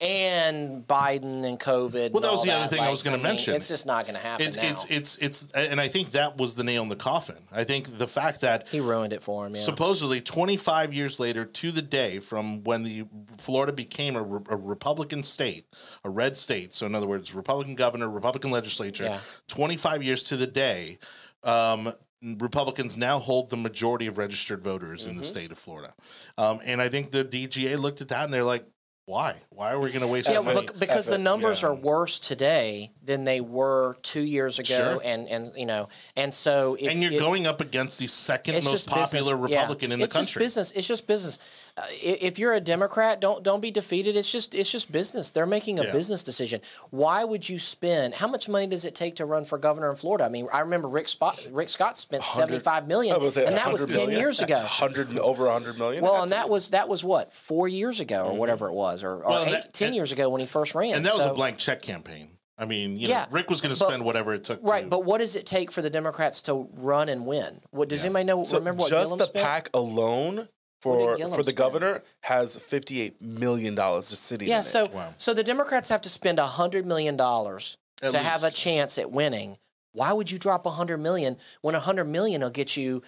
And 0.00 0.84
Biden 0.84 1.44
and 1.44 1.60
COVID. 1.60 2.10
Well, 2.10 2.16
and 2.16 2.24
that 2.24 2.32
was 2.32 2.42
the 2.42 2.50
other 2.50 2.66
thing 2.66 2.80
I 2.80 2.90
was 2.90 3.04
gonna 3.04 3.18
mention. 3.18 3.54
It's 3.54 3.68
just 3.68 3.86
not 3.86 4.04
going 4.04 4.16
to 4.16 4.20
happen 4.20 4.48
It's 4.48 4.56
now. 4.56 4.64
it's 4.64 4.84
it's 4.86 5.16
it's, 5.18 5.52
and 5.52 5.80
I 5.80 5.86
think 5.86 6.10
that 6.10 6.36
was 6.36 6.56
the 6.56 6.64
nail 6.64 6.82
in 6.82 6.88
the 6.88 6.96
coffin. 6.96 7.36
I 7.52 7.62
think 7.62 7.98
the 7.98 8.08
fact 8.08 8.40
that 8.40 8.66
he 8.66 8.80
ruined 8.80 9.12
it 9.12 9.22
for 9.22 9.46
him. 9.46 9.54
Yeah. 9.54 9.60
supposedly 9.60 10.20
25 10.20 10.92
years 10.92 11.20
later 11.20 11.44
to 11.44 11.70
the 11.70 11.82
day 11.82 12.18
from 12.18 12.64
when 12.64 12.82
the 12.82 13.06
Florida 13.38 13.72
became 13.72 14.16
a, 14.16 14.22
re- 14.24 14.44
a 14.50 14.56
Republican 14.56 15.22
state, 15.22 15.66
a 16.02 16.10
red 16.10 16.36
state. 16.36 16.74
So 16.74 16.84
in 16.86 16.96
other 16.96 17.06
words, 17.06 17.32
Republican 17.32 17.76
governor, 17.76 18.10
Republican 18.10 18.50
legislature. 18.50 19.04
Yeah. 19.04 19.20
25 19.46 20.02
years 20.02 20.24
to 20.24 20.36
the 20.36 20.48
day, 20.48 20.98
um, 21.44 21.92
Republicans 22.22 22.96
now 22.96 23.18
hold 23.18 23.50
the 23.50 23.56
majority 23.56 24.06
of 24.06 24.18
registered 24.18 24.62
voters 24.62 25.02
Mm-hmm. 25.02 25.10
in 25.10 25.16
the 25.16 25.24
state 25.24 25.50
of 25.50 25.58
Florida. 25.58 25.92
Um, 26.38 26.60
and 26.64 26.80
I 26.80 26.88
think 26.88 27.10
the 27.10 27.24
DGA 27.24 27.78
looked 27.78 28.00
at 28.00 28.08
that 28.08 28.24
and 28.24 28.32
they're 28.32 28.44
like, 28.44 28.64
why? 29.04 29.34
Why 29.50 29.72
are 29.72 29.80
we 29.80 29.88
going 29.90 30.02
to 30.02 30.06
waste 30.06 30.30
Yeah, 30.30 30.40
money? 30.40 30.64
because 30.78 31.06
the 31.06 31.18
numbers 31.18 31.62
yeah. 31.62 31.68
are 31.70 31.74
worse 31.74 32.20
today 32.20 32.92
than 33.04 33.24
they 33.24 33.40
were 33.40 33.96
two 34.02 34.20
years 34.22 34.60
ago, 34.60 34.76
Sure. 34.76 35.00
and 35.04 35.28
and 35.28 35.50
you 35.56 35.66
know, 35.66 35.88
and 36.16 36.32
so 36.32 36.76
if 36.78 36.88
and 36.88 37.02
you're 37.02 37.12
it- 37.14 37.18
going 37.18 37.44
up 37.44 37.60
against 37.60 37.98
the 37.98 38.06
second 38.06 38.54
most 38.54 38.70
just 38.70 38.88
business. 38.88 39.10
popular 39.24 39.48
Yeah. 39.48 39.56
Republican 39.56 39.90
in 39.90 39.98
the 39.98 40.04
it's 40.04 40.14
just 40.14 40.28
country. 40.28 40.44
business. 40.44 40.70
It's 40.70 40.86
just 40.86 41.08
business. 41.08 41.40
Uh, 41.74 41.82
if 42.02 42.38
you're 42.38 42.52
a 42.52 42.60
Democrat, 42.60 43.18
don't 43.18 43.42
don't 43.42 43.60
be 43.62 43.70
defeated. 43.70 44.14
It's 44.14 44.30
just 44.30 44.54
it's 44.54 44.70
just 44.70 44.92
business. 44.92 45.30
They're 45.30 45.46
making 45.46 45.78
a 45.80 45.84
Yeah. 45.84 45.92
business 45.92 46.22
decision. 46.22 46.60
Why 46.90 47.24
would 47.24 47.48
you 47.48 47.58
spend? 47.58 48.14
How 48.14 48.28
much 48.28 48.46
money 48.46 48.66
does 48.66 48.84
it 48.84 48.94
take 48.94 49.16
to 49.16 49.24
run 49.24 49.46
for 49.46 49.56
governor 49.56 49.88
in 49.88 49.96
Florida? 49.96 50.24
I 50.24 50.28
mean, 50.28 50.48
I 50.52 50.60
remember 50.60 50.86
Rick 50.88 51.08
Spot, 51.08 51.38
Rick 51.50 51.70
Scott 51.70 51.96
spent 51.96 52.26
seventy 52.26 52.58
five 52.58 52.86
million, 52.86 53.14
I 53.14 53.18
was 53.18 53.34
gonna 53.36 53.46
say 53.46 53.50
and 53.50 53.56
that 53.56 53.72
was 53.72 53.80
100 53.80 53.96
ten 53.98 54.06
million. 54.08 54.20
years 54.20 54.40
ago. 54.40 54.56
100 54.58 55.18
over 55.18 55.44
100 55.44 55.78
million. 55.78 56.04
Well, 56.04 56.22
and 56.22 56.30
that 56.32 56.50
was 56.50 56.70
that 56.70 56.90
was 56.90 57.02
what 57.02 57.32
four 57.32 57.68
years 57.68 58.00
ago 58.00 58.26
or 58.26 58.36
whatever 58.36 58.66
it 58.68 58.74
was, 58.74 59.02
or, 59.02 59.14
or 59.14 59.20
Mm-hmm. 59.22 59.30
Well, 59.30 59.44
eight, 59.46 59.52
that- 59.52 59.72
ten 59.72 59.86
and- 59.88 59.96
years 59.96 60.12
ago 60.12 60.28
when 60.28 60.40
he 60.42 60.46
first 60.46 60.74
ran. 60.74 60.94
and 60.94 61.06
that 61.06 61.14
was 61.14 61.22
So- 61.24 61.30
a 61.30 61.34
blank 61.34 61.56
check 61.56 61.80
campaign. 61.80 62.28
I 62.58 62.66
mean, 62.66 62.98
you 62.98 63.08
Yeah, 63.08 63.20
know, 63.20 63.26
Rick 63.30 63.48
was 63.48 63.62
going 63.62 63.74
to 63.74 63.82
spend 63.82 64.04
whatever 64.04 64.34
it 64.34 64.44
took. 64.44 64.60
Right, 64.62 64.82
to, 64.84 64.88
but 64.88 65.04
what 65.04 65.18
does 65.22 65.36
it 65.36 65.46
take 65.46 65.72
for 65.72 65.80
the 65.80 65.88
Democrats 65.90 66.42
to 66.42 66.68
run 66.76 67.08
and 67.08 67.24
win? 67.24 67.60
What 67.70 67.88
does 67.88 68.04
anybody 68.04 68.24
know? 68.26 68.44
so 68.44 68.58
remember 68.58 68.82
what 68.82 68.90
just 68.90 69.06
Gillum 69.06 69.18
the 69.18 69.24
spent? 69.26 69.44
pack 69.44 69.70
alone 69.74 70.48
for 70.82 71.16
for 71.16 71.36
the 71.38 71.42
spend? 71.44 71.56
governor 71.56 72.02
has 72.20 72.56
58 72.60 73.22
million 73.22 73.74
dollars 73.74 74.10
just 74.10 74.24
sitting 74.24 74.48
Yeah, 74.48 74.58
in 74.58 74.62
so 74.64 74.84
it. 74.84 74.92
Wow. 74.92 75.14
so 75.16 75.32
the 75.32 75.44
Democrats 75.44 75.88
have 75.88 76.00
to 76.02 76.08
spend 76.08 76.38
a 76.38 76.46
hundred 76.46 76.84
million 76.84 77.16
dollars 77.16 77.78
At 78.02 78.12
to 78.12 78.18
have 78.18 78.42
a 78.42 78.50
chance 78.50 78.98
at 78.98 79.10
winning. 79.10 79.56
Why 79.94 80.10
would 80.14 80.30
you 80.30 80.38
drop 80.38 80.64
a 80.64 80.70
hundred 80.70 80.98
million 80.98 81.36
when 81.60 81.74
a 81.74 81.78
hundred 81.80 82.06
million 82.06 82.40
will 82.40 82.48
get 82.48 82.78
you 82.78 83.02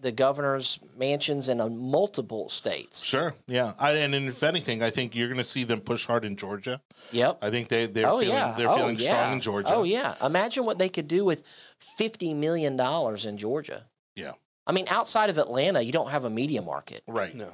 the 0.00 0.10
governor's 0.10 0.80
mansions 0.96 1.50
in 1.50 1.60
a 1.60 1.68
multiple 1.68 2.48
states? 2.48 3.04
Sure. 3.04 3.34
Yeah. 3.46 3.74
I, 3.78 3.92
and 3.92 4.14
if 4.14 4.42
anything, 4.42 4.82
I 4.82 4.88
think 4.88 5.14
you're 5.14 5.28
going 5.28 5.36
to 5.36 5.44
see 5.44 5.64
them 5.64 5.80
push 5.82 6.06
hard 6.06 6.24
in 6.24 6.36
Georgia. 6.36 6.80
Yep. 7.12 7.38
I 7.42 7.50
think 7.50 7.68
they 7.68 7.86
they're 7.86 8.06
oh 8.08 8.20
feeling 8.20 8.34
yeah. 8.34 8.54
they're 8.56 8.70
oh 8.70 8.76
feeling 8.76 8.96
yeah. 8.98 9.18
strong 9.18 9.32
in 9.34 9.40
Georgia. 9.40 9.74
Oh 9.74 9.82
yeah. 9.82 10.14
Imagine 10.24 10.64
what 10.64 10.78
they 10.78 10.88
could 10.88 11.08
do 11.08 11.26
with 11.26 11.44
fifty 11.78 12.32
million 12.32 12.74
dollars 12.74 13.26
in 13.26 13.36
Georgia. 13.36 13.84
Yeah. 14.16 14.32
I 14.70 14.72
mean, 14.72 14.84
outside 14.88 15.30
of 15.30 15.36
Atlanta, 15.38 15.82
you 15.82 15.90
don't 15.90 16.10
have 16.10 16.24
a 16.24 16.30
media 16.30 16.62
market. 16.62 17.02
Right. 17.08 17.34
No. 17.34 17.52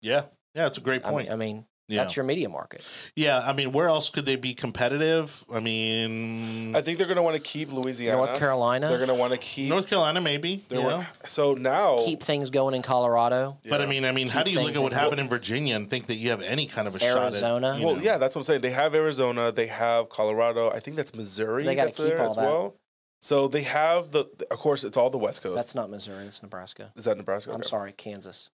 Yeah. 0.00 0.22
Yeah. 0.54 0.66
It's 0.66 0.78
a 0.78 0.80
great 0.80 1.04
I 1.04 1.10
point. 1.10 1.26
mean, 1.26 1.32
I 1.34 1.36
mean 1.36 1.66
yeah. 1.86 2.00
that's 2.00 2.16
your 2.16 2.24
media 2.24 2.48
market. 2.48 2.82
yeah. 3.14 3.42
I 3.44 3.52
mean, 3.52 3.72
where 3.72 3.88
else 3.88 4.08
could 4.08 4.24
they 4.24 4.36
be 4.36 4.54
competitive? 4.54 5.44
I 5.52 5.60
mean, 5.60 6.74
I 6.74 6.80
think 6.80 6.96
they're 6.96 7.06
going 7.06 7.16
to 7.18 7.22
want 7.22 7.36
to 7.36 7.42
keep 7.42 7.70
Louisiana. 7.70 8.16
North 8.16 8.38
Carolina. 8.38 8.88
They're 8.88 8.96
going 8.96 9.08
to 9.10 9.14
want 9.14 9.32
to 9.34 9.38
keep. 9.38 9.68
North 9.68 9.86
Carolina, 9.86 10.22
maybe. 10.22 10.64
they're 10.68 10.78
You 10.78 10.84
wa- 10.86 10.90
know? 11.00 11.06
So 11.26 11.52
now. 11.52 11.98
keep 11.98 12.22
things 12.22 12.48
going 12.48 12.74
in 12.74 12.80
Colorado. 12.80 13.58
But 13.68 13.82
I 13.82 13.86
mean, 13.86 14.06
I 14.06 14.12
mean, 14.12 14.28
how 14.28 14.42
do 14.42 14.50
you 14.50 14.62
look 14.62 14.74
at 14.76 14.82
what 14.82 14.92
in- 14.92 14.98
happened 14.98 15.20
in 15.20 15.28
Virginia 15.28 15.76
and 15.76 15.90
think 15.90 16.06
that 16.06 16.14
you 16.14 16.30
have 16.30 16.40
any 16.40 16.64
kind 16.66 16.88
of 16.88 16.94
a 16.96 17.04
Arizona. 17.04 17.32
shot 17.32 17.64
at? 17.64 17.80
you 17.80 17.86
Well, 17.86 17.96
know? 17.96 18.02
yeah, 18.02 18.16
that's 18.16 18.34
what 18.34 18.40
I'm 18.40 18.44
saying. 18.44 18.62
They 18.62 18.70
have 18.70 18.94
Arizona, 18.94 19.52
they 19.52 19.66
have 19.66 20.08
Colorado. 20.08 20.70
I 20.70 20.80
think 20.80 20.96
that's 20.96 21.14
Missouri. 21.14 21.64
They 21.64 21.74
gotta 21.74 21.90
keep 21.90 22.06
there 22.06 22.20
all 22.20 22.30
as 22.30 22.36
that. 22.36 22.44
well. 22.46 22.76
So 23.24 23.48
they 23.48 23.62
have 23.62 24.10
the. 24.10 24.26
Of 24.50 24.58
course, 24.58 24.84
it's 24.84 24.98
all 24.98 25.08
the 25.08 25.16
West 25.16 25.40
Coast. 25.42 25.56
That's 25.56 25.74
not 25.74 25.88
Missouri. 25.88 26.26
It's 26.26 26.42
Nebraska. 26.42 26.92
Is 26.94 27.06
that 27.06 27.16
Nebraska? 27.16 27.52
I'm 27.52 27.60
Okay. 27.60 27.68
sorry, 27.68 27.92
Kansas. 27.92 28.50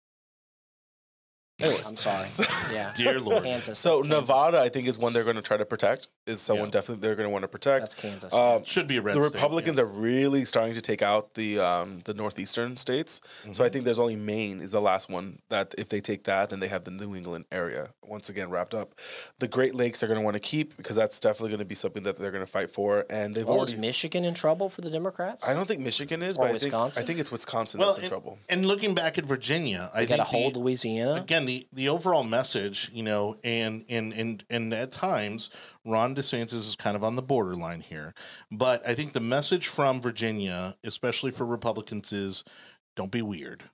Anyways. 1.61 1.91
I'm 1.91 1.97
sorry. 1.97 2.25
So- 2.27 2.45
Yeah, 2.73 2.93
Dear 2.97 3.19
Lord. 3.19 3.43
Kansas. 3.43 3.81
So 3.81 3.97
Kansas. 3.97 4.09
Nevada, 4.11 4.61
I 4.61 4.69
think, 4.69 4.87
is 4.87 4.97
one 4.97 5.13
they're 5.13 5.25
going 5.25 5.35
to 5.35 5.43
try 5.43 5.57
to 5.57 5.65
protect. 5.65 6.07
Is 6.27 6.41
someone 6.41 6.69
Yeah. 6.69 6.73
definitely 6.73 7.01
they're 7.03 7.15
going 7.15 7.27
to 7.27 7.31
want 7.33 7.43
to 7.43 7.49
protect. 7.49 7.81
That's 7.83 7.95
Kansas. 7.95 8.33
Um, 8.33 8.63
Should 8.65 8.87
be 8.87 8.99
a 8.99 9.03
red 9.03 9.17
the 9.17 9.23
state, 9.23 9.35
Republicans 9.35 9.79
are 9.79 9.87
really 9.87 10.45
starting 10.45 10.75
to 10.75 10.81
take 10.81 11.03
out 11.03 11.35
the 11.35 11.59
um, 11.59 12.03
the 12.05 12.15
northeastern 12.15 12.77
states. 12.77 13.21
So 13.25 13.49
I 13.49 13.51
Mm-hmm. 13.51 13.73
think 13.73 13.85
there's 13.87 13.99
only 13.99 14.17
Maine 14.17 14.61
is 14.61 14.73
the 14.73 14.81
last 14.81 15.09
one 15.11 15.41
that 15.49 15.75
if 15.79 15.89
they 15.89 16.01
take 16.01 16.25
that, 16.25 16.51
then 16.51 16.61
they 16.61 16.69
have 16.69 16.85
the 16.85 16.91
New 16.91 17.17
England 17.17 17.47
area 17.51 17.91
once 18.05 18.29
again 18.29 18.51
wrapped 18.51 18.75
up. 18.75 18.95
The 19.39 19.49
Great 19.49 19.75
Lakes 19.75 20.01
they're 20.01 20.09
going 20.09 20.21
to 20.21 20.25
want 20.25 20.35
to 20.35 20.41
keep 20.41 20.77
because 20.77 20.95
that's 20.97 21.19
definitely 21.19 21.51
going 21.51 21.59
to 21.61 21.65
be 21.65 21.75
something 21.75 22.03
that 22.03 22.17
they're 22.17 22.31
going 22.31 22.45
to 22.45 22.51
fight 22.51 22.71
for. 22.71 23.07
And 23.09 23.35
they've 23.35 23.47
well, 23.47 23.59
already. 23.59 23.73
is 23.73 23.79
Michigan 23.79 24.25
in 24.25 24.35
trouble 24.35 24.69
for 24.69 24.83
the 24.83 24.91
Democrats? 24.91 25.49
I 25.49 25.55
don't 25.55 25.67
think 25.67 25.81
Michigan 25.81 26.23
is, 26.23 26.37
Or 26.37 26.41
but 26.47 26.55
I 26.55 26.59
think, 26.59 26.63
Wisconsin? 26.65 27.03
I 27.03 27.07
think 27.07 27.19
it's 27.19 27.33
Wisconsin 27.33 27.81
Well, 27.81 27.89
that's 27.89 27.99
in 27.99 28.05
and, 28.05 28.11
trouble. 28.11 28.39
and 28.49 28.67
looking 28.67 28.95
back 28.95 29.17
at 29.19 29.25
Virginia, 29.25 29.91
I 29.95 30.05
got 30.05 30.17
to 30.17 30.25
think 30.25 30.29
the- 30.31 30.39
hold 30.39 30.57
Louisiana. 30.57 31.15
again 31.21 31.47
the 31.47 31.67
the 31.73 31.89
overall 31.89 32.25
message 32.25 32.91
you 32.93 33.03
know 33.03 33.37
and 33.43 33.85
and 33.89 34.13
and 34.13 34.45
and 34.51 34.75
at 34.75 34.93
times 34.93 35.51
ron 35.91 36.15
desantis 36.15 36.55
is 36.55 36.77
kind 36.77 36.97
of 36.97 37.05
on 37.05 37.17
the 37.17 37.23
borderline 37.23 37.81
here 37.81 38.15
but 38.51 38.87
i 38.87 38.95
think 38.95 39.13
the 39.13 39.21
message 39.21 39.67
from 39.69 40.01
virginia 40.01 40.77
especially 40.85 41.31
for 41.31 41.45
republicans 41.47 42.13
is 42.13 42.45
don't 42.97 43.13
be 43.13 43.23
weird 43.23 43.65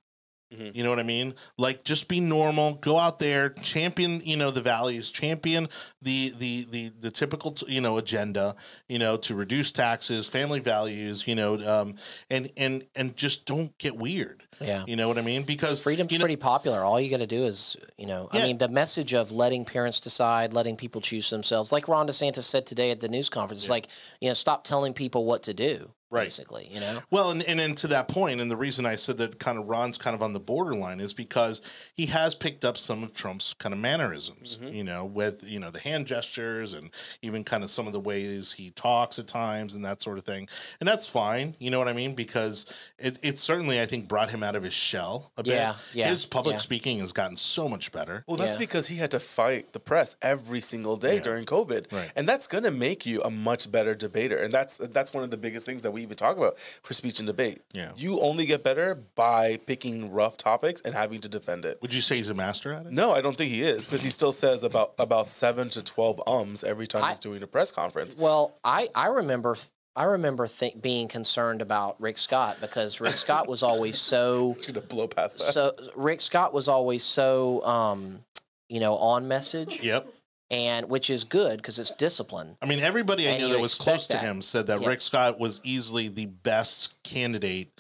You 0.73 0.85
know 0.85 0.91
what 0.91 1.01
I 1.01 1.03
mean? 1.03 1.35
Like 1.59 1.83
just 1.83 2.07
be 2.09 2.21
normal, 2.21 2.75
go 2.75 2.99
out 2.99 3.19
there, 3.19 3.49
champion, 3.51 4.21
you 4.25 4.37
know, 4.37 4.53
the 4.53 4.61
values, 4.63 5.11
champion 5.11 5.69
the 6.03 6.33
the 6.39 6.67
the 6.71 6.93
the 7.01 7.11
typical, 7.11 7.57
you 7.67 7.81
know, 7.81 7.99
agenda, 7.99 8.55
you 8.89 9.01
know, 9.01 9.17
to 9.17 9.35
reduce 9.35 9.73
taxes, 9.73 10.29
family 10.29 10.61
values, 10.61 11.27
you 11.27 11.35
know, 11.35 11.59
um 11.69 11.97
and 12.31 12.53
and 12.57 12.87
and 12.95 13.17
just 13.17 13.45
don't 13.45 13.77
get 13.79 13.97
weird. 13.97 14.46
Yeah. 14.61 14.85
You 14.87 14.97
know 14.97 15.09
what 15.09 15.19
I 15.19 15.23
mean? 15.23 15.43
Because 15.43 15.83
Freedom's 15.83 16.13
you 16.13 16.19
know, 16.19 16.25
pretty 16.25 16.37
popular. 16.37 16.83
All 16.83 17.01
you 17.01 17.11
got 17.11 17.19
to 17.19 17.27
do 17.27 17.45
is, 17.45 17.77
you 17.99 18.07
know, 18.07 18.29
I 18.33 18.43
mean, 18.43 18.59
the 18.59 18.69
message 18.69 19.13
of 19.15 19.31
letting 19.31 19.65
parents 19.65 20.01
decide, 20.01 20.53
letting 20.53 20.77
people 20.77 21.01
choose 21.01 21.31
themselves, 21.31 21.73
like 21.73 21.89
Ron 21.89 22.07
DeSantis 22.07 22.45
said 22.45 22.67
today 22.67 22.91
at 22.91 23.01
the 23.01 23.09
news 23.09 23.29
conference, 23.29 23.63
it's 23.63 23.71
like, 23.71 23.89
you 24.21 24.29
know, 24.29 24.35
stop 24.35 24.65
telling 24.65 24.95
people 24.95 25.25
what 25.25 25.43
to 25.45 25.55
do, 25.55 25.91
Right. 26.11 26.25
basically, 26.25 26.69
you 26.71 26.81
know? 26.81 27.01
Well, 27.11 27.31
and, 27.31 27.43
and 27.43 27.61
and 27.61 27.77
to 27.79 27.89
that 27.89 28.09
point, 28.09 28.41
and 28.41 28.51
the 28.51 28.57
reason 28.57 28.87
I 28.87 28.95
said 28.95 29.19
that 29.19 29.39
kind 29.41 29.59
of 29.59 29.69
Ron's 29.69 29.99
kind 29.99 30.15
of 30.15 30.23
on 30.23 30.33
the 30.33 30.41
borderline 30.41 31.01
is 31.01 31.13
because 31.13 31.63
he 31.95 32.07
has 32.07 32.35
picked 32.35 32.65
up 32.65 32.77
some 32.79 33.03
of 33.03 33.13
Trump's 33.13 33.55
kind 33.55 33.73
of 33.73 33.79
mannerisms, 33.81 34.59
Mm-hmm. 34.63 34.75
you 34.75 34.85
know, 34.85 35.05
with 35.05 35.49
you 35.49 35.59
know 35.59 35.71
the 35.71 35.81
hand 35.81 36.07
gestures 36.07 36.75
and 36.75 36.91
even 37.23 37.43
kind 37.45 37.65
of 37.65 37.71
some 37.71 37.87
of 37.87 37.93
the 37.93 38.01
ways 38.01 38.53
he 38.53 38.71
talks 38.71 39.19
at 39.19 39.27
times 39.27 39.75
and 39.75 39.85
that 39.85 40.01
sort 40.01 40.19
of 40.19 40.25
thing, 40.25 40.49
and 40.81 40.89
that's 40.89 41.07
fine, 41.07 41.55
you 41.59 41.71
know 41.71 41.79
what 41.79 41.89
I 41.89 41.93
mean? 41.93 42.15
Because 42.15 42.67
it, 42.99 43.19
it 43.23 43.39
certainly 43.39 43.81
I 43.81 43.87
think 43.87 44.07
brought 44.09 44.31
him 44.31 44.43
out 44.43 44.55
of 44.57 44.63
his 44.63 44.75
shell 44.75 45.33
a 45.37 45.43
bit. 45.43 45.55
Yeah, 45.55 45.75
yeah, 45.93 46.09
His 46.09 46.25
public 46.27 46.55
yeah. 46.55 46.59
speaking 46.59 46.99
has 47.01 47.13
gotten 47.13 47.37
so 47.37 47.69
much 47.69 47.91
better. 47.93 48.23
Well, 48.29 48.37
that's 48.37 48.53
Yeah. 48.55 48.59
because 48.59 48.89
he 48.89 48.97
had 48.99 49.11
to 49.11 49.21
fight 49.21 49.73
the 49.73 49.81
press 49.81 50.17
every 50.23 50.61
single 50.61 50.97
day 50.97 51.17
Yeah. 51.17 51.23
during 51.23 51.45
COVID, 51.47 51.93
Right. 51.93 52.13
and 52.15 52.29
that's 52.29 52.47
going 52.47 52.65
to 52.65 52.71
make 52.71 53.05
you 53.07 53.21
a 53.23 53.31
much 53.31 53.71
better 53.73 53.95
debater. 53.95 54.39
And 54.39 54.53
that's 54.53 54.79
that's 54.79 55.13
one 55.13 55.25
of 55.25 55.31
the 55.31 55.37
biggest 55.37 55.67
things 55.67 55.83
that 55.83 55.91
we 55.97 56.03
even 56.03 56.17
talk 56.17 56.37
about 56.37 56.59
for 56.83 56.95
speech 56.95 57.19
and 57.19 57.27
debate. 57.27 57.61
Yeah. 57.73 57.91
you 57.97 58.21
only 58.21 58.47
get 58.47 58.63
better 58.63 58.95
by 59.17 59.57
picking 59.67 60.13
rough 60.13 60.37
topics 60.37 60.81
and 60.83 60.95
having 60.95 61.21
to 61.23 61.29
defend 61.29 61.65
it. 61.65 61.79
Would 61.83 61.93
you 61.93 62.01
say 62.01 62.17
he's 62.17 62.29
a 62.29 62.35
master 62.35 62.73
at 62.73 62.87
it? 62.87 62.93
No, 62.93 63.13
I 63.13 63.21
don't 63.21 63.37
think 63.37 63.51
he 63.51 63.63
is 63.63 63.85
because 63.87 64.03
he 64.03 64.11
still 64.11 64.33
says 64.33 64.63
about 64.65 64.93
about 64.99 65.27
seven 65.27 65.69
to 65.71 65.83
twelve 65.83 66.23
ums 66.27 66.63
every 66.65 66.87
time 66.87 67.03
I- 67.05 67.09
he's 67.11 67.19
doing 67.19 67.43
a 67.43 67.47
press 67.47 67.73
conference. 67.73 68.17
Well, 68.17 68.57
I, 68.63 68.89
I 68.95 69.07
remember. 69.09 69.57
I 69.99 70.05
remember 70.05 70.47
th- 70.47 70.75
being 70.83 71.09
concerned 71.09 71.63
about 71.63 71.99
Rick 72.03 72.19
Scott 72.19 72.59
because 72.61 73.01
Rick 73.01 73.15
Scott 73.15 73.49
was 73.49 73.63
always 73.63 73.97
so 73.97 74.55
gonna 74.67 74.83
blow 74.83 75.09
past 75.09 75.39
that. 75.39 75.45
so 75.45 75.73
Rick 75.97 76.21
Scott 76.21 76.53
was 76.53 76.69
always 76.69 77.03
so 77.03 77.65
um, 77.65 78.21
you 78.69 78.79
know 78.79 78.97
on 78.97 79.27
message 79.27 79.83
Yep. 79.83 80.07
And 80.51 80.89
which 80.89 81.11
is 81.11 81.25
good 81.25 81.57
because 81.59 81.79
it's 81.79 81.91
discipline. 81.93 82.57
I 82.63 82.67
mean, 82.67 82.79
everybody 82.81 83.29
I 83.29 83.39
knew 83.39 83.49
that 83.49 83.61
was 83.61 83.75
close 83.77 84.05
expect 84.05 84.21
to 84.23 84.27
him 84.27 84.43
said 84.43 84.69
that 84.69 84.81
Yeah. 84.81 84.89
Rick 84.89 85.03
Scott 85.03 85.39
was 85.41 85.61
easily 85.65 86.09
the 86.09 86.27
best 86.27 86.95
candidate, 87.03 87.73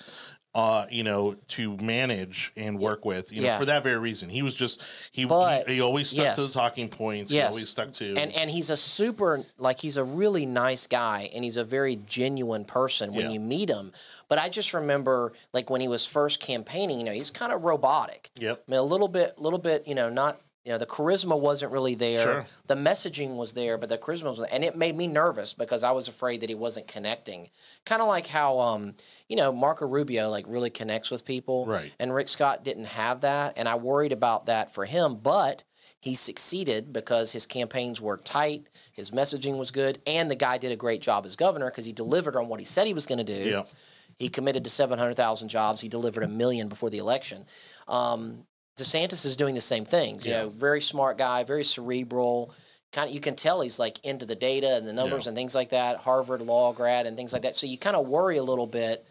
uh, 0.55 0.87
you 0.91 1.05
know, 1.05 1.37
to 1.49 1.77
manage 1.77 2.51
and 2.57 2.79
work 2.79 3.05
with. 3.05 3.31
You 3.31 3.43
know, 3.43 3.49
Yeah. 3.49 3.59
for 3.59 3.67
that 3.67 3.83
very 3.83 3.99
reason, 3.99 4.29
he 4.31 4.43
was 4.43 4.55
just 4.55 4.81
he 5.13 5.27
But- 5.27 5.69
he, 5.69 5.75
he 5.75 5.81
always 5.81 6.09
stuck 6.11 6.35
to 6.35 6.43
the 6.43 6.49
talking 6.49 6.89
points. 6.89 7.31
Yes. 7.31 7.45
He 7.45 7.49
always 7.51 7.69
stuck 7.69 7.93
to 7.93 8.17
and 8.17 8.35
and 8.35 8.51
he's 8.51 8.71
a 8.71 8.77
super 8.77 9.45
like 9.59 9.79
he's 9.81 9.97
a 9.99 10.05
really 10.05 10.47
nice 10.47 10.87
guy 10.87 11.29
and 11.35 11.45
he's 11.45 11.59
a 11.59 11.65
very 11.65 11.97
genuine 11.97 12.65
person 12.65 13.13
when 13.13 13.27
Yeah. 13.27 13.33
you 13.33 13.41
meet 13.41 13.69
him 13.69 13.93
but 14.29 14.39
i 14.39 14.49
just 14.49 14.75
remember 14.75 15.33
like 15.53 15.71
when 15.71 15.81
he 15.81 15.89
was 15.89 16.05
first 16.07 16.41
campaigning 16.41 16.99
you 16.99 17.05
know 17.05 17.13
he's 17.13 17.31
kind 17.31 17.53
of 17.53 17.63
robotic 17.63 18.31
Yep. 18.39 18.65
i 18.67 18.71
mean 18.71 18.81
a 18.81 18.83
little 18.83 19.09
bit 19.09 19.35
a 19.39 19.43
little 19.43 19.59
bit 19.59 19.87
you 19.87 19.95
know 19.95 20.09
not 20.11 20.41
you 20.67 20.73
know 20.73 20.79
the 20.79 20.85
charisma 20.87 21.39
wasn't 21.41 21.71
really 21.71 21.95
there 21.95 22.19
Sure. 22.23 22.47
the 22.67 22.75
messaging 22.75 23.37
was 23.37 23.53
there 23.55 23.79
but 23.79 23.89
the 23.89 23.97
charisma 23.97 24.25
was 24.25 24.41
and 24.41 24.65
it 24.65 24.75
made 24.77 24.97
me 24.97 25.07
nervous 25.07 25.55
because 25.55 25.85
i 25.85 25.93
was 25.93 26.09
afraid 26.09 26.41
that 26.41 26.49
he 26.49 26.57
wasn't 26.57 26.89
connecting 26.89 27.49
kind 27.85 28.03
of 28.03 28.09
like 28.09 28.27
how 28.27 28.59
um 28.59 28.95
you 29.29 29.37
know 29.37 29.53
marco 29.53 29.87
rubio 29.87 30.29
like 30.29 30.45
really 30.49 30.71
connects 30.71 31.11
with 31.13 31.25
people 31.25 31.67
Right. 31.67 31.95
and 32.01 32.13
rick 32.13 32.27
scott 32.27 32.65
didn't 32.65 32.89
have 32.89 33.21
that 33.21 33.57
and 33.57 33.69
i 33.69 33.77
worried 33.77 34.13
about 34.13 34.47
that 34.47 34.75
for 34.75 34.85
him 34.85 35.15
but 35.23 35.63
he 36.01 36.15
succeeded 36.17 36.93
because 36.93 37.33
his 37.33 37.47
campaigns 37.47 38.01
were 38.01 38.17
tight, 38.19 38.69
his 38.93 39.11
messaging 39.11 39.59
was 39.59 39.73
good, 39.73 39.99
and 40.07 40.31
the 40.31 40.37
guy 40.37 40.57
did 40.57 40.71
a 40.71 40.77
great 40.77 41.01
job 41.01 41.27
as 41.27 41.35
governor 41.35 41.69
because 41.69 41.87
he 41.87 41.93
delivered 41.93 42.37
on 42.37 42.49
what 42.49 42.61
he 42.61 42.67
said 42.67 42.87
he 42.87 42.93
was 42.95 43.07
going 43.07 43.19
to 43.19 43.25
do. 43.25 43.49
Yeah. 43.51 43.63
He 44.19 44.29
committed 44.29 44.63
to 44.65 44.71
700,000 44.71 45.49
jobs. 45.49 45.81
He 45.81 45.89
delivered 45.89 46.23
a 46.23 46.29
million 46.29 46.69
before 46.69 46.91
the 46.91 46.99
election. 46.99 47.45
Um, 47.89 48.47
DeSantis 48.77 49.25
is 49.25 49.37
doing 49.37 49.55
the 49.55 49.61
same 49.61 49.85
things. 49.85 50.27
You 50.27 50.33
Yeah. 50.33 50.43
know, 50.43 50.49
very 50.51 50.81
smart 50.81 51.17
guy, 51.19 51.45
very 51.45 51.65
cerebral. 51.65 52.53
Kind 52.93 53.09
of, 53.09 53.15
you 53.15 53.21
can 53.21 53.35
tell 53.35 53.61
he's 53.63 53.79
like 53.79 54.05
into 54.05 54.27
the 54.27 54.35
data 54.35 54.77
and 54.77 54.87
the 54.87 54.93
numbers 54.93 55.25
Yeah. 55.25 55.31
and 55.31 55.37
things 55.37 55.55
like 55.55 55.71
that. 55.71 55.97
Harvard 55.97 56.43
law 56.43 56.73
grad 56.73 57.07
and 57.07 57.17
things 57.17 57.33
like 57.33 57.43
that. 57.43 57.55
So 57.57 57.67
you 57.67 57.79
kind 57.79 57.97
of 57.97 58.07
worry 58.07 58.37
a 58.37 58.43
little 58.43 58.67
bit 58.67 59.07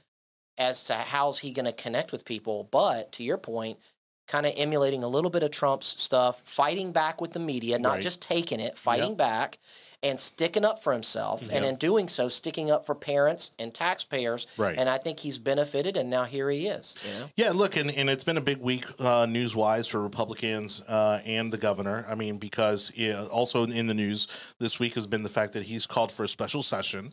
as 0.57 0.85
to 0.85 0.93
how's 0.93 1.39
he 1.39 1.51
going 1.51 1.65
to 1.65 1.73
connect 1.73 2.11
with 2.11 2.25
people. 2.25 2.63
But 2.71 3.11
to 3.13 3.23
your 3.23 3.37
point, 3.37 3.79
kind 4.27 4.45
of 4.45 4.53
emulating 4.55 5.03
a 5.03 5.07
little 5.07 5.29
bit 5.29 5.43
of 5.43 5.51
Trump's 5.51 6.01
stuff, 6.01 6.41
fighting 6.45 6.91
back 6.91 7.19
with 7.21 7.33
the 7.33 7.39
media, 7.39 7.77
not 7.77 7.93
Right. 7.95 8.01
just 8.01 8.21
taking 8.21 8.59
it, 8.59 8.77
fighting 8.77 9.15
back 9.15 9.59
and 10.03 10.19
sticking 10.19 10.65
up 10.65 10.83
for 10.83 10.93
himself. 10.93 11.49
And 11.51 11.65
in 11.65 11.75
doing 11.75 12.07
so, 12.07 12.27
sticking 12.27 12.71
up 12.71 12.85
for 12.85 12.95
parents 12.95 13.51
and 13.59 13.73
taxpayers. 13.73 14.47
Right. 14.57 14.75
And 14.77 14.89
I 14.89 14.97
think 14.97 15.19
he's 15.19 15.37
benefited, 15.37 15.97
and 15.97 16.09
now 16.09 16.23
here 16.23 16.49
he 16.49 16.67
is. 16.67 16.95
You 17.05 17.19
know? 17.19 17.29
Yeah, 17.35 17.51
look, 17.51 17.75
and, 17.75 17.91
and 17.91 18.09
it's 18.09 18.23
been 18.23 18.37
a 18.37 18.41
big 18.41 18.57
week 18.57 18.85
uh, 18.99 19.25
news 19.25 19.55
wise 19.55 19.87
for 19.87 20.01
Republicans 20.01 20.81
uh, 20.87 21.21
and 21.25 21.51
the 21.51 21.57
governor. 21.57 22.05
I 22.07 22.15
mean, 22.15 22.37
because 22.37 22.91
yeah, 22.95 23.25
also 23.25 23.63
in 23.65 23.87
the 23.87 23.93
news 23.93 24.27
this 24.59 24.79
week 24.79 24.93
has 24.95 25.05
been 25.07 25.23
the 25.23 25.29
fact 25.29 25.53
that 25.53 25.63
he's 25.63 25.85
called 25.85 26.11
for 26.11 26.23
a 26.23 26.27
special 26.27 26.63
session. 26.63 27.11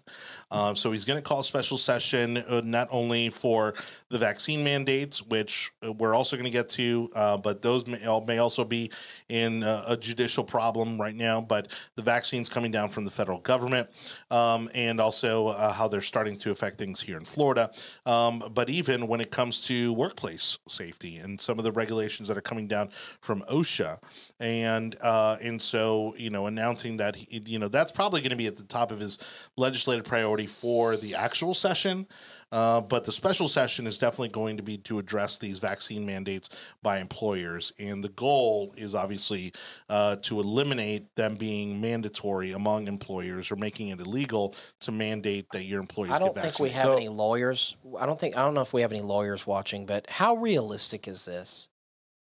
Um, 0.51 0.77
so 0.77 0.93
he's 0.93 1.05
going 1.05 1.17
to 1.17 1.23
call 1.23 1.41
a 1.41 1.45
special 1.45 1.79
session 1.79 2.37
uh, 2.37 2.61
not 2.65 2.89
only 2.91 3.31
for 3.31 3.75
the 4.11 4.19
vaccine 4.19 4.63
mandates, 4.63 5.23
which 5.23 5.73
uh, 5.85 5.93
we're 5.93 6.15
also 6.15 6.37
going 6.37 6.45
to 6.45 6.51
get 6.51 6.69
to, 6.71 7.11
uh, 7.15 7.37
but 7.39 7.63
those 7.63 7.87
may, 7.87 7.99
may 8.27 8.39
also 8.39 8.65
be 8.65 8.91
in 9.29 9.63
uh, 9.63 9.85
a 9.89 9.97
judicial 9.97 10.45
problem 10.45 11.01
right 11.01 11.15
now. 11.15 11.41
But 11.41 11.69
the 11.97 12.03
vaccines 12.03 12.49
coming 12.49 12.71
down 12.71 12.82
from 12.89 13.05
the 13.05 13.11
federal 13.11 13.39
government, 13.41 13.89
um, 14.31 14.69
and 14.75 15.01
also 15.01 15.49
uh, 15.49 15.73
how 15.73 15.89
they're 15.89 16.01
starting 16.01 16.37
to 16.39 16.51
affect 16.51 16.79
things 16.79 17.01
here 17.01 17.17
in 17.17 17.25
Florida. 17.25 17.71
Um, 18.07 18.43
but 18.55 18.71
even 18.71 19.07
when 19.07 19.21
it 19.21 19.31
comes 19.31 19.61
to 19.63 19.93
workplace 19.93 20.59
safety 20.69 21.19
and 21.19 21.41
some 21.41 21.59
of 21.59 21.65
the 21.65 21.73
regulations 21.73 22.29
that 22.29 22.37
are 22.37 22.43
coming 22.43 22.67
down 22.67 22.91
from 23.21 23.43
OSHA, 23.43 23.99
and 24.41 24.97
uh, 25.01 25.37
and 25.41 25.61
so 25.61 26.15
you 26.17 26.31
know 26.31 26.47
announcing 26.47 26.97
that 26.99 27.17
he, 27.17 27.43
you 27.47 27.59
know 27.59 27.69
that's 27.69 27.93
probably 27.93 28.21
going 28.21 28.31
to 28.31 28.37
be 28.37 28.47
at 28.47 28.57
the 28.57 28.65
top 28.65 28.91
of 28.91 28.99
his 28.99 29.19
legislative 29.57 30.05
priority 30.05 30.47
for 30.47 30.97
the 30.97 31.15
actual 31.15 31.55
session. 31.55 32.07
Uh, 32.53 32.83
but 32.83 33.03
the 33.03 33.11
special 33.11 33.49
session 33.49 33.87
is 33.87 33.97
definitely 33.97 34.29
going 34.29 34.59
to 34.59 34.63
be 34.63 34.77
to 34.77 34.99
address 34.99 35.39
these 35.39 35.59
vaccine 35.59 36.05
mandates 36.05 36.51
by 36.83 36.99
employers, 36.99 37.73
and 37.79 38.05
the 38.05 38.11
goal 38.11 38.75
is 38.77 38.95
obviously 38.95 39.53
uh, 39.89 40.17
to 40.17 40.39
eliminate 40.39 41.07
them 41.17 41.35
being 41.35 41.81
mandatory 41.81 42.53
among 42.53 42.87
employers 42.89 43.51
or 43.51 43.57
making 43.57 43.89
it 43.89 44.01
illegal 44.01 44.55
to 44.81 44.93
mandate 44.93 45.47
that 45.53 45.65
your 45.65 45.81
employees. 45.81 46.13
I 46.13 46.19
don't 46.19 46.37
think 46.37 46.59
we 46.59 46.69
have 46.69 46.83
So- 46.83 46.93
any 46.97 47.09
lawyers. 47.09 47.77
I 47.99 48.05
don't 48.05 48.21
think 48.21 48.37
I 48.37 48.45
don't 48.45 48.53
know 48.53 48.61
if 48.61 48.75
we 48.75 48.83
have 48.83 48.93
any 48.93 49.01
lawyers 49.01 49.47
watching, 49.47 49.87
but 49.87 50.09
how 50.11 50.35
realistic 50.35 51.09
is 51.09 51.25
this? 51.25 51.69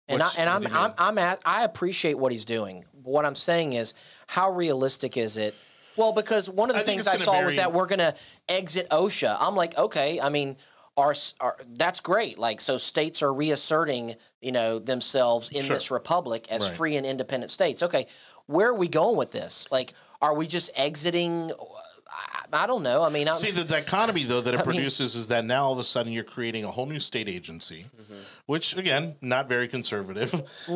And 0.07 0.21
I, 0.21 0.29
and 0.37 0.49
I'm 0.49 0.67
I'm? 0.67 0.93
I'm 0.97 1.17
at 1.17 1.41
I 1.45 1.63
appreciate 1.63 2.17
what 2.17 2.31
he's 2.31 2.45
doing. 2.45 2.85
What 3.03 3.25
I'm 3.25 3.35
saying 3.35 3.73
is, 3.73 3.93
how 4.27 4.51
realistic 4.51 5.17
is 5.17 5.37
it? 5.37 5.53
Well, 5.97 6.11
because 6.13 6.49
one 6.49 6.69
of 6.69 6.75
the 6.75 6.81
I 6.81 6.85
things 6.85 7.07
I 7.07 7.17
saw 7.17 7.43
was 7.43 7.55
that 7.57 7.73
we're 7.73 7.85
going 7.87 7.99
to 7.99 8.13
exit 8.49 8.89
OSHA. 8.89 9.37
I'm 9.39 9.55
like, 9.55 9.77
okay, 9.77 10.19
I 10.19 10.29
mean, 10.29 10.57
s- 10.97 11.35
are 11.39 11.57
that's 11.75 11.99
great. 11.99 12.37
Like, 12.37 12.59
so 12.61 12.77
states 12.77 13.21
are 13.23 13.33
reasserting, 13.33 14.15
you 14.41 14.51
know, 14.51 14.79
themselves 14.79 15.49
in 15.49 15.63
Sure. 15.63 15.75
this 15.75 15.91
republic 15.91 16.47
as 16.51 16.63
Right. 16.67 16.73
free 16.77 16.95
and 16.95 17.05
independent 17.05 17.51
states. 17.51 17.83
Okay, 17.83 18.07
where 18.45 18.69
are 18.69 18.73
we 18.75 18.87
going 18.87 19.17
with 19.17 19.31
this? 19.31 19.67
Like, 19.71 19.93
are 20.21 20.35
we 20.35 20.47
just 20.47 20.69
exiting? 20.77 21.51
I, 22.53 22.67
don't 22.67 22.83
know. 22.83 23.03
I 23.03 23.09
mean, 23.09 23.27
I'm, 23.27 23.35
See, 23.35 23.51
the 23.51 23.65
dichotomy 23.65 24.23
though 24.23 24.39
that 24.39 24.53
it 24.53 24.57
I 24.61 24.65
mean- 24.65 24.75
produces 24.75 25.15
is 25.15 25.27
that 25.29 25.43
now 25.43 25.65
all 25.65 25.73
of 25.73 25.79
a 25.79 25.83
sudden 25.83 26.13
you're 26.13 26.23
creating 26.23 26.63
a 26.63 26.71
whole 26.71 26.85
new 26.85 26.99
state 26.99 27.27
agency, 27.27 27.85
mm-hmm. 27.99 28.13
which 28.45 28.77
again, 28.77 29.15
not 29.19 29.49
very 29.49 29.67
conservative, 29.67 30.31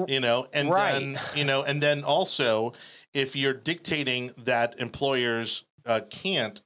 you 0.08 0.20
know, 0.20 0.48
and 0.52 0.70
Right. 0.70 0.94
then 1.00 1.20
you 1.36 1.46
know, 1.46 1.64
and 1.64 1.82
then 1.82 2.04
also 2.04 2.74
if 3.14 3.36
you're 3.36 3.54
dictating 3.54 4.32
that 4.40 4.80
employers 4.80 5.64
uh, 5.86 6.02
can't 6.10 6.62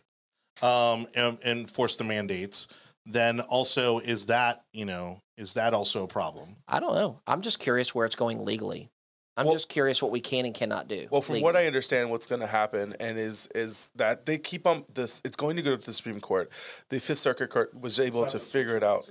um, 0.62 1.08
en- 1.16 1.38
enforce 1.46 1.98
the 1.98 2.04
mandates, 2.04 2.68
then 3.06 3.40
also 3.42 4.00
is 4.00 4.28
that 4.28 4.64
you 4.74 4.86
know 4.86 5.20
is 5.38 5.54
that 5.56 5.74
also 5.74 6.04
a 6.04 6.08
problem? 6.08 6.56
I 6.68 6.80
don't 6.80 6.94
know. 6.96 7.20
I'm 7.28 7.42
just 7.42 7.60
curious 7.60 7.94
where 7.96 8.06
it's 8.06 8.16
going 8.16 8.44
legally. 8.44 8.90
I'm 9.36 9.48
Well- 9.48 9.56
just 9.56 9.68
curious 9.68 10.02
what 10.02 10.12
we 10.12 10.22
can 10.22 10.46
and 10.46 10.54
cannot 10.54 10.88
do. 10.88 11.08
Well, 11.10 11.22
from 11.22 11.42
what 11.42 11.56
I 11.56 11.66
understand, 11.66 12.12
what's 12.12 12.28
going 12.28 12.42
to 12.42 12.48
happen 12.48 12.96
and 13.00 13.18
is 13.18 13.48
is 13.56 13.92
that 13.96 14.26
they 14.26 14.38
keep 14.38 14.68
on 14.68 14.86
this. 14.94 15.22
It's 15.26 15.36
going 15.36 15.56
to 15.56 15.62
go 15.64 15.76
to 15.76 15.86
the 15.86 15.94
Supreme 15.94 16.22
Court. 16.22 16.52
The 16.90 17.00
Fifth 17.00 17.20
Circuit 17.20 17.50
Court 17.50 17.74
was 17.80 18.00
able 18.00 18.26
to 18.26 18.38
figure 18.38 18.78
it 18.78 18.84
out, 18.84 19.10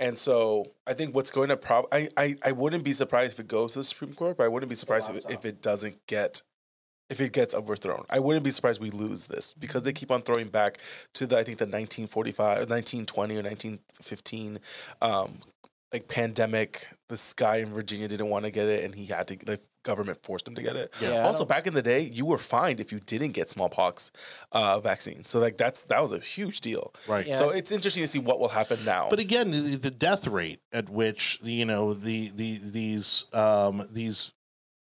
and 0.00 0.18
so 0.18 0.64
I 0.86 0.94
think 0.94 1.14
what's 1.14 1.30
going 1.30 1.50
to 1.50 1.56
prob. 1.56 1.86
I, 1.92 2.08
I 2.16 2.36
I 2.44 2.52
wouldn't 2.52 2.82
be 2.82 2.92
surprised 2.92 3.34
if 3.34 3.40
it 3.40 3.48
goes 3.48 3.74
to 3.74 3.78
the 3.80 3.84
Supreme 3.84 4.14
Court, 4.14 4.36
but 4.36 4.44
I 4.44 4.48
wouldn't 4.48 4.70
be 4.70 4.74
surprised 4.76 5.14
if, 5.14 5.30
if 5.30 5.44
it 5.44 5.62
doesn't 5.62 5.96
get. 6.08 6.42
If 7.10 7.20
it 7.20 7.32
gets 7.32 7.54
overthrown, 7.54 8.04
I 8.08 8.20
wouldn't 8.20 8.44
be 8.44 8.50
surprised 8.50 8.80
we 8.80 8.90
lose 8.90 9.26
this 9.26 9.52
because 9.52 9.82
they 9.82 9.92
keep 9.92 10.10
on 10.10 10.22
throwing 10.22 10.48
back 10.48 10.78
to 11.14 11.26
the 11.26 11.36
I 11.36 11.44
think 11.44 11.58
the 11.58 11.66
1945, 11.66 12.70
1920 12.70 13.34
or 13.34 13.42
1915 13.42 14.58
um, 15.02 15.38
like 15.92 16.08
pandemic. 16.08 16.88
This 17.08 17.34
guy 17.34 17.56
in 17.56 17.74
Virginia 17.74 18.08
didn't 18.08 18.28
want 18.28 18.46
to 18.46 18.50
get 18.50 18.66
it, 18.66 18.84
and 18.84 18.94
he 18.94 19.06
had 19.06 19.28
to. 19.28 19.36
The 19.36 19.60
government 19.82 20.22
forced 20.22 20.46
him 20.46 20.54
to 20.54 20.62
get 20.62 20.76
it. 20.76 20.94
Yeah. 21.00 21.10
Yeah, 21.10 21.26
also, 21.26 21.44
back 21.44 21.66
in 21.66 21.74
the 21.74 21.82
day, 21.82 22.00
you 22.00 22.24
were 22.24 22.38
fined 22.38 22.80
if 22.80 22.92
you 22.92 23.00
didn't 23.00 23.32
get 23.32 23.48
smallpox 23.48 24.12
uh, 24.52 24.80
vaccine. 24.80 25.24
So 25.24 25.38
like 25.38 25.56
that's 25.56 25.84
that 25.84 26.00
was 26.00 26.12
a 26.12 26.18
huge 26.18 26.60
deal. 26.60 26.94
Right. 27.06 27.26
Yeah. 27.26 27.34
So 27.34 27.50
it's 27.50 27.72
interesting 27.72 28.02
to 28.02 28.06
see 28.06 28.18
what 28.18 28.40
will 28.40 28.48
happen 28.48 28.84
now. 28.84 29.08
But 29.10 29.20
again, 29.20 29.50
the, 29.50 29.76
the 29.76 29.90
death 29.90 30.26
rate 30.26 30.60
at 30.72 30.88
which 30.88 31.38
you 31.42 31.64
know 31.64 31.92
the 31.94 32.30
the 32.30 32.58
these 32.62 33.26
um, 33.32 33.86
these 33.90 34.32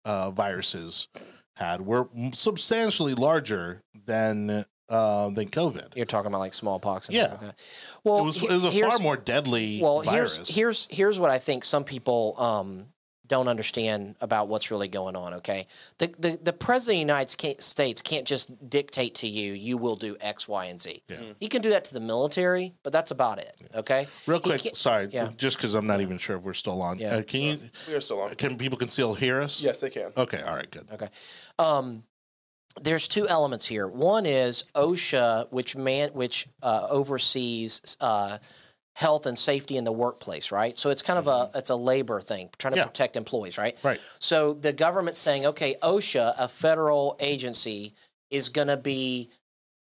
uh, 0.05 0.31
viruses 0.31 1.07
had 1.55 1.81
were 1.85 2.09
substantially 2.33 3.13
larger 3.13 3.83
than 4.05 4.65
uh, 4.89 5.29
than 5.31 5.49
COVID. 5.49 5.95
You're 5.95 6.05
talking 6.05 6.27
about 6.27 6.39
like 6.39 6.53
smallpox 6.53 7.07
and 7.09 7.15
Yeah. 7.15 7.27
things 7.27 7.41
like 7.41 7.57
that. 7.57 7.61
Well, 8.03 8.19
it 8.19 8.25
was 8.25 8.43
it 8.43 8.49
was 8.49 8.65
a 8.65 8.71
far 8.71 8.99
more 8.99 9.17
deadly 9.17 9.79
well 9.81 10.01
virus. 10.03 10.35
here's 10.37 10.55
here's 10.55 10.87
here's 10.91 11.19
what 11.19 11.31
i 11.31 11.39
think 11.39 11.65
some 11.65 11.83
people 11.83 12.35
um 12.37 12.85
don't 13.27 13.47
understand 13.47 14.15
about 14.21 14.47
what's 14.47 14.71
really 14.71 14.87
going 14.87 15.15
on 15.15 15.33
okay 15.33 15.65
the 15.97 16.13
the, 16.19 16.37
the 16.43 16.53
president 16.53 16.95
of 16.95 16.95
the 16.95 16.99
united 17.13 17.35
Ca- 17.39 17.55
states 17.59 18.01
can't 18.01 18.25
just 18.25 18.69
dictate 18.69 19.15
to 19.15 19.27
you 19.27 19.53
you 19.53 19.77
will 19.77 19.95
do 19.95 20.15
x 20.21 20.47
y 20.47 20.65
and 20.65 20.79
z 20.81 21.01
Yeah. 21.09 21.17
he 21.39 21.47
can 21.47 21.61
do 21.61 21.69
that 21.69 21.85
to 21.85 21.93
the 21.93 21.99
military 21.99 22.73
but 22.83 22.91
that's 22.93 23.11
about 23.11 23.39
it 23.39 23.55
okay 23.75 24.07
Real 24.27 24.39
quick, 24.39 24.59
sorry, 24.75 25.09
yeah. 25.11 25.29
just 25.37 25.57
because 25.57 25.75
I'm 25.75 25.87
not 25.87 26.01
even 26.01 26.17
sure 26.17 26.35
if 26.37 26.43
we're 26.43 26.53
still 26.53 26.81
on. 26.81 26.97
Yeah. 26.99 27.15
Uh, 27.15 27.21
can 27.23 27.41
you? 27.41 27.59
we 27.87 27.93
are 27.93 28.01
still 28.01 28.21
on. 28.21 28.33
Can 28.35 28.57
people 28.57 28.77
can 28.77 28.89
still 28.89 29.13
hear 29.13 29.39
us? 29.41 29.61
Yes, 29.61 29.79
they 29.79 29.89
can. 29.89 30.11
Okay. 30.17 30.41
All 30.41 30.55
right. 30.55 30.69
Good. 30.69 30.89
Okay. 30.91 31.09
Um, 31.59 32.03
there's 32.81 33.07
two 33.07 33.27
elements 33.27 33.65
here. 33.65 33.87
One 33.87 34.25
is 34.25 34.65
OSHA, 34.75 35.51
which 35.51 35.75
man, 35.75 36.09
which 36.13 36.47
uh, 36.63 36.87
oversees 36.89 37.97
uh, 38.01 38.37
health 38.95 39.25
and 39.25 39.37
safety 39.37 39.75
in 39.75 39.83
the 39.83 39.91
workplace, 39.91 40.53
right? 40.53 40.77
So 40.77 40.89
it's 40.89 41.01
kind 41.01 41.19
of 41.19 41.27
a 41.27 41.29
mm-hmm. 41.29 41.57
it's 41.57 41.69
a 41.69 41.75
labor 41.75 42.21
thing, 42.21 42.49
trying 42.57 42.73
to 42.73 42.79
Yeah. 42.79 42.85
protect 42.85 43.17
employees, 43.17 43.57
right? 43.57 43.77
Right. 43.83 43.99
So 44.19 44.53
the 44.53 44.71
government's 44.71 45.19
saying, 45.19 45.45
okay, 45.45 45.75
OSHA, 45.83 46.35
a 46.39 46.47
federal 46.47 47.17
agency, 47.19 47.93
is 48.31 48.47
going 48.49 48.69
to 48.69 48.77
be 48.77 49.29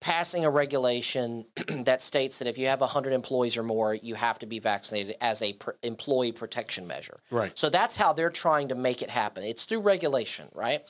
passing 0.00 0.44
a 0.44 0.50
regulation 0.50 1.44
that 1.84 2.02
states 2.02 2.38
that 2.38 2.48
if 2.48 2.56
you 2.58 2.66
have 2.66 2.80
100 2.80 3.12
employees 3.12 3.56
or 3.56 3.62
more, 3.62 3.94
you 3.94 4.14
have 4.14 4.38
to 4.38 4.46
be 4.46 4.58
vaccinated 4.58 5.14
as 5.20 5.42
a 5.42 5.52
pr- 5.54 5.70
employee 5.82 6.32
protection 6.32 6.86
measure. 6.86 7.20
Right. 7.30 7.52
So 7.58 7.68
that's 7.70 7.96
how 7.96 8.12
they're 8.12 8.30
trying 8.30 8.68
to 8.68 8.74
make 8.74 9.02
it 9.02 9.10
happen. 9.10 9.44
It's 9.44 9.64
through 9.66 9.80
regulation, 9.80 10.48
right? 10.54 10.82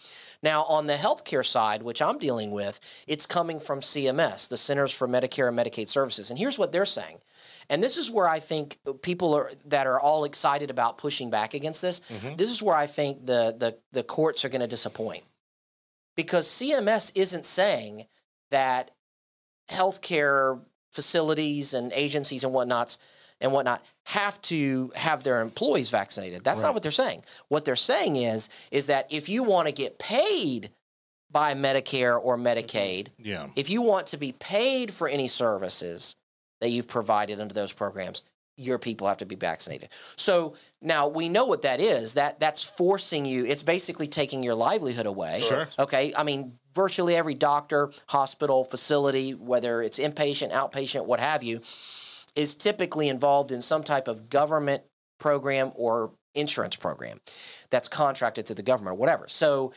Now, 0.43 0.63
on 0.65 0.87
the 0.87 0.95
healthcare 0.95 1.45
side, 1.45 1.83
which 1.83 2.01
I'm 2.01 2.19
dealing 2.19 2.51
with, 2.53 2.79
it's 3.07 3.27
coming 3.27 3.59
from 3.61 3.81
CMS, 3.81 4.49
the 4.49 4.57
Centers 4.57 4.93
for 4.93 5.09
Medicare 5.09 5.49
and 5.49 5.59
Medicaid 5.59 5.89
Services. 5.89 6.31
And 6.31 6.39
here's 6.39 6.59
what 6.59 6.71
they're 6.73 6.87
saying. 6.87 7.19
And 7.71 7.81
this 7.81 7.97
is 7.97 8.11
where 8.11 8.29
I 8.29 8.41
think 8.41 8.79
people 9.01 9.33
are 9.33 9.51
that 9.67 9.87
are 9.87 10.01
all 10.01 10.25
excited 10.25 10.71
about 10.71 10.99
pushing 10.99 11.31
back 11.31 11.55
against 11.55 11.81
this. 11.81 12.01
Mm-hmm. 12.01 12.35
This 12.37 12.51
is 12.51 12.61
where 12.63 12.77
I 12.77 12.87
think 12.87 13.25
the 13.25 13.55
the, 13.57 13.79
the 13.93 14.03
courts 14.03 14.45
are 14.45 14.49
going 14.49 14.61
to 14.61 14.67
disappoint. 14.67 15.23
Because 16.17 16.49
CMS 16.49 17.13
isn't 17.15 17.47
saying 17.47 18.07
that 18.51 18.91
healthcare 19.71 20.61
facilities 20.93 21.73
and 21.73 21.93
agencies 21.93 22.43
and 22.43 22.53
whatnots 22.53 22.99
and 23.41 23.53
whatnot 23.53 23.83
have 24.05 24.43
to 24.43 24.93
have 24.97 25.23
their 25.23 25.41
employees 25.41 25.91
vaccinated. 25.91 26.43
That's 26.43 26.61
Right. 26.61 26.69
not 26.69 26.75
what 26.75 26.83
they're 26.83 26.91
saying. 26.91 27.23
What 27.49 27.65
they're 27.65 27.77
saying 27.77 28.17
is 28.17 28.49
is 28.73 28.87
that 28.87 29.07
if 29.13 29.29
you 29.29 29.45
want 29.45 29.69
to 29.69 29.73
get 29.73 30.01
paid 30.01 30.73
by 31.31 31.55
Medicare 31.55 32.19
or 32.21 32.37
mm-hmm. 32.37 32.49
Medicaid, 32.49 33.09
Yeah. 33.17 33.47
if 33.55 33.71
you 33.71 33.81
want 33.81 34.09
to 34.09 34.17
be 34.17 34.33
paid 34.33 34.93
for 34.93 35.07
any 35.09 35.29
services 35.29 36.17
that 36.61 36.71
you've 36.71 36.89
provided 36.89 37.41
under 37.41 37.55
those 37.55 37.73
programs, 37.73 38.23
your 38.57 38.79
people 38.79 39.09
have 39.09 39.17
to 39.19 39.27
be 39.27 39.37
vaccinated. 39.37 39.89
So 40.17 40.55
now 40.83 41.09
we 41.09 41.29
know 41.29 41.47
what 41.47 41.63
that 41.63 41.81
is. 41.81 42.15
That 42.15 42.41
that's 42.41 42.63
forcing 42.63 43.25
you. 43.25 43.47
It's 43.47 43.63
basically 43.63 44.07
taking 44.07 44.43
your 44.43 44.55
livelihood 44.55 45.07
away. 45.07 45.41
Sure. 45.41 45.67
Okay. 45.79 46.13
I 46.15 46.25
mean, 46.25 46.59
virtually 46.75 47.17
every 47.17 47.35
doctor, 47.35 47.91
hospital, 48.09 48.65
facility, 48.65 49.33
whether 49.33 49.81
it's 49.83 49.99
inpatient, 49.99 50.53
outpatient, 50.53 51.07
what 51.07 51.21
have 51.21 51.43
you, 51.43 51.61
is 52.37 52.55
typically 52.55 53.09
involved 53.09 53.51
in 53.51 53.63
some 53.63 53.83
type 53.83 54.09
of 54.09 54.29
government 54.29 54.83
program 55.19 55.73
or 55.75 56.13
insurance 56.35 56.77
program 56.77 57.19
that's 57.71 57.89
contracted 57.89 58.47
to 58.47 58.55
the 58.55 58.63
government 58.63 58.95
or 58.95 58.99
whatever. 58.99 59.27
So 59.27 59.73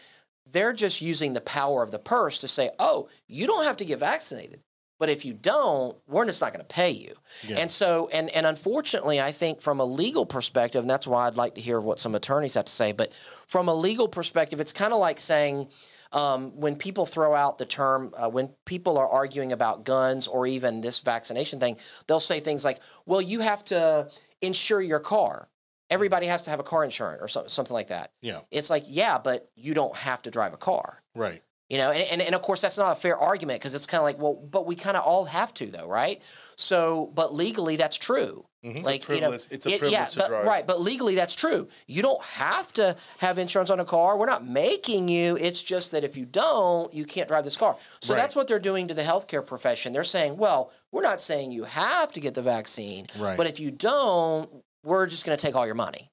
they're 0.52 0.74
just 0.74 1.02
using 1.02 1.34
the 1.34 1.42
power 1.42 1.84
of 1.84 1.92
the 1.92 2.00
purse 2.00 2.40
to 2.40 2.48
say, 2.48 2.70
oh, 2.80 3.08
you 3.28 3.48
don't 3.48 3.64
have 3.64 3.78
to 3.78 3.86
get 3.86 4.00
vaccinated. 4.00 4.60
But 5.04 5.10
if 5.10 5.26
you 5.26 5.34
don't, 5.34 5.97
we're 6.08 6.24
just 6.24 6.39
not 6.39 6.54
going 6.54 6.66
to 6.66 6.74
pay 6.74 6.91
you. 6.91 7.14
Yeah. 7.45 7.58
And 7.58 7.70
so, 7.70 8.08
and 8.14 8.30
and 8.30 8.45
unfortunately, 8.45 9.20
I 9.20 9.34
think 9.34 9.60
from 9.60 9.82
a 9.82 9.84
legal 9.84 10.26
perspective, 10.26 10.80
and 10.80 10.89
that's 10.89 11.06
why 11.06 11.28
I'd 11.28 11.36
like 11.36 11.56
to 11.56 11.62
hear 11.62 11.82
what 11.82 11.99
some 11.99 12.16
attorneys 12.16 12.54
have 12.54 12.64
to 12.64 12.72
say. 12.72 12.93
But 12.93 13.12
from 13.45 13.68
a 13.68 13.74
legal 13.76 14.08
perspective, 14.08 14.62
it's 14.62 14.72
kind 14.72 14.93
of 14.93 14.99
like 14.99 15.20
saying 15.20 15.68
um, 16.14 16.56
when 16.56 16.78
people 16.78 17.06
throw 17.06 17.36
out 17.36 17.58
the 17.58 17.66
term, 17.66 18.14
uh, 18.16 18.30
when 18.30 18.47
people 18.64 18.97
are 18.97 19.10
arguing 19.10 19.51
about 19.51 19.84
guns 19.84 20.26
or 20.26 20.47
even 20.47 20.80
this 20.80 21.01
vaccination 21.01 21.60
thing, 21.60 21.76
they'll 22.08 22.22
say 22.22 22.39
things 22.39 22.64
like, 22.64 22.80
"Well, 23.06 23.22
you 23.22 23.41
have 23.41 23.66
to 23.66 24.10
insure 24.39 24.82
your 24.82 25.01
car. 25.01 25.49
Everybody 25.89 26.28
has 26.28 26.43
to 26.43 26.49
have 26.49 26.62
a 26.62 26.64
car 26.64 26.86
insurance 26.86 27.22
or 27.22 27.28
so, 27.28 27.47
something 27.47 27.74
like 27.74 27.88
that." 27.88 28.14
Yeah. 28.22 28.39
It's 28.51 28.70
like, 28.70 28.86
yeah, 28.88 29.18
but 29.18 29.49
you 29.58 29.74
don't 29.74 29.97
have 29.97 30.22
to 30.22 30.32
drive 30.32 30.54
a 30.54 30.58
car. 30.58 31.04
Right. 31.14 31.41
You 31.70 31.78
know, 31.78 31.91
and, 31.91 32.03
and, 32.11 32.22
and 32.22 32.36
of 32.36 32.41
course 32.41 32.61
that's 32.61 32.78
not 32.78 32.91
a 32.91 32.95
fair 32.99 33.18
argument 33.18 33.59
because 33.59 33.74
it's 33.74 33.86
kind 33.88 33.99
of 33.99 34.03
like, 34.03 34.20
well, 34.20 34.34
but 34.36 34.68
we 34.68 34.76
kind 34.76 34.95
of 34.97 35.03
all 35.03 35.26
have 35.26 35.53
to 35.55 35.66
though, 35.68 35.88
right? 35.88 36.22
So, 36.57 37.11
but 37.16 37.34
legally 37.34 37.78
that's 37.78 37.97
true. 37.97 38.45
Mhm. 38.64 38.84
Like 38.86 39.07
you 39.09 39.20
know, 39.22 39.32
it's 39.32 39.47
a 39.51 39.55
it- 39.55 39.61
privilege 39.80 39.91
yeah, 39.91 40.05
to 40.05 40.20
but, 40.20 40.28
drive. 40.28 40.45
right? 40.45 40.68
But 40.68 40.80
legally 40.82 41.16
that's 41.16 41.36
true. 41.36 41.68
You 41.88 42.01
don't 42.01 42.22
have 42.24 42.72
to 42.74 42.95
have 43.18 43.38
insurance 43.38 43.70
on 43.70 43.80
a 43.80 43.86
car. 43.86 44.18
We're 44.18 44.26
not 44.26 44.45
making 44.45 45.07
you. 45.09 45.36
It's 45.38 45.61
just 45.64 45.91
that 45.91 46.03
if 46.03 46.16
you 46.16 46.26
don't, 46.26 46.93
you 46.93 47.05
can't 47.05 47.28
drive 47.28 47.43
this 47.43 47.57
car. 47.57 47.76
So 48.01 48.14
Right. 48.14 48.22
that's 48.22 48.36
what 48.36 48.47
they're 48.47 48.59
doing 48.59 48.88
to 48.89 48.93
the 48.93 49.01
healthcare 49.01 49.45
profession. 49.45 49.91
They're 49.93 50.03
saying, 50.03 50.38
well, 50.38 50.72
we're 50.91 51.01
not 51.01 51.22
saying 51.22 51.51
you 51.51 51.64
have 51.64 52.14
to 52.14 52.20
get 52.20 52.36
the 52.36 52.41
vaccine, 52.41 53.07
Right. 53.20 53.36
but 53.36 53.47
if 53.47 53.59
you 53.59 53.72
don't, 53.72 54.49
we're 54.84 55.07
just 55.07 55.26
going 55.26 55.38
to 55.38 55.43
take 55.45 55.55
all 55.55 55.66
your 55.66 55.76
money 55.76 56.09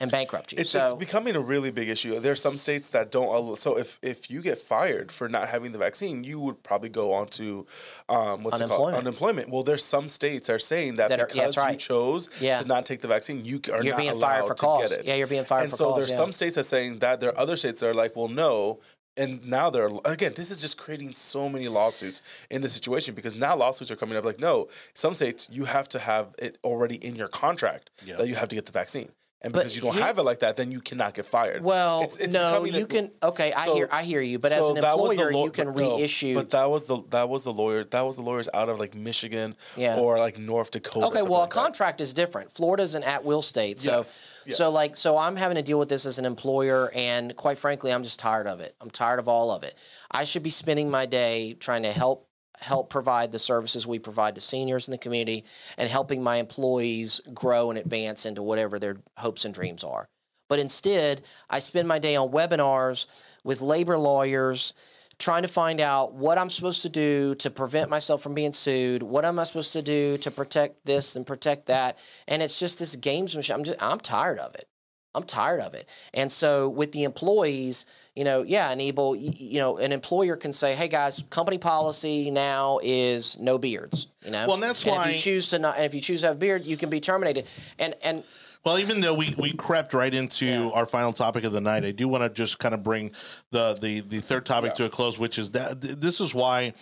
and 0.00 0.10
bankrupt 0.10 0.52
you. 0.52 0.58
It's, 0.58 0.70
so 0.70 0.82
it's 0.82 0.92
becoming 0.94 1.36
a 1.36 1.40
really 1.40 1.70
big 1.70 1.88
issue. 1.88 2.18
There 2.18 2.32
are 2.32 2.36
some 2.36 2.56
states 2.56 2.88
that 2.88 3.10
don't. 3.10 3.26
allow- 3.34 3.54
So 3.54 3.76
if 3.78 3.98
if 4.02 4.30
you 4.30 4.40
get 4.42 4.58
fired 4.58 5.12
for 5.12 5.28
not 5.28 5.48
having 5.48 5.72
the 5.72 5.78
vaccine, 5.78 6.24
you 6.24 6.40
would 6.40 6.62
probably 6.62 6.88
go 6.88 7.12
on 7.12 7.26
to 7.38 7.66
um, 8.08 8.42
what's 8.42 8.60
it 8.60 8.68
called 8.68 8.94
Unemployment. 8.94 8.96
unemployment. 9.06 9.50
Well, 9.50 9.62
there's 9.62 9.84
some 9.84 10.08
states 10.08 10.48
are 10.48 10.58
saying 10.58 10.96
that, 10.96 11.08
That 11.10 11.20
are- 11.20 11.26
because 11.26 11.56
yeah, 11.56 11.64
that's 11.64 11.72
you 11.72 11.76
chose 11.94 12.28
Yeah. 12.40 12.60
to 12.60 12.66
not 12.66 12.86
take 12.86 13.00
the 13.02 13.08
vaccine, 13.08 13.44
you 13.44 13.60
are 13.72 13.82
you're 13.84 13.94
not 13.94 13.98
being 13.98 14.18
fired 14.18 14.46
for 14.46 14.54
to 14.54 14.64
cause. 14.64 14.90
get 14.90 15.00
it. 15.00 15.06
Yeah, 15.06 15.14
you're 15.16 15.26
being 15.26 15.44
fired 15.44 15.62
and 15.64 15.70
for 15.70 15.76
so 15.76 15.84
cause. 15.90 15.96
there's 15.98 16.10
yeah. 16.10 16.16
some 16.16 16.32
states 16.32 16.54
that 16.54 16.62
are 16.62 16.64
saying 16.64 16.98
that. 17.00 17.20
There 17.20 17.30
are 17.30 17.38
other 17.38 17.56
states 17.56 17.80
that 17.80 17.88
are 17.88 17.94
like, 17.94 18.16
well, 18.16 18.28
no. 18.28 18.78
And 19.16 19.46
now 19.46 19.68
they're 19.70 19.90
again. 20.04 20.32
This 20.36 20.50
is 20.52 20.60
just 20.62 20.78
creating 20.78 21.12
so 21.12 21.48
many 21.48 21.66
lawsuits 21.68 22.22
in 22.48 22.62
the 22.62 22.68
situation 22.68 23.12
because 23.14 23.34
now 23.36 23.54
lawsuits 23.56 23.90
are 23.90 23.96
coming 23.96 24.16
up. 24.16 24.24
Like, 24.24 24.38
no, 24.38 24.68
some 24.94 25.12
states 25.14 25.48
you 25.50 25.64
have 25.64 25.88
to 25.90 25.98
have 25.98 26.28
it 26.38 26.56
already 26.64 26.94
in 26.94 27.16
your 27.16 27.26
contract 27.28 27.90
Yeah. 28.06 28.16
that 28.16 28.28
you 28.28 28.36
have 28.36 28.48
to 28.50 28.54
get 28.54 28.66
the 28.66 28.72
vaccine, 28.72 29.10
and 29.42 29.52
But 29.52 29.60
because 29.60 29.74
you 29.76 29.82
don't 29.82 29.96
have 29.96 30.18
it 30.18 30.22
like 30.22 30.40
that, 30.40 30.56
then 30.56 30.70
you 30.70 30.80
cannot 30.80 31.14
get 31.14 31.24
fired. 31.24 31.62
Well, 31.62 32.02
It's- 32.02 32.18
it's 32.18 32.34
no, 32.34 32.50
becoming 32.50 32.74
a- 32.74 32.78
you 32.78 32.86
can. 32.86 33.10
Okay, 33.22 33.52
I 33.52 33.64
So- 33.64 33.74
hear, 33.74 33.88
I 33.90 34.02
hear 34.02 34.20
you. 34.20 34.38
But 34.38 34.52
as 34.52 34.66
an 34.68 34.74
that 34.80 34.98
was 34.98 35.16
the 35.16 35.22
employer, 35.22 35.32
law- 35.32 35.44
you 35.46 35.50
can 35.50 35.72
but 35.72 35.76
no, 35.82 35.96
reissue. 35.98 36.34
But 36.34 36.50
that 36.50 36.68
was 36.70 36.84
the 36.84 37.02
that 37.10 37.28
was 37.28 37.42
the 37.44 37.52
lawyer. 37.52 37.84
That 37.84 38.02
was 38.02 38.16
the 38.16 38.22
lawyers 38.22 38.48
out 38.52 38.68
of 38.68 38.78
like 38.78 38.94
Michigan 38.94 39.56
Yeah. 39.76 39.98
or 39.98 40.18
like 40.18 40.38
North 40.38 40.70
Dakota. 40.72 41.06
okay, 41.06 41.22
well, 41.22 41.40
like 41.40 41.54
a 41.54 41.58
contract 41.58 42.00
is 42.00 42.12
different. 42.12 42.52
Florida's 42.52 42.94
an 42.94 43.02
at-will 43.02 43.42
state, 43.42 43.78
so 43.78 43.98
Yes, 43.98 44.26
so 44.50 44.70
like 44.70 44.96
so 44.96 45.16
I'm 45.16 45.36
having 45.36 45.56
to 45.56 45.62
deal 45.62 45.78
with 45.78 45.88
this 45.88 46.04
as 46.04 46.18
an 46.18 46.26
employer, 46.26 46.90
and 46.94 47.34
quite 47.36 47.56
frankly, 47.58 47.92
I'm 47.92 48.02
just 48.04 48.18
tired 48.18 48.46
of 48.46 48.60
it. 48.60 48.74
I'm 48.80 48.90
tired 48.90 49.18
of 49.20 49.28
all 49.28 49.50
of 49.50 49.62
it. 49.62 49.74
I 50.10 50.24
should 50.24 50.42
be 50.42 50.50
spending 50.50 50.90
my 50.90 51.06
day 51.06 51.54
trying 51.54 51.84
to 51.84 51.92
help 51.92 52.26
help 52.60 52.90
provide 52.90 53.32
the 53.32 53.38
services 53.38 53.86
we 53.86 53.98
provide 53.98 54.34
to 54.34 54.40
seniors 54.40 54.88
in 54.88 54.92
the 54.92 54.98
community 54.98 55.44
and 55.78 55.88
helping 55.88 56.22
my 56.22 56.36
employees 56.36 57.20
grow 57.32 57.70
and 57.70 57.78
advance 57.78 58.26
into 58.26 58.42
whatever 58.42 58.78
their 58.78 58.94
hopes 59.16 59.44
and 59.44 59.54
dreams 59.54 59.84
are. 59.84 60.08
But 60.48 60.58
instead, 60.58 61.22
I 61.48 61.60
spend 61.60 61.86
my 61.86 61.98
day 61.98 62.16
on 62.16 62.30
webinars 62.30 63.06
with 63.44 63.60
labor 63.60 63.96
lawyers 63.96 64.74
trying 65.20 65.42
to 65.42 65.48
find 65.48 65.80
out 65.80 66.14
what 66.14 66.38
I'm 66.38 66.50
supposed 66.50 66.82
to 66.82 66.88
do 66.88 67.34
to 67.36 67.50
prevent 67.50 67.90
myself 67.90 68.22
from 68.22 68.34
being 68.34 68.54
sued. 68.54 69.02
What 69.02 69.24
am 69.24 69.38
I 69.38 69.44
supposed 69.44 69.74
to 69.74 69.82
do 69.82 70.18
to 70.18 70.30
protect 70.30 70.84
this 70.86 71.14
and 71.14 71.26
protect 71.26 71.66
that? 71.66 71.98
And 72.26 72.42
it's 72.42 72.58
just 72.58 72.78
this 72.78 72.96
gamesmanship. 72.96 73.54
I'm 73.54 73.64
just 73.64 73.82
I'm 73.82 73.98
tired 73.98 74.38
of 74.38 74.54
it. 74.54 74.69
I'm 75.14 75.24
tired 75.24 75.60
of 75.60 75.74
it. 75.74 75.88
And 76.14 76.30
so 76.30 76.68
with 76.68 76.92
the 76.92 77.04
employees, 77.04 77.86
you 78.14 78.24
know, 78.24 78.42
yeah, 78.42 78.70
enable, 78.72 79.16
you, 79.16 79.32
you 79.36 79.58
know, 79.58 79.78
an 79.78 79.92
employer 79.92 80.36
can 80.36 80.52
say, 80.52 80.74
"Hey 80.74 80.88
guys, 80.88 81.22
company 81.30 81.58
policy 81.58 82.30
now 82.30 82.78
is 82.82 83.38
no 83.38 83.58
beards." 83.58 84.06
You 84.24 84.30
know, 84.30 84.46
Well, 84.46 84.54
and 84.54 84.62
that's 84.62 84.82
and 84.84 84.92
if 84.92 84.98
why- 84.98 85.10
you 85.10 85.18
choose 85.18 85.48
to 85.50 85.58
not, 85.58 85.76
and 85.76 85.84
if 85.84 85.94
you 85.94 86.00
choose 86.00 86.20
to 86.20 86.28
have 86.28 86.36
a 86.36 86.38
beard, 86.38 86.64
you 86.64 86.76
can 86.76 86.90
be 86.90 87.00
terminated. 87.00 87.46
And 87.78 87.94
and 88.02 88.22
Well, 88.62 88.78
even 88.78 89.00
though 89.00 89.14
we, 89.14 89.34
we 89.38 89.52
crept 89.54 89.94
right 89.94 90.12
into 90.12 90.44
Yeah. 90.44 90.68
our 90.74 90.84
final 90.86 91.12
topic 91.14 91.44
of 91.44 91.52
the 91.52 91.62
night, 91.62 91.82
I 91.84 91.92
do 91.92 92.06
want 92.08 92.22
to 92.24 92.28
just 92.28 92.58
kind 92.58 92.74
of 92.74 92.82
bring 92.82 93.10
the 93.52 93.74
the, 93.80 94.00
the 94.00 94.20
third 94.20 94.44
topic 94.46 94.74
to 94.74 94.84
a 94.84 94.90
close, 94.90 95.18
which 95.18 95.38
is 95.38 95.50
that 95.52 95.80
this 95.80 96.20
is 96.20 96.34
why 96.34 96.74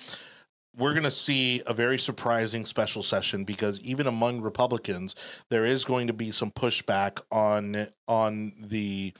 we're 0.78 0.92
going 0.92 1.02
to 1.04 1.10
see 1.10 1.60
a 1.66 1.74
very 1.74 1.98
surprising 1.98 2.64
special 2.64 3.02
session 3.02 3.44
because 3.44 3.80
even 3.80 4.06
among 4.06 4.40
Republicans, 4.40 5.14
there 5.50 5.66
is 5.66 5.84
going 5.84 6.06
to 6.06 6.12
be 6.12 6.30
some 6.30 6.50
pushback 6.50 7.20
on 7.30 7.88
on 8.06 8.52
the 8.60 9.12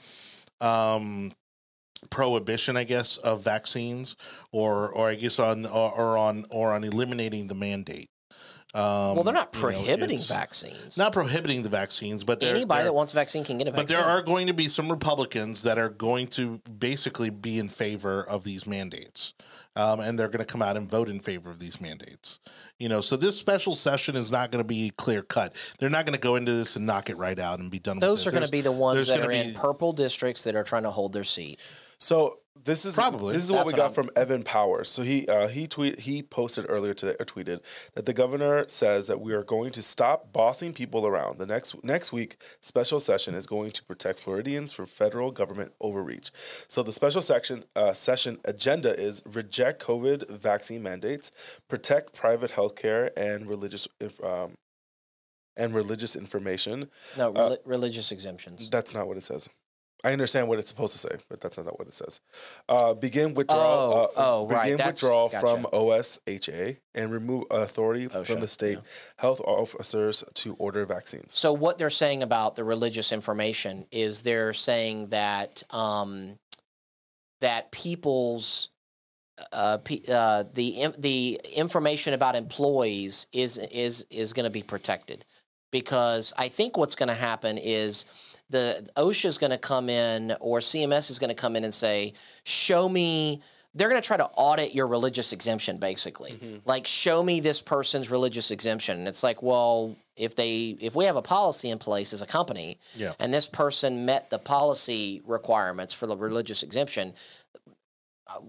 um, 0.61 1.31
prohibition, 2.09 2.77
I 2.77 2.85
guess, 2.85 3.17
of 3.17 3.43
vaccines, 3.43 4.15
or 4.51 4.89
or 4.89 5.09
I 5.09 5.15
guess 5.15 5.39
on 5.39 5.65
or, 5.65 5.91
or 5.91 6.17
on 6.17 6.45
or 6.49 6.71
on 6.71 6.83
eliminating 6.83 7.47
the 7.47 7.55
mandate. 7.55 8.09
Um, 8.75 9.15
well, 9.15 9.23
they're 9.23 9.33
not 9.33 9.49
you 9.55 9.61
know, 9.61 9.69
prohibiting 9.69 10.19
vaccines. 10.27 10.95
Not 10.95 11.11
prohibiting 11.11 11.63
the 11.63 11.69
vaccines, 11.69 12.23
but 12.23 12.43
Anybody 12.43 12.83
that 12.83 12.93
wants 12.93 13.13
a 13.13 13.15
vaccine 13.15 13.43
can 13.43 13.57
get 13.57 13.67
a 13.67 13.71
vaccine. 13.71 13.87
but 13.87 13.87
there 13.87 14.03
are 14.03 14.21
going 14.21 14.45
to 14.45 14.53
be 14.53 14.67
some 14.67 14.91
Republicans 14.91 15.63
that 15.63 15.79
are 15.79 15.89
going 15.89 16.27
to 16.27 16.61
basically 16.77 17.31
be 17.31 17.57
in 17.57 17.67
favor 17.67 18.23
of 18.23 18.43
these 18.43 18.67
mandates. 18.67 19.33
Um, 19.79 20.01
and 20.01 20.19
they're 20.19 20.27
going 20.27 20.45
to 20.45 20.51
come 20.51 20.61
out 20.61 20.75
and 20.75 20.89
vote 20.89 21.07
in 21.07 21.21
favor 21.21 21.49
of 21.49 21.57
these 21.57 21.79
mandates. 21.79 22.41
You 22.79 22.89
know, 22.89 22.99
so 22.99 23.15
this 23.15 23.37
special 23.37 23.73
session 23.73 24.17
is 24.17 24.29
not 24.29 24.51
going 24.51 24.61
to 24.61 24.67
be 24.67 24.91
clear 24.97 25.21
cut. 25.21 25.55
They're 25.77 25.89
not 25.89 26.05
going 26.05 26.15
to 26.15 26.19
go 26.19 26.35
into 26.35 26.51
this 26.51 26.75
and 26.75 26.85
knock 26.85 27.09
it 27.09 27.15
right 27.15 27.39
out 27.39 27.59
and 27.59 27.71
be 27.71 27.79
done 27.79 27.97
Those 27.99 28.27
are 28.27 28.31
going 28.31 28.43
to 28.43 28.51
be 28.51 28.59
the 28.59 28.73
ones 28.73 29.07
that 29.07 29.21
are 29.21 29.31
in 29.31 29.53
purple 29.53 29.93
districts 29.93 30.43
that 30.43 30.55
are 30.55 30.63
trying 30.63 30.83
to 30.83 30.91
hold 30.91 31.13
their 31.13 31.23
seat. 31.23 31.61
So 31.97 32.39
this 32.69 32.85
is 32.85 32.95
Probably. 32.95 33.33
this 33.33 33.43
is 33.43 33.51
what 33.51 33.65
That's 33.65 33.73
we 33.73 33.77
got 33.77 33.95
from 33.95 34.11
Evan 34.15 34.43
Powers. 34.43 34.89
So 34.89 35.01
he 35.01 35.27
uh, 35.27 35.47
he 35.47 35.65
tweet 35.65 36.01
he 36.01 36.21
posted 36.21 36.67
earlier 36.69 36.93
today 36.93 37.15
or 37.19 37.25
tweeted 37.25 37.61
that 37.95 38.05
the 38.05 38.13
governor 38.13 38.65
says 38.67 39.07
that 39.07 39.19
we 39.19 39.33
are 39.33 39.43
going 39.43 39.71
to 39.71 39.81
stop 39.81 40.31
bossing 40.31 40.71
people 40.71 41.07
around. 41.07 41.39
The 41.39 41.47
next 41.47 41.83
next 41.83 42.13
week 42.13 42.37
special 42.61 42.99
session 42.99 43.33
is 43.33 43.47
going 43.47 43.71
to 43.71 43.83
protect 43.83 44.19
Floridians 44.19 44.71
from 44.71 44.85
federal 44.85 45.31
government 45.31 45.73
overreach. 45.81 46.29
So 46.67 46.83
the 46.83 46.93
special 46.93 47.21
section 47.21 47.65
uh, 47.75 47.93
session 47.93 48.37
agenda 48.45 48.97
is 48.99 49.23
reject 49.25 49.83
COVID 49.83 50.29
vaccine 50.29 50.83
mandates, 50.83 51.31
protect 51.67 52.13
private 52.13 52.51
healthcare 52.51 53.09
and 53.17 53.47
religious 53.47 53.87
um, 54.23 54.53
and 55.57 55.73
religious 55.73 56.15
information. 56.15 56.89
No, 57.17 57.33
Uh, 57.33 57.55
religious 57.65 58.11
exemptions. 58.11 58.69
That's 58.69 58.93
not 58.93 59.07
what 59.07 59.17
it 59.17 59.23
says. 59.23 59.49
I 60.03 60.13
understand 60.13 60.47
what 60.47 60.59
it's 60.59 60.69
supposed 60.69 60.93
to 60.93 60.99
say, 60.99 61.17
but 61.29 61.41
that's 61.41 61.57
not 61.57 61.77
what 61.77 61.87
it 61.87 61.93
says. 61.93 62.21
Uh, 62.69 62.93
begin 62.93 63.33
withdrawal. 63.33 63.93
Oh, 63.93 64.03
uh, 64.03 64.07
oh, 64.15 64.47
right, 64.47 64.71
Begin 64.71 64.85
withdrawal 64.85 65.27
gotcha. 65.27 65.45
from 65.45 65.63
OSHA 65.73 66.77
and 66.95 67.11
remove 67.11 67.45
authority 67.51 68.07
OSHA, 68.07 68.25
from 68.25 68.39
the 68.39 68.47
state 68.47 68.79
health 69.17 69.41
officers 69.41 70.23
to 70.35 70.53
order 70.53 70.85
vaccines. 70.85 71.33
So 71.33 71.51
what 71.51 71.77
they're 71.77 71.89
saying 71.89 72.23
about 72.23 72.55
the 72.55 72.63
religious 72.63 73.11
information 73.11 73.85
is 73.91 74.21
they're 74.21 74.53
saying 74.53 75.07
that 75.07 75.63
um, 75.69 76.39
that 77.41 77.71
people's 77.71 78.69
uh, 79.51 79.79
pe- 79.83 80.03
uh, 80.09 80.45
the 80.53 80.69
im- 80.81 80.95
the 80.97 81.41
information 81.55 82.13
about 82.13 82.35
employees 82.35 83.27
is 83.33 83.57
is 83.57 84.05
is 84.09 84.31
going 84.31 84.45
to 84.45 84.49
be 84.49 84.63
protected 84.63 85.25
because 85.71 86.33
I 86.37 86.47
think 86.47 86.77
what's 86.77 86.95
going 86.95 87.09
to 87.09 87.15
happen 87.15 87.57
is 87.57 88.05
the 88.49 88.87
OSHA 88.97 89.25
is 89.25 89.37
going 89.37 89.51
to 89.51 89.57
come 89.57 89.89
in 89.89 90.35
or 90.39 90.59
CMS 90.59 91.09
is 91.11 91.19
going 91.19 91.29
to 91.29 91.35
come 91.35 91.55
in 91.55 91.63
and 91.63 91.73
say, 91.73 92.13
"Show 92.43 92.87
me." 92.89 93.41
They're 93.75 93.87
going 93.87 94.01
to 94.01 94.05
try 94.05 94.17
to 94.17 94.25
audit 94.35 94.73
your 94.73 94.87
religious 94.87 95.31
exemption, 95.31 95.77
basically. 95.77 96.61
Like, 96.65 96.87
show 96.87 97.21
me 97.21 97.39
this 97.39 97.61
person's 97.61 98.09
religious 98.09 98.49
exemption. 98.49 98.97
And 98.97 99.07
it's 99.07 99.21
like, 99.21 99.43
well, 99.43 99.95
if 100.15 100.35
they 100.35 100.75
if 100.81 100.95
we 100.95 101.05
have 101.05 101.15
a 101.15 101.21
policy 101.21 101.69
in 101.69 101.77
place 101.77 102.11
as 102.11 102.23
a 102.23 102.25
company, 102.25 102.79
Yeah. 102.95 103.13
and 103.19 103.31
this 103.31 103.45
person 103.45 104.07
met 104.07 104.31
the 104.31 104.39
policy 104.39 105.21
requirements 105.23 105.93
for 105.93 106.07
the 106.07 106.17
religious 106.17 106.63
exemption, 106.63 107.13
uh, 108.25 108.39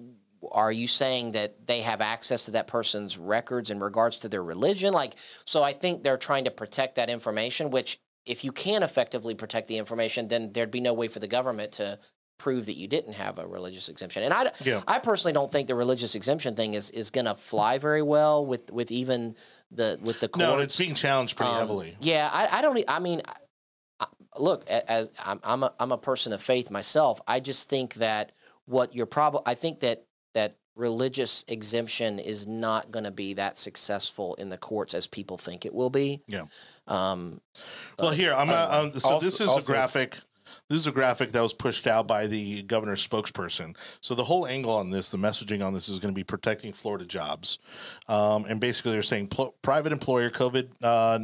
are 0.53 0.73
you 0.73 0.87
saying 0.87 1.33
that 1.33 1.67
they 1.67 1.83
have 1.83 2.01
access 2.01 2.47
to 2.47 2.53
that 2.53 2.67
person's 2.67 3.19
records 3.19 3.71
in 3.71 3.79
regards 3.79 4.21
to 4.21 4.29
their 4.31 4.43
religion? 4.43 4.95
Like, 4.95 5.17
so 5.45 5.63
I 5.63 5.75
think 5.75 6.03
they're 6.03 6.17
trying 6.17 6.45
to 6.45 6.51
protect 6.51 6.95
that 6.97 7.11
information, 7.11 7.71
which 7.71 8.01
if 8.31 8.45
you 8.45 8.53
can 8.53 8.83
effectively 8.83 9.35
protect 9.35 9.67
the 9.69 9.77
information, 9.79 10.29
then 10.29 10.53
there'd 10.53 10.71
be 10.71 10.81
no 10.81 10.95
way 10.95 11.09
for 11.09 11.19
the 11.19 11.29
government 11.29 11.73
to 11.73 11.99
prove 12.39 12.67
that 12.67 12.77
you 12.77 12.89
didn't 12.89 13.13
have 13.13 13.39
a 13.39 13.47
religious 13.47 13.89
exemption. 13.89 14.23
And 14.23 14.33
I, 14.33 14.51
Yeah. 14.65 14.83
I 14.89 14.99
personally 14.99 15.35
don't 15.35 15.53
think 15.53 15.69
the 15.69 15.75
religious 15.75 16.15
exemption 16.15 16.57
thing 16.57 16.73
is, 16.75 16.91
is 16.91 17.11
going 17.11 17.27
to 17.27 17.35
fly 17.35 17.79
very 17.79 18.03
well 18.03 18.47
with, 18.47 18.73
with 18.73 18.91
even 18.91 19.35
the 19.71 19.99
with 20.03 20.21
the 20.21 20.29
courts. 20.29 20.49
No, 20.49 20.59
it's 20.59 20.77
being 20.77 20.95
challenged 20.95 21.37
pretty 21.37 21.53
Um, 21.53 21.59
heavily. 21.59 21.97
Yeah, 22.01 22.31
I, 22.33 22.59
I 22.59 22.63
don't. 22.63 22.83
I 22.89 22.99
mean, 22.99 23.21
I, 24.01 24.07
look, 24.39 24.69
as 24.71 25.11
I'm, 25.25 25.41
I'm 25.45 25.63
a 25.65 25.75
I'm 25.79 25.93
a 25.93 25.99
person 25.99 26.33
of 26.33 26.41
faith 26.41 26.71
myself. 26.71 27.21
I 27.27 27.41
just 27.41 27.69
think 27.69 27.95
that 27.95 28.33
what 28.65 28.95
you're 28.95 29.07
probably. 29.07 29.43
I 29.45 29.55
think 29.55 29.81
that 29.81 30.05
that 30.35 30.57
religious 30.77 31.45
exemption 31.49 32.19
is 32.19 32.47
not 32.47 32.91
going 32.91 33.05
to 33.05 33.11
be 33.11 33.35
that 33.35 33.59
successful 33.59 34.35
in 34.37 34.49
the 34.49 34.57
courts 34.57 34.95
as 34.95 35.07
people 35.07 35.37
think 35.37 35.67
it 35.67 35.75
will 35.75 35.91
be. 35.91 36.23
Yeah. 36.27 36.45
Um. 36.91 37.41
Well, 37.99 38.11
here 38.11 38.35
I'm. 38.35 38.51
Uh, 38.51 38.83
don't 38.83 38.95
um, 38.95 39.01
so 39.01 39.09
Also- 39.11 39.25
this 39.25 39.41
is 39.41 39.57
a 39.57 39.73
graphic. 39.73 40.19
This 40.69 40.79
is 40.79 40.87
a 40.87 40.93
graphic 40.93 41.33
that 41.33 41.41
was 41.43 41.53
pushed 41.53 41.89
out 41.89 42.07
by 42.07 42.29
the 42.29 42.63
governor's 42.63 43.07
spokesperson. 43.07 43.77
So 44.01 44.15
the 44.15 44.23
whole 44.23 44.47
angle 44.47 44.71
on 44.73 44.91
this, 44.91 45.11
the 45.11 45.19
messaging 45.19 45.65
on 45.67 45.75
this, 45.75 45.89
is 45.89 45.99
going 45.99 46.15
to 46.15 46.19
be 46.19 46.23
protecting 46.23 46.73
Florida 46.73 47.05
jobs, 47.05 47.59
um, 48.07 48.45
and 48.45 48.61
basically 48.61 48.93
they're 48.93 49.03
saying 49.03 49.29
pl- 49.29 49.57
private 49.63 49.93
employer 49.93 50.31
COVID, 50.31 50.69
uh, 50.83 51.19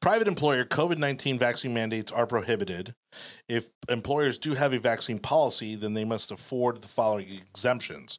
private 0.00 0.28
employer 0.28 0.64
COVID 0.64 0.98
nineteen 0.98 1.38
vaccine 1.38 1.74
mandates 1.74 2.12
are 2.12 2.26
prohibited. 2.26 2.94
If 3.48 3.68
employers 3.88 4.38
do 4.38 4.54
have 4.54 4.72
a 4.72 4.78
vaccine 4.78 5.18
policy, 5.18 5.74
then 5.74 5.94
they 5.94 6.04
must 6.04 6.30
afford 6.30 6.80
the 6.80 6.88
following 6.88 7.28
exemptions. 7.30 8.18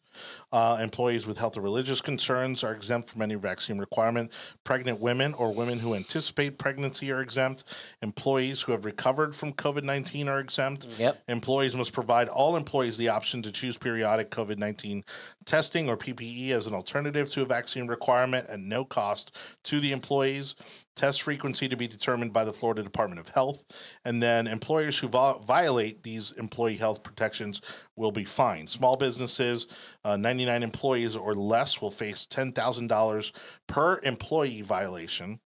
Uh, 0.52 0.78
employees 0.82 1.26
with 1.26 1.38
health 1.38 1.56
or 1.56 1.62
religious 1.62 2.02
concerns 2.02 2.64
are 2.64 2.74
exempt 2.74 3.08
from 3.08 3.22
any 3.22 3.36
vaccine 3.36 3.80
requirement. 3.80 4.32
Pregnant 4.66 5.00
women 5.00 5.34
or 5.36 5.54
women 5.54 5.80
who 5.80 5.96
anticipate 5.96 6.58
pregnancy 6.58 7.12
are 7.12 7.22
exempt. 7.22 7.64
Employees 8.02 8.62
who 8.62 8.74
have 8.74 8.84
recovered 8.84 9.34
from 9.34 9.54
COVID 9.54 9.84
19 9.84 10.28
are 10.28 10.40
exempt. 10.40 10.88
Yep. 10.98 11.24
Employees 11.30 11.76
must 11.76 11.94
provide 11.94 12.28
all 12.28 12.58
employees 12.58 12.98
the 12.98 13.10
option 13.10 13.42
to 13.44 13.52
choose 13.52 13.78
periodic 13.78 14.30
COVID 14.30 14.58
19 14.58 15.06
testing 15.46 15.88
or 15.88 15.96
PPE 15.96 16.52
as 16.52 16.68
an 16.68 16.74
alternative 16.74 17.30
to 17.30 17.42
a 17.42 17.46
vaccine 17.46 17.88
requirement 17.88 18.48
at 18.50 18.60
no 18.60 18.84
cost 18.84 19.36
to 19.64 19.80
the 19.80 19.92
employees. 19.92 20.56
Test 20.96 21.22
frequency 21.22 21.68
to 21.68 21.76
be 21.76 21.88
determined 21.88 22.34
by 22.34 22.44
the 22.44 22.54
Florida 22.54 22.84
Department 22.84 23.20
of 23.20 23.30
Health. 23.30 23.64
And 24.04 24.22
then 24.22 24.48
employers 24.48 24.98
who 24.98 25.08
vi- 25.08 25.40
violate 25.46 26.04
these 26.04 26.32
employee 26.34 26.76
health 26.76 27.04
protections 27.04 27.62
will 27.96 28.12
be 28.12 28.26
fined. 28.26 28.70
Small 28.70 28.98
businesses, 28.98 29.68
uh, 30.04 30.18
99 30.18 30.64
employees 30.64 31.16
or 31.16 31.34
less, 31.34 31.82
will 31.82 31.92
face 31.92 32.28
$10,000 32.28 33.32
per 33.68 34.00
employee 34.04 34.62
violation. 34.62 35.40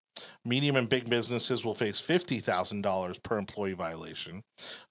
Medium 0.44 0.76
and 0.76 0.88
big 0.88 1.08
businesses 1.08 1.64
will 1.64 1.74
face 1.74 2.00
$50,000 2.00 3.22
per 3.22 3.38
employee 3.38 3.74
violation. 3.74 4.42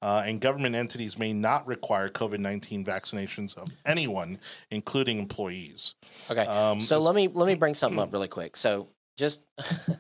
Uh, 0.01 0.23
and 0.25 0.41
government 0.41 0.75
entities 0.75 1.17
may 1.17 1.33
not 1.33 1.65
require 1.67 2.09
COVID 2.09 2.39
19 2.39 2.85
vaccinations 2.85 3.57
of 3.57 3.69
anyone, 3.85 4.39
including 4.71 5.19
employees. 5.19 5.95
Okay. 6.29 6.45
Um, 6.45 6.79
so 6.79 6.99
let 6.99 7.15
me 7.15 7.27
let 7.27 7.47
me 7.47 7.55
bring 7.59 7.73
something 7.73 7.99
up 7.99 8.13
really 8.13 8.27
quick. 8.27 8.55
So 8.57 8.87
just 9.15 9.41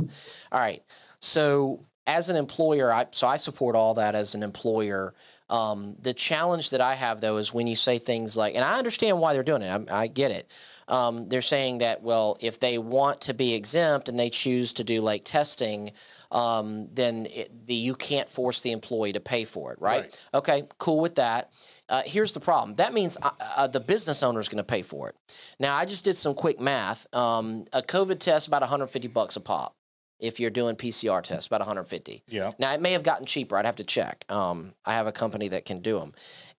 all 0.51 0.59
right. 0.59 0.83
So 1.19 1.81
as 2.07 2.29
an 2.29 2.35
employer, 2.35 2.91
I 2.91 3.05
so 3.11 3.27
I 3.27 3.37
support 3.37 3.75
all 3.75 3.93
that 3.95 4.15
as 4.15 4.35
an 4.35 4.43
employer. 4.43 5.13
Um, 5.49 5.95
the 6.01 6.13
challenge 6.13 6.71
that 6.71 6.81
I 6.81 6.95
have 6.95 7.21
though 7.21 7.37
is 7.37 7.53
when 7.53 7.67
you 7.67 7.75
say 7.75 7.99
things 7.99 8.35
like, 8.35 8.55
and 8.55 8.63
I 8.63 8.77
understand 8.77 9.19
why 9.19 9.33
they're 9.33 9.43
doing 9.43 9.61
it. 9.61 9.91
I, 9.91 10.01
I 10.03 10.07
get 10.07 10.31
it. 10.31 10.51
Um, 10.87 11.29
they're 11.29 11.41
saying 11.41 11.79
that 11.79 12.03
well, 12.03 12.37
if 12.41 12.59
they 12.59 12.77
want 12.77 13.21
to 13.21 13.33
be 13.33 13.53
exempt 13.53 14.09
and 14.09 14.19
they 14.19 14.29
choose 14.29 14.73
to 14.73 14.83
do 14.83 15.01
like 15.01 15.23
testing, 15.23 15.91
um, 16.31 16.87
then 16.93 17.27
it, 17.31 17.67
the, 17.67 17.73
you 17.73 17.95
can't 17.95 18.29
force 18.29 18.61
the 18.61 18.71
employee 18.71 19.13
to 19.13 19.19
pay 19.19 19.45
for 19.45 19.73
it, 19.73 19.81
right? 19.81 20.01
Right. 20.01 20.21
Okay, 20.33 20.63
cool 20.77 20.99
with 20.99 21.15
that. 21.15 21.51
Uh, 21.89 22.01
here's 22.05 22.33
the 22.33 22.39
problem. 22.39 22.75
That 22.75 22.93
means 22.93 23.17
uh, 23.21 23.31
uh, 23.57 23.67
the 23.67 23.79
business 23.79 24.23
owner 24.23 24.39
is 24.39 24.49
going 24.49 24.57
to 24.57 24.63
pay 24.63 24.81
for 24.81 25.09
it. 25.09 25.15
Now, 25.59 25.75
I 25.75 25.85
just 25.85 26.05
did 26.05 26.17
some 26.17 26.33
quick 26.33 26.59
math. 26.59 27.07
Um, 27.13 27.65
a 27.73 27.81
COVID 27.81 28.19
test 28.19 28.47
about 28.47 28.61
150 28.61 29.07
bucks 29.09 29.35
a 29.35 29.39
pop. 29.39 29.75
If 30.19 30.39
you're 30.39 30.49
doing 30.49 30.75
PCR 30.75 31.21
tests, 31.21 31.47
about 31.47 31.59
150. 31.59 32.23
Yeah. 32.27 32.51
Now 32.57 32.73
it 32.73 32.81
may 32.81 32.93
have 32.93 33.03
gotten 33.03 33.25
cheaper. 33.25 33.57
I'd 33.57 33.65
have 33.65 33.75
to 33.77 33.83
check. 33.83 34.23
Um, 34.29 34.73
I 34.85 34.93
have 34.93 35.07
a 35.07 35.11
company 35.11 35.49
that 35.49 35.65
can 35.65 35.79
do 35.79 35.99
them, 35.99 36.13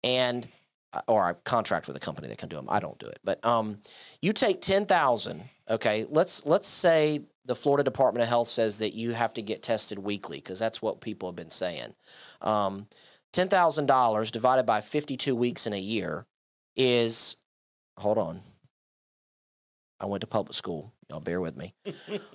and 0.05 0.47
uh, 0.93 1.01
or 1.09 1.23
I 1.23 1.33
contract 1.45 1.89
with 1.89 1.97
a 1.97 2.01
company 2.01 2.29
that 2.29 2.39
can 2.39 2.49
do 2.49 2.57
them. 2.57 2.67
I 2.69 2.81
don't 2.81 2.99
do 2.99 3.07
it, 3.07 3.19
but 3.25 3.45
um, 3.45 3.79
you 4.21 4.33
take 4.33 4.61
ten 4.61 4.87
thousand. 4.87 5.45
Okay, 5.69 6.05
let's 6.11 6.45
let's 6.47 6.69
say 6.69 7.21
the 7.47 7.55
Florida 7.55 7.83
Department 7.83 8.23
of 8.23 8.29
Health 8.29 8.49
says 8.49 8.79
that 8.79 8.95
you 8.95 9.13
have 9.13 9.33
to 9.35 9.43
get 9.43 9.63
tested 9.63 9.99
weekly 9.99 10.39
because 10.39 10.59
that's 10.59 10.83
what 10.83 11.01
people 11.01 11.29
have 11.29 11.37
been 11.37 11.51
saying. 11.51 11.95
Um, 12.41 12.87
ten 13.33 13.49
thousand 13.49 13.87
dollars 13.87 14.31
divided 14.31 14.67
by 14.67 14.81
fifty-two 14.81 15.35
weeks 15.35 15.67
in 15.67 15.73
a 15.73 15.79
year 15.79 16.27
is 16.77 17.37
hold 17.97 18.19
on. 18.19 18.41
I 19.99 20.07
went 20.07 20.21
to 20.21 20.27
public 20.27 20.55
school. 20.55 20.93
Y'all 21.11 21.21
bear 21.21 21.41
with 21.41 21.57
me. 21.57 21.75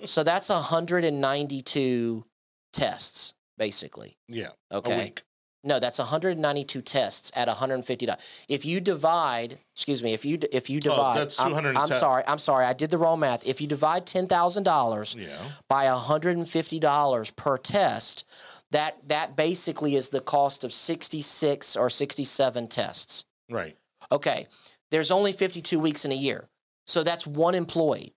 so 0.04 0.22
that's 0.22 0.48
192 0.48 2.24
tests, 2.72 3.34
basically. 3.58 4.16
Yeah. 4.28 4.48
Okay. 4.72 4.94
A 4.94 4.98
week. 4.98 5.22
No, 5.64 5.78
that's 5.78 6.00
192 6.00 6.82
tests 6.82 7.30
at 7.36 7.46
150. 7.46 8.08
If 8.48 8.64
you 8.64 8.80
divide, 8.80 9.58
excuse 9.76 10.02
me, 10.02 10.12
if 10.12 10.24
you 10.24 10.40
if 10.50 10.68
you 10.68 10.80
divide, 10.80 11.12
Oh, 11.16 11.18
that's 11.20 11.38
I'm, 11.38 11.54
I'm 11.54 11.86
sorry, 11.86 12.24
I'm 12.26 12.38
sorry, 12.38 12.64
I 12.66 12.72
did 12.72 12.90
the 12.90 12.98
wrong 12.98 13.20
math. 13.20 13.46
If 13.46 13.60
you 13.60 13.68
divide 13.68 14.04
ten 14.04 14.26
thousand 14.26 14.64
dollars 14.64 15.14
Yeah. 15.16 15.28
by 15.68 15.84
150 15.84 16.78
dollars 16.80 17.30
per 17.30 17.58
test, 17.58 18.24
that 18.72 19.06
that 19.06 19.36
basically 19.36 19.94
is 19.94 20.08
the 20.08 20.20
cost 20.20 20.64
of 20.64 20.72
66 20.72 21.76
or 21.76 21.88
67 21.88 22.66
tests. 22.66 23.24
Right. 23.48 23.76
Okay, 24.10 24.48
there's 24.90 25.12
only 25.12 25.32
52 25.32 25.78
weeks 25.78 26.04
in 26.04 26.10
a 26.10 26.16
year, 26.16 26.48
so 26.88 27.04
that's 27.04 27.24
one 27.24 27.54
employee. 27.54 28.14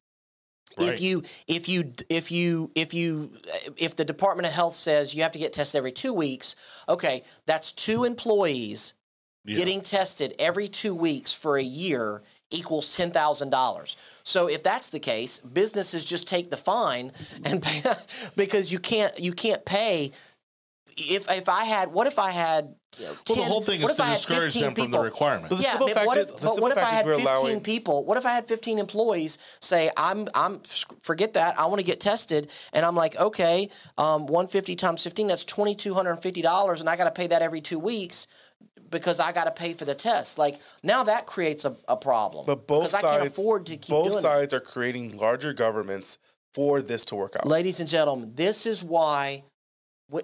Right. 0.79 0.89
If 0.89 1.01
you 1.01 1.23
if 1.47 1.69
you 1.69 1.93
if 2.09 2.31
you 2.31 2.71
if 2.75 2.93
you 2.93 3.31
if 3.77 3.95
the 3.95 4.03
Department 4.05 4.47
of 4.47 4.53
Health 4.53 4.73
says 4.73 5.13
you 5.15 5.23
have 5.23 5.31
to 5.33 5.39
get 5.39 5.53
tested 5.53 5.77
every 5.77 5.91
two 5.91 6.13
weeks, 6.13 6.55
okay, 6.89 7.23
that's 7.45 7.71
two 7.71 8.03
employees 8.03 8.95
Yeah. 9.45 9.57
getting 9.57 9.81
tested 9.81 10.33
every 10.39 10.67
two 10.67 10.95
weeks 10.95 11.33
for 11.33 11.57
a 11.57 11.63
year 11.63 12.23
equals 12.51 12.95
ten 12.97 13.11
thousand 13.11 13.51
dollars. 13.51 13.95
So 14.23 14.47
if 14.47 14.63
that's 14.63 14.89
the 14.89 14.99
case, 14.99 15.39
businesses 15.39 16.03
just 16.03 16.27
take 16.27 16.49
the 16.49 16.57
fine 16.57 17.11
and 17.43 17.61
pay 17.61 17.81
because 18.35 18.71
you 18.73 18.79
can't 18.79 19.17
you 19.19 19.33
can't 19.33 19.63
pay. 19.65 20.11
If 20.97 21.29
if 21.29 21.47
I 21.47 21.65
had 21.65 21.93
what 21.93 22.07
if 22.07 22.17
I 22.19 22.31
had 22.31 22.75
you 22.99 23.05
know, 23.05 23.11
Well, 23.29 23.35
the 23.37 23.43
whole 23.43 23.61
thing 23.61 23.81
is 23.81 23.95
to 23.95 24.03
discourage 24.03 24.53
15 24.53 24.61
them 24.63 24.75
from 24.75 24.91
the 24.91 24.99
requirement. 24.99 25.49
But 25.49 25.57
the 25.57 25.63
yeah, 25.63 25.69
simple 25.71 25.87
but 25.87 25.93
fact 25.95 26.07
what 26.07 26.17
is- 26.17 26.23
if, 26.23 26.27
the 26.27 26.33
but 26.33 26.41
simple 26.41 26.61
what 26.63 26.71
if 26.71 26.77
I 26.77 26.81
fact 26.81 26.91
is 26.93 26.97
had 26.97 27.05
we're 27.05 27.15
15 27.15 27.27
allowing- 27.37 27.61
people? 27.61 28.05
What 28.05 28.17
if 28.17 28.25
I 28.25 28.31
had 28.31 28.47
15 28.47 28.79
employees 28.79 29.37
say, 29.61 29.91
I'm, 29.97 30.27
I'm, 30.33 30.61
forget 31.01 31.33
that, 31.33 31.59
I 31.59 31.65
want 31.65 31.79
to 31.79 31.85
get 31.85 31.99
tested. 31.99 32.51
And 32.73 32.85
I'm 32.85 32.95
like, 32.95 33.15
okay, 33.17 33.69
um, 33.97 34.27
150 34.27 34.75
times 34.75 35.03
15, 35.03 35.27
that's 35.27 35.45
$2,250. 35.45 36.79
And 36.79 36.89
I 36.89 36.95
got 36.95 37.05
to 37.05 37.11
pay 37.11 37.27
that 37.27 37.41
every 37.41 37.61
two 37.61 37.79
weeks 37.79 38.27
because 38.89 39.19
I 39.19 39.31
got 39.31 39.45
to 39.45 39.51
pay 39.51 39.73
for 39.73 39.85
the 39.85 39.95
test. 39.95 40.37
Like, 40.37 40.59
now 40.83 41.03
that 41.03 41.25
creates 41.25 41.65
a, 41.65 41.75
a 41.87 41.97
problem. 41.97 42.45
But 42.45 42.67
both 42.67 42.83
because 42.91 42.93
I 42.93 43.01
sides, 43.01 43.17
can't 43.17 43.31
afford 43.31 43.65
to 43.67 43.77
keep 43.77 43.89
both 43.89 44.05
doing 44.07 44.17
it. 44.19 44.21
sides 44.21 44.53
are 44.53 44.59
creating 44.59 45.17
larger 45.17 45.53
governments 45.53 46.17
for 46.53 46.81
this 46.81 47.03
to 47.05 47.15
work 47.15 47.35
out. 47.35 47.47
Ladies 47.47 47.79
and 47.79 47.89
gentlemen, 47.89 48.31
this 48.35 48.65
is 48.65 48.83
why 48.83 49.37
w- 49.37 49.43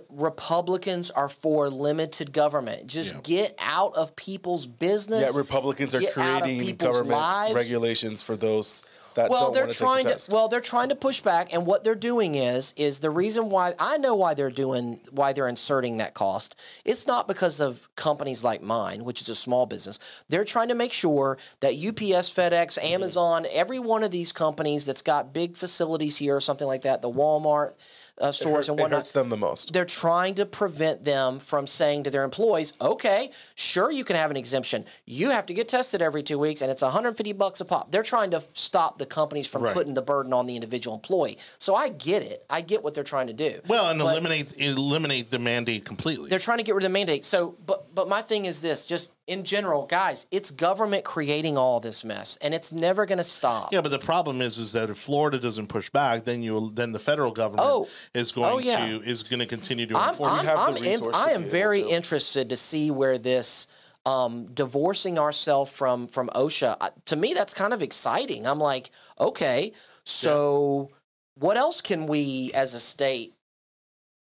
Republicans 0.09 1.09
are 1.11 1.29
for 1.29 1.69
limited 1.69 2.31
government. 2.31 2.87
Just 2.87 3.13
Yeah. 3.15 3.19
get 3.23 3.55
out 3.59 3.95
of 3.95 4.15
people's 4.15 4.65
business. 4.67 5.21
Yet 5.21 5.35
Republicans 5.35 5.95
are 5.95 5.99
get 5.99 6.17
out 6.17 6.37
of 6.37 6.43
creating 6.43 6.75
government 6.75 7.09
lives. 7.09 7.55
regulations 7.55 8.21
for 8.21 8.37
those 8.37 8.83
that 9.13 9.29
well 9.29 9.45
don't 9.45 9.53
they're 9.53 9.63
want 9.63 9.73
to 9.73 9.77
trying 9.77 10.03
the 10.05 10.13
to 10.15 10.31
well 10.33 10.47
they're 10.47 10.61
trying 10.61 10.87
to 10.87 10.95
push 10.95 11.19
back 11.19 11.51
and 11.51 11.65
what 11.65 11.83
they're 11.83 11.95
doing 11.95 12.35
is 12.35 12.73
is 12.77 13.01
the 13.01 13.09
reason 13.09 13.49
why 13.49 13.73
i 13.77 13.97
know 13.97 14.15
why 14.15 14.33
they're 14.33 14.49
doing 14.49 15.01
why 15.11 15.33
they're 15.33 15.49
inserting 15.49 15.97
that 15.97 16.13
cost 16.13 16.55
it's 16.85 17.05
not 17.05 17.27
because 17.27 17.59
of 17.59 17.93
companies 17.97 18.41
like 18.41 18.61
mine 18.61 19.03
which 19.03 19.19
is 19.19 19.27
a 19.27 19.35
small 19.35 19.65
business 19.65 19.99
they're 20.29 20.45
trying 20.45 20.69
to 20.69 20.75
make 20.75 20.93
sure 20.93 21.37
that 21.59 21.73
ups 21.73 22.31
fedex 22.31 22.79
Mm-hmm. 22.79 22.93
amazon 22.93 23.45
every 23.51 23.79
one 23.79 24.01
of 24.03 24.11
these 24.11 24.31
companies 24.31 24.85
that's 24.85 25.01
got 25.01 25.33
big 25.33 25.57
facilities 25.57 26.15
here 26.15 26.37
or 26.37 26.39
something 26.39 26.67
like 26.67 26.83
that 26.83 27.01
the 27.01 27.11
walmart 27.11 27.73
uh, 28.21 28.31
stores 28.31 28.67
hurt- 28.67 28.71
and 28.73 28.79
it 28.79 28.83
whatnot 28.83 28.99
hurts 28.99 29.11
them 29.11 29.29
the 29.29 29.37
most. 29.37 29.73
they're 29.73 29.83
trying 29.85 30.35
to 30.35 30.45
prevent 30.45 31.03
them 31.03 31.39
from 31.39 31.67
saying 31.67 32.03
to 32.03 32.09
their 32.09 32.23
employees, 32.23 32.73
okay, 32.79 33.29
sure 33.55 33.91
you 33.91 34.03
can 34.03 34.15
have 34.15 34.31
an 34.31 34.37
exemption. 34.37 34.85
You 35.05 35.31
have 35.31 35.45
to 35.47 35.53
get 35.53 35.67
tested 35.67 36.01
every 36.01 36.23
two 36.23 36.37
weeks 36.39 36.61
and 36.61 36.71
it's 36.71 36.81
150 36.81 37.33
bucks 37.33 37.59
a 37.61 37.65
pop. 37.65 37.91
They're 37.91 38.03
trying 38.03 38.31
to 38.31 38.41
stop 38.53 38.97
the 38.97 39.05
companies 39.05 39.47
from 39.47 39.63
Right. 39.63 39.73
putting 39.73 39.93
the 39.93 40.01
burden 40.01 40.33
on 40.33 40.45
the 40.47 40.55
individual 40.55 40.95
employee. 40.95 41.37
So 41.57 41.75
I 41.75 41.89
get 41.89 42.23
it. 42.23 42.45
I 42.49 42.61
get 42.61 42.83
what 42.83 42.93
they're 42.95 43.03
trying 43.03 43.27
to 43.27 43.33
do. 43.33 43.59
Well, 43.67 43.89
and 43.89 43.99
eliminate 43.99 44.53
eliminate 44.59 45.31
the 45.31 45.39
mandate 45.39 45.85
completely. 45.85 46.29
They're 46.29 46.39
trying 46.39 46.59
to 46.59 46.63
get 46.63 46.75
rid 46.75 46.83
of 46.83 46.89
the 46.89 46.93
mandate. 46.93 47.25
So, 47.25 47.55
but 47.65 47.93
but 47.95 48.07
my 48.07 48.21
thing 48.21 48.45
is 48.45 48.61
this: 48.61 48.85
just 48.85 49.11
in 49.27 49.43
general, 49.43 49.85
guys, 49.85 50.25
it's 50.31 50.51
government 50.51 51.03
creating 51.05 51.57
all 51.57 51.79
this 51.79 52.03
mess, 52.03 52.37
and 52.41 52.53
it's 52.53 52.71
never 52.71 53.05
going 53.05 53.19
to 53.19 53.23
stop. 53.23 53.71
Yeah, 53.71 53.81
but 53.81 53.91
the 53.91 53.99
problem 53.99 54.41
is, 54.41 54.57
is 54.57 54.73
that 54.73 54.89
if 54.89 54.97
Florida 54.97 55.39
doesn't 55.39 55.67
push 55.67 55.89
back, 55.89 56.25
then 56.25 56.41
you 56.43 56.71
then 56.73 56.91
the 56.91 56.99
federal 56.99 57.31
government 57.31 57.67
Oh. 57.69 57.87
is 58.13 58.31
going 58.31 58.51
Oh, 58.53 58.57
yeah. 58.59 58.87
to 58.87 59.01
is 59.03 59.23
going 59.23 59.39
to 59.39 59.45
continue 59.45 59.85
to 59.85 59.97
I'm, 59.97 60.09
enforce. 60.09 60.39
I'm, 60.39 60.45
have 60.45 60.57
the 60.75 60.79
I'm 60.81 60.83
in- 61.03 61.13
I 61.13 61.29
am 61.31 61.43
very 61.43 61.83
to. 61.83 61.89
interested 61.89 62.49
to 62.49 62.55
see 62.55 62.89
where 62.91 63.17
this 63.17 63.67
um, 64.05 64.47
divorcing 64.53 65.19
ourselves 65.19 65.71
from 65.71 66.07
from 66.07 66.27
OSHA. 66.35 66.77
I, 66.81 66.89
to 67.05 67.15
me, 67.15 67.33
that's 67.35 67.53
kind 67.53 67.73
of 67.73 67.81
exciting. 67.83 68.47
I'm 68.47 68.59
like, 68.59 68.89
okay, 69.19 69.73
so 70.03 70.89
what 71.35 71.55
else 71.57 71.81
can 71.81 72.07
we 72.07 72.51
as 72.53 72.73
a 72.73 72.79
state 72.79 73.33
Department 73.33 73.33
of 73.33 73.40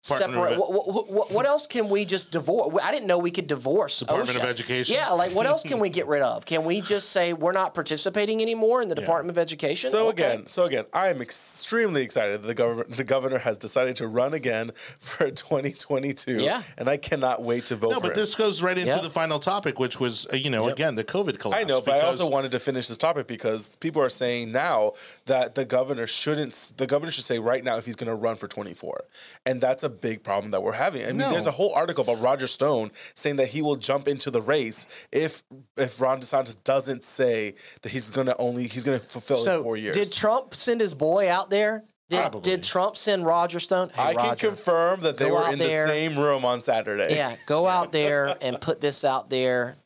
separate? 0.02 0.58
What, 0.58 1.08
what, 1.10 1.30
what 1.30 1.46
else 1.46 1.66
can 1.66 1.88
we 1.88 2.04
just 2.04 2.30
divorce? 2.30 2.74
I 2.82 2.90
didn't 2.92 3.06
know 3.06 3.18
we 3.18 3.30
could 3.30 3.46
divorce 3.46 3.98
Department 3.98 4.36
of 4.38 4.44
Education? 4.44 4.94
Yeah, 4.94 5.10
like 5.10 5.32
what 5.34 5.46
else 5.46 5.62
can 5.62 5.78
we 5.78 5.88
get 5.90 6.06
rid 6.14 6.22
of? 6.22 6.44
Can 6.46 6.64
we 6.64 6.80
just 6.80 7.10
say 7.10 7.32
we're 7.32 7.52
not 7.52 7.74
participating 7.74 8.40
anymore 8.40 8.82
in 8.82 8.88
the 8.88 8.94
Department 8.94 9.36
of 9.36 9.40
Education? 9.40 9.90
So 9.90 10.08
Okay. 10.08 10.24
again, 10.24 10.46
so 10.46 10.64
again, 10.64 10.84
I 10.92 11.08
am 11.08 11.20
extremely 11.20 12.02
excited 12.02 12.42
that 12.42 12.46
the 12.48 12.54
governor 12.54 12.84
the 12.88 13.04
governor 13.04 13.38
has 13.38 13.58
decided 13.58 13.96
to 13.96 14.06
run 14.06 14.34
again 14.34 14.72
for 15.00 15.30
2022. 15.30 16.40
Yeah. 16.42 16.62
and 16.78 16.88
I 16.88 16.96
cannot 16.96 17.42
wait 17.42 17.66
to 17.66 17.76
vote 17.76 17.90
no, 17.90 17.96
for 17.96 18.08
but 18.08 18.10
him. 18.10 18.14
this 18.16 18.34
goes 18.34 18.62
right 18.62 18.76
into 18.76 18.90
Yep. 18.90 19.02
the 19.02 19.10
final 19.10 19.38
topic, 19.38 19.78
which 19.78 20.00
was 20.00 20.26
uh, 20.32 20.36
you 20.36 20.50
know 20.50 20.66
Yep. 20.68 20.72
again 20.72 20.94
the 20.94 21.04
COVID 21.04 21.38
collapse. 21.38 21.60
I 21.62 21.64
know, 21.64 21.80
but 21.80 21.94
I 21.94 22.00
also 22.06 22.28
wanted 22.28 22.52
to 22.52 22.58
finish 22.58 22.88
this 22.88 22.98
topic 22.98 23.26
because 23.26 23.76
people 23.76 24.02
are 24.02 24.08
saying 24.08 24.50
now 24.52 24.92
that 25.26 25.54
the 25.54 25.64
governor 25.64 26.06
shouldn't. 26.06 26.72
The 26.76 26.86
governor 26.86 27.10
should 27.12 27.24
say 27.24 27.38
right 27.38 27.62
now 27.62 27.76
if 27.76 27.84
he's 27.86 27.96
going 27.96 28.08
to 28.08 28.14
run 28.14 28.36
for 28.36 28.48
24, 28.48 29.04
and 29.46 29.60
that's 29.60 29.82
a 29.82 29.89
big 29.90 30.22
problem 30.22 30.50
that 30.52 30.62
we're 30.62 30.72
having. 30.72 31.02
I 31.02 31.06
mean, 31.08 31.18
No. 31.18 31.30
there's 31.30 31.46
a 31.46 31.50
whole 31.50 31.74
article 31.74 32.02
about 32.04 32.20
Roger 32.22 32.46
Stone 32.46 32.90
saying 33.14 33.36
that 33.36 33.48
he 33.48 33.62
will 33.62 33.76
jump 33.76 34.08
into 34.08 34.30
the 34.30 34.40
race 34.42 34.86
if 35.12 35.42
if 35.76 36.00
Ron 36.00 36.20
DeSantis 36.20 36.62
doesn't 36.64 37.04
say 37.04 37.54
that 37.82 37.90
he's 37.92 38.10
going 38.10 38.26
to 38.28 38.36
only 38.38 38.66
he's 38.66 38.84
to 38.84 38.98
fulfill 38.98 39.36
his 39.38 39.46
So 39.46 39.62
four 39.62 39.76
years. 39.76 39.96
did 39.96 40.12
Trump 40.12 40.54
send 40.54 40.80
his 40.80 40.94
boy 40.94 41.30
out 41.30 41.50
there? 41.50 41.84
Did, 42.08 42.42
did 42.42 42.62
Trump 42.64 42.96
send 42.96 43.24
Roger 43.24 43.60
Stone? 43.60 43.90
Hey, 43.94 44.02
I 44.02 44.14
can 44.14 44.36
confirm 44.36 45.02
that 45.02 45.16
they 45.16 45.30
were 45.30 45.48
in 45.52 45.60
there. 45.60 45.86
the 45.86 45.92
same 45.92 46.18
room 46.18 46.44
on 46.44 46.60
Saturday. 46.60 47.14
Yeah, 47.14 47.36
go 47.46 47.68
out 47.68 47.92
there 48.00 48.36
and 48.42 48.60
put 48.60 48.80
this 48.80 49.04
out 49.04 49.30
there. 49.30 49.76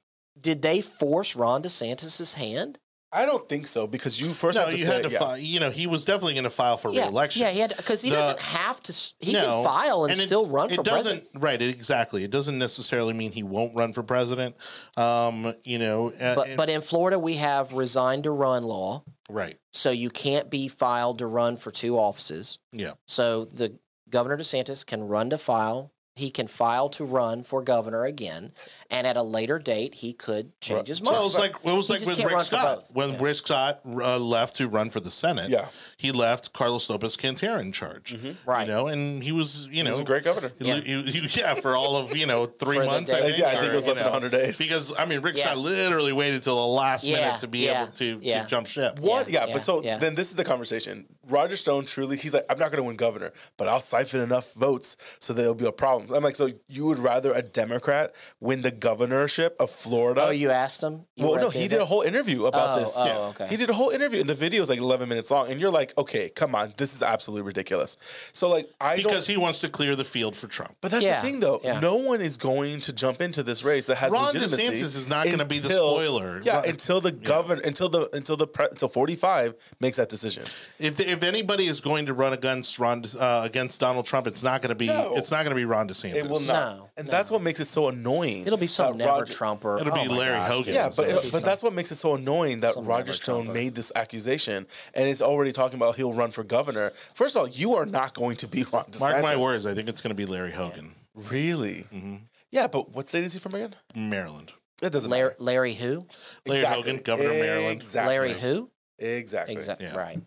Did 0.40 0.62
they 0.62 0.81
force 0.81 1.36
Ron 1.36 1.62
DeSantis's 1.62 2.32
hand? 2.32 2.78
I 3.15 3.27
don't 3.27 3.49
think 3.49 3.66
so 3.69 3.86
because 3.86 4.20
you 4.20 4.35
first 4.35 4.59
No, 4.59 4.65
have 4.65 4.74
to 4.74 4.78
you 4.78 4.85
say 4.85 4.95
had 4.95 5.05
to 5.05 5.11
yeah. 5.11 5.19
file. 5.20 5.39
You 5.39 5.61
know, 5.61 5.70
he 5.70 5.86
was 5.86 6.05
definitely 6.05 6.35
going 6.35 6.45
to 6.45 6.51
file 6.51 6.77
for 6.77 6.91
Yeah, 6.91 7.05
reelection. 7.05 7.43
yeah, 7.43 7.51
he 7.51 7.61
had 7.61 7.77
because 7.77 8.03
he 8.03 8.11
The- 8.11 8.16
doesn't 8.16 8.41
have 8.43 8.82
to. 8.82 8.93
He 9.20 9.32
No, 9.32 9.41
can 9.41 9.65
file 9.65 10.05
and, 10.05 10.12
it- 10.19 10.23
still 10.23 10.49
run 10.49 10.70
it 10.73 10.77
for 10.77 10.82
doesn't, 10.82 11.12
president. 11.23 11.43
Right, 11.43 11.62
exactly. 11.62 12.24
It 12.24 12.31
doesn't 12.32 12.59
necessarily 12.59 13.12
mean 13.15 13.31
he 13.31 13.45
won't 13.45 13.74
run 13.77 13.93
for 13.93 14.03
president. 14.03 14.57
Um, 14.97 15.55
you 15.62 15.78
know, 15.78 16.09
uh, 16.20 16.35
But 16.35 16.49
and- 16.49 16.57
but 16.57 16.69
in 16.69 16.81
Florida 16.81 17.19
we 17.19 17.35
have 17.36 17.73
resign 17.73 18.23
to 18.23 18.32
run 18.32 18.65
law, 18.65 19.05
right, 19.31 19.59
so 19.73 19.91
you 19.93 20.11
can't 20.11 20.51
be 20.51 20.66
filed 20.66 21.19
to 21.20 21.27
run 21.27 21.57
for 21.57 21.70
two 21.70 21.97
offices. 21.99 22.59
yeah, 22.73 22.95
So 23.07 23.45
the 23.45 23.78
governor 24.11 24.36
DeSantis 24.36 24.85
can 24.85 25.05
run 25.07 25.31
to 25.31 25.39
file. 25.39 25.93
He 26.16 26.31
can 26.31 26.47
file 26.47 26.89
to 26.91 27.05
run 27.05 27.43
for 27.43 27.61
governor 27.61 28.05
again, 28.05 28.53
and 28.89 29.05
at 29.05 29.16
a 29.16 29.23
later 29.23 29.59
date 29.59 29.97
he 29.97 30.12
could 30.12 30.53
change 30.61 30.86
his 30.86 31.03
mind. 31.03 31.12
Well, 31.15 31.23
it 31.23 31.27
was 31.27 31.39
like 31.39 31.57
it 31.57 31.65
was 31.65 31.89
He 31.89 31.95
like 31.95 32.07
with 32.07 32.23
Rick 32.24 32.41
Scott 32.43 32.85
when 32.93 33.15
Yeah. 33.15 33.19
Rick 33.20 33.35
Scott 33.35 33.81
uh, 33.85 34.16
left 34.20 34.55
to 34.57 34.69
run 34.69 34.91
for 34.91 35.01
the 35.01 35.11
Senate. 35.11 35.51
Yeah. 35.51 35.66
he 35.97 36.12
left 36.12 36.53
Carlos 36.53 36.89
Lopez 36.89 37.16
Cantera 37.16 37.59
in 37.61 37.73
charge. 37.73 38.16
Right. 38.47 38.62
you 38.69 38.73
know, 38.73 38.86
and 38.86 39.24
he 39.24 39.32
was 39.32 39.66
you 39.66 39.78
He 39.78 39.82
know 39.82 39.91
was 39.91 39.99
a 40.01 40.05
great 40.05 40.23
governor. 40.23 40.53
he- 40.61 40.69
Yeah. 40.69 40.74
he- 40.77 41.03
he- 41.03 41.27
yeah, 41.41 41.55
for 41.55 41.74
all 41.74 41.97
of 41.97 42.16
you 42.16 42.27
know 42.27 42.47
three 42.61 42.78
months. 42.78 43.12
I 43.12 43.20
think, 43.23 43.39
Yeah, 43.39 43.49
I 43.49 43.51
think 43.57 43.65
it 43.65 43.70
or, 43.73 43.74
was 43.74 43.85
you 43.85 43.89
less 43.95 43.99
than 43.99 44.07
know, 44.07 44.12
100 44.12 44.31
days. 44.31 44.59
Because 44.59 44.95
I 44.97 45.07
mean, 45.07 45.19
Rick 45.20 45.36
Yeah. 45.36 45.47
Scott 45.47 45.59
literally 45.59 46.12
waited 46.12 46.45
till 46.45 46.55
the 46.57 46.66
last 46.73 47.03
Yeah, 47.03 47.16
minute 47.27 47.41
to 47.41 47.49
be 47.49 47.59
yeah, 47.65 47.82
able 47.82 47.93
to, 47.93 48.19
yeah. 48.23 48.43
to 48.43 48.49
jump 48.49 48.69
ship. 48.69 49.01
What? 49.01 49.28
Yeah, 49.28 49.41
Yeah, 49.41 49.47
yeah, 49.49 49.53
but 49.55 49.62
so 49.62 49.82
yeah. 49.82 49.99
then 49.99 50.15
this 50.15 50.28
is 50.31 50.36
the 50.36 50.45
conversation. 50.45 51.07
Roger 51.28 51.56
Stone 51.56 51.86
truly, 51.86 52.16
he's 52.16 52.34
like, 52.34 52.44
I'm 52.51 52.59
not 52.59 52.70
going 52.70 52.82
to 52.82 52.86
win 52.86 52.96
governor, 52.96 53.32
but 53.56 53.68
I'll 53.68 53.80
siphon 53.80 54.20
enough 54.20 54.52
votes 54.55 54.96
so 55.20 55.32
that 55.32 55.42
it'll 55.42 55.55
be 55.55 55.66
a 55.66 55.72
problem. 55.72 56.12
I'm 56.14 56.22
like, 56.22 56.36
so 56.36 56.48
you 56.68 56.86
would 56.86 56.98
rather 56.98 57.32
a 57.32 57.42
Democrat 57.42 58.14
win 58.40 58.62
the 58.62 58.70
governorship 58.70 59.56
of 59.60 59.70
Florida? 59.70 60.26
Oh, 60.26 60.30
you 60.30 60.51
asked 60.51 60.82
him? 60.82 61.06
You 61.16 61.26
well, 61.28 61.40
no, 61.40 61.51
he 61.51 61.68
did 61.68 61.80
a 61.80 61.84
whole 61.84 62.02
interview 62.02 62.44
about 62.46 62.76
Oh, 62.76 62.80
this. 62.80 62.94
oh, 62.98 63.05
Yeah. 63.06 63.18
okay. 63.28 63.46
He 63.48 63.56
did 63.56 63.70
a 63.70 63.74
whole 63.74 63.90
interview, 63.90 64.20
and 64.20 64.28
the 64.28 64.34
video 64.34 64.62
is 64.62 64.68
like 64.68 64.78
11 64.78 65.09
minutes 65.09 65.30
long, 65.30 65.51
and 65.51 65.60
you're 65.60 65.70
like, 65.70 65.96
okay, 65.98 66.28
come 66.28 66.55
on, 66.55 66.74
this 66.76 66.94
is 66.94 67.02
absolutely 67.02 67.42
ridiculous. 67.46 67.96
So 68.32 68.48
like, 68.48 68.70
I 68.80 68.96
because 68.96 69.26
don't. 69.26 69.34
he 69.34 69.40
wants 69.40 69.60
to 69.60 69.68
clear 69.68 69.96
the 69.96 70.05
field 70.05 70.36
for 70.36 70.46
Trump. 70.46 70.76
But 70.80 70.90
that's 70.90 71.05
Yeah, 71.05 71.20
the 71.20 71.26
thing, 71.26 71.40
though. 71.40 71.60
yeah. 71.62 71.80
No 71.80 71.96
one 71.96 72.20
is 72.20 72.36
going 72.36 72.80
to 72.82 72.92
jump 72.92 73.20
into 73.20 73.42
this 73.42 73.64
race 73.64 73.86
that 73.86 73.96
has 73.96 74.12
Ron 74.12 74.26
legitimacy. 74.26 74.62
DeSantis 74.68 74.96
is 74.96 75.09
not 75.09 75.26
gonna 75.26 75.44
be 75.44 75.59
the 75.59 75.70
spoiler. 75.70 76.40
Yeah, 76.42 76.56
Ron- 76.56 76.68
until 76.68 77.01
the 77.01 77.12
governor, 77.12 77.60
until 77.64 77.88
the 77.88 78.09
until 78.12 78.36
the 78.36 78.46
pre, 78.46 78.66
until 78.70 78.88
45 78.88 79.55
makes 79.80 79.96
that 79.96 80.09
decision. 80.09 80.44
If, 80.78 81.01
if 81.15 81.23
anybody 81.23 81.66
is 81.66 81.81
going 81.81 82.07
to 82.07 82.15
run 82.15 82.32
against 82.32 82.78
Ron 82.78 83.03
uh, 83.19 83.43
against 83.45 83.81
Donald 83.81 84.05
Trump, 84.05 84.27
it's 84.27 84.43
not 84.43 84.61
going 84.61 84.69
to 84.70 84.74
be 84.74 84.86
No. 84.89 85.15
it's 85.16 85.31
not 85.31 85.39
going 85.45 85.51
to 85.51 85.55
be 85.55 85.65
Ron 85.65 85.89
DeSantis. 85.89 86.15
It 86.16 86.28
will 86.28 86.41
not, 86.41 86.77
No, 86.78 86.91
and 86.97 87.07
no. 87.07 87.11
that's 87.11 87.31
what 87.31 87.41
makes 87.43 87.61
it 87.61 87.65
so 87.66 87.89
annoying. 87.89 88.47
It'll 88.47 88.59
be 88.59 88.66
some 88.66 88.99
that 88.99 89.05
never 89.05 89.20
Roger- 89.20 89.32
Trumper. 89.32 89.78
It'll 89.78 89.95
be 89.95 90.01
Oh 90.01 90.05
my 90.11 90.16
Larry 90.16 90.35
gosh, 90.36 90.51
Hogan. 90.51 90.74
Yeah, 90.74 90.91
but 90.97 91.09
It'll 91.09 91.20
it, 91.20 91.32
but 91.32 91.45
that's 91.45 91.62
what 91.62 91.73
makes 91.73 91.91
it 91.93 91.97
so 91.97 92.15
annoying 92.15 92.61
that 92.61 92.74
Some 92.74 92.85
Roger 92.86 93.12
Stone 93.12 93.45
Trumper. 93.45 93.59
made 93.61 93.74
this 93.74 93.93
accusation 93.97 94.66
and 94.95 95.09
is 95.09 95.23
already 95.23 95.53
talking 95.53 95.78
about 95.78 95.97
he'll 95.97 96.12
run 96.12 96.31
for 96.31 96.45
governor. 96.45 96.93
First 97.15 97.36
of 97.36 97.41
all, 97.41 97.49
you 97.49 97.74
are 97.77 97.86
not 97.86 98.15
going 98.15 98.36
to 98.36 98.47
be 98.49 98.65
Ron 98.73 98.85
DeSantis. 98.85 99.01
Mark 99.01 99.23
my 99.23 99.36
words. 99.36 99.66
I 99.66 99.74
think 99.74 99.89
it's 99.89 100.01
going 100.01 100.11
to 100.11 100.15
be 100.15 100.27
Larry 100.27 100.51
Hogan. 100.53 100.95
Really? 101.15 101.86
Mm-hmm. 101.95 102.16
Yeah, 102.51 102.66
but 102.66 102.91
what 102.95 103.09
state 103.09 103.24
is 103.24 103.32
he 103.32 103.39
from 103.39 103.55
again? 103.55 103.74
Maryland. 103.95 104.53
It 104.82 104.91
doesn't 104.91 105.11
Larry, 105.11 105.31
matter. 105.31 105.36
Larry 105.43 105.73
who? 105.74 106.07
Larry 106.47 106.65
Hogan, 106.65 106.97
governor 106.99 107.31
of 107.31 107.36
Maryland. 107.36 107.73
Exactly. 107.77 108.12
Larry 108.15 108.32
who? 108.32 108.70
Exactly. 108.99 109.55
Exactly. 109.55 109.86
Yeah. 109.86 109.97
Right. 109.97 110.20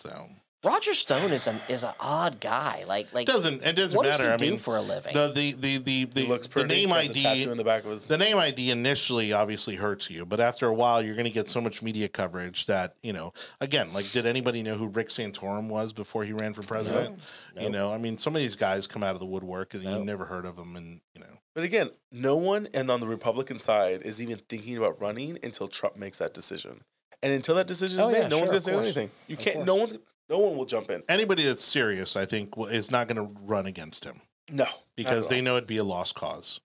So 0.00 0.28
Roger 0.62 0.92
Stone 0.92 1.30
is 1.30 1.46
an 1.46 1.60
is 1.68 1.84
an 1.84 1.92
odd 2.00 2.38
guy. 2.40 2.84
Like 2.86 3.12
like 3.14 3.28
it 3.28 3.32
doesn't 3.32 3.62
it 3.62 3.76
doesn't 3.76 3.96
what 3.96 4.06
matter. 4.06 4.24
does 4.24 4.26
he 4.28 4.32
I 4.32 4.36
do 4.36 4.50
mean, 4.50 4.58
for 4.58 4.76
a 4.76 4.82
living? 4.82 5.14
the 5.14 5.28
the 5.34 5.52
the 5.52 5.76
the 5.78 6.04
the, 6.04 6.20
He 6.22 6.26
looks 6.28 6.46
the 6.46 6.66
name 6.66 6.88
He 6.88 6.94
has 6.94 7.06
a 7.06 7.10
ID 7.10 7.22
tattoo 7.22 7.50
in 7.50 7.56
the 7.58 7.64
back 7.64 7.84
of 7.84 7.90
his. 7.90 8.06
the 8.06 8.18
name 8.18 8.36
ID 8.38 8.70
initially 8.70 9.32
obviously 9.32 9.74
hurts 9.76 10.10
you, 10.10 10.24
but 10.26 10.38
after 10.40 10.66
a 10.66 10.74
while, 10.74 11.02
you're 11.02 11.14
going 11.14 11.24
to 11.24 11.30
get 11.30 11.48
so 11.48 11.60
much 11.62 11.82
media 11.82 12.08
coverage 12.08 12.66
that 12.66 12.94
you 13.02 13.12
know. 13.12 13.32
Again, 13.62 13.92
like, 13.94 14.10
did 14.12 14.26
anybody 14.26 14.62
know 14.62 14.74
who 14.74 14.88
Rick 14.88 15.08
Santorum 15.08 15.68
was 15.68 15.92
before 15.94 16.24
he 16.24 16.32
ran 16.34 16.52
for 16.54 16.62
president? 16.62 17.18
No. 17.56 17.62
You 17.62 17.70
know, 17.70 17.92
I 17.92 17.96
mean, 17.98 18.18
some 18.18 18.34
of 18.36 18.42
these 18.42 18.54
guys 18.56 18.86
come 18.86 19.02
out 19.02 19.14
of 19.14 19.20
the 19.20 19.26
woodwork 19.26 19.72
and 19.74 19.82
No. 19.84 19.98
you 19.98 20.04
never 20.04 20.24
heard 20.26 20.44
of 20.46 20.56
them, 20.56 20.76
and 20.76 21.00
you 21.14 21.20
know, 21.22 21.38
But 21.54 21.64
again, 21.64 21.90
no 22.12 22.36
one 22.36 22.68
and 22.74 22.90
on 22.90 23.00
the 23.00 23.06
Republican 23.08 23.58
side 23.58 24.02
is 24.02 24.22
even 24.22 24.36
thinking 24.48 24.76
about 24.76 25.00
running 25.00 25.38
until 25.42 25.68
Trump 25.68 25.96
makes 25.96 26.18
that 26.18 26.34
decision. 26.34 26.82
And 27.22 27.32
until 27.32 27.54
that 27.56 27.66
decision 27.66 27.98
is 28.00 28.04
Oh, 28.06 28.10
made, 28.10 28.18
yeah, 28.22 28.28
no 28.28 28.38
one's 28.38 28.50
going 28.50 28.60
to 28.60 28.64
say 28.64 28.72
course. 28.72 28.84
anything. 28.86 29.10
You 29.26 29.36
Of 29.36 29.40
can't. 29.42 29.56
course. 29.56 29.66
No 29.66 29.74
one's. 29.76 29.98
No 30.28 30.38
one 30.38 30.56
will 30.56 30.64
jump 30.64 30.90
in. 30.90 31.02
anybody 31.08 31.42
that's 31.44 31.62
serious, 31.64 32.16
I 32.16 32.24
think, 32.24 32.54
is 32.70 32.90
not 32.90 33.08
going 33.08 33.16
to 33.16 33.40
run 33.42 33.66
against 33.66 34.04
him 34.04 34.20
No, 34.50 34.66
because 34.96 35.28
they 35.28 35.40
know 35.40 35.56
it'd 35.56 35.66
be 35.66 35.78
a 35.78 35.84
lost 35.84 36.14
cause. 36.14 36.60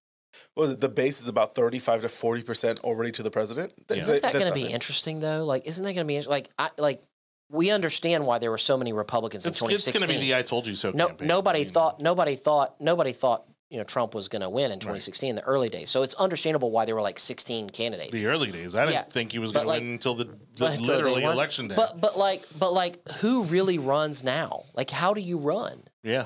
Well. 0.55 0.75
The 0.75 0.87
base 0.89 1.19
is 1.19 1.27
about 1.27 1.55
thirty-five 1.55 2.01
to 2.01 2.09
forty 2.09 2.43
percent 2.43 2.79
already 2.81 3.11
to 3.13 3.23
the 3.23 3.31
president. 3.31 3.73
That's 3.87 4.07
Yeah. 4.07 4.15
it. 4.15 4.17
Isn't 4.17 4.21
that 4.21 4.33
going 4.33 4.45
to 4.47 4.53
be 4.53 4.61
nothing. 4.61 4.75
interesting 4.75 5.19
though? 5.19 5.43
Like, 5.45 5.65
isn't 5.65 5.83
that 5.83 5.93
going 5.93 6.05
to 6.05 6.07
be 6.07 6.21
like 6.21 6.49
I 6.59 6.69
like 6.77 7.01
we 7.49 7.69
understand 7.71 8.25
why 8.25 8.37
there 8.39 8.51
were 8.51 8.57
so 8.57 8.75
many 8.77 8.91
Republicans 8.93 9.45
It's, 9.45 9.61
in 9.61 9.69
it's 9.71 9.83
2016. 9.85 9.99
going 10.01 10.13
to 10.13 10.19
be 10.25 10.31
the 10.31 10.37
"I 10.37 10.41
told 10.43 10.67
you 10.67 10.75
so" 10.75 10.91
no, 10.91 11.07
campaign. 11.07 11.27
nobody 11.27 11.59
I 11.61 11.63
mean, 11.63 11.71
thought 11.73 12.01
nobody 12.01 12.35
thought 12.35 12.75
nobody 12.81 13.13
thought 13.13 13.45
you 13.69 13.77
know 13.77 13.83
Trump 13.83 14.13
was 14.13 14.27
going 14.27 14.41
to 14.41 14.49
win 14.49 14.71
in 14.71 14.79
2016 14.79 15.29
in 15.31 15.35
the 15.35 15.43
early 15.43 15.69
days. 15.69 15.89
So 15.89 16.03
it's 16.03 16.13
understandable 16.15 16.71
why 16.71 16.85
there 16.85 16.95
were 16.95 17.01
like 17.01 17.17
16 17.19 17.69
candidates. 17.71 18.11
the 18.11 18.25
early 18.27 18.51
days. 18.51 18.75
I 18.75 18.81
didn't 18.85 18.93
Yeah, 18.93 19.03
think 19.03 19.31
he 19.31 19.39
was 19.39 19.51
going 19.51 19.65
to 19.65 19.73
win 19.73 19.91
until 19.93 20.15
the, 20.15 20.25
the 20.55 20.71
so 20.75 20.81
literally 20.81 21.23
election 21.23 21.67
day. 21.67 21.75
But 21.75 21.99
but 21.99 22.17
like 22.17 22.43
but 22.59 22.73
like 22.73 23.07
who 23.19 23.43
really 23.45 23.77
runs 23.79 24.23
now? 24.23 24.63
Like 24.75 24.89
how 24.91 25.13
do 25.13 25.21
you 25.21 25.37
run? 25.37 25.83
yeah, 26.03 26.25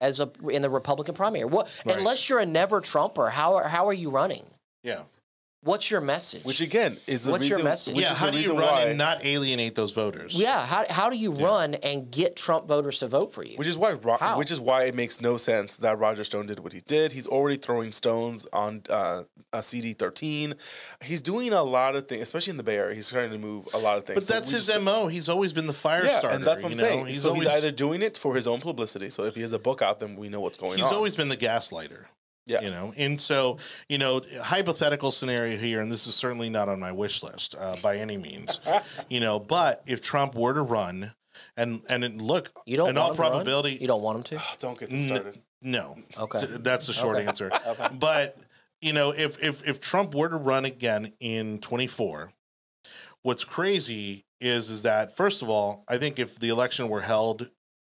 As 0.00 0.18
a 0.20 0.30
in 0.50 0.62
the 0.62 0.70
Republican 0.70 1.14
primary, 1.14 1.44
what 1.44 1.68
Right. 1.86 1.96
unless 1.98 2.28
you're 2.28 2.40
a 2.40 2.46
never 2.46 2.80
Trumper, 2.80 3.28
how 3.30 3.58
how 3.58 3.86
are 3.88 3.92
you 3.94 4.10
running? 4.10 4.44
yeah, 4.82 5.02
What's 5.62 5.90
your 5.90 6.00
message? 6.00 6.42
Which 6.44 6.62
again 6.62 6.96
is 7.06 7.24
the 7.24 7.32
What's 7.32 7.46
your 7.46 7.62
message? 7.62 7.94
Which 7.94 8.06
yeah. 8.06 8.12
is 8.12 8.18
How 8.18 8.26
the 8.26 8.32
do 8.32 8.40
you 8.40 8.48
run 8.50 8.60
why, 8.60 8.82
and 8.84 8.96
not 8.96 9.22
alienate 9.26 9.74
those 9.74 9.92
voters? 9.92 10.34
yeah, 10.34 10.64
how, 10.64 10.84
how 10.88 11.10
do 11.10 11.18
you 11.18 11.34
Yeah. 11.34 11.44
run 11.44 11.74
and 11.74 12.10
get 12.10 12.34
Trump 12.34 12.66
voters 12.66 13.00
to 13.00 13.08
vote 13.08 13.34
for 13.34 13.44
you? 13.44 13.58
Which 13.58 13.68
is 13.68 13.76
why. 13.76 13.94
How? 14.18 14.38
Which 14.38 14.50
is 14.50 14.58
why 14.58 14.84
it 14.84 14.94
makes 14.94 15.20
no 15.20 15.36
sense 15.36 15.76
that 15.76 15.98
Roger 15.98 16.24
Stone 16.24 16.46
did 16.46 16.60
what 16.60 16.72
he 16.72 16.80
did. 16.80 17.12
He's 17.12 17.26
already 17.26 17.58
throwing 17.58 17.92
stones 17.92 18.46
on 18.54 18.82
uh, 18.88 19.24
a 19.52 19.62
CD 19.62 19.92
thirteen. 19.92 20.54
He's 21.02 21.20
doing 21.20 21.52
a 21.52 21.62
lot 21.62 21.94
of 21.94 22.08
things, 22.08 22.22
especially 22.22 22.52
in 22.52 22.56
the 22.56 22.62
Bay 22.62 22.78
Area. 22.78 22.94
He's 22.94 23.10
trying 23.10 23.30
to 23.30 23.36
move 23.38 23.68
a 23.74 23.78
lot 23.78 23.98
of 23.98 24.06
things. 24.06 24.14
But 24.16 24.24
So 24.24 24.32
that's 24.32 24.48
we 24.48 24.54
his 24.54 24.66
just- 24.66 24.80
mo. 24.80 25.08
He's 25.08 25.28
always 25.28 25.52
been 25.52 25.66
the 25.66 25.74
fire 25.74 26.06
Yeah, 26.06 26.18
starter. 26.20 26.36
and 26.36 26.44
that's 26.46 26.62
what 26.62 26.70
I'm 26.72 26.76
you 26.76 26.80
know? 26.82 26.88
saying. 26.88 27.06
He's 27.06 27.20
so 27.22 27.30
always 27.30 27.42
he's 27.44 27.52
either 27.52 27.70
doing 27.70 28.00
it 28.00 28.16
for 28.16 28.34
his 28.34 28.46
own 28.48 28.60
publicity. 28.62 29.10
So 29.10 29.24
if 29.24 29.34
he 29.34 29.42
has 29.42 29.52
a 29.52 29.58
book 29.58 29.82
out, 29.82 30.00
then 30.00 30.16
we 30.16 30.30
know 30.30 30.40
what's 30.40 30.56
going 30.56 30.76
he's 30.76 30.84
on. 30.84 30.88
He's 30.88 30.96
always 30.96 31.16
been 31.16 31.28
the 31.28 31.36
gaslighter. 31.36 32.04
Yeah. 32.46 32.62
You 32.62 32.70
know, 32.70 32.92
and 32.96 33.20
so 33.20 33.58
you 33.88 33.98
know, 33.98 34.20
hypothetical 34.42 35.10
scenario 35.10 35.56
here, 35.56 35.80
and 35.80 35.92
this 35.92 36.06
is 36.06 36.14
certainly 36.14 36.48
not 36.48 36.68
on 36.68 36.80
my 36.80 36.90
wish 36.90 37.22
list 37.22 37.54
uh, 37.58 37.76
by 37.82 37.98
any 37.98 38.16
means. 38.16 38.58
you 39.08 39.20
know, 39.20 39.38
but 39.38 39.82
if 39.86 40.00
Trump 40.02 40.34
were 40.34 40.54
to 40.54 40.62
run, 40.62 41.12
and 41.56 41.82
and 41.88 42.20
look, 42.20 42.50
you 42.66 42.76
don't 42.76 42.88
in 42.90 42.96
want 42.96 42.98
all 43.04 43.10
him 43.10 43.16
to 43.16 43.22
run? 43.22 43.30
probability, 43.32 43.72
You 43.80 43.86
don't 43.86 44.02
want 44.02 44.16
him 44.18 44.22
to? 44.24 44.36
Oh, 44.44 44.54
don't 44.58 44.78
get 44.78 44.90
this 44.90 45.08
N- 45.08 45.16
started. 45.18 45.40
no. 45.62 45.96
Okay. 46.18 46.44
That's 46.58 46.86
the 46.88 46.92
short 46.92 47.18
Okay. 47.18 47.26
answer. 47.26 47.50
Okay. 47.66 47.88
But 47.98 48.36
you 48.80 48.94
know, 48.94 49.12
if 49.12 49.40
if 49.42 49.68
if 49.68 49.80
Trump 49.80 50.14
were 50.14 50.28
to 50.30 50.36
run 50.36 50.64
again 50.64 51.12
in 51.20 51.58
24, 51.60 52.32
what's 53.22 53.44
crazy 53.44 54.24
is 54.40 54.70
is 54.70 54.82
that 54.82 55.16
first 55.16 55.42
of 55.42 55.50
all, 55.50 55.84
I 55.88 55.98
think 55.98 56.18
if 56.18 56.38
the 56.38 56.48
election 56.48 56.88
were 56.88 57.02
held 57.02 57.50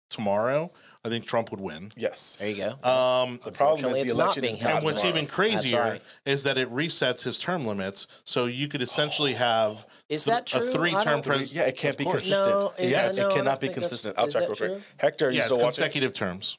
tomorrow, 0.10 0.72
I 1.06 1.10
think 1.10 1.26
Trump 1.26 1.52
would 1.52 1.60
win. 1.60 1.90
Yes. 1.98 2.38
There 2.40 2.48
you 2.48 2.56
go. 2.56 2.90
Um, 2.90 3.40
The 3.44 3.52
problem 3.52 3.94
is 3.96 4.08
the 4.08 4.14
not 4.18 4.24
election 4.24 4.42
being 4.42 4.54
is 4.54 4.60
held 4.60 4.76
and 4.78 4.86
what's 4.86 5.02
tomorrow. 5.02 5.18
even 5.18 5.28
crazier 5.28 5.80
right. 5.82 6.02
is 6.26 6.44
that 6.44 6.58
it 6.58 6.70
resets 6.72 7.22
his 7.24 7.40
term 7.40 7.66
limits, 7.68 8.08
so 8.24 8.46
you 8.46 8.70
could 8.70 8.82
essentially 8.82 9.34
have 9.34 9.86
Is 10.08 10.24
th- 10.24 10.34
that 10.38 10.46
true? 10.46 10.62
a 10.62 10.70
I 10.70 10.74
three-term 10.74 11.22
pres- 11.22 11.52
Yeah, 11.54 11.64
it 11.64 11.76
can't 11.76 11.98
be 11.98 12.06
consistent. 12.06 12.48
No, 12.48 12.74
yeah, 12.80 12.88
yeah, 12.88 13.10
it 13.10 13.18
no, 13.18 13.30
I 13.30 13.34
cannot 13.34 13.60
be 13.60 13.68
consistent. 13.68 14.18
I'll 14.18 14.28
is 14.28 14.34
check 14.34 14.44
real 14.48 14.56
quick. 14.56 14.82
Hector, 14.98 15.30
you 15.30 15.36
Yeah, 15.38 15.40
it's 15.42 15.48
still 15.48 15.58
watching? 15.58 15.84
consecutive 15.84 16.14
terms. 16.14 16.58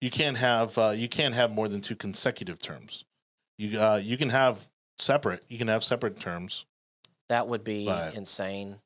You 0.00 0.10
can't 0.10 0.36
have 0.36 0.76
uh, 0.76 0.92
you 0.96 1.08
can't 1.08 1.34
have 1.34 1.52
more 1.52 1.68
than 1.68 1.80
two 1.80 1.94
consecutive 1.94 2.58
terms. 2.60 3.04
You 3.58 3.78
uh, 3.80 4.00
you 4.02 4.16
can 4.16 4.30
have 4.30 4.68
separate. 4.98 5.44
You 5.48 5.56
can 5.56 5.68
have 5.68 5.84
separate 5.84 6.18
terms. 6.18 6.66
That 7.28 7.46
would 7.46 7.62
be 7.62 7.84
But- 7.86 8.14
insane. 8.14 8.80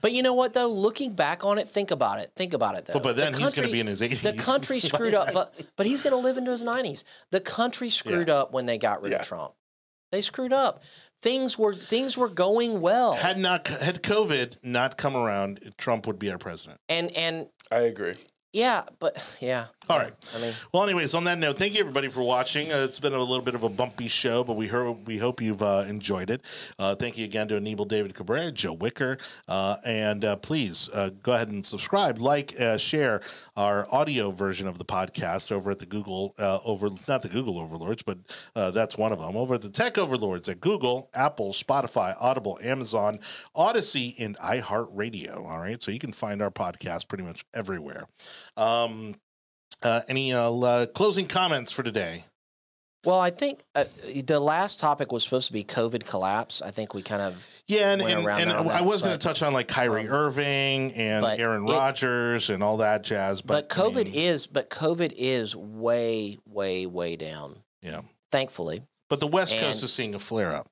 But 0.00 0.12
you 0.12 0.22
know 0.22 0.34
what 0.34 0.52
though? 0.54 0.68
Looking 0.68 1.14
back 1.14 1.44
on 1.44 1.58
it, 1.58 1.68
think 1.68 1.90
about 1.90 2.18
it. 2.20 2.30
Think 2.36 2.54
about 2.54 2.76
it 2.76 2.86
though. 2.86 2.94
But, 2.94 3.02
but 3.02 3.16
then 3.16 3.32
The 3.32 3.38
he's 3.38 3.52
going 3.52 3.52
to 3.52 3.60
country- 3.62 3.72
be 3.72 3.80
in 3.80 3.86
his 3.86 4.00
80s. 4.00 4.22
the 4.22 4.32
country 4.42 4.80
screwed 4.90 5.14
up, 5.14 5.32
but 5.32 5.54
but 5.76 5.86
he's 5.86 6.02
going 6.02 6.12
to 6.12 6.18
live 6.18 6.36
into 6.36 6.50
his 6.50 6.62
nineties. 6.64 7.04
The 7.30 7.40
country 7.40 7.90
screwed 7.90 8.30
up 8.30 8.52
when 8.52 8.66
they 8.66 8.78
got 8.78 9.02
rid 9.02 9.12
Yeah. 9.12 9.20
of 9.20 9.26
Trump. 9.26 9.52
They 10.12 10.22
screwed 10.22 10.52
up. 10.52 10.82
Things 11.22 11.58
were 11.58 11.74
things 11.74 12.16
were 12.16 12.28
going 12.28 12.80
well, 12.80 13.14
had 13.14 13.38
not 13.38 13.66
had 13.68 14.02
COVID 14.02 14.58
not 14.62 14.96
come 14.96 15.16
around, 15.16 15.74
Trump 15.78 16.06
would 16.06 16.18
be 16.18 16.30
our 16.30 16.38
president. 16.38 16.80
and 16.88 17.10
and 17.16 17.48
I 17.70 17.78
agree. 17.80 18.14
Yeah, 18.52 18.84
but 19.00 19.22
yeah. 19.40 19.66
All 19.88 19.98
right. 19.98 20.12
I 20.34 20.40
mean, 20.40 20.52
Well, 20.72 20.82
anyways, 20.82 21.14
on 21.14 21.24
that 21.24 21.38
note, 21.38 21.58
thank 21.58 21.74
you 21.74 21.80
everybody 21.80 22.08
for 22.08 22.22
watching. 22.22 22.72
Uh, 22.72 22.78
it's 22.78 22.98
been 22.98 23.12
a 23.12 23.18
little 23.18 23.44
bit 23.44 23.54
of 23.54 23.62
a 23.62 23.68
bumpy 23.68 24.08
show, 24.08 24.42
but 24.42 24.54
we 24.56 24.66
heard, 24.66 25.06
we 25.06 25.16
hope 25.18 25.40
you've 25.40 25.62
uh, 25.62 25.84
enjoyed 25.86 26.30
it. 26.30 26.40
Uh, 26.78 26.94
thank 26.94 27.16
you 27.18 27.24
again 27.24 27.46
to 27.48 27.56
Anibal 27.56 27.84
David 27.84 28.14
Cabrera, 28.14 28.50
Joe 28.50 28.72
Wicker, 28.72 29.18
uh, 29.46 29.76
and 29.84 30.24
uh, 30.24 30.36
please 30.36 30.88
uh, 30.92 31.10
go 31.22 31.34
ahead 31.34 31.48
and 31.48 31.64
subscribe, 31.64 32.18
like, 32.18 32.58
uh, 32.60 32.76
share 32.78 33.20
our 33.56 33.86
audio 33.92 34.30
version 34.30 34.66
of 34.66 34.78
the 34.78 34.84
podcast 34.84 35.52
over 35.52 35.70
at 35.70 35.78
the 35.78 35.86
Google 35.86 36.34
uh, 36.38 36.58
over 36.64 36.88
not 37.06 37.22
the 37.22 37.28
Google 37.28 37.60
Overlords, 37.60 38.02
but 38.02 38.18
uh, 38.56 38.70
that's 38.70 38.98
one 38.98 39.12
of 39.12 39.20
them 39.20 39.36
over 39.36 39.54
at 39.54 39.62
the 39.62 39.70
Tech 39.70 39.98
Overlords 39.98 40.48
at 40.48 40.60
Google, 40.60 41.10
Apple, 41.14 41.52
Spotify, 41.52 42.14
Audible, 42.20 42.58
Amazon, 42.62 43.20
Odysee, 43.54 44.16
and 44.18 44.36
iHeartRadio. 44.38 45.46
All 45.46 45.60
right, 45.60 45.80
so 45.80 45.92
you 45.92 45.98
can 45.98 46.12
find 46.12 46.42
our 46.42 46.50
podcast 46.50 47.06
pretty 47.06 47.22
much 47.24 47.44
everywhere. 47.54 48.06
Um, 48.56 49.14
uh, 49.82 50.02
any 50.08 50.32
uh, 50.32 50.44
l- 50.44 50.86
closing 50.88 51.26
comments 51.26 51.72
for 51.72 51.82
today? 51.82 52.24
well, 53.04 53.20
I 53.20 53.30
think 53.30 53.62
uh, 53.76 53.84
the 54.24 54.40
last 54.40 54.80
topic 54.80 55.12
was 55.12 55.22
supposed 55.22 55.46
to 55.46 55.52
be 55.52 55.62
COVID 55.62 56.04
collapse. 56.04 56.60
I 56.60 56.72
think 56.72 56.92
we 56.92 57.02
kind 57.02 57.22
of 57.22 57.46
Yeah, 57.68 57.92
and, 57.92 58.02
and, 58.02 58.26
and 58.26 58.50
on 58.50 58.68
I 58.68 58.80
was 58.80 59.00
going 59.00 59.12
to 59.12 59.18
touch 59.18 59.44
on 59.44 59.52
like 59.52 59.68
Kyrie 59.68 60.08
um, 60.08 60.12
Irving 60.12 60.92
and 60.94 61.24
Aaron 61.24 61.68
it- 61.68 61.72
Rodgers 61.72 62.50
and 62.50 62.64
all 62.64 62.78
that 62.78 63.04
jazz. 63.04 63.42
but, 63.42 63.68
But, 63.68 63.78
I 63.78 63.82
COVID 63.90 64.06
mean, 64.06 64.14
is 64.14 64.48
but 64.48 64.70
COVID 64.70 65.12
is 65.16 65.54
way 65.54 66.38
way 66.48 66.86
way 66.86 67.14
down. 67.14 67.54
yeah. 67.80 68.00
Thankfully, 68.32 68.82
But 69.08 69.20
the 69.20 69.28
West 69.28 69.52
Coast 69.52 69.82
and- 69.82 69.84
is 69.84 69.92
seeing 69.92 70.14
a 70.16 70.18
flare 70.18 70.52
up, 70.52 70.66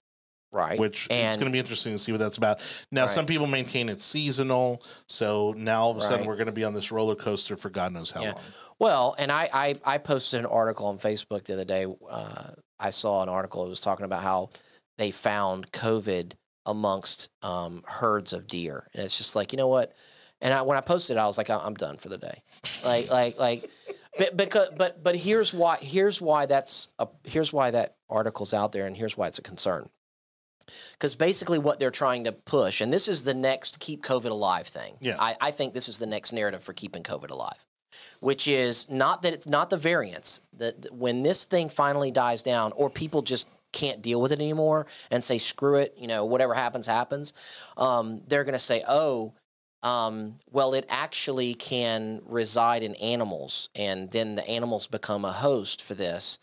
right? 0.54 0.78
which 0.78 1.08
it's 1.10 1.36
going 1.36 1.46
to 1.46 1.52
be 1.52 1.58
interesting 1.58 1.92
to 1.92 1.98
see 1.98 2.12
what 2.12 2.18
that's 2.20 2.38
about. 2.38 2.60
Now, 2.90 3.02
Right. 3.02 3.10
some 3.10 3.26
people 3.26 3.46
maintain 3.46 3.88
it's 3.90 4.04
seasonal, 4.04 4.82
so 5.08 5.52
now 5.56 5.82
all 5.82 5.90
of 5.90 5.98
a 5.98 6.00
sudden 6.00 6.20
Right. 6.20 6.26
we're 6.28 6.36
going 6.36 6.46
to 6.46 6.52
be 6.52 6.64
on 6.64 6.72
this 6.72 6.90
roller 6.90 7.14
coaster 7.16 7.56
for 7.56 7.68
God 7.68 7.92
knows 7.92 8.10
how 8.10 8.22
Yeah. 8.22 8.32
long. 8.32 8.42
Well, 8.78 9.14
and 9.18 9.30
I, 9.30 9.48
I, 9.52 9.74
I 9.84 9.98
posted 9.98 10.40
an 10.40 10.46
article 10.46 10.86
on 10.86 10.98
Facebook 10.98 11.44
the 11.44 11.52
other 11.54 11.64
day. 11.64 11.86
Uh, 12.08 12.50
I 12.78 12.90
saw 12.90 13.22
an 13.22 13.28
article. 13.28 13.66
It 13.66 13.68
was 13.68 13.80
talking 13.80 14.04
about 14.06 14.22
how 14.22 14.50
they 14.96 15.10
found 15.10 15.70
COVID 15.72 16.32
amongst 16.66 17.28
um, 17.42 17.82
herds 17.86 18.32
of 18.32 18.46
deer, 18.46 18.88
and 18.94 19.04
it's 19.04 19.18
just 19.18 19.36
like 19.36 19.52
you 19.52 19.56
know 19.58 19.68
what. 19.68 19.92
And 20.40 20.52
I, 20.52 20.62
when 20.62 20.76
I 20.76 20.80
posted, 20.82 21.16
it, 21.16 21.20
I 21.20 21.26
was 21.26 21.38
like, 21.38 21.48
I'm 21.48 21.74
done 21.74 21.96
for 21.96 22.10
the 22.10 22.18
day. 22.18 22.42
Like, 22.84 23.10
like, 23.10 23.38
like, 23.38 23.70
but 24.18 24.36
because, 24.36 24.68
but, 24.76 25.02
but 25.02 25.16
here's 25.16 25.54
why. 25.54 25.76
Here's 25.80 26.20
why 26.20 26.44
that's 26.46 26.88
a. 26.98 27.06
Here's 27.22 27.52
why 27.52 27.70
that 27.70 27.96
article's 28.10 28.52
out 28.52 28.72
there, 28.72 28.86
and 28.86 28.96
here's 28.96 29.16
why 29.16 29.28
it's 29.28 29.38
a 29.38 29.42
concern. 29.42 29.88
Because 30.92 31.14
basically, 31.14 31.58
what 31.58 31.78
they're 31.78 31.90
trying 31.90 32.24
to 32.24 32.32
push, 32.32 32.80
and 32.80 32.92
this 32.92 33.08
is 33.08 33.22
the 33.22 33.34
next 33.34 33.80
keep 33.80 34.02
COVID 34.02 34.30
alive 34.30 34.66
thing. 34.66 34.96
Yeah. 35.00 35.16
I, 35.18 35.36
I 35.40 35.50
think 35.50 35.74
this 35.74 35.88
is 35.88 35.98
the 35.98 36.06
next 36.06 36.32
narrative 36.32 36.62
for 36.62 36.72
keeping 36.72 37.02
COVID 37.02 37.30
alive 37.30 37.64
which 38.20 38.48
is 38.48 38.90
not 38.90 39.22
that 39.22 39.32
it's 39.32 39.48
not 39.48 39.70
the 39.70 39.76
variants 39.76 40.40
that 40.56 40.92
when 40.92 41.22
this 41.22 41.44
thing 41.44 41.68
finally 41.68 42.10
dies 42.10 42.42
down 42.42 42.72
or 42.74 42.90
people 42.90 43.22
just 43.22 43.46
can't 43.72 44.02
deal 44.02 44.20
with 44.20 44.32
it 44.32 44.40
anymore 44.40 44.86
and 45.10 45.22
say 45.22 45.36
screw 45.36 45.76
it 45.76 45.94
you 45.98 46.06
know 46.06 46.24
whatever 46.24 46.54
happens 46.54 46.86
happens 46.86 47.32
um, 47.76 48.22
they're 48.28 48.44
going 48.44 48.54
to 48.54 48.58
say 48.58 48.82
oh 48.88 49.34
um, 49.82 50.36
well 50.50 50.72
it 50.74 50.86
actually 50.88 51.54
can 51.54 52.20
reside 52.24 52.82
in 52.82 52.94
animals 52.94 53.68
and 53.74 54.10
then 54.12 54.36
the 54.36 54.48
animals 54.48 54.86
become 54.86 55.24
a 55.24 55.32
host 55.32 55.82
for 55.82 55.94
this 55.94 56.38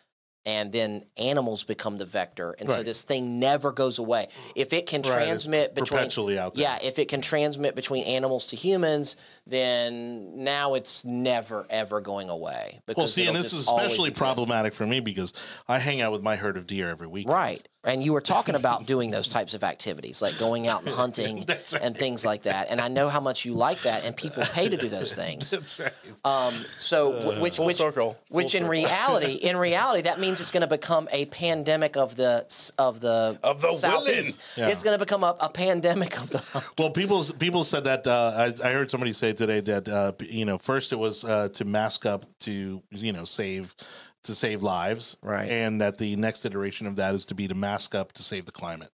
and 0.46 0.72
then 0.72 1.04
animals 1.18 1.64
become 1.64 1.98
the 1.98 2.06
vector, 2.06 2.56
and 2.60 2.70
so 2.70 2.82
this 2.84 3.04
thing 3.04 3.40
never 3.40 3.72
goes 3.72 4.00
away. 4.00 4.28
If 4.56 4.74
it 4.74 4.88
can 4.88 5.02
Right, 5.04 5.12
transmit 5.14 5.76
between 5.76 6.00
perpetually 6.00 6.40
out 6.40 6.56
there. 6.56 6.64
yeah, 6.64 6.80
if 6.82 6.98
it 6.98 7.08
can 7.08 7.22
transmit 7.22 7.76
between 7.76 8.04
animals 8.06 8.48
to 8.48 8.56
humans, 8.56 9.18
then 9.52 10.44
now 10.44 10.74
it's 10.74 11.06
never 11.06 11.66
ever 11.70 12.02
going 12.02 12.30
away. 12.30 12.82
Because 12.86 12.98
Well, 12.98 13.08
see, 13.08 13.28
and 13.28 13.36
this 13.36 13.54
is 13.54 13.68
especially 13.68 14.12
problematic 14.12 14.74
for 14.74 14.88
me 14.88 15.00
because 15.00 15.34
I 15.68 15.78
hang 15.78 16.02
out 16.02 16.12
with 16.12 16.24
my 16.24 16.36
herd 16.36 16.58
of 16.58 16.66
deer 16.66 16.90
every 16.90 17.08
week. 17.08 17.28
Right. 17.28 17.68
And 17.84 18.04
you 18.04 18.14
were 18.14 18.22
talking 18.22 18.54
about 18.54 18.86
doing 18.94 19.10
those 19.10 19.28
types 19.28 19.56
of 19.56 19.64
activities, 19.64 20.22
like 20.22 20.38
going 20.38 20.68
out 20.68 20.82
and 20.82 20.90
hunting 20.90 21.38
right. 21.50 21.74
and 21.82 21.98
things 21.98 22.24
like 22.24 22.44
that. 22.44 22.68
And 22.70 22.80
I 22.80 22.88
know 22.90 23.10
how 23.10 23.20
much 23.20 23.44
you 23.44 23.54
like 23.54 23.82
that, 23.82 24.06
and 24.06 24.16
people 24.16 24.44
pay 24.54 24.70
to 24.70 24.78
do 24.78 24.88
those 24.98 25.16
things. 25.16 25.50
That's 25.50 25.80
right. 25.80 25.92
Um, 26.24 26.54
so, 26.78 27.12
wh- 27.22 27.42
which, 27.42 27.58
Full 27.58 27.66
which, 27.66 27.78
circle. 27.78 28.12
Full 28.28 28.36
which 28.36 28.54
in 28.54 28.62
circle. 28.62 28.70
reality, 28.70 29.34
in 29.34 29.58
reality, 29.58 30.04
that 30.04 30.20
means 30.20 30.40
it's 30.40 30.52
going 30.52 30.62
to 30.62 30.68
become 30.68 31.10
a 31.12 31.26
pandemic 31.26 31.98
of 31.98 32.16
the 32.16 32.46
of 32.78 33.02
the 33.02 33.40
Of 33.44 33.62
the 33.62 33.74
southeast. 33.74 34.40
Yeah. 34.56 34.68
It's 34.68 34.84
going 34.84 34.98
to 34.98 35.04
become 35.04 35.24
a, 35.24 35.36
a 35.40 35.50
pandemic 35.50 36.22
of 36.22 36.30
the. 36.30 36.64
Well, 36.78 36.92
people 36.92 37.26
people 37.40 37.64
said 37.64 37.86
that 37.86 38.06
uh, 38.06 38.52
I, 38.64 38.70
I 38.70 38.74
heard 38.74 38.92
somebody 38.92 39.12
say 39.14 39.34
today 39.42 39.60
that 39.60 39.90
uh, 39.90 40.12
you 40.22 40.46
know 40.46 40.58
first 40.58 40.94
it 40.94 41.00
was 41.00 41.24
uh, 41.24 41.50
to 41.50 41.66
mask 41.66 42.06
up 42.06 42.24
to 42.42 42.82
you 42.92 43.12
know 43.12 43.24
save 43.26 43.76
to 44.24 44.36
save 44.36 44.62
lives, 44.62 45.18
Right. 45.24 45.50
and 45.50 45.82
that 45.82 45.98
the 45.98 46.16
next 46.16 46.46
iteration 46.46 46.86
of 46.86 46.96
that 46.98 47.14
is 47.16 47.26
to 47.28 47.36
be 47.36 47.48
to 47.48 47.56
mask 47.56 47.96
up 47.96 48.12
to 48.14 48.22
save 48.24 48.46
the 48.46 48.52
climate. 48.52 48.90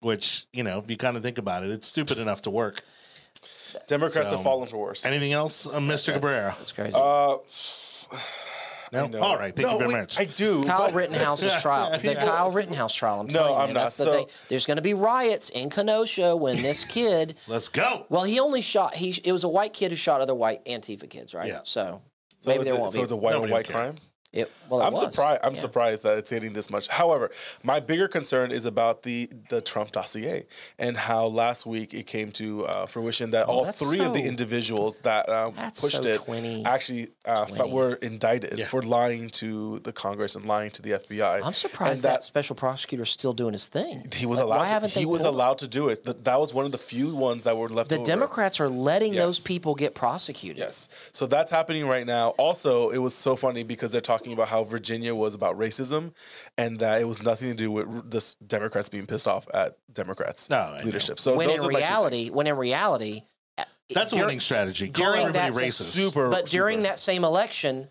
Which 0.00 0.46
you 0.52 0.64
know, 0.64 0.78
if 0.80 0.90
you 0.90 0.96
kind 0.96 1.16
of 1.16 1.22
think 1.22 1.38
about 1.38 1.62
it, 1.64 1.70
it's 1.70 1.86
stupid 1.86 2.18
enough 2.18 2.42
to 2.42 2.50
work. 2.50 2.80
Democrats 3.86 4.30
So- 4.30 4.36
have 4.36 4.44
fallen 4.44 4.66
for 4.68 4.78
worse. 4.78 5.06
Anything 5.06 5.32
else, 5.32 5.66
uh, 5.66 5.78
Mr. 5.78 6.12
Cabrera? 6.14 6.54
That's 6.58 6.72
crazy. 6.72 6.96
No. 8.92 9.18
All 9.20 9.36
right, 9.36 9.54
thank 9.54 9.66
No, 9.66 9.72
you 9.74 9.78
very 9.78 9.90
wait, 9.90 9.98
much. 10.00 10.18
I 10.18 10.24
do. 10.24 10.62
Kyle 10.62 10.86
but- 10.86 10.94
Rittenhouse's 10.94 11.60
trial. 11.62 11.90
The 11.98 12.14
Kyle 12.14 12.50
Rittenhouse 12.52 12.94
trial. 12.94 13.20
I'm 13.20 13.26
No, 13.26 13.32
telling 13.32 13.52
you, 13.52 13.58
I'm 13.58 13.72
not. 13.74 13.80
that's 13.82 13.96
the 13.96 14.04
So- 14.04 14.12
thing. 14.12 14.26
There's 14.48 14.66
going 14.66 14.76
to 14.76 14.82
be 14.82 14.94
riots 14.94 15.50
in 15.50 15.70
Kenosha 15.70 16.34
when 16.36 16.56
this 16.56 16.84
kid. 16.92 17.34
Let's 17.46 17.68
go. 17.68 18.06
Well, 18.08 18.24
he 18.24 18.40
only 18.40 18.60
shot. 18.62 18.94
He 18.94 19.10
it 19.24 19.32
was 19.32 19.44
a 19.44 19.48
white 19.48 19.72
kid 19.72 19.90
who 19.92 19.96
shot 19.96 20.20
other 20.20 20.34
white 20.34 20.64
Antifa 20.64 21.08
kids, 21.08 21.34
right? 21.34 21.48
Yeah. 21.48 21.60
So, 21.64 22.00
So 22.38 22.50
maybe 22.50 22.60
it's 22.60 22.68
there 22.70 22.76
a, 22.76 22.80
won't 22.80 22.92
so 22.92 22.98
be. 22.98 23.02
it's 23.02 23.12
a 23.12 23.16
white 23.16 23.34
on 23.34 23.42
white 23.42 23.50
will 23.50 23.62
care. 23.64 23.76
crime. 23.76 23.96
It, 24.32 24.50
well, 24.68 24.80
it 24.82 24.84
I'm 24.84 24.92
was. 24.92 25.12
surprised. 25.14 25.40
I'm 25.42 25.54
Yeah. 25.54 25.60
surprised 25.60 26.02
that 26.02 26.18
it's 26.18 26.30
hitting 26.30 26.52
this 26.52 26.70
much. 26.70 26.86
However, 26.88 27.30
my 27.62 27.80
bigger 27.80 28.08
concern 28.08 28.50
is 28.52 28.64
about 28.66 29.02
the 29.02 29.30
the 29.48 29.60
Trump 29.62 29.92
dossier 29.92 30.44
and 30.78 30.96
how 30.96 31.26
last 31.26 31.64
week 31.64 31.94
it 31.94 32.06
came 32.06 32.30
to 32.32 32.66
uh, 32.66 32.86
fruition 32.86 33.30
that 33.30 33.46
all 33.46 33.60
Oh, 33.60 33.64
that's 33.64 33.80
three 33.82 34.00
of 34.00 34.12
the 34.12 34.22
individuals 34.22 34.98
that 35.00 35.28
um, 35.30 35.52
pushed 35.80 36.02
so 36.04 36.08
it 36.10 36.18
twinny. 36.18 36.64
actually 36.66 37.08
uh, 37.24 37.46
fa- 37.46 37.62
Twinny. 37.64 37.72
were 37.72 37.94
indicted 37.94 38.58
Yeah. 38.58 38.66
for 38.66 38.82
lying 38.82 39.30
to 39.40 39.78
the 39.80 39.92
Congress 39.92 40.36
and 40.36 40.44
lying 40.44 40.70
to 40.72 40.82
the 40.82 40.92
FBI. 40.92 41.40
I'm 41.42 41.52
surprised 41.54 42.04
And 42.04 42.14
that, 42.14 42.22
special 42.24 42.54
prosecutor's 42.54 43.10
still 43.10 43.32
doing 43.32 43.52
his 43.52 43.66
thing. 43.66 44.06
he 44.14 44.26
was 44.26 44.38
Like, 44.40 44.46
allowed. 44.46 44.58
Why 44.58 44.64
to, 44.66 44.70
haven't 44.72 44.90
he 44.92 45.00
they 45.00 45.06
was 45.06 45.22
pulled- 45.22 45.34
allowed 45.34 45.58
to 45.58 45.68
do 45.68 45.88
it. 45.88 46.04
Th- 46.04 46.16
that 46.24 46.38
was 46.38 46.52
one 46.52 46.66
of 46.66 46.72
the 46.72 46.78
few 46.78 47.14
ones 47.16 47.44
that 47.44 47.56
were 47.56 47.68
left. 47.68 47.88
The 47.88 47.96
over. 47.96 48.04
Democrats 48.04 48.60
are 48.60 48.68
letting 48.68 49.14
those 49.14 49.38
people 49.40 49.74
get 49.74 49.94
prosecuted. 49.94 50.58
Yes. 50.58 50.88
So 51.12 51.26
that's 51.26 51.50
happening 51.50 51.86
right 51.86 52.06
now. 52.06 52.30
Also, 52.38 52.90
it 52.90 52.98
was 52.98 53.14
so 53.14 53.34
funny 53.36 53.62
because 53.62 53.90
they're 53.92 54.00
talking 54.02 54.17
about 54.26 54.48
how 54.48 54.64
Virginia 54.64 55.14
was 55.14 55.34
about 55.34 55.58
racism 55.58 56.12
and 56.56 56.78
that 56.80 57.00
it 57.00 57.04
was 57.08 57.22
nothing 57.22 57.48
to 57.48 57.54
do 57.54 57.70
with 57.70 57.86
r- 57.88 58.02
this 58.04 58.34
Democrats 58.36 58.88
being 58.88 59.06
pissed 59.06 59.28
off 59.28 59.46
at 59.54 59.76
Democrats 59.92 60.50
No, 60.50 60.78
leadership. 60.84 61.18
So 61.20 61.36
When 61.36 61.48
those 61.48 61.60
in 61.62 61.66
are 61.66 61.68
reality, 61.76 62.30
when 62.30 62.46
in 62.46 62.56
reality, 62.56 63.22
uh, 63.58 63.64
That's 63.94 64.12
a 64.12 64.16
winning 64.16 64.40
strategy. 64.40 64.88
Call 64.88 65.06
during 65.12 65.26
everybody 65.28 65.50
that 65.50 65.62
racist. 65.62 65.82
super 65.92 66.30
But 66.30 66.46
during 66.46 66.78
super. 66.78 66.88
that 66.88 66.98
same 66.98 67.24
election, 67.24 67.88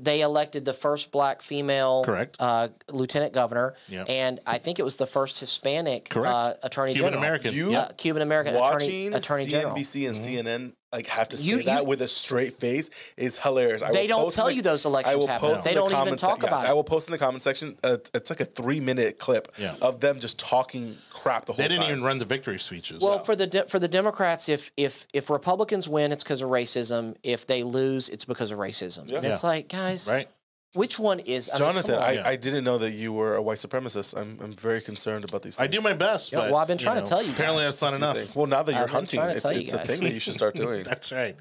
they 0.00 0.22
elected 0.22 0.64
the 0.64 0.72
first 0.72 1.10
black 1.10 1.42
female 1.42 2.04
Correct. 2.06 2.36
uh, 2.40 2.68
lieutenant 2.90 3.34
governor, 3.34 3.74
Yep. 3.88 4.06
and 4.08 4.40
I 4.46 4.56
think 4.56 4.78
it 4.78 4.82
was 4.82 4.96
the 4.96 5.06
first 5.06 5.38
Hispanic 5.40 6.08
Correct. 6.08 6.32
uh, 6.32 6.54
attorney 6.62 6.94
Cuban 6.94 7.10
general. 7.12 7.22
American. 7.22 7.52
You- 7.54 7.74
uh, 7.76 7.88
Cuban 7.98 8.22
American 8.22 8.54
attorney, 8.54 8.70
watching 9.10 9.14
attorney 9.14 9.44
general. 9.44 9.74
CNBC 9.76 10.06
and 10.08 10.16
CNN 10.16 10.72
like 10.94 11.06
have 11.08 11.28
to 11.30 11.36
say 11.36 11.44
You- 11.44 11.62
that 11.64 11.82
you- 11.82 11.88
with 11.88 12.00
a 12.02 12.08
straight 12.08 12.54
face 12.58 12.88
is 13.16 13.36
hilarious. 13.38 13.82
I 13.82 13.90
They 13.92 14.02
will 14.02 14.08
don't 14.08 14.22
post 14.24 14.36
tell 14.36 14.46
the- 14.46 14.54
you 14.54 14.62
those 14.62 14.86
I 14.86 14.88
elections 14.88 15.16
will 15.16 15.26
happen. 15.26 15.50
post 15.50 15.64
They 15.64 15.70
in 15.70 15.74
the 15.74 15.80
don't 15.80 15.90
even 15.90 15.98
comment 15.98 16.20
sec- 16.20 16.28
talk 16.30 16.42
yeah, 16.42 16.48
about 16.48 16.66
I 16.66 16.72
will 16.72 16.84
post 16.84 17.08
in 17.08 17.12
the 17.12 17.18
comment 17.18 17.42
section. 17.42 17.76
Uh, 17.82 17.96
it's 18.14 18.30
like 18.30 18.40
a 18.40 18.44
three 18.44 18.80
minute 18.80 19.18
clip 19.18 19.48
Yeah. 19.58 19.74
of 19.82 20.00
them 20.00 20.20
just 20.20 20.38
talking 20.38 20.96
crap 21.10 21.46
the 21.46 21.52
whole 21.52 21.56
time. 21.56 21.64
They 21.64 21.68
didn't 21.68 21.82
time. 21.84 21.90
even 21.92 22.02
run 22.04 22.18
the 22.18 22.24
victory 22.24 22.58
speeches. 22.60 23.00
Well, 23.02 23.18
for 23.18 23.34
the 23.36 23.46
de- 23.46 23.66
for 23.66 23.78
the 23.78 23.88
Democrats, 23.88 24.48
if 24.48 24.70
if 24.76 25.06
if 25.12 25.30
Republicans 25.30 25.88
win, 25.88 26.12
it's 26.12 26.22
because 26.22 26.42
of 26.42 26.50
racism. 26.50 27.16
If 27.22 27.46
they 27.46 27.62
lose, 27.62 28.08
it's 28.08 28.24
because 28.24 28.50
of 28.52 28.58
racism. 28.58 29.10
And 29.12 29.24
Yeah. 29.24 29.32
it's 29.32 29.42
like, 29.44 29.68
guys, 29.68 30.08
right? 30.10 30.28
Which 30.74 30.98
one 30.98 31.20
is? 31.20 31.48
I 31.48 31.54
mean, 31.54 31.58
Jonathan, 31.58 31.94
come 31.94 32.02
on. 32.02 32.08
I, 32.08 32.12
Yeah. 32.12 32.28
I 32.28 32.36
didn't 32.36 32.64
know 32.64 32.78
that 32.78 32.92
you 32.92 33.12
were 33.12 33.36
a 33.36 33.42
white 33.42 33.58
supremacist. 33.58 34.16
I'm, 34.16 34.38
I'm 34.42 34.52
very 34.52 34.80
concerned 34.80 35.24
about 35.24 35.42
these 35.42 35.58
I 35.60 35.66
do 35.66 35.80
my 35.80 35.92
best. 35.92 36.32
Yeah, 36.32 36.40
but, 36.40 36.50
well, 36.52 36.60
I've 36.60 36.68
been 36.68 36.78
you 36.78 36.84
trying 36.84 37.02
to 37.02 37.08
tell 37.08 37.22
you 37.22 37.32
Apparently, 37.32 37.62
guys. 37.62 37.80
that's 37.80 37.82
not 37.82 37.94
enough. 37.94 38.16
Thing. 38.18 38.28
Well, 38.34 38.46
now 38.46 38.62
that 38.62 38.72
you're 38.72 38.82
I've 38.84 38.90
hunting, 38.90 39.18
trying 39.20 39.30
to 39.30 39.36
it's, 39.36 39.72
you 39.72 39.78
a 39.78 39.82
thing 39.84 40.00
that 40.02 40.12
you 40.12 40.20
should 40.20 40.34
start 40.34 40.54
doing. 40.64 40.82
That's 40.84 41.12
right. 41.12 41.36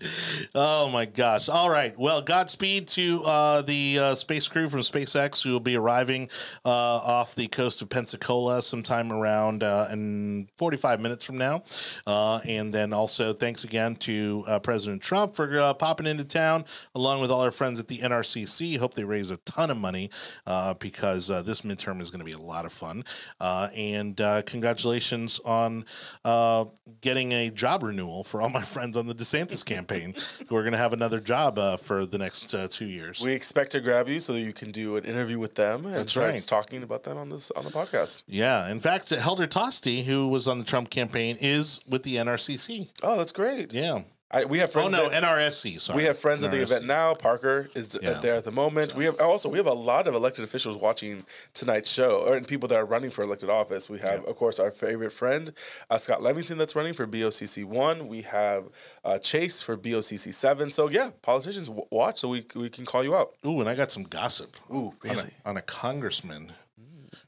Oh 0.56 0.90
my 0.90 1.06
gosh! 1.06 1.50
All 1.50 1.70
right. 1.70 1.98
Well, 1.98 2.22
Godspeed 2.22 2.88
to 2.90 3.22
uh, 3.26 3.62
the 3.62 4.00
uh, 4.00 4.16
space 4.16 4.48
crew 4.48 4.70
from 4.70 4.80
SpaceX 4.82 5.44
who 5.44 5.52
will 5.52 5.60
be 5.60 5.76
arriving 5.78 6.30
uh, 6.66 6.70
off 6.70 7.36
the 7.36 7.48
coast 7.48 7.82
of 7.82 7.90
Pensacola 7.90 8.62
sometime 8.62 9.12
around 9.12 9.64
uh, 9.64 9.88
in 9.92 10.48
45 10.58 11.00
minutes 11.00 11.26
from 11.26 11.38
now. 11.38 11.64
Uh, 12.06 12.40
and 12.46 12.74
then 12.74 12.94
also 12.94 13.34
thanks 13.34 13.64
again 13.64 13.96
to 13.96 14.44
uh, 14.48 14.60
President 14.60 15.02
Trump 15.02 15.36
for 15.36 15.60
uh, 15.60 15.74
popping 15.74 16.08
into 16.08 16.24
town 16.24 16.66
along 16.96 17.22
with 17.22 17.32
all 17.32 17.42
our 17.42 17.52
friends 17.52 17.80
at 17.80 17.88
the 17.88 18.00
NRCC. 18.00 18.78
Hope 18.78 18.94
they 18.94 19.04
raise 19.04 19.23
a 19.32 19.38
ton 19.38 19.70
of 19.70 19.78
money 19.78 20.10
uh, 20.46 20.74
because 20.76 21.30
uh, 21.30 21.42
this 21.42 21.62
midterm 21.62 22.02
is 22.02 22.10
going 22.10 22.20
to 22.20 22.26
be 22.26 22.32
a 22.32 22.38
lot 22.38 22.66
of 22.66 22.72
fun. 22.74 23.04
Uh, 23.40 23.70
and 23.76 24.20
uh, 24.22 24.42
congratulations 24.44 25.40
on 25.46 25.86
uh, 26.26 26.66
getting 27.02 27.32
a 27.32 27.50
job 27.50 27.84
renewal 27.84 28.24
for 28.24 28.42
all 28.42 28.50
my 28.50 28.62
friends 28.74 28.98
on 28.98 29.08
the 29.08 29.16
DeSantis 29.16 29.66
campaign 29.66 30.16
who 30.48 30.56
are 30.56 30.62
going 30.62 30.74
to 30.74 30.78
have 30.78 30.94
another 30.94 31.20
job 31.20 31.58
uh, 31.60 31.78
for 31.78 32.06
the 32.06 32.18
next 32.18 32.54
uh, 32.54 32.68
two 32.70 32.86
years. 32.86 33.22
We 33.24 33.34
expect 33.34 33.72
to 33.74 33.82
grab 33.82 34.08
you 34.08 34.20
so 34.20 34.34
that 34.34 34.42
you 34.42 34.54
can 34.54 34.72
do 34.72 34.98
an 34.98 35.06
interview 35.06 35.40
with 35.40 35.56
them 35.56 35.86
and 35.86 35.96
That's 35.96 36.16
right. 36.18 36.40
talking 36.40 36.84
about 36.84 37.04
them 37.04 37.18
on 37.18 37.30
this 37.30 37.52
on 37.52 37.64
the 37.64 37.72
podcast. 37.72 38.24
yeah. 38.28 38.70
In 38.70 38.80
fact, 38.80 39.10
Helder 39.10 39.48
Tosti, 39.48 40.04
who 40.04 40.28
was 40.28 40.48
on 40.48 40.60
the 40.60 40.66
Trump 40.66 40.90
campaign, 40.90 41.38
is 41.40 41.82
with 41.88 42.04
the 42.04 42.16
NRCC. 42.16 42.90
Oh, 43.02 43.18
that's 43.18 43.32
great. 43.32 43.74
Yeah. 43.74 44.02
I, 44.34 44.46
we 44.46 44.58
have 44.58 44.72
friends. 44.72 44.88
Oh 44.96 44.98
friends. 45.10 45.14
no, 45.14 45.22
that- 45.22 45.24
NRSC. 45.24 45.80
Sorry. 45.80 45.98
we 45.98 46.04
have 46.06 46.18
friends 46.18 46.44
at 46.44 46.50
the 46.52 46.62
event 46.62 46.86
now. 46.86 47.14
Parker 47.14 47.70
is 47.76 47.98
Yeah. 48.02 48.14
there 48.20 48.34
at 48.36 48.44
the 48.44 48.52
moment. 48.52 48.96
We 48.96 49.06
have 49.06 49.20
also 49.22 49.48
we 49.48 49.58
have 49.58 49.68
a 49.68 49.74
lot 49.74 50.08
of 50.08 50.16
elected 50.16 50.44
officials 50.44 50.76
watching 50.78 51.24
tonight's 51.54 51.92
show, 51.92 52.18
or 52.26 52.36
and 52.36 52.48
people 52.48 52.68
that 52.70 52.78
are 52.78 52.86
running 52.86 53.12
for 53.12 53.22
elected 53.24 53.50
office. 53.50 53.90
We 53.90 54.00
have, 54.00 54.26
of 54.26 54.36
course, 54.36 54.60
our 54.60 54.72
favorite 54.72 55.12
friend 55.14 55.54
uh, 55.90 55.98
Scott 56.00 56.22
Levinson 56.22 56.58
that's 56.58 56.76
running 56.76 56.94
for 56.94 57.06
BOCC 57.06 57.64
one. 57.64 58.08
We 58.08 58.24
have 58.24 58.66
uh, 59.06 59.20
Chase 59.20 59.62
for 59.62 59.78
BOCC 59.78 60.34
seven. 60.34 60.70
So 60.72 60.90
yeah, 60.90 61.12
politicians 61.22 61.68
w- 61.68 61.86
watch 61.92 62.20
so 62.20 62.28
we 62.30 62.46
we 62.56 62.70
can 62.70 62.86
call 62.86 63.04
you 63.04 63.16
out. 63.16 63.36
Ooh, 63.46 63.60
and 63.60 63.70
I 63.70 63.76
got 63.76 63.92
some 63.92 64.04
gossip. 64.04 64.56
Ooh, 64.74 64.94
on 65.08 65.18
a, 65.20 65.26
on 65.50 65.58
a 65.58 65.62
congressman 65.62 66.54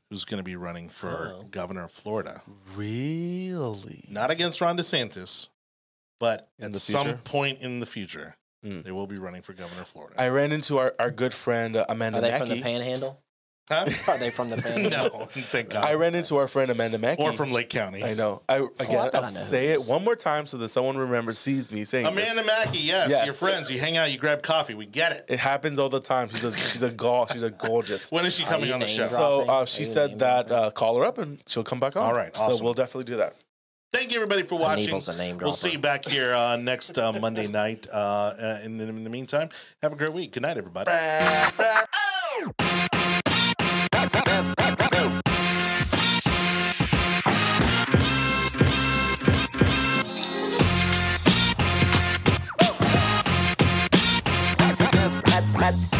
who's 0.10 0.24
going 0.26 0.38
to 0.38 0.44
be 0.44 0.56
running 0.56 0.88
for 0.90 1.34
governor 1.52 1.84
of 1.86 1.92
Florida. 1.92 2.42
Really? 2.76 4.04
Not 4.10 4.32
against 4.32 4.62
Ron 4.62 4.78
DeSantis, 4.78 5.50
but 6.20 6.50
In 6.60 6.66
at 6.66 6.74
the 6.74 6.80
some 6.80 7.18
point 7.20 7.62
in 7.62 7.80
the 7.80 7.86
future, 7.86 8.36
Mm. 8.66 8.84
they 8.84 8.92
will 8.92 9.06
be 9.06 9.18
running 9.18 9.44
for 9.44 9.54
governor 9.54 9.82
of 9.82 9.88
Florida. 9.88 10.16
I 10.20 10.30
ran 10.30 10.52
into 10.52 10.80
our, 10.80 10.96
our 10.98 11.12
good 11.12 11.36
friend 11.36 11.76
uh, 11.76 11.86
Amanda 11.88 12.18
Are 12.18 12.22
they 12.22 12.32
Makki. 12.32 12.38
from 12.40 12.50
the 12.50 12.62
Panhandle? 12.64 13.22
Huh? 13.70 13.86
Are 14.12 14.18
they 14.18 14.32
from 14.32 14.50
the 14.50 14.58
Panhandle? 14.62 15.20
no, 15.20 15.26
thank 15.28 15.70
God. 15.70 15.84
I 15.84 15.94
ran 15.94 16.16
into 16.16 16.38
our 16.38 16.48
friend 16.48 16.72
Amanda 16.72 16.98
Makki. 16.98 17.20
or 17.20 17.32
from 17.34 17.52
Lake 17.52 17.70
County. 17.70 18.04
I 18.04 18.16
know. 18.16 18.42
I 18.50 18.58
again, 18.58 18.70
I 18.80 18.86
bet 18.86 19.16
I'll 19.16 19.22
I 19.22 19.22
know 19.22 19.28
who 19.28 19.32
say 19.34 19.68
it 19.68 19.74
it 19.74 19.78
is. 19.82 19.90
one 19.90 20.04
more 20.04 20.16
time 20.16 20.48
so 20.48 20.58
that 20.58 20.70
someone 20.70 20.98
remembers, 20.98 21.38
sees 21.38 21.72
me 21.72 21.84
saying 21.84 22.12
this. 22.16 22.32
Amanda 22.32 22.52
Makki, 22.52 22.84
yes, 22.86 23.10
Yes. 23.12 23.26
your 23.26 23.34
friends. 23.36 23.72
You 23.72 23.80
hang 23.80 23.98
out, 23.98 24.12
you 24.12 24.18
grab 24.18 24.42
coffee. 24.42 24.74
We 24.74 24.88
get 24.88 25.12
it. 25.12 25.26
It 25.30 25.38
happens 25.40 25.78
all 25.78 25.90
the 25.90 26.00
time. 26.00 26.30
She's 26.30 26.44
a 26.44 26.52
she's 26.56 26.82
a 26.84 26.92
gall. 26.92 27.28
She's 27.28 27.44
a 27.44 27.52
gorgeous. 27.52 28.12
When 28.12 28.26
is 28.26 28.36
she 28.36 28.46
coming 28.46 28.72
on 28.72 28.80
the 28.80 28.88
show? 28.88 29.06
dropping? 29.06 29.16
So 29.16 29.42
uh, 29.42 29.66
she 29.66 29.84
said 29.84 30.18
that 30.20 30.52
uh, 30.52 30.72
call 30.72 30.98
her 30.98 31.06
up 31.06 31.18
and 31.20 31.42
she'll 31.48 31.64
come 31.64 31.80
back 31.80 31.96
on. 31.96 32.04
All 32.04 32.14
right, 32.16 32.36
So 32.36 32.64
we'll 32.64 32.74
definitely 32.74 33.06
do 33.06 33.18
that. 33.18 33.36
Thank 33.96 34.12
you, 34.12 34.18
everybody, 34.18 34.42
for 34.44 34.60
watching. 34.60 34.94
A 34.94 35.16
name 35.16 35.38
We'll 35.38 35.54
see 35.54 35.72
you 35.72 35.80
back 35.80 36.04
here 36.04 36.34
uh, 36.34 36.58
next 36.58 36.98
uh, 36.98 37.14
Monday 37.14 37.48
night. 37.48 37.88
Uh, 37.90 37.96
uh, 37.96 38.60
in, 38.66 38.78
the- 38.78 38.90
in 38.90 39.06
the 39.06 39.10
meantime, 39.10 39.48
have 39.82 39.94
a 39.94 39.96
great 39.96 40.12
week. 40.12 40.34
Good 40.34 40.44
night, 40.44 40.58
everybody. 40.58 40.92
That's 55.58 55.95